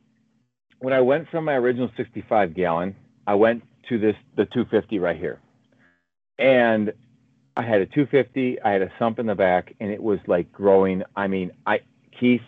when 0.78 0.92
I 0.92 1.00
went 1.00 1.28
from 1.30 1.44
my 1.44 1.54
original 1.54 1.90
65 1.96 2.54
gallon, 2.54 2.94
I 3.26 3.34
went 3.34 3.62
to 3.88 3.98
this 3.98 4.16
the 4.36 4.46
250 4.46 4.98
right 4.98 5.16
here, 5.16 5.40
and 6.38 6.92
I 7.56 7.62
had 7.62 7.80
a 7.80 7.86
250. 7.86 8.60
I 8.62 8.70
had 8.70 8.82
a 8.82 8.90
sump 8.98 9.18
in 9.18 9.26
the 9.26 9.34
back, 9.34 9.74
and 9.80 9.90
it 9.90 10.02
was 10.02 10.18
like 10.26 10.52
growing. 10.52 11.02
I 11.14 11.26
mean, 11.26 11.52
I 11.66 11.80
Keith, 12.18 12.42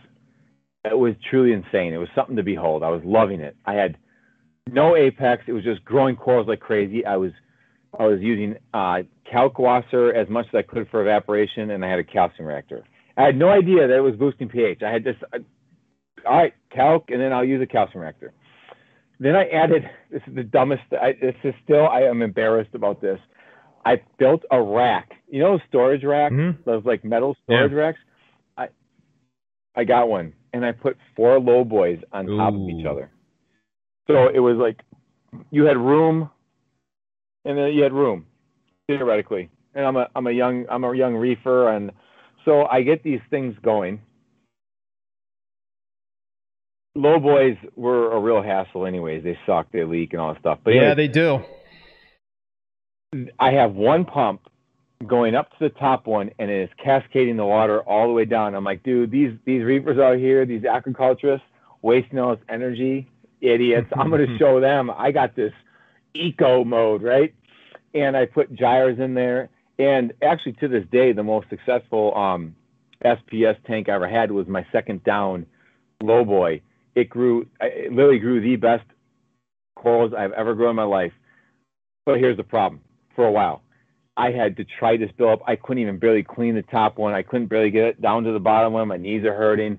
it 0.89 0.99
was 0.99 1.15
truly 1.31 1.53
insane. 1.53 1.93
It 1.93 1.99
was 1.99 2.09
something 2.15 2.37
to 2.37 2.43
behold. 2.43 2.83
I 2.83 2.91
was 2.91 3.03
loving 3.05 3.41
it. 3.41 3.57
I 3.65 3.75
had 3.75 3.97
no 4.67 4.97
apex. 4.97 5.45
It 5.47 5.53
was 5.53 5.65
just 5.65 5.85
growing 5.85 6.17
corals 6.17 6.49
like 6.49 6.61
crazy. 6.61 7.05
I 7.05 7.17
was 7.17 7.33
I 7.99 8.07
was 8.07 8.21
using 8.21 8.57
uh, 8.75 9.03
Kalkwasser 9.33 10.15
as 10.15 10.29
much 10.29 10.47
as 10.49 10.55
I 10.55 10.63
could 10.63 10.89
for 10.91 11.01
evaporation, 11.01 11.71
and 11.71 11.85
I 11.85 11.89
had 11.89 11.99
a 11.99 12.05
calcium 12.05 12.47
reactor. 12.47 12.85
I 13.17 13.25
had 13.25 13.37
no 13.37 13.49
idea 13.49 13.89
that 13.89 13.97
it 13.97 14.01
was 14.01 14.15
boosting 14.15 14.49
pH. 14.49 14.83
I 14.83 14.91
had 14.91 15.05
just, 15.05 15.19
uh, 15.33 15.39
all 16.27 16.37
right, 16.37 16.55
calc, 16.71 17.11
and 17.11 17.21
then 17.21 17.33
I'll 17.33 17.45
use 17.45 17.63
a 17.63 17.67
calcium 17.67 18.03
reactor. 18.03 18.33
Then 19.19 19.35
I 19.35 19.49
added, 19.49 19.89
this 20.11 20.23
is 20.27 20.35
the 20.35 20.45
dumbest, 20.45 20.83
I, 20.93 21.15
this 21.21 21.35
is 21.43 21.55
still, 21.65 21.89
I 21.89 22.03
am 22.03 22.23
embarrassed 22.23 22.75
about 22.75 23.01
this. 23.01 23.19
I 23.85 24.01
built 24.19 24.45
a 24.51 24.63
rack. 24.63 25.13
You 25.29 25.41
know, 25.41 25.59
storage 25.69 26.05
rack, 26.05 26.31
mm-hmm. 26.31 26.63
those 26.65 26.85
like 26.85 27.05
metal 27.05 27.37
storage 27.45 27.73
yeah. 27.73 27.79
racks. 27.79 27.99
I, 28.57 28.69
I 29.75 29.85
got 29.85 30.09
one 30.09 30.35
and 30.53 30.65
I 30.65 30.73
put 30.73 30.97
four 31.17 31.39
low 31.39 31.65
boys 31.65 31.99
on 32.13 32.29
Ooh. 32.29 32.37
top 32.37 32.55
of 32.55 32.69
each 32.69 32.87
other. 32.87 33.11
So 34.07 34.29
it 34.29 34.39
was 34.39 34.57
like 34.57 34.81
you 35.51 35.65
had 35.65 35.77
room, 35.77 36.31
and 37.45 37.59
then 37.59 37.73
you 37.73 37.83
had 37.83 37.93
room 37.93 38.27
theoretically. 38.87 39.51
And 39.75 39.85
I'm 39.85 39.97
a 39.97 40.09
I'm 40.17 40.27
a 40.27 40.33
young 40.33 40.65
I'm 40.71 40.85
a 40.85 40.95
young 40.95 41.15
reefer, 41.15 41.69
and 41.69 41.93
so 42.45 42.65
I 42.65 42.83
get 42.83 43.03
these 43.03 43.21
things 43.31 43.55
going. 43.63 44.01
Low 46.95 47.21
boys 47.21 47.57
were 47.77 48.13
a 48.13 48.19
real 48.21 48.43
hassle, 48.43 48.87
anyways. 48.87 49.23
They 49.23 49.39
suck, 49.47 49.71
they 49.71 49.85
leak, 49.85 50.15
and 50.15 50.23
all 50.23 50.33
that 50.33 50.41
stuff. 50.41 50.59
But 50.65 50.73
yeah, 50.73 50.95
anyways, 50.95 50.97
they 50.97 51.09
do. 51.09 51.41
I 53.39 53.53
have 53.53 53.75
one 53.75 54.05
pump 54.05 54.41
going 55.07 55.35
up 55.35 55.51
to 55.51 55.57
the 55.61 55.69
top 55.69 56.07
one 56.07 56.31
and 56.39 56.51
it 56.51 56.63
is 56.63 56.71
cascading 56.83 57.37
the 57.37 57.45
water 57.45 57.81
all 57.81 58.09
the 58.09 58.13
way 58.13 58.25
down. 58.25 58.55
I'm 58.55 58.65
like, 58.65 58.83
dude, 58.83 59.11
these 59.11 59.33
these 59.45 59.63
reefers 59.63 59.99
out 59.99 60.19
here, 60.19 60.45
these 60.45 60.63
aquaculturists, 60.63 61.43
wasting 61.83 62.19
all 62.19 62.35
this 62.35 62.45
energy, 62.49 63.09
idiots. 63.41 63.89
I'm 63.97 64.11
going 64.11 64.27
to 64.27 64.39
show 64.39 64.61
them 64.61 64.91
I 64.91 65.13
got 65.13 65.37
this 65.37 65.53
eco 66.15 66.65
mode, 66.65 67.03
right? 67.03 67.35
And 67.95 68.17
I 68.17 68.27
put 68.27 68.55
gyres 68.55 68.99
in 68.99 69.15
there. 69.15 69.51
And 69.79 70.13
actually, 70.23 70.55
to 70.55 70.69
this 70.69 70.85
day, 70.91 71.13
the 71.13 71.23
most 71.23 71.49
successful 71.49 72.15
um, 72.17 72.57
SPS 73.05 73.57
tank 73.65 73.89
I 73.89 73.93
ever 73.95 74.09
had 74.09 74.33
was 74.33 74.49
my 74.49 74.67
second 74.73 75.05
down 75.05 75.47
low 76.03 76.25
boy. 76.25 76.63
It 76.97 77.09
grew, 77.09 77.47
it 77.61 77.93
literally 77.93 78.19
grew 78.19 78.41
the 78.41 78.57
best 78.57 78.85
corals 79.77 80.13
I've 80.17 80.33
ever 80.33 80.55
grown 80.55 80.71
in 80.71 80.77
my 80.77 80.83
life. 80.83 81.13
But 82.05 82.19
here's 82.19 82.37
the 82.37 82.43
problem 82.43 82.81
for 83.15 83.25
a 83.25 83.31
while 83.31 83.63
I 84.19 84.33
had 84.33 84.57
detritus 84.57 85.13
build 85.17 85.31
up. 85.31 85.43
I 85.47 85.55
couldn't 85.55 85.81
even 85.81 85.99
barely 85.99 86.25
clean 86.25 86.57
the 86.57 86.63
top 86.63 86.99
one. 86.99 87.15
I 87.15 87.23
couldn't 87.23 87.47
barely 87.47 87.71
get 87.71 87.85
it 87.85 88.03
down 88.03 88.25
to 88.25 88.33
the 88.33 88.41
bottom 88.41 88.73
one. 88.73 88.89
My 88.89 88.97
knees 88.97 89.25
are 89.25 89.33
hurting. 89.33 89.79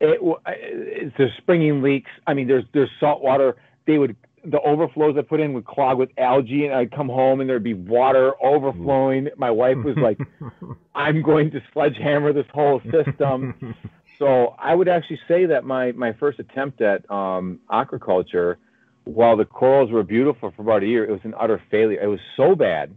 It, 0.00 0.20
it's 0.46 1.14
there's 1.18 1.32
springing 1.38 1.82
leaks. 1.82 2.10
I 2.28 2.34
mean, 2.34 2.46
there's 2.46 2.64
there's 2.72 2.90
salt 3.00 3.22
water. 3.22 3.56
They 3.86 3.98
would 3.98 4.14
the 4.44 4.60
overflows 4.60 5.16
I 5.18 5.22
put 5.22 5.40
in 5.40 5.52
would 5.54 5.64
clog 5.64 5.98
with 5.98 6.10
algae, 6.16 6.66
and 6.66 6.74
I'd 6.74 6.92
come 6.92 7.08
home 7.08 7.40
and 7.40 7.50
there'd 7.50 7.64
be 7.64 7.74
water 7.74 8.32
overflowing. 8.40 9.30
My 9.36 9.50
wife 9.50 9.78
was 9.78 9.96
like, 9.96 10.18
"I'm 10.94 11.20
going 11.22 11.50
to 11.50 11.60
sledgehammer 11.72 12.32
this 12.32 12.46
whole 12.54 12.80
system." 12.92 13.74
so 14.18 14.54
I 14.60 14.76
would 14.76 14.86
actually 14.86 15.20
say 15.26 15.46
that 15.46 15.64
my 15.64 15.90
my 15.90 16.12
first 16.12 16.38
attempt 16.38 16.80
at 16.82 17.10
um, 17.10 17.58
aquaculture, 17.68 18.58
while 19.02 19.36
the 19.36 19.44
corals 19.44 19.90
were 19.90 20.04
beautiful 20.04 20.52
for 20.54 20.62
about 20.62 20.84
a 20.84 20.86
year, 20.86 21.04
it 21.04 21.10
was 21.10 21.24
an 21.24 21.34
utter 21.36 21.60
failure. 21.68 22.00
It 22.00 22.06
was 22.06 22.20
so 22.36 22.54
bad 22.54 22.96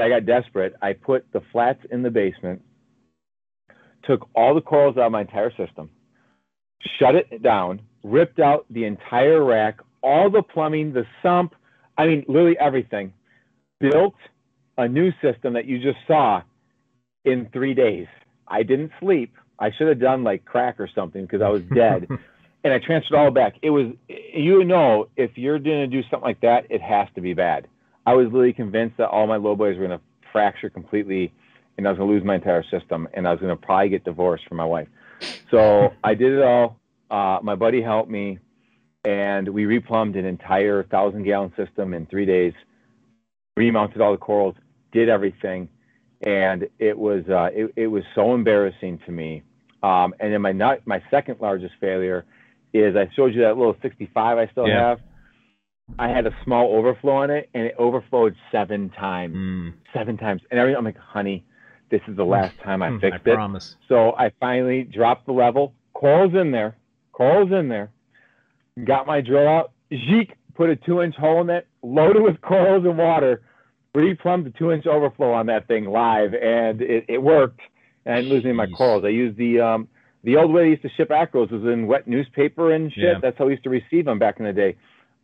I 0.00 0.08
got 0.08 0.26
desperate. 0.26 0.74
I 0.82 0.92
put 0.94 1.26
the 1.32 1.40
flats 1.52 1.80
in 1.90 2.02
the 2.02 2.10
basement, 2.10 2.62
took 4.04 4.28
all 4.34 4.54
the 4.54 4.60
corals 4.62 4.96
out 4.98 5.06
of 5.06 5.12
my 5.12 5.22
entire 5.22 5.50
system, 5.56 5.90
shut 6.98 7.14
it 7.16 7.42
down, 7.42 7.80
ripped 8.04 8.40
out 8.40 8.66
the 8.70 8.84
entire 8.84 9.44
rack, 9.44 9.78
all 10.02 10.30
the 10.30 10.42
plumbing, 10.42 10.92
the 10.92 11.06
sump, 11.22 11.54
I 11.98 12.06
mean, 12.06 12.24
literally 12.28 12.58
everything. 12.58 13.12
Built 13.80 14.14
a 14.78 14.88
new 14.88 15.12
system 15.22 15.54
that 15.54 15.66
you 15.66 15.78
just 15.80 15.98
saw. 16.06 16.42
in 17.24 17.48
three 17.52 17.74
days. 17.74 18.06
I 18.48 18.62
didn't 18.64 18.92
sleep. 19.00 19.34
I 19.58 19.70
should 19.76 19.88
have 19.88 20.00
done 20.00 20.24
like 20.24 20.44
crack 20.44 20.80
or 20.80 20.88
something 20.94 21.22
because 21.22 21.42
I 21.42 21.48
was 21.50 21.62
dead. 21.74 22.08
and 22.64 22.72
I 22.72 22.78
transferred 22.78 23.16
all 23.18 23.30
back. 23.30 23.56
It 23.62 23.70
was, 23.70 23.86
you 24.08 24.64
know, 24.64 25.08
if 25.16 25.32
you're 25.36 25.58
going 25.58 25.88
to 25.90 26.02
do 26.02 26.02
something 26.10 26.26
like 26.26 26.40
that, 26.42 26.66
it 26.70 26.82
has 26.82 27.08
to 27.16 27.20
be 27.20 27.34
bad. 27.34 27.68
I 28.08 28.14
was 28.14 28.24
literally 28.28 28.54
convinced 28.54 28.96
that 28.96 29.08
all 29.08 29.26
my 29.26 29.36
low 29.36 29.54
boys 29.54 29.76
were 29.76 29.86
going 29.86 29.98
to 29.98 30.04
fracture 30.32 30.70
completely 30.70 31.30
and 31.76 31.86
I 31.86 31.90
was 31.90 31.98
going 31.98 32.08
to 32.08 32.14
lose 32.14 32.24
my 32.24 32.36
entire 32.36 32.64
system 32.70 33.06
and 33.12 33.28
I 33.28 33.32
was 33.32 33.38
going 33.38 33.54
to 33.54 33.62
probably 33.66 33.90
get 33.90 34.02
divorced 34.02 34.48
from 34.48 34.56
my 34.56 34.64
wife. 34.64 34.88
So 35.50 35.92
I 36.04 36.14
did 36.14 36.32
it 36.32 36.42
all. 36.42 36.80
Uh, 37.10 37.40
my 37.42 37.54
buddy 37.54 37.82
helped 37.82 38.10
me 38.10 38.38
and 39.04 39.46
we 39.46 39.64
replumbed 39.64 40.18
an 40.18 40.24
entire 40.24 40.84
thousand 40.84 41.24
gallon 41.24 41.52
system 41.54 41.92
in 41.92 42.06
three 42.06 42.24
days, 42.24 42.54
remounted 43.58 44.00
all 44.00 44.12
the 44.12 44.16
corals, 44.16 44.56
did 44.90 45.10
everything. 45.10 45.68
And 46.22 46.66
it 46.78 46.96
was, 46.96 47.24
uh, 47.28 47.50
it, 47.52 47.74
it 47.76 47.88
was 47.88 48.04
so 48.14 48.34
embarrassing 48.34 49.00
to 49.04 49.12
me. 49.12 49.42
Um, 49.82 50.14
and 50.18 50.32
then 50.32 50.40
my, 50.40 50.52
not, 50.52 50.86
my 50.86 51.02
second 51.10 51.40
largest 51.42 51.74
failure 51.78 52.24
is 52.72 52.96
I 52.96 53.10
showed 53.14 53.34
you 53.34 53.42
that 53.42 53.58
little 53.58 53.76
65 53.82 54.38
I 54.38 54.46
still 54.46 54.66
yeah. 54.66 54.88
have. 54.88 55.00
I 55.98 56.08
had 56.08 56.26
a 56.26 56.36
small 56.44 56.76
overflow 56.76 57.12
on 57.12 57.30
it, 57.30 57.48
and 57.54 57.64
it 57.64 57.74
overflowed 57.78 58.34
seven 58.52 58.90
times. 58.90 59.34
Mm. 59.34 59.74
Seven 59.94 60.16
times, 60.16 60.42
and 60.50 60.60
every, 60.60 60.76
I'm 60.76 60.84
like, 60.84 60.98
honey, 60.98 61.44
this 61.90 62.00
is 62.08 62.16
the 62.16 62.24
last 62.24 62.54
time 62.62 62.82
I 62.82 62.90
fixed 63.00 63.26
I 63.26 63.30
it. 63.30 63.34
Promise. 63.34 63.76
So 63.88 64.12
I 64.12 64.30
finally 64.38 64.84
dropped 64.84 65.26
the 65.26 65.32
level. 65.32 65.74
Coral's 65.94 66.34
in 66.34 66.50
there. 66.52 66.76
Coral's 67.12 67.50
in 67.52 67.68
there. 67.68 67.90
Got 68.84 69.06
my 69.06 69.20
drill 69.20 69.48
out. 69.48 69.72
Zeke 69.90 70.34
put 70.54 70.70
a 70.70 70.76
two-inch 70.76 71.14
hole 71.16 71.40
in 71.40 71.50
it, 71.50 71.66
loaded 71.82 72.22
with 72.22 72.40
corals 72.40 72.84
and 72.84 72.98
water. 72.98 73.42
Replumbed 73.96 74.44
the 74.44 74.52
two-inch 74.56 74.86
overflow 74.86 75.32
on 75.32 75.46
that 75.46 75.66
thing 75.66 75.86
live, 75.86 76.34
and 76.34 76.82
it, 76.82 77.06
it 77.08 77.22
worked. 77.22 77.60
And 78.04 78.14
I 78.14 78.18
didn't 78.18 78.30
lose 78.30 78.44
any 78.44 78.50
of 78.50 78.56
my 78.56 78.66
corals. 78.66 79.04
I 79.04 79.08
used 79.08 79.36
the 79.38 79.60
um, 79.60 79.88
the 80.22 80.36
old 80.36 80.52
way 80.52 80.64
I 80.64 80.66
used 80.66 80.82
to 80.82 80.90
ship 80.96 81.08
acros 81.08 81.50
was 81.50 81.62
in 81.64 81.86
wet 81.86 82.06
newspaper 82.06 82.72
and 82.72 82.92
shit. 82.92 83.02
Yeah. 83.02 83.14
That's 83.20 83.36
how 83.38 83.46
we 83.46 83.52
used 83.52 83.64
to 83.64 83.70
receive 83.70 84.04
them 84.04 84.18
back 84.18 84.38
in 84.38 84.44
the 84.44 84.52
day. 84.52 84.76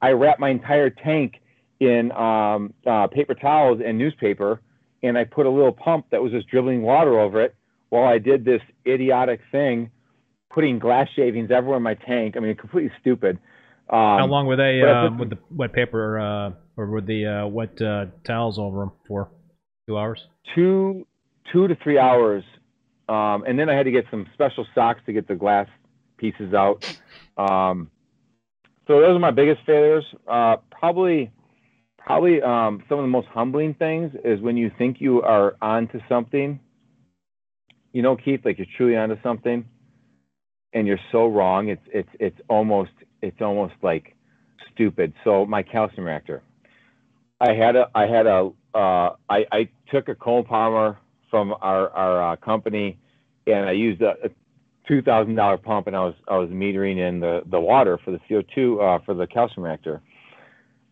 I 0.04 0.10
wrapped 0.12 0.38
my 0.38 0.50
entire 0.50 0.90
tank 0.90 1.40
in 1.80 2.12
um, 2.12 2.74
uh, 2.86 3.06
paper 3.06 3.34
towels 3.34 3.80
and 3.82 3.96
newspaper, 3.96 4.60
and 5.02 5.16
I 5.16 5.24
put 5.24 5.46
a 5.46 5.50
little 5.50 5.72
pump 5.72 6.04
that 6.10 6.22
was 6.22 6.30
just 6.30 6.46
dribbling 6.46 6.82
water 6.82 7.18
over 7.18 7.40
it 7.40 7.54
while 7.88 8.04
I 8.04 8.18
did 8.18 8.44
this 8.44 8.60
idiotic 8.86 9.40
thing, 9.50 9.90
putting 10.52 10.78
glass 10.78 11.08
shavings 11.16 11.50
everywhere 11.50 11.78
in 11.78 11.82
my 11.82 11.94
tank. 11.94 12.36
I 12.36 12.40
mean, 12.40 12.54
completely 12.54 12.92
stupid. 13.00 13.38
Um, 13.88 14.18
How 14.18 14.26
long 14.26 14.46
were 14.46 14.56
they 14.56 14.82
uh, 14.82 15.10
with 15.18 15.30
the 15.30 15.38
wet 15.50 15.72
paper 15.72 16.20
uh, 16.20 16.50
or 16.76 16.90
with 16.90 17.06
the 17.06 17.24
uh, 17.26 17.46
wet 17.46 17.80
uh, 17.80 18.06
towels 18.26 18.58
over 18.58 18.80
them 18.80 18.92
for? 19.08 19.30
Two 19.88 19.96
hours. 19.96 20.20
Two, 20.54 21.06
two 21.50 21.66
to 21.66 21.76
three 21.82 21.98
hours, 21.98 22.44
um, 23.08 23.44
and 23.46 23.58
then 23.58 23.70
I 23.70 23.74
had 23.74 23.84
to 23.84 23.90
get 23.90 24.04
some 24.10 24.26
special 24.34 24.66
socks 24.74 25.00
to 25.06 25.14
get 25.14 25.28
the 25.28 25.34
glass 25.34 25.66
pieces 26.18 26.52
out. 26.52 26.84
Um, 27.38 27.90
so 28.86 29.00
those 29.00 29.16
are 29.16 29.18
my 29.18 29.30
biggest 29.30 29.60
failures. 29.64 30.04
Uh, 30.28 30.56
probably, 30.70 31.30
probably 31.98 32.42
um, 32.42 32.82
some 32.88 32.98
of 32.98 33.04
the 33.04 33.08
most 33.08 33.28
humbling 33.28 33.74
things 33.74 34.12
is 34.24 34.40
when 34.40 34.56
you 34.56 34.70
think 34.76 35.00
you 35.00 35.22
are 35.22 35.56
onto 35.62 36.00
something. 36.08 36.60
You 37.92 38.02
know, 38.02 38.16
Keith, 38.16 38.40
like 38.44 38.58
you're 38.58 38.66
truly 38.76 38.96
onto 38.96 39.16
something, 39.22 39.64
and 40.72 40.86
you're 40.86 41.00
so 41.12 41.26
wrong. 41.28 41.68
It's 41.68 41.86
it's 41.92 42.08
it's 42.18 42.40
almost 42.48 42.90
it's 43.22 43.40
almost 43.40 43.74
like 43.82 44.14
stupid. 44.72 45.14
So 45.22 45.46
my 45.46 45.62
calcium 45.62 46.04
reactor, 46.04 46.42
I 47.40 47.54
had 47.54 47.76
a 47.76 47.88
I 47.94 48.06
had 48.06 48.26
a 48.26 48.50
uh, 48.74 49.10
I 49.30 49.46
I 49.52 49.68
took 49.90 50.08
a 50.08 50.14
copolymer 50.14 50.96
from 51.30 51.54
our 51.62 51.88
our 51.90 52.32
uh, 52.32 52.36
company, 52.36 52.98
and 53.46 53.66
I 53.66 53.72
used 53.72 54.02
a, 54.02 54.14
a 54.24 54.30
two 54.86 55.02
thousand 55.02 55.34
dollar 55.34 55.56
pump, 55.56 55.86
and 55.86 55.96
I 55.96 56.00
was 56.00 56.14
I 56.28 56.36
was 56.36 56.48
metering 56.50 56.98
in 56.98 57.20
the 57.20 57.42
the 57.46 57.60
water 57.60 57.98
for 58.04 58.10
the 58.10 58.20
CO 58.28 58.42
two 58.54 58.80
uh, 58.80 58.98
for 59.04 59.14
the 59.14 59.26
calcium 59.26 59.64
reactor. 59.64 60.02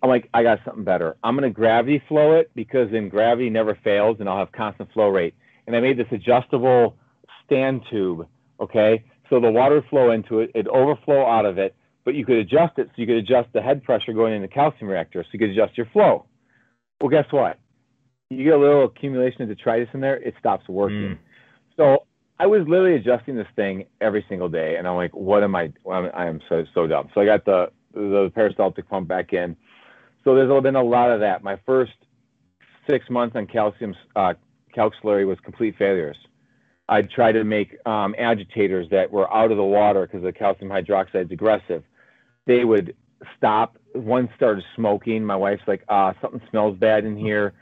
I'm 0.02 0.08
like, 0.08 0.28
I 0.34 0.42
got 0.42 0.58
something 0.64 0.84
better. 0.84 1.16
I'm 1.22 1.36
gonna 1.36 1.50
gravity 1.50 2.02
flow 2.08 2.32
it 2.32 2.50
because 2.54 2.90
then 2.90 3.08
gravity 3.08 3.50
never 3.50 3.78
fails, 3.84 4.16
and 4.20 4.28
I'll 4.28 4.38
have 4.38 4.52
constant 4.52 4.92
flow 4.92 5.08
rate. 5.08 5.34
And 5.66 5.76
I 5.76 5.80
made 5.80 5.96
this 5.96 6.08
adjustable 6.10 6.96
stand 7.44 7.82
tube. 7.90 8.26
Okay, 8.60 9.04
so 9.30 9.40
the 9.40 9.50
water 9.50 9.76
would 9.76 9.86
flow 9.86 10.10
into 10.10 10.40
it, 10.40 10.50
it 10.54 10.66
overflow 10.68 11.26
out 11.26 11.46
of 11.46 11.58
it, 11.58 11.74
but 12.04 12.14
you 12.14 12.24
could 12.24 12.36
adjust 12.36 12.78
it 12.78 12.88
so 12.88 12.92
you 12.96 13.06
could 13.06 13.16
adjust 13.16 13.48
the 13.52 13.62
head 13.62 13.82
pressure 13.82 14.12
going 14.12 14.34
in 14.34 14.42
the 14.42 14.48
calcium 14.48 14.90
reactor, 14.90 15.22
so 15.22 15.28
you 15.32 15.38
could 15.38 15.50
adjust 15.50 15.76
your 15.76 15.86
flow. 15.92 16.26
Well, 17.00 17.10
guess 17.10 17.26
what? 17.30 17.58
You 18.30 18.44
get 18.44 18.54
a 18.54 18.58
little 18.58 18.84
accumulation 18.84 19.42
of 19.42 19.48
detritus 19.48 19.88
in 19.94 20.00
there, 20.00 20.16
it 20.16 20.34
stops 20.38 20.68
working. 20.68 21.16
Mm. 21.16 21.18
So 21.76 22.06
I 22.42 22.46
was 22.46 22.62
literally 22.66 22.96
adjusting 22.96 23.36
this 23.36 23.46
thing 23.54 23.84
every 24.00 24.26
single 24.28 24.48
day, 24.48 24.74
and 24.76 24.88
I'm 24.88 24.96
like, 24.96 25.14
what 25.14 25.44
am 25.44 25.54
I? 25.54 25.72
I 25.88 26.26
am 26.26 26.40
so 26.48 26.64
so 26.74 26.88
dumb. 26.88 27.08
So 27.14 27.20
I 27.20 27.24
got 27.24 27.44
the 27.44 27.70
the 27.94 28.32
peristaltic 28.34 28.88
pump 28.88 29.06
back 29.06 29.32
in. 29.32 29.56
So 30.24 30.34
there's 30.34 30.50
been 30.64 30.74
a 30.74 30.82
lot 30.82 31.12
of 31.12 31.20
that. 31.20 31.44
My 31.44 31.60
first 31.64 31.92
six 32.90 33.08
months 33.08 33.36
on 33.36 33.46
calcium 33.46 33.94
uh, 34.16 34.34
calc 34.74 34.92
slurry 35.00 35.24
was 35.24 35.38
complete 35.44 35.76
failures. 35.78 36.16
I'd 36.88 37.10
try 37.10 37.30
to 37.30 37.44
make 37.44 37.76
um, 37.86 38.12
agitators 38.18 38.88
that 38.90 39.08
were 39.12 39.32
out 39.32 39.52
of 39.52 39.56
the 39.56 39.62
water 39.62 40.04
because 40.04 40.24
the 40.24 40.32
calcium 40.32 40.68
hydroxide 40.68 41.26
is 41.26 41.30
aggressive. 41.30 41.84
They 42.46 42.64
would 42.64 42.96
stop. 43.36 43.78
One 43.92 44.28
started 44.34 44.64
smoking. 44.74 45.24
My 45.24 45.36
wife's 45.36 45.62
like, 45.68 45.84
ah, 45.88 46.12
something 46.20 46.42
smells 46.50 46.76
bad 46.76 47.04
in 47.04 47.16
here. 47.16 47.52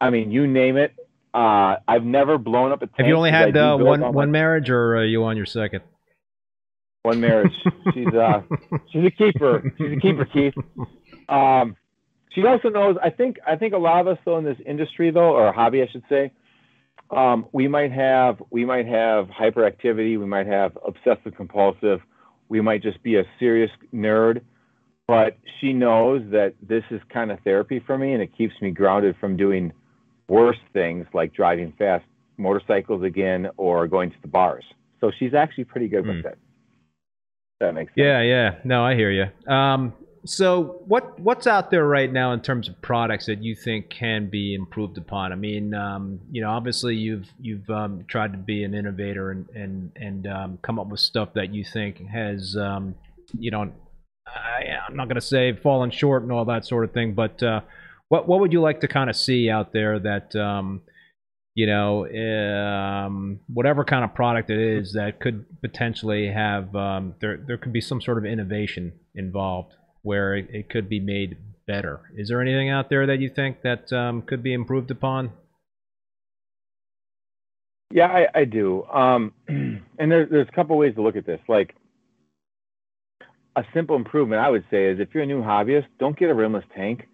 I 0.00 0.10
mean, 0.10 0.30
you 0.30 0.46
name 0.46 0.76
it. 0.76 0.94
Uh, 1.34 1.76
I've 1.88 2.04
never 2.04 2.36
blown 2.36 2.72
up 2.72 2.82
a 2.82 2.86
tank. 2.86 2.98
Have 2.98 3.06
you 3.06 3.16
only 3.16 3.30
had 3.30 3.56
uh, 3.56 3.76
one 3.78 4.12
one 4.12 4.30
marriage, 4.30 4.68
or 4.68 4.96
are 4.96 5.04
you 5.04 5.24
on 5.24 5.36
your 5.36 5.46
second? 5.46 5.82
One 7.02 7.20
marriage. 7.20 7.52
she's 7.94 8.06
uh, 8.08 8.42
she's 8.92 9.04
a 9.06 9.10
keeper. 9.10 9.72
She's 9.78 9.92
a 9.96 10.00
keeper, 10.00 10.24
Keith. 10.26 10.54
Um, 11.28 11.76
she 12.34 12.44
also 12.44 12.68
knows. 12.68 12.96
I 13.02 13.10
think 13.10 13.38
I 13.46 13.56
think 13.56 13.72
a 13.72 13.78
lot 13.78 14.00
of 14.00 14.08
us 14.08 14.18
though 14.24 14.38
in 14.38 14.44
this 14.44 14.58
industry 14.66 15.10
though, 15.10 15.34
or 15.34 15.52
hobby, 15.52 15.82
I 15.82 15.88
should 15.90 16.04
say, 16.08 16.32
um, 17.10 17.46
we 17.52 17.66
might 17.66 17.92
have 17.92 18.42
we 18.50 18.64
might 18.64 18.86
have 18.86 19.28
hyperactivity. 19.28 20.18
We 20.18 20.26
might 20.26 20.46
have 20.46 20.76
obsessive 20.86 21.34
compulsive. 21.36 22.00
We 22.48 22.60
might 22.60 22.82
just 22.82 23.02
be 23.02 23.16
a 23.16 23.24
serious 23.38 23.70
nerd. 23.94 24.42
But 25.08 25.36
she 25.60 25.72
knows 25.72 26.22
that 26.30 26.54
this 26.62 26.84
is 26.90 27.00
kind 27.12 27.32
of 27.32 27.40
therapy 27.40 27.82
for 27.86 27.98
me, 27.98 28.12
and 28.12 28.22
it 28.22 28.36
keeps 28.36 28.54
me 28.62 28.70
grounded 28.70 29.16
from 29.18 29.36
doing 29.36 29.72
worse 30.32 30.56
things 30.72 31.06
like 31.12 31.34
driving 31.34 31.74
fast 31.78 32.06
motorcycles 32.38 33.02
again 33.02 33.50
or 33.58 33.86
going 33.86 34.10
to 34.10 34.16
the 34.22 34.28
bars. 34.28 34.64
So 34.98 35.12
she's 35.18 35.34
actually 35.34 35.64
pretty 35.64 35.88
good 35.88 36.06
with 36.06 36.24
mm. 36.24 36.32
it. 36.32 36.38
That 37.60 37.74
makes 37.74 37.90
sense. 37.90 37.96
Yeah, 37.96 38.22
yeah. 38.22 38.54
No, 38.64 38.82
I 38.82 38.94
hear 38.94 39.10
you. 39.10 39.52
Um, 39.52 39.92
so 40.24 40.80
what 40.86 41.18
what's 41.20 41.46
out 41.46 41.70
there 41.70 41.86
right 41.86 42.10
now 42.10 42.32
in 42.32 42.40
terms 42.40 42.68
of 42.68 42.80
products 42.80 43.26
that 43.26 43.42
you 43.42 43.54
think 43.54 43.90
can 43.90 44.30
be 44.30 44.54
improved 44.54 44.96
upon? 44.96 45.32
I 45.32 45.36
mean, 45.36 45.74
um, 45.74 46.20
you 46.30 46.40
know, 46.40 46.50
obviously 46.50 46.96
you've 46.96 47.28
you've 47.38 47.68
um, 47.68 48.04
tried 48.08 48.32
to 48.32 48.38
be 48.38 48.64
an 48.64 48.72
innovator 48.72 49.32
and 49.32 49.48
and 49.50 49.92
and 49.96 50.26
um, 50.26 50.58
come 50.62 50.78
up 50.78 50.86
with 50.86 51.00
stuff 51.00 51.34
that 51.34 51.52
you 51.52 51.62
think 51.64 52.06
has, 52.06 52.56
um, 52.56 52.94
you 53.38 53.50
know, 53.50 53.70
I, 54.26 54.62
am 54.88 54.96
not 54.96 55.08
going 55.08 55.16
to 55.16 55.20
say 55.20 55.52
fallen 55.52 55.90
short 55.90 56.22
and 56.22 56.32
all 56.32 56.46
that 56.46 56.64
sort 56.64 56.84
of 56.84 56.92
thing, 56.92 57.12
but 57.12 57.42
uh, 57.42 57.60
what 58.12 58.28
what 58.28 58.40
would 58.40 58.52
you 58.52 58.60
like 58.60 58.80
to 58.80 58.88
kind 58.88 59.08
of 59.08 59.16
see 59.16 59.48
out 59.48 59.72
there 59.72 59.98
that 59.98 60.36
um, 60.36 60.82
you 61.54 61.66
know 61.66 62.06
um, 62.06 63.40
whatever 63.46 63.84
kind 63.84 64.04
of 64.04 64.14
product 64.14 64.50
it 64.50 64.58
is 64.58 64.92
that 64.92 65.18
could 65.18 65.46
potentially 65.62 66.30
have 66.30 66.76
um, 66.76 67.14
there 67.22 67.38
there 67.46 67.56
could 67.56 67.72
be 67.72 67.80
some 67.80 68.02
sort 68.02 68.18
of 68.18 68.26
innovation 68.26 68.92
involved 69.14 69.72
where 70.02 70.36
it, 70.36 70.46
it 70.50 70.68
could 70.68 70.90
be 70.90 71.00
made 71.00 71.38
better. 71.66 72.00
Is 72.14 72.28
there 72.28 72.42
anything 72.42 72.68
out 72.68 72.90
there 72.90 73.06
that 73.06 73.18
you 73.18 73.30
think 73.30 73.62
that 73.62 73.90
um, 73.94 74.20
could 74.20 74.42
be 74.42 74.52
improved 74.52 74.90
upon? 74.90 75.32
Yeah, 77.94 78.08
I, 78.08 78.40
I 78.40 78.44
do. 78.44 78.84
Um, 78.92 79.32
and 79.48 79.80
there, 79.98 80.26
there's 80.26 80.48
a 80.48 80.54
couple 80.54 80.76
ways 80.76 80.94
to 80.96 81.02
look 81.02 81.16
at 81.16 81.24
this. 81.24 81.40
Like 81.48 81.74
a 83.56 83.62
simple 83.72 83.96
improvement, 83.96 84.42
I 84.42 84.50
would 84.50 84.64
say, 84.70 84.90
is 84.90 85.00
if 85.00 85.14
you're 85.14 85.22
a 85.22 85.26
new 85.26 85.42
hobbyist, 85.42 85.86
don't 85.98 86.18
get 86.18 86.28
a 86.28 86.34
rimless 86.34 86.64
tank 86.76 87.06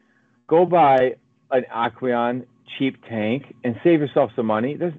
go 0.49 0.67
buy 0.67 1.15
an 1.51 1.65
Aqueon 1.75 2.45
cheap 2.79 2.97
tank 3.09 3.55
and 3.65 3.77
save 3.85 4.01
yourself 4.01 4.31
some 4.35 4.47
money. 4.47 4.77
There's, 4.77 4.95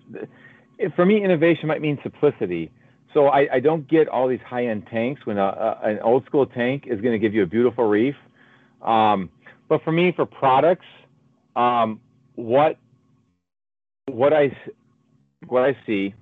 for 0.96 1.06
me, 1.06 1.24
innovation 1.24 1.68
might 1.68 1.82
mean 1.82 2.00
simplicity. 2.02 2.72
So 3.14 3.28
I, 3.28 3.56
I 3.56 3.60
don't 3.60 3.88
get 3.88 4.08
all 4.08 4.28
these 4.28 4.40
high-end 4.48 4.88
tanks 4.90 5.26
when 5.26 5.38
a, 5.38 5.44
a, 5.44 5.80
an 5.84 6.00
old 6.00 6.26
school 6.26 6.46
tank 6.46 6.84
is 6.88 7.02
going 7.02 7.14
to 7.14 7.20
give 7.20 7.34
you 7.34 7.44
a 7.44 7.48
beautiful 7.48 7.86
reef. 7.86 8.16
Um, 8.82 9.30
but 9.68 9.84
for 9.84 9.92
me, 9.92 10.14
for 10.16 10.26
products, 10.26 10.86
um, 11.56 12.00
what 12.36 12.78
what 14.06 14.34
I 14.34 14.56
what 15.48 15.64
I 15.64 15.78
see, 15.86 16.14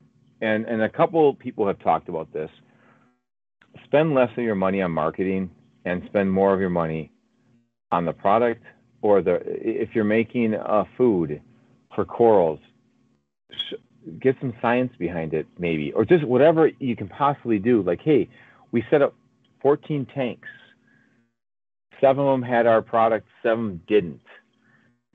and 0.41 0.65
and 0.65 0.81
a 0.81 0.89
couple 0.89 1.33
people 1.35 1.67
have 1.67 1.79
talked 1.79 2.09
about 2.09 2.33
this. 2.33 2.49
Spend 3.85 4.13
less 4.13 4.29
of 4.37 4.43
your 4.43 4.55
money 4.55 4.81
on 4.81 4.91
marketing 4.91 5.51
and 5.85 6.01
spend 6.07 6.31
more 6.31 6.53
of 6.53 6.59
your 6.59 6.69
money 6.69 7.11
on 7.91 8.05
the 8.05 8.13
product 8.13 8.63
or 9.01 9.21
the 9.21 9.41
if 9.45 9.95
you're 9.95 10.03
making 10.03 10.53
a 10.53 10.85
food 10.97 11.41
for 11.93 12.05
corals, 12.05 12.59
get 14.19 14.35
some 14.39 14.53
science 14.61 14.93
behind 14.97 15.33
it, 15.33 15.47
maybe, 15.57 15.91
or 15.93 16.05
just 16.05 16.23
whatever 16.23 16.69
you 16.79 16.95
can 16.95 17.07
possibly 17.07 17.59
do. 17.59 17.81
Like, 17.81 18.01
hey, 18.01 18.29
we 18.71 18.83
set 18.89 19.01
up 19.01 19.15
14 19.61 20.05
tanks. 20.13 20.47
Seven 21.99 22.25
of 22.25 22.39
them 22.39 22.43
had 22.47 22.67
our 22.67 22.81
product, 22.81 23.27
seven 23.41 23.81
didn't. 23.87 24.21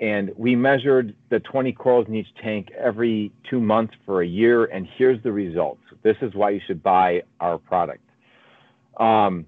And 0.01 0.33
we 0.37 0.57
measured 0.57 1.15
the 1.31 1.39
20 1.39 1.73
corals 1.75 2.09
in 2.09 2.17
each 2.17 2.35
tank 2.43 2.73
every 2.77 3.31
two 3.49 3.61
months 3.61 3.95
for 4.05 4.23
a 4.23 4.27
year, 4.27 4.65
and 4.65 4.87
here's 4.97 5.23
the 5.23 5.31
results. 5.31 5.83
This 6.03 6.17
is 6.23 6.35
why 6.35 6.51
you 6.51 6.61
should 6.67 6.83
buy 6.83 7.23
our 7.39 7.59
product. 7.59 8.03
Um, 8.97 9.47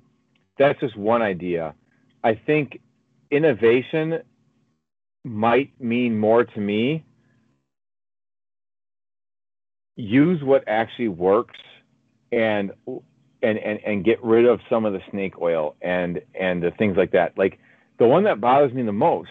that's 0.56 0.78
just 0.78 0.96
one 0.96 1.22
idea. 1.22 1.74
I 2.22 2.34
think 2.34 2.80
innovation 3.34 4.20
might 5.24 5.78
mean 5.80 6.18
more 6.18 6.44
to 6.44 6.60
me. 6.60 7.04
Use 9.96 10.42
what 10.42 10.64
actually 10.66 11.08
works 11.08 11.58
and 12.32 12.72
and, 13.42 13.58
and, 13.58 13.78
and 13.84 14.04
get 14.04 14.22
rid 14.24 14.46
of 14.46 14.58
some 14.70 14.86
of 14.86 14.92
the 14.92 15.00
snake 15.10 15.40
oil 15.40 15.76
and 15.82 16.20
and 16.38 16.62
the 16.62 16.70
things 16.72 16.96
like 16.96 17.12
that. 17.12 17.36
Like 17.36 17.58
the 17.98 18.06
one 18.06 18.24
that 18.24 18.40
bothers 18.40 18.72
me 18.72 18.82
the 18.82 18.92
most, 18.92 19.30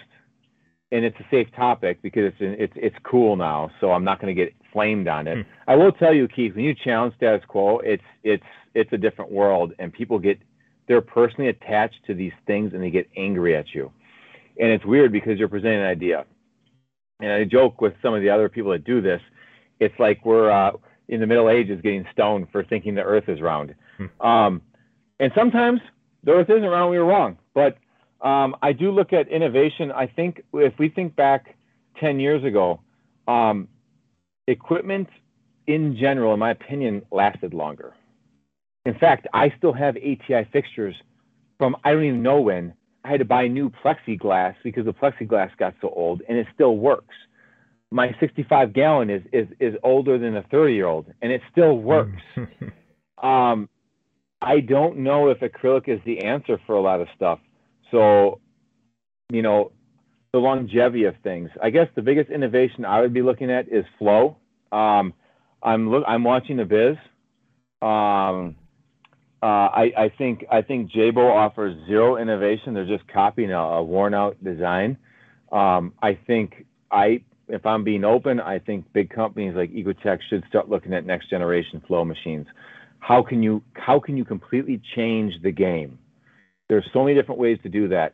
and 0.92 1.04
it's 1.04 1.18
a 1.20 1.26
safe 1.30 1.48
topic 1.56 2.02
because 2.02 2.32
it's 2.32 2.38
it's 2.40 2.74
it's 2.76 2.96
cool 3.04 3.36
now, 3.36 3.72
so 3.82 3.92
I'm 3.92 4.04
not 4.04 4.22
going 4.22 4.34
to 4.34 4.42
get 4.42 4.54
flamed 4.72 5.08
on 5.08 5.28
it. 5.28 5.38
Hmm. 5.38 5.42
I 5.68 5.76
will 5.76 5.92
tell 5.92 6.14
you, 6.14 6.28
Keith, 6.28 6.56
when 6.56 6.66
you 6.66 6.76
challenge 6.76 7.16
status 7.16 7.44
quo, 7.48 7.80
it's 7.80 8.04
it's 8.24 8.44
it's 8.74 8.92
a 8.94 8.98
different 8.98 9.32
world, 9.32 9.74
and 9.80 9.92
people 9.92 10.18
get 10.20 10.40
they're 10.88 11.02
personally 11.02 11.50
attached 11.50 12.04
to 12.08 12.14
these 12.14 12.34
things 12.46 12.74
and 12.74 12.84
they 12.84 12.90
get 12.90 13.10
angry 13.16 13.56
at 13.56 13.74
you. 13.74 13.92
And 14.60 14.70
it's 14.70 14.86
weird 14.86 15.12
because 15.12 15.40
you're 15.40 15.48
presenting 15.48 15.80
an 15.80 15.86
idea. 15.86 16.26
And 17.20 17.32
I 17.32 17.44
joke 17.46 17.82
with 17.82 17.94
some 18.02 18.14
of 18.14 18.22
the 18.22 18.30
other 18.30 18.50
people 18.50 18.72
that 18.72 18.84
do 18.84 19.02
this. 19.02 19.22
It's 19.80 19.98
like 19.98 20.26
we're 20.26 20.52
uh, 20.52 20.74
in 21.08 21.20
the 21.20 21.28
Middle 21.28 21.50
Ages 21.50 21.82
getting 21.82 22.06
stoned 22.12 22.48
for 22.52 22.64
thinking 22.64 22.96
the 22.96 23.02
Earth 23.04 23.28
is 23.28 23.42
round. 23.42 23.74
Hmm. 23.98 24.26
Um, 24.26 24.62
and 25.20 25.32
sometimes 25.36 25.80
the 26.24 26.32
Earth 26.32 26.50
isn't 26.50 26.64
round. 26.64 26.92
We 26.92 26.98
were 26.98 27.06
wrong. 27.06 27.38
But 27.54 27.78
um, 28.22 28.56
I 28.62 28.74
do 28.74 28.92
look 28.92 29.14
at 29.14 29.28
innovation. 29.28 29.92
I 29.92 30.08
think 30.08 30.44
if 30.54 30.74
we 30.78 30.90
think 30.90 31.16
back 31.16 31.56
10 32.00 32.20
years 32.20 32.44
ago, 32.44 32.82
um, 33.28 33.68
equipment 34.48 35.08
in 35.68 35.98
general, 35.98 36.34
in 36.34 36.40
my 36.40 36.52
opinion, 36.52 37.04
lasted 37.12 37.54
longer. 37.54 37.94
In 38.86 38.96
fact, 38.96 39.28
I 39.34 39.54
still 39.58 39.74
have 39.74 39.96
ATI 39.96 40.48
fixtures 40.52 40.96
from 41.58 41.76
I 41.84 41.94
don't 41.94 42.04
even 42.04 42.24
know 42.24 42.42
when. 42.42 42.74
I 43.06 43.10
had 43.10 43.20
to 43.20 43.26
buy 43.26 43.48
new 43.48 43.70
plexiglass 43.70 44.56
because 44.64 44.86
the 44.86 44.94
plexiglass 44.94 45.56
got 45.58 45.76
so 45.82 45.90
old, 45.90 46.22
and 46.28 46.38
it 46.38 46.48
still 46.54 46.78
works. 46.78 47.16
My 47.92 48.16
65 48.20 48.74
gallon 48.74 49.10
is 49.10 49.22
is 49.32 49.48
is 49.60 49.76
older 49.84 50.18
than 50.18 50.36
a 50.36 50.44
30 50.44 50.74
year 50.74 50.88
old, 50.88 51.06
and 51.22 51.32
it 51.32 51.42
still 51.52 51.78
works. 51.78 52.22
um, 53.22 53.70
I 54.42 54.60
don't 54.60 54.98
know 55.00 55.30
if 55.30 55.40
acrylic 55.40 55.88
is 55.88 56.00
the 56.06 56.24
answer 56.24 56.60
for 56.66 56.76
a 56.76 56.82
lot 56.82 57.00
of 57.00 57.08
stuff. 57.16 57.40
So, 57.92 58.42
you 59.30 59.42
know, 59.42 59.72
the 60.34 60.40
longevity 60.40 61.06
of 61.06 61.16
things. 61.24 61.50
I 61.62 61.70
guess 61.70 61.88
the 61.96 62.02
biggest 62.02 62.30
innovation 62.30 62.84
I 62.84 63.02
would 63.02 63.14
be 63.14 63.22
looking 63.22 63.52
at 63.52 63.70
is 63.70 63.86
flow. 64.00 64.38
Um, 64.72 65.14
I'm 65.62 65.90
look. 65.90 66.04
I'm 66.08 66.24
watching 66.24 66.58
the 66.58 66.66
biz. 66.66 66.98
Um, 67.82 68.56
uh, 69.44 69.68
I, 69.76 69.92
I, 69.98 70.10
think 70.18 70.46
I 70.50 70.62
think 70.62 70.90
Jebao 70.90 71.30
offers 71.30 71.76
zero 71.86 72.16
innovation. 72.16 72.74
They're 72.74 72.86
just 72.86 73.06
copying 73.10 73.52
a, 73.52 73.60
a 73.60 73.84
worn 73.84 74.14
out 74.14 74.42
design. 74.42 74.98
Um, 75.52 75.92
I 76.02 76.18
think 76.26 76.66
I, 76.90 77.24
if 77.50 77.66
I'm 77.66 77.84
being 77.84 78.06
open, 78.06 78.40
I 78.40 78.60
think 78.60 78.86
big 78.94 79.10
companies 79.10 79.54
like 79.54 79.70
Ecotech 79.74 80.20
should 80.30 80.46
start 80.48 80.70
looking 80.70 80.94
at 80.94 81.06
next 81.06 81.30
generation 81.30 81.84
flow 81.86 82.06
machines. 82.06 82.48
How 83.00 83.22
can 83.22 83.44
you 83.44 83.62
how 83.74 84.00
can 84.00 84.16
you 84.16 84.24
completely 84.24 84.82
change 84.96 85.34
the 85.44 85.52
game? 85.52 86.00
There's 86.70 86.86
so 86.94 87.04
many 87.04 87.14
different 87.14 87.42
ways 87.42 87.60
to 87.64 87.70
do 87.70 87.90
that, 87.90 88.14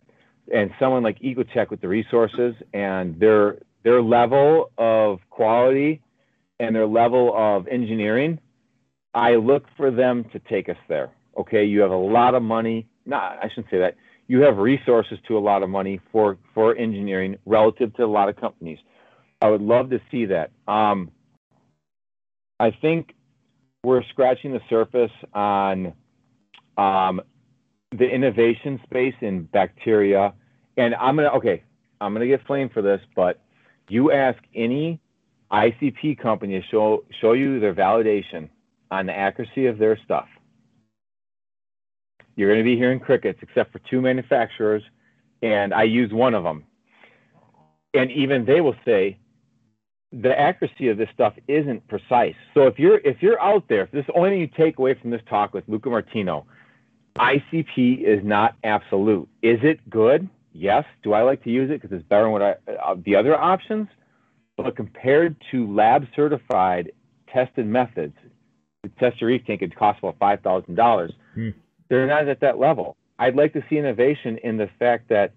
and 0.52 0.72
someone 0.80 1.04
like 1.04 1.20
Ecotech 1.20 1.70
with 1.70 1.80
the 1.80 1.88
resources 1.88 2.56
and 2.74 3.20
their 3.20 3.60
their 3.84 4.02
level 4.02 4.72
of 4.80 5.20
quality 5.30 6.02
and 6.60 6.76
their 6.76 6.88
level 6.88 7.32
of 7.36 7.68
engineering, 7.68 8.40
I 9.14 9.36
look 9.36 9.66
for 9.78 9.92
them 9.92 10.26
to 10.34 10.40
take 10.40 10.70
us 10.70 10.78
there. 10.88 11.12
Okay, 11.38 11.66
you 11.66 11.82
have 11.82 11.92
a 11.92 11.98
lot 11.98 12.36
of 12.36 12.44
money. 12.44 12.88
No, 13.06 13.18
I 13.18 13.48
shouldn't 13.50 13.70
say 13.70 13.80
that. 13.80 13.96
You 14.28 14.42
have 14.42 14.58
resources 14.58 15.18
to 15.28 15.38
a 15.38 15.40
lot 15.40 15.64
of 15.64 15.70
money 15.70 16.00
for 16.12 16.38
for 16.54 16.76
engineering 16.76 17.38
relative 17.46 17.94
to 17.96 18.04
a 18.04 18.08
lot 18.08 18.30
of 18.30 18.36
companies. 18.36 18.78
I 19.42 19.50
would 19.50 19.62
love 19.62 19.90
to 19.92 20.02
see 20.12 20.26
that. 20.26 20.52
Um, 20.68 21.12
I 22.60 22.72
think 22.72 23.16
we're 23.84 24.04
scratching 24.10 24.52
the 24.52 24.60
surface 24.70 25.12
on 25.34 25.94
um, 26.78 27.22
the 27.92 28.06
innovation 28.06 28.80
space 28.84 29.16
in 29.22 29.44
bacteria. 29.44 30.34
And 30.78 30.94
I'm 30.96 31.16
gonna 31.16 31.30
okay, 31.30 31.64
I'm 32.02 32.14
gonna 32.14 32.28
get 32.28 32.46
flamed 32.46 32.72
for 32.74 32.82
this, 32.82 33.02
but 33.16 33.42
you 33.88 34.12
ask 34.12 34.38
any 34.54 35.00
ICP 35.52 36.20
company 36.20 36.60
to 36.60 36.68
show 36.68 37.04
show 37.22 37.34
you 37.34 37.60
their 37.60 37.74
validation 37.74 38.50
on 38.92 39.06
the 39.06 39.18
accuracy 39.18 39.68
of 39.68 39.78
their 39.78 39.98
stuff. 40.04 40.28
You're 42.40 42.48
going 42.48 42.60
to 42.60 42.64
be 42.64 42.78
hearing 42.78 43.02
crickets, 43.02 43.40
except 43.42 43.74
for 43.74 43.80
two 43.80 44.00
manufacturers, 44.00 44.82
and 45.42 45.74
I 45.74 45.84
use 45.84 46.14
one 46.14 46.34
of 46.34 46.46
them. 46.46 46.64
And 47.94 48.10
even 48.12 48.46
they 48.46 48.62
will 48.62 48.78
say 48.86 49.18
the 50.14 50.40
accuracy 50.40 50.88
of 50.88 50.98
this 50.98 51.10
stuff 51.14 51.34
isn't 51.50 51.86
precise. 51.90 52.36
So 52.54 52.66
if 52.66 52.80
you're 52.80 53.00
if 53.00 53.22
you're 53.22 53.42
out 53.42 53.66
there, 53.68 53.82
if 53.82 53.92
this 53.92 54.02
is 54.02 54.08
the 54.08 54.14
only 54.14 54.30
thing 54.30 54.40
you 54.40 54.48
take 54.48 54.80
away 54.80 54.94
from 54.94 55.10
this 55.10 55.20
talk 55.30 55.54
with 55.54 55.66
Luca 55.68 55.90
Martino, 55.90 56.46
ICP 57.18 58.04
is 58.04 58.24
not 58.24 58.56
absolute. 58.64 59.28
Is 59.42 59.60
it 59.62 59.90
good? 59.90 60.30
Yes. 60.54 60.86
Do 61.04 61.12
I 61.12 61.24
like 61.24 61.44
to 61.44 61.50
use 61.50 61.70
it 61.70 61.82
because 61.82 61.94
it's 61.94 62.08
better 62.08 62.24
than 62.24 62.32
what 62.32 62.42
I 62.42 62.56
uh, 62.72 62.96
the 63.04 63.18
other 63.18 63.38
options? 63.38 63.90
But 64.56 64.78
compared 64.78 65.36
to 65.52 65.76
lab 65.76 66.08
certified 66.16 66.94
tested 67.28 67.68
methods, 67.68 68.16
the 68.84 68.90
test 68.98 69.20
your 69.20 69.28
reef 69.28 69.46
tank 69.46 69.60
could 69.60 69.76
cost 69.76 70.00
about 70.00 70.16
five 70.20 70.40
thousand 70.40 70.76
dollars. 70.76 71.12
Hmm. 71.34 71.50
They're 71.90 72.08
not 72.08 72.28
at 72.28 72.42
that 72.42 72.60
level. 72.60 72.98
I'd 73.18 73.36
like 73.36 73.54
to 73.54 73.64
see 73.70 73.78
innovation 73.78 74.38
in 74.44 74.58
the 74.58 74.70
fact 74.80 75.10
that 75.10 75.34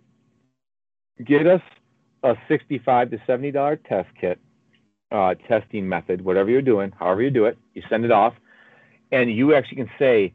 get 1.24 1.46
us 1.46 1.62
a 2.22 2.34
65 2.48 3.10
to 3.10 3.18
70 3.26 3.50
dollar 3.50 3.76
test 3.76 4.08
kit, 4.20 4.38
uh, 5.10 5.34
testing 5.48 5.88
method, 5.88 6.22
whatever 6.22 6.50
you're 6.50 6.62
doing, 6.62 6.92
however 6.98 7.22
you 7.22 7.30
do 7.30 7.46
it, 7.46 7.58
you 7.74 7.82
send 7.88 8.04
it 8.04 8.12
off, 8.12 8.34
and 9.10 9.30
you 9.30 9.54
actually 9.54 9.76
can 9.76 9.90
say, 9.98 10.32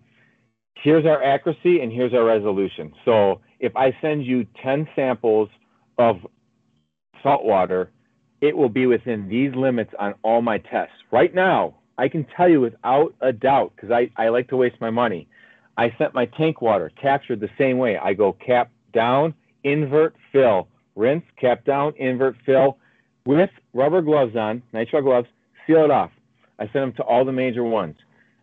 here's 0.76 1.06
our 1.06 1.23
accuracy 1.23 1.81
and 1.81 1.91
here's 1.91 2.14
our 2.14 2.23
resolution. 2.23 2.94
So 3.06 3.41
if 3.60 3.76
I 3.76 3.95
send 4.02 4.26
you 4.26 4.45
10 4.64 4.88
samples 4.95 5.49
of 5.98 6.18
salt 7.23 7.44
water, 7.44 7.91
it 8.41 8.56
will 8.56 8.69
be 8.69 8.85
within 8.85 9.27
these 9.27 9.53
limits 9.56 9.91
on 9.98 10.14
all 10.23 10.41
my 10.41 10.60
tests. 10.60 10.94
Right 11.11 11.34
now, 11.34 11.76
I 11.98 12.07
can 12.10 12.26
tell 12.35 12.48
you 12.48 12.61
without 12.61 13.15
a 13.22 13.34
doubt, 13.34 13.73
because 13.76 13.91
I, 13.91 14.11
I 14.15 14.30
like 14.30 14.49
to 14.49 14.57
waste 14.57 14.80
my 14.80 14.91
money. 14.91 15.27
I 15.77 15.93
sent 15.97 16.13
my 16.13 16.25
tank 16.25 16.61
water 16.61 16.91
captured 16.99 17.39
the 17.39 17.49
same 17.57 17.77
way. 17.77 17.97
I 17.97 18.13
go 18.13 18.33
cap 18.33 18.71
down, 18.93 19.33
invert, 19.63 20.15
fill, 20.31 20.67
rinse, 20.95 21.23
cap 21.39 21.63
down, 21.65 21.93
invert, 21.97 22.35
fill 22.45 22.77
with 23.25 23.49
rubber 23.73 24.01
gloves 24.01 24.35
on, 24.35 24.63
nitrile 24.73 25.03
gloves, 25.03 25.27
seal 25.67 25.83
it 25.83 25.91
off. 25.91 26.11
I 26.59 26.63
sent 26.63 26.73
them 26.73 26.93
to 26.93 27.03
all 27.03 27.25
the 27.25 27.31
major 27.31 27.63
ones. 27.63 27.95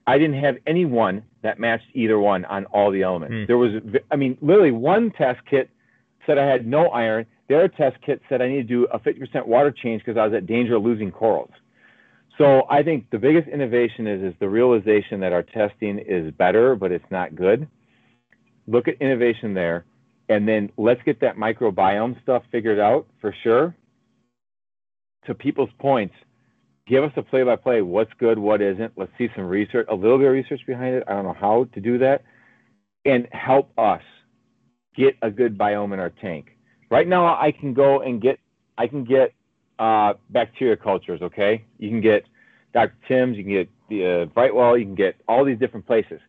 I 0.07 0.19
didn't 0.19 0.41
have 0.43 0.57
any 0.67 0.85
one 0.85 1.25
that 1.43 1.59
matched 1.59 1.87
either 1.95 2.19
one 2.19 2.45
on 2.45 2.67
all 2.67 2.91
the 2.91 3.03
elements. 3.03 3.35
Mm. 3.35 3.47
There 3.47 3.59
was, 3.59 3.83
I 4.11 4.17
mean, 4.17 4.37
literally 4.41 4.71
one 4.71 5.11
test 5.11 5.41
kit 5.49 5.71
said 6.27 6.39
I 6.39 6.47
had 6.47 6.67
no 6.67 6.89
iron. 6.89 7.27
The 7.49 7.57
other 7.57 7.69
test 7.69 7.97
kit 8.05 8.21
said 8.29 8.41
I 8.43 8.49
need 8.49 8.57
to 8.57 8.63
do 8.63 8.87
a 8.93 8.99
50% 8.99 9.47
water 9.47 9.71
change 9.71 10.03
because 10.05 10.19
I 10.19 10.27
was 10.27 10.35
at 10.35 10.47
danger 10.47 10.77
of 10.77 10.83
losing 10.83 11.11
corals. 11.11 11.51
So 12.39 12.63
I 12.69 12.83
think 12.83 13.11
the 13.11 13.19
biggest 13.19 13.49
innovation 13.49 14.07
is 14.07 14.23
is 14.23 14.35
the 14.41 14.49
realization 14.49 15.21
that 15.21 15.33
our 15.33 15.43
testing 15.43 15.99
is 15.99 16.33
better, 16.33 16.75
but 16.75 16.91
it's 16.91 17.05
not 17.11 17.37
good. 17.37 17.69
Look 18.67 18.89
at 18.89 19.01
innovation 19.01 19.55
there, 19.55 19.85
and 20.29 20.49
then 20.49 20.71
let's 20.77 21.01
get 21.05 21.21
that 21.21 21.37
microbiome 21.37 22.21
stuff 22.23 22.43
figured 22.51 22.81
out 22.81 23.07
for 23.21 23.35
sure. 23.43 23.75
To 25.27 25.35
people's 25.35 25.71
points, 25.79 26.15
give 26.89 27.05
us 27.05 27.13
a 27.17 27.23
play-by-play. 27.23 27.83
What's 27.83 28.13
good? 28.19 28.39
What 28.39 28.61
isn't? 28.61 28.93
Let's 28.97 29.13
see 29.17 29.29
some 29.37 29.47
research, 29.47 29.87
a 29.89 29.95
little 29.95 30.19
bit 30.19 30.27
of 30.27 30.33
research 30.33 30.61
behind 30.67 30.97
it. 30.97 31.05
I 31.07 31.13
don't 31.13 31.25
know 31.25 31.37
how 31.39 31.69
to 31.73 31.81
do 31.81 31.99
that, 31.99 32.25
and 33.05 33.29
help 33.31 33.71
us 33.79 34.03
get 34.97 35.15
a 35.23 35.31
good 35.31 35.57
biome 35.57 35.93
in 35.93 36.01
our 36.01 36.11
tank. 36.11 36.57
Right 36.91 37.07
now, 37.07 37.27
I 37.27 37.53
can 37.53 37.75
go 37.75 38.01
and 38.01 38.21
get 38.21 38.39
I 38.77 38.89
can 38.89 39.05
get 39.05 39.33
uh, 39.79 40.15
bacteria 40.31 40.77
cultures. 40.77 41.21
Okay, 41.23 41.65
you 41.79 41.89
can 41.91 42.01
get 42.01 42.25
Dr. 42.73 42.95
Tim's, 43.09 43.37
you 43.37 43.45
can 43.45 43.53
get 43.53 43.69
the 43.89 44.23
uh, 44.23 44.25
Brightwell, 44.27 44.77
you 44.77 44.85
can 44.85 44.95
get 44.95 45.17
all 45.29 45.45
these 45.45 45.59
different 45.59 45.87
places. 45.87 46.21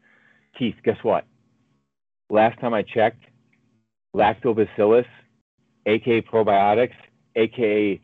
Keith, 0.57 0.75
guess 0.83 0.97
what? 1.01 1.25
Last 2.29 2.59
time 2.59 2.73
I 2.73 2.81
checked, 2.83 3.23
lactobacillus, 4.15 5.05
aka 5.85 6.21
probiotics, 6.21 6.95
aka 7.35 7.99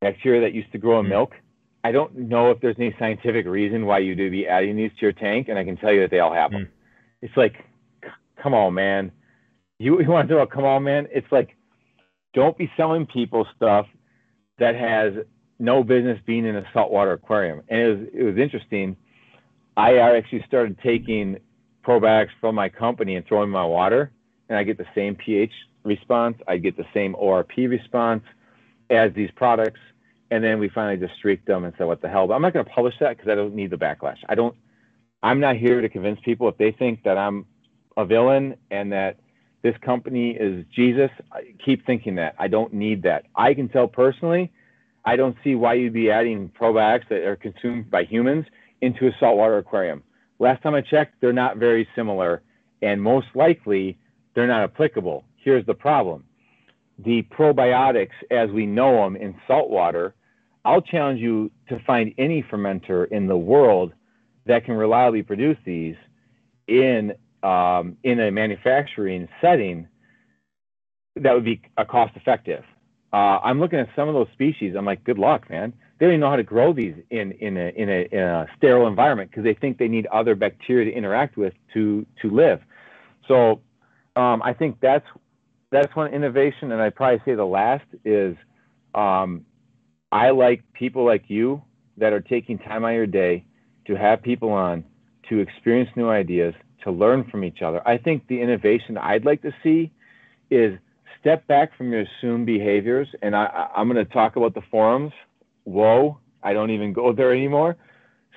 bacteria 0.00 0.40
that 0.42 0.54
used 0.54 0.70
to 0.72 0.78
grow 0.78 1.00
in 1.00 1.04
mm-hmm. 1.04 1.10
milk, 1.10 1.32
I 1.84 1.92
don't 1.92 2.16
know 2.16 2.50
if 2.50 2.60
there's 2.60 2.76
any 2.78 2.94
scientific 2.98 3.46
reason 3.46 3.86
why 3.86 4.00
you'd 4.00 4.18
be 4.18 4.46
adding 4.46 4.76
these 4.76 4.90
to 4.98 5.02
your 5.02 5.12
tank, 5.12 5.48
and 5.48 5.58
I 5.58 5.64
can 5.64 5.76
tell 5.76 5.92
you 5.92 6.00
that 6.00 6.10
they 6.10 6.18
all 6.18 6.34
have 6.34 6.50
them. 6.50 6.64
Mm. 6.64 6.68
It's 7.22 7.36
like, 7.36 7.54
come 8.42 8.54
on, 8.54 8.74
man. 8.74 9.12
You, 9.78 10.00
you 10.02 10.10
want 10.10 10.28
to 10.28 10.34
talk 10.34 10.42
about 10.42 10.54
come 10.54 10.64
on, 10.64 10.84
man? 10.84 11.08
It's 11.10 11.30
like, 11.30 11.56
don't 12.34 12.58
be 12.58 12.70
selling 12.76 13.06
people 13.06 13.46
stuff 13.56 13.86
that 14.58 14.74
has 14.74 15.14
no 15.58 15.82
business 15.82 16.20
being 16.26 16.46
in 16.46 16.56
a 16.56 16.64
saltwater 16.72 17.12
aquarium. 17.12 17.62
And 17.68 17.80
it 17.80 17.88
was, 17.88 18.08
it 18.14 18.22
was 18.22 18.36
interesting. 18.38 18.96
I 19.76 19.98
actually 19.98 20.44
started 20.46 20.78
taking 20.82 21.38
probiotics 21.84 22.30
from 22.40 22.54
my 22.54 22.68
company 22.68 23.16
and 23.16 23.26
throwing 23.26 23.50
my 23.50 23.64
water, 23.64 24.12
and 24.48 24.58
I 24.58 24.62
get 24.64 24.78
the 24.78 24.86
same 24.94 25.14
pH 25.14 25.52
response. 25.84 26.36
I 26.46 26.58
get 26.58 26.76
the 26.76 26.86
same 26.92 27.14
ORP 27.14 27.68
response 27.68 28.24
as 28.90 29.12
these 29.14 29.30
products. 29.36 29.80
And 30.30 30.44
then 30.44 30.58
we 30.58 30.68
finally 30.68 30.98
just 30.98 31.16
streaked 31.18 31.46
them 31.46 31.64
and 31.64 31.72
said, 31.78 31.86
"What 31.86 32.02
the 32.02 32.08
hell?" 32.08 32.26
But 32.26 32.34
I'm 32.34 32.42
not 32.42 32.52
going 32.52 32.64
to 32.64 32.70
publish 32.70 32.94
that 33.00 33.16
because 33.16 33.30
I 33.30 33.34
don't 33.34 33.54
need 33.54 33.70
the 33.70 33.78
backlash. 33.78 34.18
I 34.28 34.34
don't. 34.34 34.54
I'm 35.22 35.40
not 35.40 35.56
here 35.56 35.80
to 35.80 35.88
convince 35.88 36.20
people. 36.20 36.48
If 36.48 36.58
they 36.58 36.70
think 36.70 37.02
that 37.04 37.16
I'm 37.16 37.46
a 37.96 38.04
villain 38.04 38.56
and 38.70 38.92
that 38.92 39.16
this 39.62 39.76
company 39.78 40.30
is 40.30 40.64
Jesus, 40.74 41.10
I 41.32 41.54
keep 41.64 41.84
thinking 41.84 42.14
that. 42.16 42.34
I 42.38 42.48
don't 42.48 42.72
need 42.72 43.02
that. 43.02 43.24
I 43.34 43.54
can 43.54 43.68
tell 43.68 43.88
personally, 43.88 44.52
I 45.04 45.16
don't 45.16 45.36
see 45.42 45.54
why 45.54 45.74
you'd 45.74 45.92
be 45.92 46.10
adding 46.10 46.50
probiotics 46.60 47.08
that 47.08 47.24
are 47.24 47.36
consumed 47.36 47.90
by 47.90 48.04
humans 48.04 48.46
into 48.80 49.08
a 49.08 49.10
saltwater 49.18 49.58
aquarium. 49.58 50.02
Last 50.38 50.62
time 50.62 50.74
I 50.74 50.80
checked, 50.80 51.20
they're 51.20 51.32
not 51.32 51.56
very 51.56 51.88
similar, 51.96 52.42
and 52.82 53.02
most 53.02 53.26
likely 53.34 53.98
they're 54.34 54.46
not 54.46 54.62
applicable. 54.62 55.24
Here's 55.36 55.66
the 55.66 55.74
problem 55.74 56.24
the 56.98 57.22
probiotics 57.22 58.14
as 58.30 58.50
we 58.50 58.66
know 58.66 59.04
them 59.04 59.16
in 59.16 59.34
saltwater, 59.46 60.14
I'll 60.64 60.82
challenge 60.82 61.20
you 61.20 61.50
to 61.68 61.78
find 61.86 62.12
any 62.18 62.42
fermenter 62.42 63.08
in 63.08 63.26
the 63.26 63.36
world 63.36 63.92
that 64.46 64.64
can 64.64 64.74
reliably 64.74 65.22
produce 65.22 65.56
these 65.64 65.94
in 66.66 67.14
um, 67.42 67.96
in 68.02 68.20
a 68.20 68.30
manufacturing 68.30 69.28
setting 69.40 69.88
that 71.16 71.34
would 71.34 71.44
be 71.44 71.60
a 71.76 71.84
cost 71.84 72.16
effective. 72.16 72.64
Uh, 73.12 73.38
I'm 73.42 73.58
looking 73.58 73.78
at 73.78 73.88
some 73.96 74.08
of 74.08 74.14
those 74.14 74.28
species. 74.32 74.74
I'm 74.76 74.84
like, 74.84 75.02
good 75.04 75.18
luck, 75.18 75.48
man. 75.48 75.72
They 75.98 76.06
don't 76.06 76.12
even 76.14 76.20
know 76.20 76.30
how 76.30 76.36
to 76.36 76.42
grow 76.42 76.72
these 76.72 76.94
in 77.10 77.32
in 77.32 77.56
a 77.56 77.72
in 77.74 77.88
a, 77.88 78.08
in 78.12 78.20
a 78.20 78.46
sterile 78.56 78.86
environment 78.86 79.30
because 79.30 79.44
they 79.44 79.54
think 79.54 79.78
they 79.78 79.88
need 79.88 80.06
other 80.06 80.34
bacteria 80.34 80.90
to 80.90 80.96
interact 80.96 81.36
with 81.36 81.54
to 81.74 82.06
to 82.22 82.30
live. 82.30 82.60
So 83.26 83.60
um, 84.14 84.42
I 84.42 84.52
think 84.52 84.78
that's 84.80 85.06
that's 85.70 85.94
one 85.96 86.12
innovation, 86.12 86.72
and 86.72 86.80
I'd 86.80 86.94
probably 86.94 87.20
say 87.24 87.34
the 87.34 87.44
last 87.44 87.84
is 88.04 88.36
um, 88.94 89.44
I 90.12 90.30
like 90.30 90.62
people 90.72 91.04
like 91.04 91.24
you 91.28 91.62
that 91.96 92.12
are 92.12 92.20
taking 92.20 92.58
time 92.58 92.84
out 92.84 92.90
of 92.90 92.94
your 92.94 93.06
day 93.06 93.44
to 93.86 93.94
have 93.96 94.22
people 94.22 94.50
on 94.50 94.84
to 95.28 95.40
experience 95.40 95.90
new 95.96 96.08
ideas, 96.08 96.54
to 96.84 96.90
learn 96.90 97.24
from 97.30 97.44
each 97.44 97.62
other. 97.62 97.86
I 97.86 97.98
think 97.98 98.26
the 98.28 98.40
innovation 98.40 98.96
I'd 98.96 99.24
like 99.24 99.42
to 99.42 99.52
see 99.62 99.92
is 100.50 100.78
step 101.20 101.46
back 101.46 101.76
from 101.76 101.92
your 101.92 102.02
assumed 102.02 102.46
behaviors. 102.46 103.08
And 103.22 103.34
I, 103.34 103.68
I'm 103.76 103.88
going 103.88 104.04
to 104.04 104.12
talk 104.12 104.36
about 104.36 104.54
the 104.54 104.62
forums. 104.70 105.12
Whoa, 105.64 106.18
I 106.42 106.52
don't 106.52 106.70
even 106.70 106.92
go 106.92 107.12
there 107.12 107.32
anymore. 107.32 107.76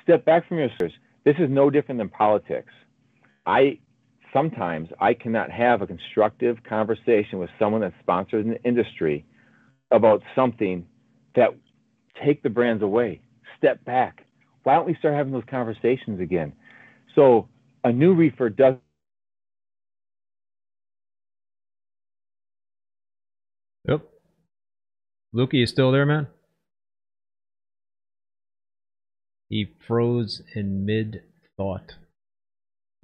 Step 0.04 0.26
back 0.26 0.48
from 0.48 0.58
your 0.58 0.68
assumptions. 0.68 0.94
This 1.24 1.36
is 1.38 1.50
no 1.50 1.70
different 1.70 2.00
than 2.00 2.10
politics. 2.10 2.74
I 3.46 3.80
sometimes 4.34 4.90
I 5.00 5.14
cannot 5.14 5.52
have 5.52 5.82
a 5.82 5.88
constructive 5.88 6.64
conversation 6.64 7.40
with 7.40 7.50
someone 7.60 7.82
that's 7.82 7.96
sponsored 8.02 8.46
in 8.46 8.52
the 8.52 8.64
industry 8.64 9.26
about 9.92 10.24
something 10.36 10.86
that 11.36 11.50
take 12.24 12.42
the 12.44 12.50
brands 12.50 12.82
away. 12.82 13.22
Step 13.58 13.84
back. 13.86 14.26
Why 14.64 14.76
don't 14.76 14.86
we 14.86 14.96
start 14.96 15.16
having 15.16 15.34
those 15.34 15.44
conversations 15.50 16.20
again? 16.20 16.54
So 17.16 17.48
a 17.84 17.92
new 17.92 18.14
reefer 18.14 18.50
does 18.50 18.76
Yep. 23.88 24.02
Luke, 25.34 25.54
you 25.54 25.66
still 25.66 25.92
there, 25.92 26.06
man? 26.06 26.28
He 29.50 29.74
froze 29.88 30.42
in 30.56 30.86
mid 30.86 31.24
thought. 31.58 31.96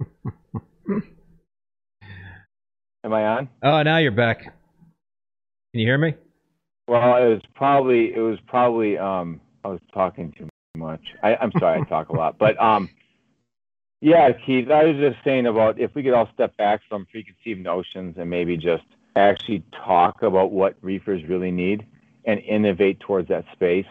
Am 3.04 3.12
I 3.12 3.26
on? 3.26 3.48
Oh, 3.62 3.82
now 3.82 3.98
you're 3.98 4.12
back. 4.12 4.40
Can 4.42 4.52
you 5.80 5.86
hear 5.86 5.98
me? 5.98 6.14
Well, 6.86 7.16
it 7.16 7.28
was 7.28 7.42
probably 7.54 8.14
it 8.14 8.20
was 8.20 8.38
probably 8.46 8.96
um 8.96 9.40
I 9.64 9.68
was 9.68 9.80
talking 9.92 10.32
too 10.38 10.48
much. 10.76 11.02
I, 11.22 11.36
I'm 11.36 11.52
sorry, 11.58 11.80
I 11.80 11.84
talk 11.84 12.08
a 12.08 12.16
lot, 12.16 12.38
but 12.38 12.58
um 12.60 12.88
yeah, 14.00 14.30
Keith, 14.32 14.70
I 14.70 14.84
was 14.84 14.96
just 14.96 15.22
saying 15.24 15.46
about 15.46 15.78
if 15.78 15.94
we 15.94 16.02
could 16.02 16.12
all 16.12 16.28
step 16.32 16.56
back 16.56 16.80
from 16.88 17.06
preconceived 17.06 17.60
notions 17.60 18.16
and 18.18 18.30
maybe 18.30 18.56
just 18.56 18.84
actually 19.16 19.64
talk 19.72 20.22
about 20.22 20.52
what 20.52 20.76
reefers 20.80 21.24
really 21.28 21.50
need 21.50 21.84
and 22.24 22.40
innovate 22.40 23.00
towards 23.00 23.28
that 23.28 23.44
space. 23.52 23.86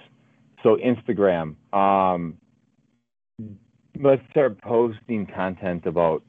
So 0.64 0.78
Instagram, 0.78 1.56
um, 1.74 2.38
let's 4.00 4.22
start 4.30 4.62
posting 4.62 5.26
content 5.26 5.86
about 5.86 6.24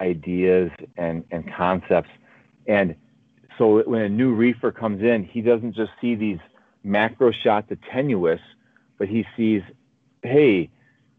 ideas 0.00 0.70
and, 0.96 1.24
and 1.30 1.52
concepts. 1.52 2.10
And 2.66 2.94
so 3.58 3.82
when 3.82 4.02
a 4.02 4.08
new 4.08 4.34
reefer 4.34 4.70
comes 4.70 5.02
in, 5.02 5.24
he 5.24 5.40
doesn't 5.40 5.74
just 5.74 5.90
see 6.00 6.14
these 6.14 6.38
macro 6.84 7.32
shots 7.32 7.70
of 7.70 7.78
tenuis, 7.92 8.40
but 8.98 9.08
he 9.08 9.26
sees, 9.36 9.62
hey, 10.22 10.70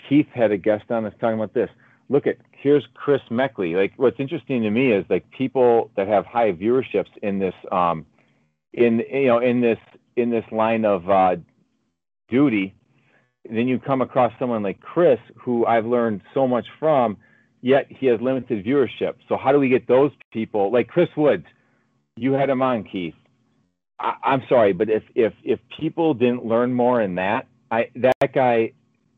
Keith 0.08 0.28
had 0.34 0.52
a 0.52 0.58
guest 0.58 0.90
on 0.90 1.04
that's 1.04 1.18
talking 1.20 1.38
about 1.38 1.54
this. 1.54 1.70
Look 2.10 2.28
at 2.28 2.38
here's 2.52 2.86
Chris 2.94 3.22
Meckley. 3.30 3.76
Like 3.76 3.94
what's 3.98 4.20
interesting 4.20 4.64
to 4.64 4.70
me 4.70 4.92
is 4.92 5.06
like 5.10 5.30
people 5.32 5.92
that 5.98 6.08
have 6.08 6.26
high 6.26 6.52
viewerships 6.52 7.12
in 7.22 7.40
this 7.40 7.56
um 7.72 8.06
in 8.74 9.02
you 9.12 9.28
know 9.28 9.40
in 9.40 9.62
this 9.62 9.80
in 10.18 10.30
this 10.30 10.46
line 10.52 10.84
of 10.84 11.10
uh, 11.10 11.36
duty. 12.30 12.74
Then 13.50 13.68
you 13.68 13.80
come 13.80 14.02
across 14.02 14.34
someone 14.40 14.64
like 14.64 14.82
Chris, 14.82 15.20
who 15.36 15.66
I've 15.66 15.86
learned 15.86 16.22
so 16.34 16.48
much 16.48 16.66
from, 16.80 17.18
yet 17.62 17.86
he 17.90 18.08
has 18.08 18.20
limited 18.20 18.66
viewership. 18.66 19.16
So 19.30 19.38
how 19.38 19.54
do 19.54 19.60
we 19.60 19.70
get 19.70 19.88
those 19.88 20.12
people 20.34 20.72
like 20.72 20.90
Chris 20.90 21.08
Woods? 21.16 21.46
You 22.18 22.34
had 22.34 22.50
him 22.50 22.62
on, 22.62 22.84
Keith. 22.84 23.14
I, 24.00 24.16
am 24.26 24.42
sorry, 24.50 24.74
but 24.74 24.90
if 24.90 25.04
if 25.16 25.34
if 25.44 25.60
people 25.80 26.14
didn't 26.14 26.46
learn 26.46 26.74
more 26.74 27.02
in 27.02 27.16
that, 27.16 27.48
I 27.72 27.90
that 27.96 28.34
guy 28.34 28.74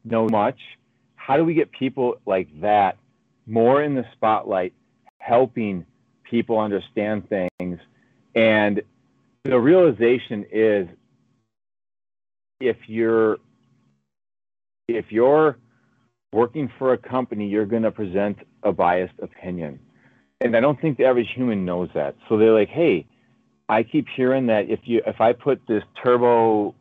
knows 0.06 0.32
much. 0.32 0.60
How 1.30 1.38
do 1.38 1.46
we 1.46 1.54
get 1.54 1.72
people 1.72 2.16
like 2.26 2.48
that 2.62 2.98
more 3.46 3.84
in 3.84 3.94
the 3.94 4.04
spotlight, 4.14 4.74
helping 5.20 5.86
people 6.24 6.60
understand 6.60 7.30
things? 7.30 7.80
And 8.34 8.82
the 9.44 9.60
realization 9.60 10.48
is, 10.52 10.88
if 12.60 12.78
you're 12.88 13.38
if 14.88 15.12
you're 15.12 15.60
working 16.34 16.72
for 16.80 16.94
a 16.94 16.98
company, 16.98 17.48
you're 17.48 17.68
going 17.68 17.84
to 17.84 17.92
present 17.92 18.40
a 18.64 18.72
biased 18.72 19.14
opinion. 19.22 19.80
And 20.42 20.58
I 20.58 20.62
don't 20.62 20.82
think 20.82 20.98
the 20.98 21.06
average 21.06 21.30
human 21.36 21.64
knows 21.64 21.90
that. 21.94 22.16
So 22.28 22.38
they're 22.38 22.54
like, 22.54 22.70
hey, 22.70 23.06
I 23.70 23.84
keep 23.84 24.08
hearing 24.16 24.48
that 24.48 24.68
if 24.72 24.80
you 24.86 25.04
if 25.06 25.22
I 25.22 25.34
put 25.34 25.62
this 25.68 25.84
turbo 26.04 26.74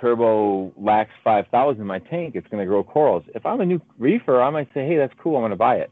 turbo 0.00 0.72
lax 0.76 1.10
5000 1.24 1.80
in 1.80 1.86
my 1.86 1.98
tank, 1.98 2.34
it's 2.34 2.48
going 2.48 2.62
to 2.62 2.66
grow 2.66 2.82
corals. 2.82 3.24
If 3.34 3.44
I'm 3.46 3.60
a 3.60 3.66
new 3.66 3.80
reefer, 3.98 4.42
I 4.42 4.50
might 4.50 4.68
say, 4.74 4.86
hey, 4.86 4.96
that's 4.96 5.14
cool. 5.18 5.36
I'm 5.36 5.42
going 5.42 5.50
to 5.50 5.56
buy 5.56 5.76
it. 5.76 5.90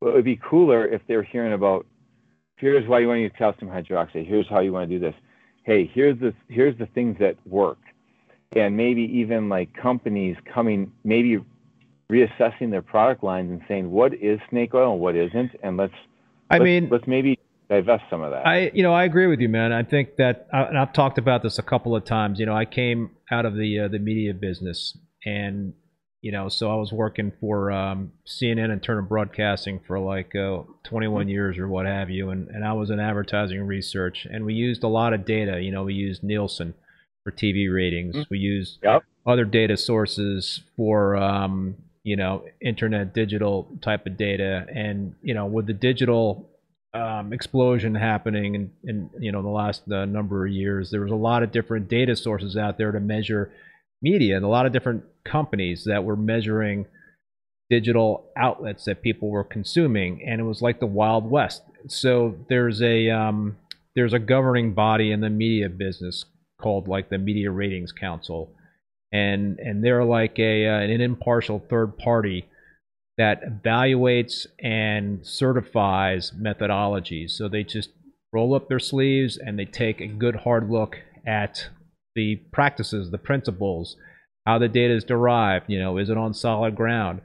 But 0.00 0.08
it 0.08 0.14
would 0.14 0.24
be 0.24 0.36
cooler 0.36 0.86
if 0.86 1.02
they're 1.06 1.22
hearing 1.22 1.52
about 1.52 1.86
here's 2.56 2.86
why 2.88 2.98
you 3.00 3.08
want 3.08 3.18
to 3.18 3.22
use 3.22 3.32
calcium 3.36 3.70
hydroxide. 3.70 4.26
Here's 4.26 4.48
how 4.48 4.60
you 4.60 4.72
want 4.72 4.88
to 4.88 4.94
do 4.94 5.00
this. 5.00 5.14
Hey, 5.62 5.90
here's 5.92 6.18
the 6.18 6.34
here's 6.48 6.76
the 6.78 6.86
things 6.86 7.18
that 7.18 7.36
work. 7.46 7.78
And 8.54 8.76
maybe 8.76 9.02
even 9.02 9.48
like 9.48 9.74
companies 9.74 10.36
coming, 10.52 10.92
maybe 11.04 11.44
reassessing 12.10 12.70
their 12.70 12.82
product 12.82 13.24
lines 13.24 13.50
and 13.50 13.60
saying 13.66 13.90
what 13.90 14.14
is 14.14 14.38
snake 14.50 14.74
oil 14.74 14.92
and 14.92 15.00
what 15.00 15.16
isn't, 15.16 15.52
and 15.62 15.76
let's. 15.76 15.94
I 16.48 16.58
let's, 16.58 16.64
mean, 16.64 16.88
let's 16.90 17.06
maybe 17.06 17.38
divest 17.68 18.04
some 18.10 18.22
of 18.22 18.30
that. 18.30 18.46
I, 18.46 18.70
you 18.74 18.82
know, 18.82 18.92
I 18.92 19.04
agree 19.04 19.26
with 19.26 19.40
you, 19.40 19.48
man. 19.48 19.72
I 19.72 19.82
think 19.82 20.16
that, 20.16 20.46
uh, 20.52 20.66
and 20.68 20.78
I've 20.78 20.92
talked 20.92 21.18
about 21.18 21.42
this 21.42 21.58
a 21.58 21.62
couple 21.62 21.96
of 21.96 22.04
times. 22.04 22.38
You 22.38 22.46
know, 22.46 22.56
I 22.56 22.64
came 22.64 23.10
out 23.30 23.46
of 23.46 23.54
the 23.54 23.80
uh, 23.80 23.88
the 23.88 23.98
media 23.98 24.34
business, 24.34 24.96
and 25.24 25.74
you 26.22 26.32
know, 26.32 26.48
so 26.48 26.70
I 26.70 26.76
was 26.76 26.92
working 26.92 27.32
for 27.40 27.70
um, 27.70 28.12
CNN 28.26 28.70
and 28.70 28.82
Turner 28.82 29.02
Broadcasting 29.02 29.80
for 29.86 29.98
like 30.00 30.34
uh, 30.34 30.62
21 30.84 31.22
mm-hmm. 31.22 31.28
years 31.28 31.58
or 31.58 31.68
what 31.68 31.86
have 31.86 32.10
you, 32.10 32.30
and 32.30 32.48
and 32.48 32.64
I 32.64 32.72
was 32.72 32.90
in 32.90 33.00
advertising 33.00 33.60
research, 33.62 34.26
and 34.30 34.44
we 34.44 34.54
used 34.54 34.82
a 34.82 34.88
lot 34.88 35.12
of 35.12 35.24
data. 35.24 35.60
You 35.60 35.72
know, 35.72 35.84
we 35.84 35.94
used 35.94 36.22
Nielsen 36.22 36.74
for 37.24 37.32
TV 37.32 37.72
ratings. 37.72 38.14
Mm-hmm. 38.14 38.28
We 38.30 38.38
used 38.38 38.78
yep. 38.82 39.02
other 39.26 39.44
data 39.44 39.76
sources 39.76 40.60
for 40.76 41.16
um, 41.16 41.76
you 42.06 42.16
know 42.16 42.44
internet 42.60 43.12
digital 43.12 43.68
type 43.82 44.06
of 44.06 44.16
data 44.16 44.64
and 44.72 45.14
you 45.22 45.34
know 45.34 45.46
with 45.46 45.66
the 45.66 45.72
digital 45.72 46.48
um, 46.94 47.32
explosion 47.32 47.94
happening 47.94 48.54
in, 48.54 48.70
in 48.84 49.10
you 49.20 49.32
know 49.32 49.42
the 49.42 49.48
last 49.48 49.82
uh, 49.90 50.04
number 50.04 50.46
of 50.46 50.52
years 50.52 50.90
there 50.90 51.02
was 51.02 51.12
a 51.12 51.16
lot 51.16 51.42
of 51.42 51.52
different 51.52 51.88
data 51.88 52.16
sources 52.16 52.56
out 52.56 52.78
there 52.78 52.92
to 52.92 53.00
measure 53.00 53.52
media 54.00 54.36
and 54.36 54.44
a 54.44 54.48
lot 54.48 54.66
of 54.66 54.72
different 54.72 55.04
companies 55.24 55.84
that 55.84 56.04
were 56.04 56.16
measuring 56.16 56.86
digital 57.68 58.30
outlets 58.36 58.84
that 58.84 59.02
people 59.02 59.28
were 59.28 59.44
consuming, 59.44 60.22
and 60.26 60.40
it 60.40 60.44
was 60.44 60.62
like 60.62 60.80
the 60.80 60.86
Wild 60.86 61.28
West. 61.28 61.62
So 61.88 62.36
there's 62.48 62.82
a 62.82 63.10
um, 63.10 63.56
there's 63.94 64.12
a 64.12 64.18
governing 64.18 64.74
body 64.74 65.12
in 65.12 65.20
the 65.20 65.30
media 65.30 65.68
business 65.68 66.24
called 66.60 66.88
like 66.88 67.10
the 67.10 67.18
Media 67.18 67.50
Ratings 67.50 67.92
Council, 67.92 68.50
and 69.12 69.58
and 69.58 69.84
they're 69.84 70.04
like 70.04 70.38
a 70.38 70.66
uh, 70.66 70.80
an 70.80 71.00
impartial 71.00 71.62
third 71.68 71.98
party 71.98 72.48
that 73.18 73.42
evaluates 73.42 74.46
and 74.62 75.26
certifies 75.26 76.32
methodologies. 76.38 77.30
So 77.30 77.48
they 77.48 77.64
just 77.64 77.90
roll 78.32 78.54
up 78.54 78.68
their 78.68 78.78
sleeves 78.78 79.38
and 79.38 79.58
they 79.58 79.64
take 79.64 80.00
a 80.00 80.06
good 80.06 80.36
hard 80.36 80.70
look 80.70 80.98
at 81.26 81.68
the 82.14 82.36
practices, 82.52 83.10
the 83.10 83.18
principles, 83.18 83.96
how 84.46 84.58
the 84.58 84.68
data 84.68 84.94
is 84.94 85.04
derived. 85.04 85.66
You 85.68 85.78
know, 85.80 85.98
is 85.98 86.10
it 86.10 86.18
on 86.18 86.34
solid 86.34 86.76
ground? 86.76 87.20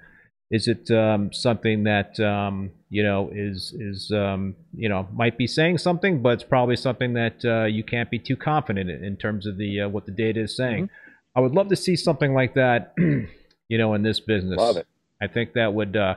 Is 0.49 0.67
it 0.67 0.91
um, 0.91 1.31
something 1.31 1.83
that 1.83 2.19
um, 2.19 2.71
you 2.89 3.03
know 3.03 3.29
is 3.33 3.73
is 3.79 4.11
um, 4.13 4.55
you 4.73 4.89
know 4.89 5.07
might 5.13 5.37
be 5.37 5.47
saying 5.47 5.77
something, 5.77 6.21
but 6.21 6.33
it's 6.33 6.43
probably 6.43 6.75
something 6.75 7.13
that 7.13 7.45
uh, 7.45 7.65
you 7.65 7.83
can't 7.83 8.11
be 8.11 8.19
too 8.19 8.35
confident 8.35 8.89
in, 8.89 9.03
in 9.03 9.15
terms 9.15 9.47
of 9.47 9.57
the 9.57 9.81
uh, 9.81 9.89
what 9.89 10.05
the 10.05 10.11
data 10.11 10.41
is 10.41 10.55
saying. 10.55 10.85
Mm-hmm. 10.85 11.37
I 11.37 11.39
would 11.39 11.53
love 11.53 11.69
to 11.69 11.77
see 11.77 11.95
something 11.95 12.33
like 12.33 12.55
that, 12.55 12.93
you 12.97 13.77
know, 13.77 13.93
in 13.93 14.03
this 14.03 14.19
business. 14.19 14.57
Love 14.57 14.75
it. 14.75 14.87
I 15.21 15.27
think 15.27 15.53
that 15.53 15.73
would, 15.73 15.95
uh, 15.95 16.15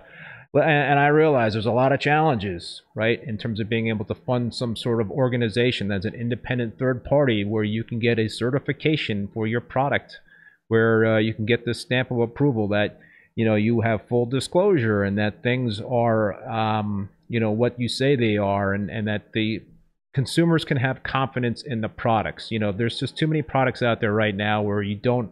and 0.54 0.98
I 0.98 1.08
realize 1.08 1.52
there's 1.52 1.66
a 1.66 1.72
lot 1.72 1.92
of 1.92 2.00
challenges, 2.00 2.82
right, 2.94 3.22
in 3.22 3.38
terms 3.38 3.60
of 3.60 3.68
being 3.68 3.88
able 3.88 4.04
to 4.06 4.14
fund 4.14 4.54
some 4.54 4.76
sort 4.76 5.00
of 5.00 5.10
organization 5.10 5.88
that's 5.88 6.06
an 6.06 6.14
independent 6.14 6.78
third 6.78 7.04
party 7.04 7.44
where 7.44 7.64
you 7.64 7.84
can 7.84 7.98
get 7.98 8.18
a 8.18 8.28
certification 8.28 9.28
for 9.34 9.46
your 9.46 9.60
product, 9.60 10.20
where 10.68 11.04
uh, 11.04 11.18
you 11.18 11.34
can 11.34 11.44
get 11.44 11.66
this 11.66 11.80
stamp 11.80 12.10
of 12.10 12.18
approval 12.20 12.68
that 12.68 13.00
you 13.34 13.44
know 13.44 13.56
you 13.56 13.80
have 13.80 14.06
full 14.08 14.26
disclosure 14.26 15.02
and 15.02 15.18
that 15.18 15.42
things 15.42 15.80
are 15.80 16.34
um, 16.48 17.08
you 17.28 17.40
know 17.40 17.50
what 17.50 17.78
you 17.80 17.88
say 17.88 18.14
they 18.14 18.36
are 18.36 18.72
and, 18.72 18.90
and 18.90 19.08
that 19.08 19.32
the 19.32 19.60
consumers 20.14 20.64
can 20.64 20.76
have 20.76 21.02
confidence 21.02 21.62
in 21.62 21.80
the 21.80 21.88
products. 21.88 22.52
You 22.52 22.60
know 22.60 22.70
there's 22.70 23.00
just 23.00 23.18
too 23.18 23.26
many 23.26 23.42
products 23.42 23.82
out 23.82 24.00
there 24.00 24.12
right 24.12 24.34
now 24.34 24.62
where 24.62 24.82
you 24.82 24.94
don't 24.94 25.30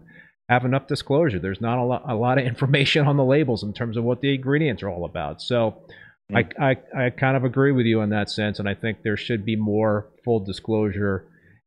have 0.53 0.65
enough 0.65 0.87
disclosure. 0.87 1.39
There's 1.39 1.61
not 1.61 1.79
a 1.79 1.83
lot, 1.83 2.03
a 2.07 2.15
lot 2.15 2.39
of 2.39 2.47
information 2.53 3.07
on 3.07 3.17
the 3.17 3.25
labels 3.25 3.63
in 3.63 3.73
terms 3.73 3.97
of 3.97 4.05
what 4.05 4.21
the 4.21 4.35
ingredients 4.35 4.83
are 4.83 4.91
all 4.91 5.05
about. 5.05 5.41
So 5.43 5.83
mm. 6.31 6.45
I, 6.59 6.71
I, 6.71 7.07
I 7.07 7.11
kind 7.11 7.37
of 7.37 7.45
agree 7.45 7.73
with 7.73 7.87
you 7.87 8.01
in 8.01 8.11
that 8.11 8.31
sense, 8.31 8.59
and 8.59 8.69
I 8.69 8.75
think 8.75 9.03
there 9.03 9.17
should 9.17 9.45
be 9.45 9.57
more 9.57 10.09
full 10.25 10.41
disclosure 10.41 11.27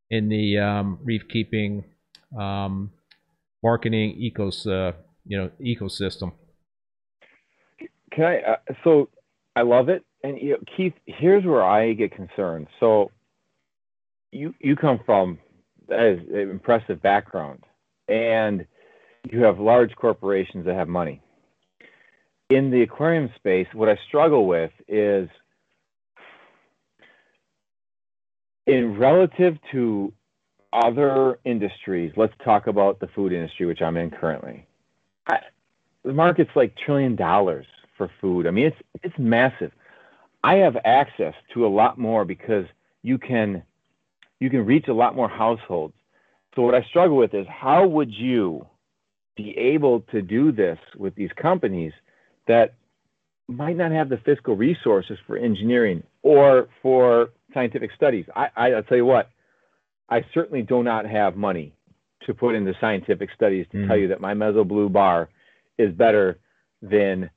in 0.09 0.29
the 0.29 0.59
um, 0.59 0.99
reef 1.03 1.27
keeping 1.27 1.83
um, 2.37 2.91
marketing 3.63 4.15
ecos, 4.21 4.67
uh, 4.67 4.95
you 5.25 5.37
know, 5.37 5.49
ecosystem. 5.59 6.31
Can 8.11 8.25
I? 8.25 8.39
Uh, 8.39 8.55
so 8.83 9.09
I 9.55 9.63
love 9.63 9.89
it, 9.89 10.05
and 10.23 10.39
you 10.39 10.51
know, 10.51 10.57
Keith, 10.77 10.93
here's 11.05 11.43
where 11.43 11.63
I 11.63 11.93
get 11.93 12.15
concerned. 12.15 12.67
So 12.79 13.11
you 14.31 14.53
you 14.59 14.75
come 14.75 14.99
from 15.05 15.39
that 15.87 16.05
is 16.05 16.19
an 16.29 16.49
impressive 16.49 17.01
background, 17.01 17.63
and 18.07 18.65
you 19.31 19.43
have 19.43 19.59
large 19.59 19.95
corporations 19.95 20.65
that 20.65 20.75
have 20.75 20.87
money. 20.87 21.21
In 22.49 22.69
the 22.71 22.81
aquarium 22.83 23.29
space, 23.35 23.67
what 23.73 23.89
I 23.89 23.97
struggle 24.07 24.47
with 24.47 24.71
is 24.87 25.29
in 28.67 28.97
relative 28.97 29.57
to 29.71 30.13
other 30.73 31.39
industries, 31.45 32.11
let's 32.17 32.33
talk 32.43 32.67
about 32.67 32.99
the 32.99 33.07
food 33.07 33.31
industry, 33.31 33.65
which 33.65 33.81
I'm 33.81 33.97
in 33.97 34.11
currently. 34.11 34.67
I, 35.27 35.39
the 36.03 36.13
market's 36.13 36.51
like 36.55 36.75
trillion 36.77 37.15
dollars 37.15 37.65
for 37.97 38.11
food. 38.21 38.45
I 38.47 38.51
mean, 38.51 38.67
it's 38.67 38.77
it's 39.03 39.17
massive. 39.17 39.71
I 40.43 40.55
have 40.55 40.77
access 40.85 41.33
to 41.53 41.65
a 41.65 41.69
lot 41.69 41.97
more 41.97 42.25
because 42.25 42.65
you 43.01 43.17
can 43.17 43.63
you 44.39 44.49
can 44.49 44.65
reach 44.65 44.87
a 44.87 44.93
lot 44.93 45.15
more 45.15 45.29
households. 45.29 45.95
So 46.55 46.61
what 46.61 46.75
I 46.75 46.83
struggle 46.83 47.17
with 47.17 47.33
is 47.33 47.47
how 47.49 47.87
would 47.87 48.13
you 48.13 48.67
be 49.35 49.57
able 49.57 50.01
to 50.11 50.21
do 50.21 50.51
this 50.51 50.77
with 50.97 51.15
these 51.15 51.31
companies 51.35 51.93
that 52.47 52.75
might 53.47 53.77
not 53.77 53.91
have 53.91 54.09
the 54.09 54.17
fiscal 54.17 54.55
resources 54.55 55.17
for 55.27 55.37
engineering 55.37 56.03
or 56.23 56.67
for 56.81 57.29
scientific 57.53 57.91
studies. 57.95 58.25
I, 58.35 58.47
I, 58.55 58.69
will 58.69 58.83
tell 58.83 58.97
you 58.97 59.05
what, 59.05 59.29
I 60.09 60.25
certainly 60.33 60.61
do 60.61 60.83
not 60.83 61.05
have 61.05 61.35
money 61.35 61.73
to 62.25 62.33
put 62.33 62.55
into 62.55 62.73
scientific 62.79 63.29
studies 63.35 63.67
to 63.71 63.77
mm. 63.77 63.87
tell 63.87 63.97
you 63.97 64.07
that 64.09 64.21
my 64.21 64.33
Meso 64.33 64.67
Blue 64.67 64.89
bar 64.89 65.29
is 65.77 65.93
better 65.93 66.39
than 66.81 67.29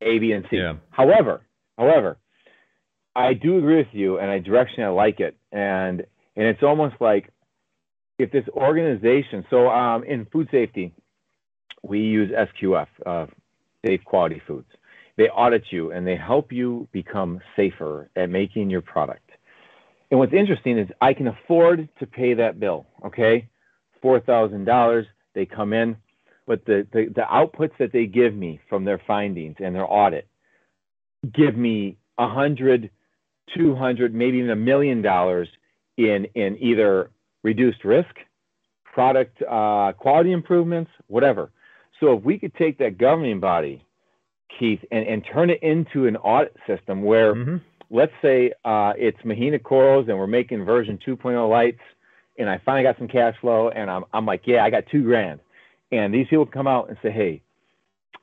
A, 0.00 0.18
B, 0.18 0.32
and 0.32 0.46
C. 0.50 0.56
Yeah. 0.56 0.74
However, 0.90 1.42
however, 1.76 2.18
I 3.14 3.34
do 3.34 3.58
agree 3.58 3.76
with 3.76 3.92
you, 3.92 4.18
and 4.18 4.30
I 4.30 4.40
directionally 4.40 4.96
like 4.96 5.20
it, 5.20 5.36
and 5.50 6.06
and 6.34 6.46
it's 6.46 6.62
almost 6.62 6.94
like 7.00 7.28
if 8.18 8.30
this 8.30 8.44
organization. 8.54 9.44
So 9.50 9.68
um, 9.68 10.04
in 10.04 10.26
food 10.26 10.48
safety, 10.50 10.94
we 11.82 12.00
use 12.00 12.30
SQF, 12.30 12.86
uh, 13.04 13.26
Safe 13.84 14.04
Quality 14.04 14.40
Foods. 14.46 14.68
They 15.16 15.28
audit 15.28 15.64
you 15.70 15.92
and 15.92 16.06
they 16.06 16.16
help 16.16 16.52
you 16.52 16.88
become 16.92 17.40
safer 17.56 18.10
at 18.16 18.30
making 18.30 18.70
your 18.70 18.80
product. 18.80 19.30
And 20.10 20.18
what's 20.18 20.32
interesting 20.32 20.78
is 20.78 20.88
I 21.00 21.14
can 21.14 21.28
afford 21.28 21.88
to 21.98 22.06
pay 22.06 22.34
that 22.34 22.60
bill. 22.60 22.86
Okay, 23.06 23.48
four 24.00 24.20
thousand 24.20 24.64
dollars. 24.64 25.06
They 25.34 25.46
come 25.46 25.72
in, 25.72 25.96
but 26.46 26.64
the, 26.66 26.86
the 26.92 27.06
the 27.14 27.22
outputs 27.22 27.76
that 27.78 27.92
they 27.92 28.06
give 28.06 28.34
me 28.34 28.60
from 28.68 28.84
their 28.84 29.00
findings 29.06 29.56
and 29.58 29.74
their 29.74 29.90
audit 29.90 30.28
give 31.32 31.56
me 31.56 31.96
a 32.18 32.28
hundred, 32.28 32.90
two 33.56 33.74
hundred, 33.74 34.14
maybe 34.14 34.38
even 34.38 34.50
a 34.50 34.56
million 34.56 35.02
dollars 35.02 35.48
in 35.96 36.26
in 36.34 36.58
either 36.60 37.10
reduced 37.42 37.84
risk, 37.84 38.14
product 38.84 39.40
uh, 39.42 39.92
quality 39.96 40.32
improvements, 40.32 40.90
whatever. 41.06 41.50
So 42.02 42.16
if 42.16 42.24
we 42.24 42.36
could 42.36 42.52
take 42.56 42.78
that 42.78 42.98
governing 42.98 43.38
body, 43.38 43.86
Keith, 44.58 44.80
and, 44.90 45.06
and 45.06 45.24
turn 45.24 45.50
it 45.50 45.62
into 45.62 46.06
an 46.06 46.16
audit 46.16 46.56
system 46.66 47.02
where, 47.04 47.32
mm-hmm. 47.32 47.58
let's 47.90 48.12
say 48.20 48.52
uh, 48.64 48.92
it's 48.98 49.18
Mahina 49.24 49.60
corals 49.60 50.08
and 50.08 50.18
we're 50.18 50.26
making 50.26 50.64
version 50.64 50.98
2.0 51.06 51.48
lights, 51.48 51.80
and 52.38 52.50
I 52.50 52.60
finally 52.64 52.82
got 52.82 52.98
some 52.98 53.06
cash 53.06 53.36
flow, 53.40 53.68
and 53.68 53.88
I'm, 53.88 54.04
I'm 54.12 54.26
like, 54.26 54.42
yeah, 54.46 54.64
I 54.64 54.70
got 54.70 54.84
two 54.90 55.04
grand. 55.04 55.38
And 55.92 56.12
these 56.12 56.26
people 56.26 56.44
come 56.44 56.66
out 56.66 56.88
and 56.88 56.98
say, 57.02 57.12
hey, 57.12 57.42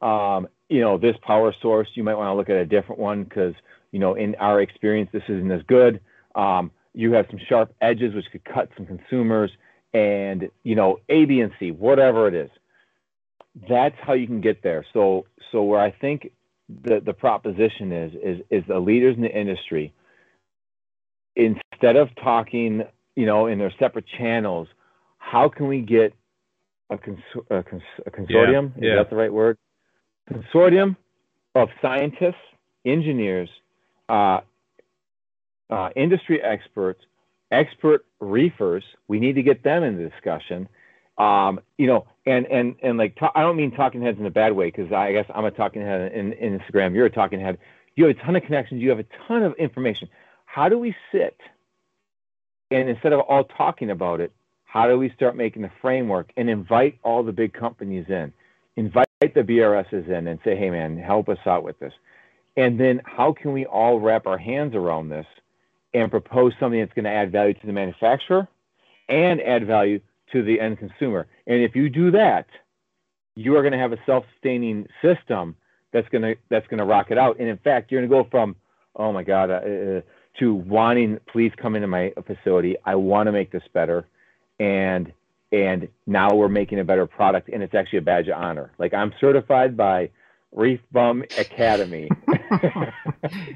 um, 0.02 0.50
you 0.68 0.82
know, 0.82 0.98
this 0.98 1.16
power 1.22 1.56
source, 1.62 1.88
you 1.94 2.04
might 2.04 2.16
want 2.16 2.28
to 2.28 2.34
look 2.34 2.50
at 2.50 2.58
a 2.58 2.66
different 2.66 3.00
one 3.00 3.24
because, 3.24 3.54
you 3.94 4.00
know, 4.00 4.16
in 4.16 4.36
our 4.36 4.62
experience, 4.62 5.10
this 5.14 5.24
isn't 5.30 5.52
as 5.52 5.62
good. 5.68 6.02
Um, 6.36 6.72
you 6.94 7.14
have 7.14 7.28
some 7.30 7.40
sharp 7.48 7.74
edges 7.80 8.14
which 8.14 8.26
could 8.30 8.44
cut 8.44 8.70
some 8.76 8.86
consumers 8.86 9.52
and, 9.94 10.50
you 10.64 10.76
know, 10.76 11.00
A, 11.08 11.24
B, 11.24 11.40
and 11.40 11.54
C, 11.60 11.72
whatever 11.72 12.28
it 12.28 12.34
is 12.34 12.50
that's 13.68 13.96
how 14.02 14.14
you 14.14 14.28
can 14.28 14.42
get 14.42 14.64
there. 14.64 14.86
So 14.94 15.26
so 15.52 15.64
where 15.64 15.80
I 15.80 15.92
think 15.92 16.32
the 16.84 17.02
the 17.04 17.14
proposition 17.14 17.92
is 17.92 18.14
is 18.24 18.46
is 18.50 18.64
the 18.68 18.80
leaders 18.80 19.16
in 19.16 19.22
the 19.24 19.32
industry 19.32 19.94
instead 21.36 21.96
of 21.96 22.10
talking 22.24 22.84
you 23.16 23.26
know 23.26 23.48
in 23.48 23.60
their 23.60 23.74
separate 23.80 24.06
channels, 24.18 24.68
how 25.18 25.50
can 25.50 25.68
we 25.68 25.82
get 25.82 26.14
a, 26.90 26.98
cons- 26.98 27.20
a, 27.50 27.64
cons- 27.64 27.82
a 28.06 28.12
consortium? 28.12 28.74
Yeah, 28.78 28.88
yeah. 28.88 28.94
Is 28.94 28.98
that 29.06 29.10
the 29.10 29.16
right 29.16 29.34
word? 29.34 29.58
Consortium 30.32 30.96
of 31.56 31.70
scientists, 31.82 32.36
engineers, 32.86 33.50
uh, 34.10 34.40
uh, 35.70 35.90
industry 35.96 36.42
experts, 36.42 37.02
expert 37.52 38.06
reefers. 38.20 38.84
We 39.08 39.20
need 39.20 39.34
to 39.34 39.44
get 39.44 39.64
them 39.64 39.84
in 39.84 39.98
the 39.98 40.10
discussion 40.10 40.68
um, 41.20 41.60
you 41.78 41.88
know, 41.88 42.08
and 42.26 42.46
and 42.48 42.76
and 42.82 42.98
like 42.98 43.18
I 43.36 43.42
don't 43.42 43.58
mean 43.58 43.72
talking 43.72 44.02
heads 44.02 44.20
in 44.20 44.26
a 44.26 44.32
bad 44.32 44.54
way 44.54 44.68
because 44.72 44.92
I 44.92 45.12
guess 45.12 45.26
I'm 45.34 45.46
a 45.46 45.52
talking 45.52 45.82
head 45.82 46.14
in, 46.14 46.34
in 46.34 46.60
Instagram. 46.60 46.96
You're 46.96 47.06
a 47.06 47.12
talking 47.12 47.40
head. 47.40 47.60
You 47.96 48.08
have 48.08 48.18
a 48.18 48.20
ton 48.20 48.36
of 48.36 48.44
connections. 48.44 48.82
You 48.82 48.90
have 48.90 49.00
a 49.00 49.06
ton 49.28 49.44
of 49.44 49.54
information. 49.56 50.10
How 50.46 50.70
do 50.70 50.80
we 50.80 50.96
sit 51.12 51.38
and 52.72 52.90
instead 52.90 53.14
of 53.14 53.22
all 53.22 53.44
talking 53.44 53.90
about 53.90 54.22
it, 54.22 54.32
how 54.64 54.88
do 54.88 54.98
we 54.98 55.10
start 55.12 55.36
making 55.36 55.64
the 55.64 55.72
framework 55.82 56.32
and 56.38 56.50
invite 56.50 57.00
all 57.04 57.24
the 57.24 57.32
big 57.32 57.54
companies 57.54 58.06
in, 58.10 58.32
invite 58.76 59.08
the 59.22 59.42
BRSs 59.42 60.08
in, 60.08 60.28
and 60.28 60.40
say, 60.44 60.56
hey 60.56 60.70
man, 60.70 60.98
help 60.98 61.30
us 61.30 61.40
out 61.46 61.64
with 61.64 61.80
this. 61.80 61.94
And 62.56 62.80
then 62.80 63.02
how 63.06 63.34
can 63.34 63.54
we 63.54 63.66
all 63.66 64.00
wrap 64.00 64.28
our 64.28 64.38
hands 64.38 64.76
around 64.76 65.10
this 65.10 65.26
and 65.94 66.12
propose 66.12 66.54
something 66.60 66.80
that's 66.80 66.94
going 66.94 67.06
to 67.06 67.12
add 67.12 67.32
value 67.32 67.56
to 67.56 67.66
the 67.66 67.74
manufacturer 67.74 68.48
and 69.08 69.42
add 69.42 69.66
value 69.66 70.00
to 70.32 70.44
the 70.44 70.60
end 70.60 70.78
consumer. 70.80 71.28
And 71.48 71.62
if 71.62 71.76
you 71.76 71.90
do 71.90 72.12
that, 72.12 72.48
you 73.36 73.56
are 73.56 73.62
going 73.62 73.74
to 73.74 73.80
have 73.80 73.94
a 73.94 74.00
self-sustaining 74.06 74.88
system 75.02 75.56
that's 75.92 76.08
going 76.10 76.22
to 76.22 76.36
that's 76.50 76.68
going 76.68 76.80
to 76.80 76.86
rock 76.86 77.12
it 77.12 77.18
out. 77.18 77.40
And 77.40 77.48
in 77.48 77.58
fact, 77.58 77.92
you're 77.92 78.06
going 78.06 78.10
to 78.10 78.24
go 78.24 78.30
from 78.30 78.56
oh 78.96 79.12
my 79.12 79.24
god 79.24 79.50
uh, 79.50 79.54
uh, 79.54 80.02
to 80.40 80.54
wanting 80.54 81.20
please 81.32 81.52
come 81.58 81.76
into 81.76 81.88
my 81.88 82.14
facility. 82.26 82.76
I 82.86 82.96
want 82.96 83.28
to 83.28 83.32
make 83.32 83.52
this 83.52 83.64
better, 83.74 84.08
and 84.60 85.12
and 85.52 85.88
now 86.06 86.36
we're 86.36 86.50
making 86.50 86.80
a 86.80 86.84
better 86.84 87.08
product, 87.08 87.50
and 87.50 87.64
it's 87.64 87.74
actually 87.74 88.00
a 88.00 88.04
badge 88.04 88.28
of 88.28 88.38
honor. 88.38 88.72
Like 88.78 88.94
I'm 88.94 89.14
certified 89.20 89.76
by 89.76 90.10
Reef 90.52 90.80
Bum 90.92 91.24
Academy. 91.38 92.10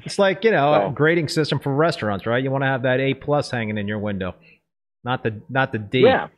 it's 0.04 0.18
like 0.18 0.44
you 0.44 0.50
know 0.50 0.74
so, 0.74 0.88
a 0.88 0.92
grading 0.92 1.28
system 1.28 1.58
for 1.58 1.74
restaurants, 1.74 2.26
right? 2.26 2.42
You 2.42 2.50
want 2.50 2.62
to 2.62 2.68
have 2.68 2.82
that 2.82 3.00
A 3.00 3.14
plus 3.14 3.50
hanging 3.50 3.78
in 3.78 3.86
your 3.86 3.98
window, 3.98 4.34
not 5.04 5.22
the 5.22 5.40
not 5.48 5.72
the 5.72 5.78
D. 5.78 6.00
Yeah. 6.00 6.28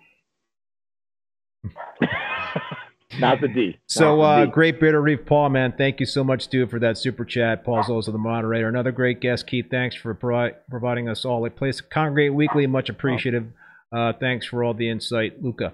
not 3.18 3.40
the 3.40 3.48
D. 3.48 3.78
So 3.86 4.20
uh, 4.20 4.44
D. 4.44 4.50
great 4.50 4.80
Bearded 4.80 5.00
Reef, 5.00 5.26
Paul, 5.26 5.50
man. 5.50 5.74
Thank 5.76 6.00
you 6.00 6.06
so 6.06 6.22
much, 6.24 6.48
dude, 6.48 6.70
for 6.70 6.78
that 6.80 6.98
super 6.98 7.24
chat. 7.24 7.64
Paul's 7.64 7.88
also 7.88 8.12
the 8.12 8.18
moderator. 8.18 8.68
Another 8.68 8.92
great 8.92 9.20
guest, 9.20 9.46
Keith. 9.46 9.66
Thanks 9.70 9.96
for 9.96 10.14
pro- 10.14 10.52
providing 10.70 11.08
us 11.08 11.24
all 11.24 11.44
a 11.46 11.50
place 11.50 11.78
to 11.78 11.82
congregate 11.84 12.34
weekly. 12.34 12.66
Much 12.66 12.88
appreciative. 12.88 13.46
Uh, 13.92 14.12
thanks 14.18 14.46
for 14.46 14.64
all 14.64 14.74
the 14.74 14.88
insight, 14.88 15.42
Luca. 15.42 15.72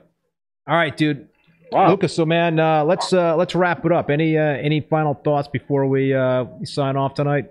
All 0.68 0.76
right, 0.76 0.96
dude. 0.96 1.28
Wow. 1.72 1.88
Lucas, 1.90 2.14
so 2.14 2.26
man, 2.26 2.60
uh, 2.60 2.84
let's 2.84 3.14
uh, 3.14 3.34
let's 3.34 3.54
wrap 3.54 3.86
it 3.86 3.92
up. 3.92 4.10
Any 4.10 4.36
uh, 4.36 4.42
any 4.42 4.80
final 4.82 5.14
thoughts 5.14 5.48
before 5.48 5.86
we 5.86 6.14
uh, 6.14 6.44
sign 6.64 6.96
off 6.96 7.14
tonight? 7.14 7.50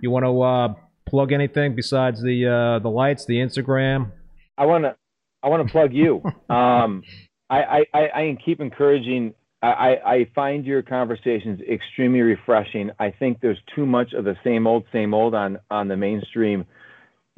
You 0.00 0.10
want 0.10 0.24
to 0.24 0.40
uh, 0.40 0.74
plug 1.06 1.32
anything 1.32 1.74
besides 1.74 2.22
the 2.22 2.46
uh, 2.46 2.78
the 2.78 2.88
lights, 2.88 3.26
the 3.26 3.34
Instagram? 3.34 4.12
I 4.56 4.64
want 4.64 4.84
to 4.84 4.96
I 5.42 5.48
want 5.48 5.66
to 5.66 5.70
plug 5.70 5.92
you. 5.92 6.22
um, 6.48 7.02
I, 7.50 7.84
I, 7.94 7.98
I 8.14 8.36
keep 8.44 8.60
encouraging. 8.60 9.34
I, 9.62 9.96
I 10.06 10.30
find 10.34 10.64
your 10.64 10.82
conversations 10.82 11.60
extremely 11.68 12.20
refreshing. 12.20 12.90
I 13.00 13.10
think 13.10 13.40
there's 13.40 13.58
too 13.74 13.86
much 13.86 14.12
of 14.12 14.24
the 14.24 14.36
same 14.44 14.66
old, 14.66 14.84
same 14.92 15.14
old 15.14 15.34
on 15.34 15.58
on 15.70 15.88
the 15.88 15.96
mainstream 15.96 16.64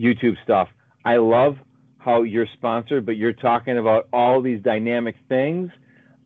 YouTube 0.01 0.35
stuff. 0.45 0.69
I 1.05 1.17
love 1.17 1.57
how 1.99 2.23
you're 2.23 2.49
sponsored, 2.55 3.07
but 3.07 3.17
you're 3.17 3.33
talking 3.33 3.79
about 3.79 4.09
all 4.13 4.43
these 4.43 4.63
dynamic 4.63 5.17
things 5.29 5.71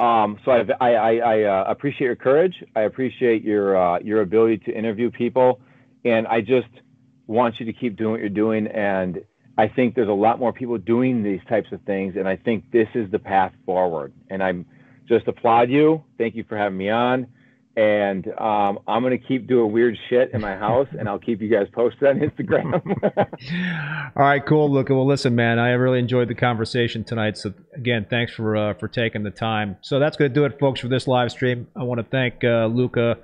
um, 0.01 0.39
so 0.45 0.51
I, 0.51 0.65
I, 0.81 0.91
I, 0.91 1.15
I 1.17 1.43
uh, 1.45 1.65
appreciate 1.69 2.07
your 2.07 2.17
courage. 2.17 2.55
I 2.75 2.83
appreciate 2.83 3.43
your 3.45 3.77
uh, 3.77 4.01
your 4.01 4.23
ability 4.23 4.59
to 4.67 4.77
interview 4.77 5.11
people, 5.11 5.61
and 6.05 6.27
I 6.27 6.41
just 6.41 6.69
want 7.27 7.61
you 7.61 7.67
to 7.67 7.73
keep 7.73 7.97
doing 7.97 8.11
what 8.11 8.21
you're 8.21 8.29
doing. 8.29 8.67
And 8.67 9.25
I 9.57 9.69
think 9.69 9.95
there's 9.95 10.09
a 10.09 10.13
lot 10.13 10.39
more 10.39 10.53
people 10.53 10.79
doing 10.79 11.23
these 11.23 11.41
types 11.49 11.69
of 11.73 11.81
things, 11.83 12.15
and 12.17 12.29
I 12.29 12.37
think 12.37 12.71
this 12.73 12.89
is 12.95 13.11
the 13.11 13.19
path 13.19 13.53
forward. 13.65 14.13
And 14.29 14.43
I'm 14.43 14.67
just 15.09 15.29
applaud 15.29 15.71
you. 15.71 16.03
Thank 16.19 16.35
you 16.35 16.45
for 16.49 16.57
having 16.57 16.79
me 16.79 16.91
on 16.91 17.29
and 17.77 18.27
um, 18.39 18.79
I'm 18.87 19.03
gonna 19.03 19.19
keep 19.19 19.49
doing 19.49 19.73
weird 19.73 19.97
shit 20.09 20.31
in 20.33 20.41
my 20.41 20.55
house, 20.57 20.87
and 20.97 21.09
I'll 21.09 21.19
keep 21.19 21.41
you 21.41 21.49
guys 21.49 21.67
posted 21.73 22.09
on 22.09 22.21
Instagram. 22.21 22.75
All 24.17 24.23
right, 24.23 24.45
cool, 24.45 24.71
Luca. 24.71 24.95
Well, 24.95 25.07
listen, 25.07 25.35
man, 25.35 25.59
I 25.59 25.71
really 25.71 25.99
enjoyed 25.99 26.29
the 26.29 26.37
conversation 26.37 27.03
tonight. 27.03 27.37
So 27.37 27.53
again, 27.75 28.07
thanks 28.09 28.33
for 28.33 28.57
uh, 28.57 28.75
for 28.75 28.87
taking 28.87 29.25
the 29.25 29.31
time. 29.31 29.77
So 29.83 29.99
that's 29.99 30.17
gonna 30.17 30.29
do 30.29 30.45
it, 30.45 30.59
folks, 30.61 30.81
for 30.81 30.89
this 30.89 31.09
live 31.09 31.33
stream. 31.33 31.67
I 31.75 31.83
want 31.83 31.99
to 31.99 32.07
thank 32.07 32.45
uh, 32.45 32.67
Luca 32.67 33.19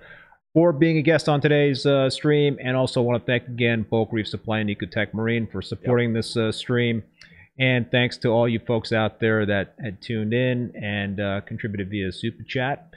for 0.55 0.73
being 0.73 0.99
a 0.99 1.03
guest 1.03 1.29
on 1.29 1.41
today's 1.41 1.87
uh, 1.87 2.11
stream, 2.11 2.59
and 2.63 2.77
also 2.77 3.03
want 3.03 3.25
to 3.25 3.27
thank 3.27 3.47
again 3.47 3.87
Bulk 3.89 4.11
Reef 4.13 4.27
Supply 4.27 4.59
and 4.59 4.71
Ecotech 4.71 5.15
Marine 5.15 5.47
for 5.47 5.63
supporting 5.63 6.11
yep. 6.11 6.19
this 6.19 6.37
uh, 6.37 6.53
stream. 6.53 7.03
And 7.59 7.91
thanks 7.91 8.17
to 8.19 8.29
all 8.29 8.49
you 8.49 8.59
folks 8.59 8.91
out 8.91 9.21
there 9.21 9.45
that 9.47 9.75
had 9.83 10.01
tuned 10.01 10.33
in 10.33 10.73
and 10.75 11.21
uh, 11.21 11.41
contributed 11.43 11.91
via 11.91 12.11
Super 12.11 12.43
Chat. 12.43 12.91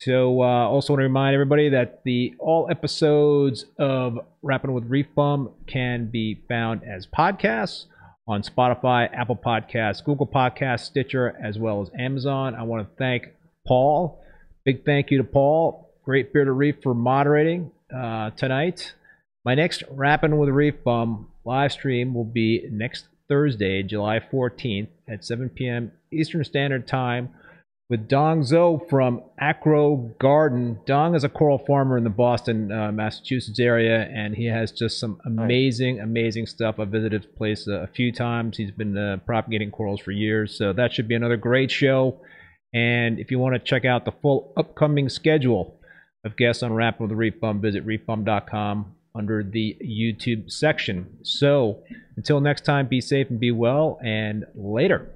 So, 0.00 0.42
uh, 0.42 0.68
also 0.68 0.92
want 0.92 1.00
to 1.00 1.04
remind 1.04 1.34
everybody 1.34 1.68
that 1.70 2.02
the 2.04 2.34
all 2.38 2.68
episodes 2.70 3.64
of 3.78 4.18
Rapping 4.42 4.72
with 4.72 4.84
Reef 4.84 5.06
Bum 5.14 5.50
can 5.66 6.06
be 6.06 6.40
found 6.48 6.82
as 6.84 7.06
podcasts 7.06 7.86
on 8.28 8.42
Spotify, 8.42 9.08
Apple 9.12 9.36
Podcasts, 9.36 10.04
Google 10.04 10.26
Podcasts, 10.26 10.80
Stitcher, 10.86 11.36
as 11.42 11.58
well 11.58 11.82
as 11.82 11.90
Amazon. 11.98 12.54
I 12.54 12.62
want 12.62 12.88
to 12.88 12.96
thank 12.96 13.24
Paul. 13.66 14.22
Big 14.64 14.84
thank 14.84 15.10
you 15.10 15.18
to 15.18 15.24
Paul, 15.24 15.87
Great 16.08 16.32
Bearded 16.32 16.54
Reef, 16.54 16.76
for 16.82 16.94
moderating 16.94 17.70
uh, 17.94 18.30
tonight. 18.30 18.94
My 19.44 19.54
next 19.54 19.82
Rapping 19.90 20.38
with 20.38 20.48
Reef 20.48 20.82
Bum 20.82 21.28
live 21.44 21.70
stream 21.70 22.14
will 22.14 22.24
be 22.24 22.66
next 22.72 23.08
Thursday, 23.28 23.82
July 23.82 24.18
14th 24.18 24.88
at 25.06 25.22
7 25.22 25.50
p.m. 25.50 25.92
Eastern 26.10 26.44
Standard 26.44 26.88
Time 26.88 27.28
with 27.90 28.08
Dong 28.08 28.40
Zhou 28.40 28.88
from 28.88 29.22
Acro 29.38 29.96
Garden. 30.18 30.80
Dong 30.86 31.14
is 31.14 31.24
a 31.24 31.28
coral 31.28 31.58
farmer 31.58 31.98
in 31.98 32.04
the 32.04 32.10
Boston, 32.10 32.72
uh, 32.72 32.90
Massachusetts 32.90 33.60
area, 33.60 34.08
and 34.10 34.34
he 34.34 34.46
has 34.46 34.72
just 34.72 34.98
some 34.98 35.20
amazing, 35.26 36.00
amazing 36.00 36.46
stuff. 36.46 36.76
I 36.78 36.86
visited 36.86 37.24
his 37.24 37.32
place 37.36 37.66
a, 37.66 37.82
a 37.82 37.86
few 37.86 38.12
times. 38.12 38.56
He's 38.56 38.70
been 38.70 38.96
uh, 38.96 39.18
propagating 39.26 39.70
corals 39.70 40.00
for 40.00 40.12
years, 40.12 40.56
so 40.56 40.72
that 40.72 40.94
should 40.94 41.06
be 41.06 41.16
another 41.16 41.36
great 41.36 41.70
show. 41.70 42.18
And 42.72 43.18
if 43.18 43.30
you 43.30 43.38
want 43.38 43.56
to 43.56 43.58
check 43.58 43.84
out 43.84 44.06
the 44.06 44.12
full 44.22 44.54
upcoming 44.56 45.10
schedule 45.10 45.77
of 46.24 46.36
guests 46.36 46.62
on 46.62 46.72
Rapping 46.72 47.08
with 47.08 47.40
Bum, 47.40 47.60
visit 47.60 47.86
reefbum.com 47.86 48.94
under 49.14 49.42
the 49.42 49.76
YouTube 49.82 50.50
section. 50.50 51.18
So 51.22 51.82
until 52.16 52.40
next 52.40 52.64
time, 52.64 52.86
be 52.86 53.00
safe 53.00 53.30
and 53.30 53.40
be 53.40 53.50
well, 53.50 53.98
and 54.02 54.44
later. 54.54 55.10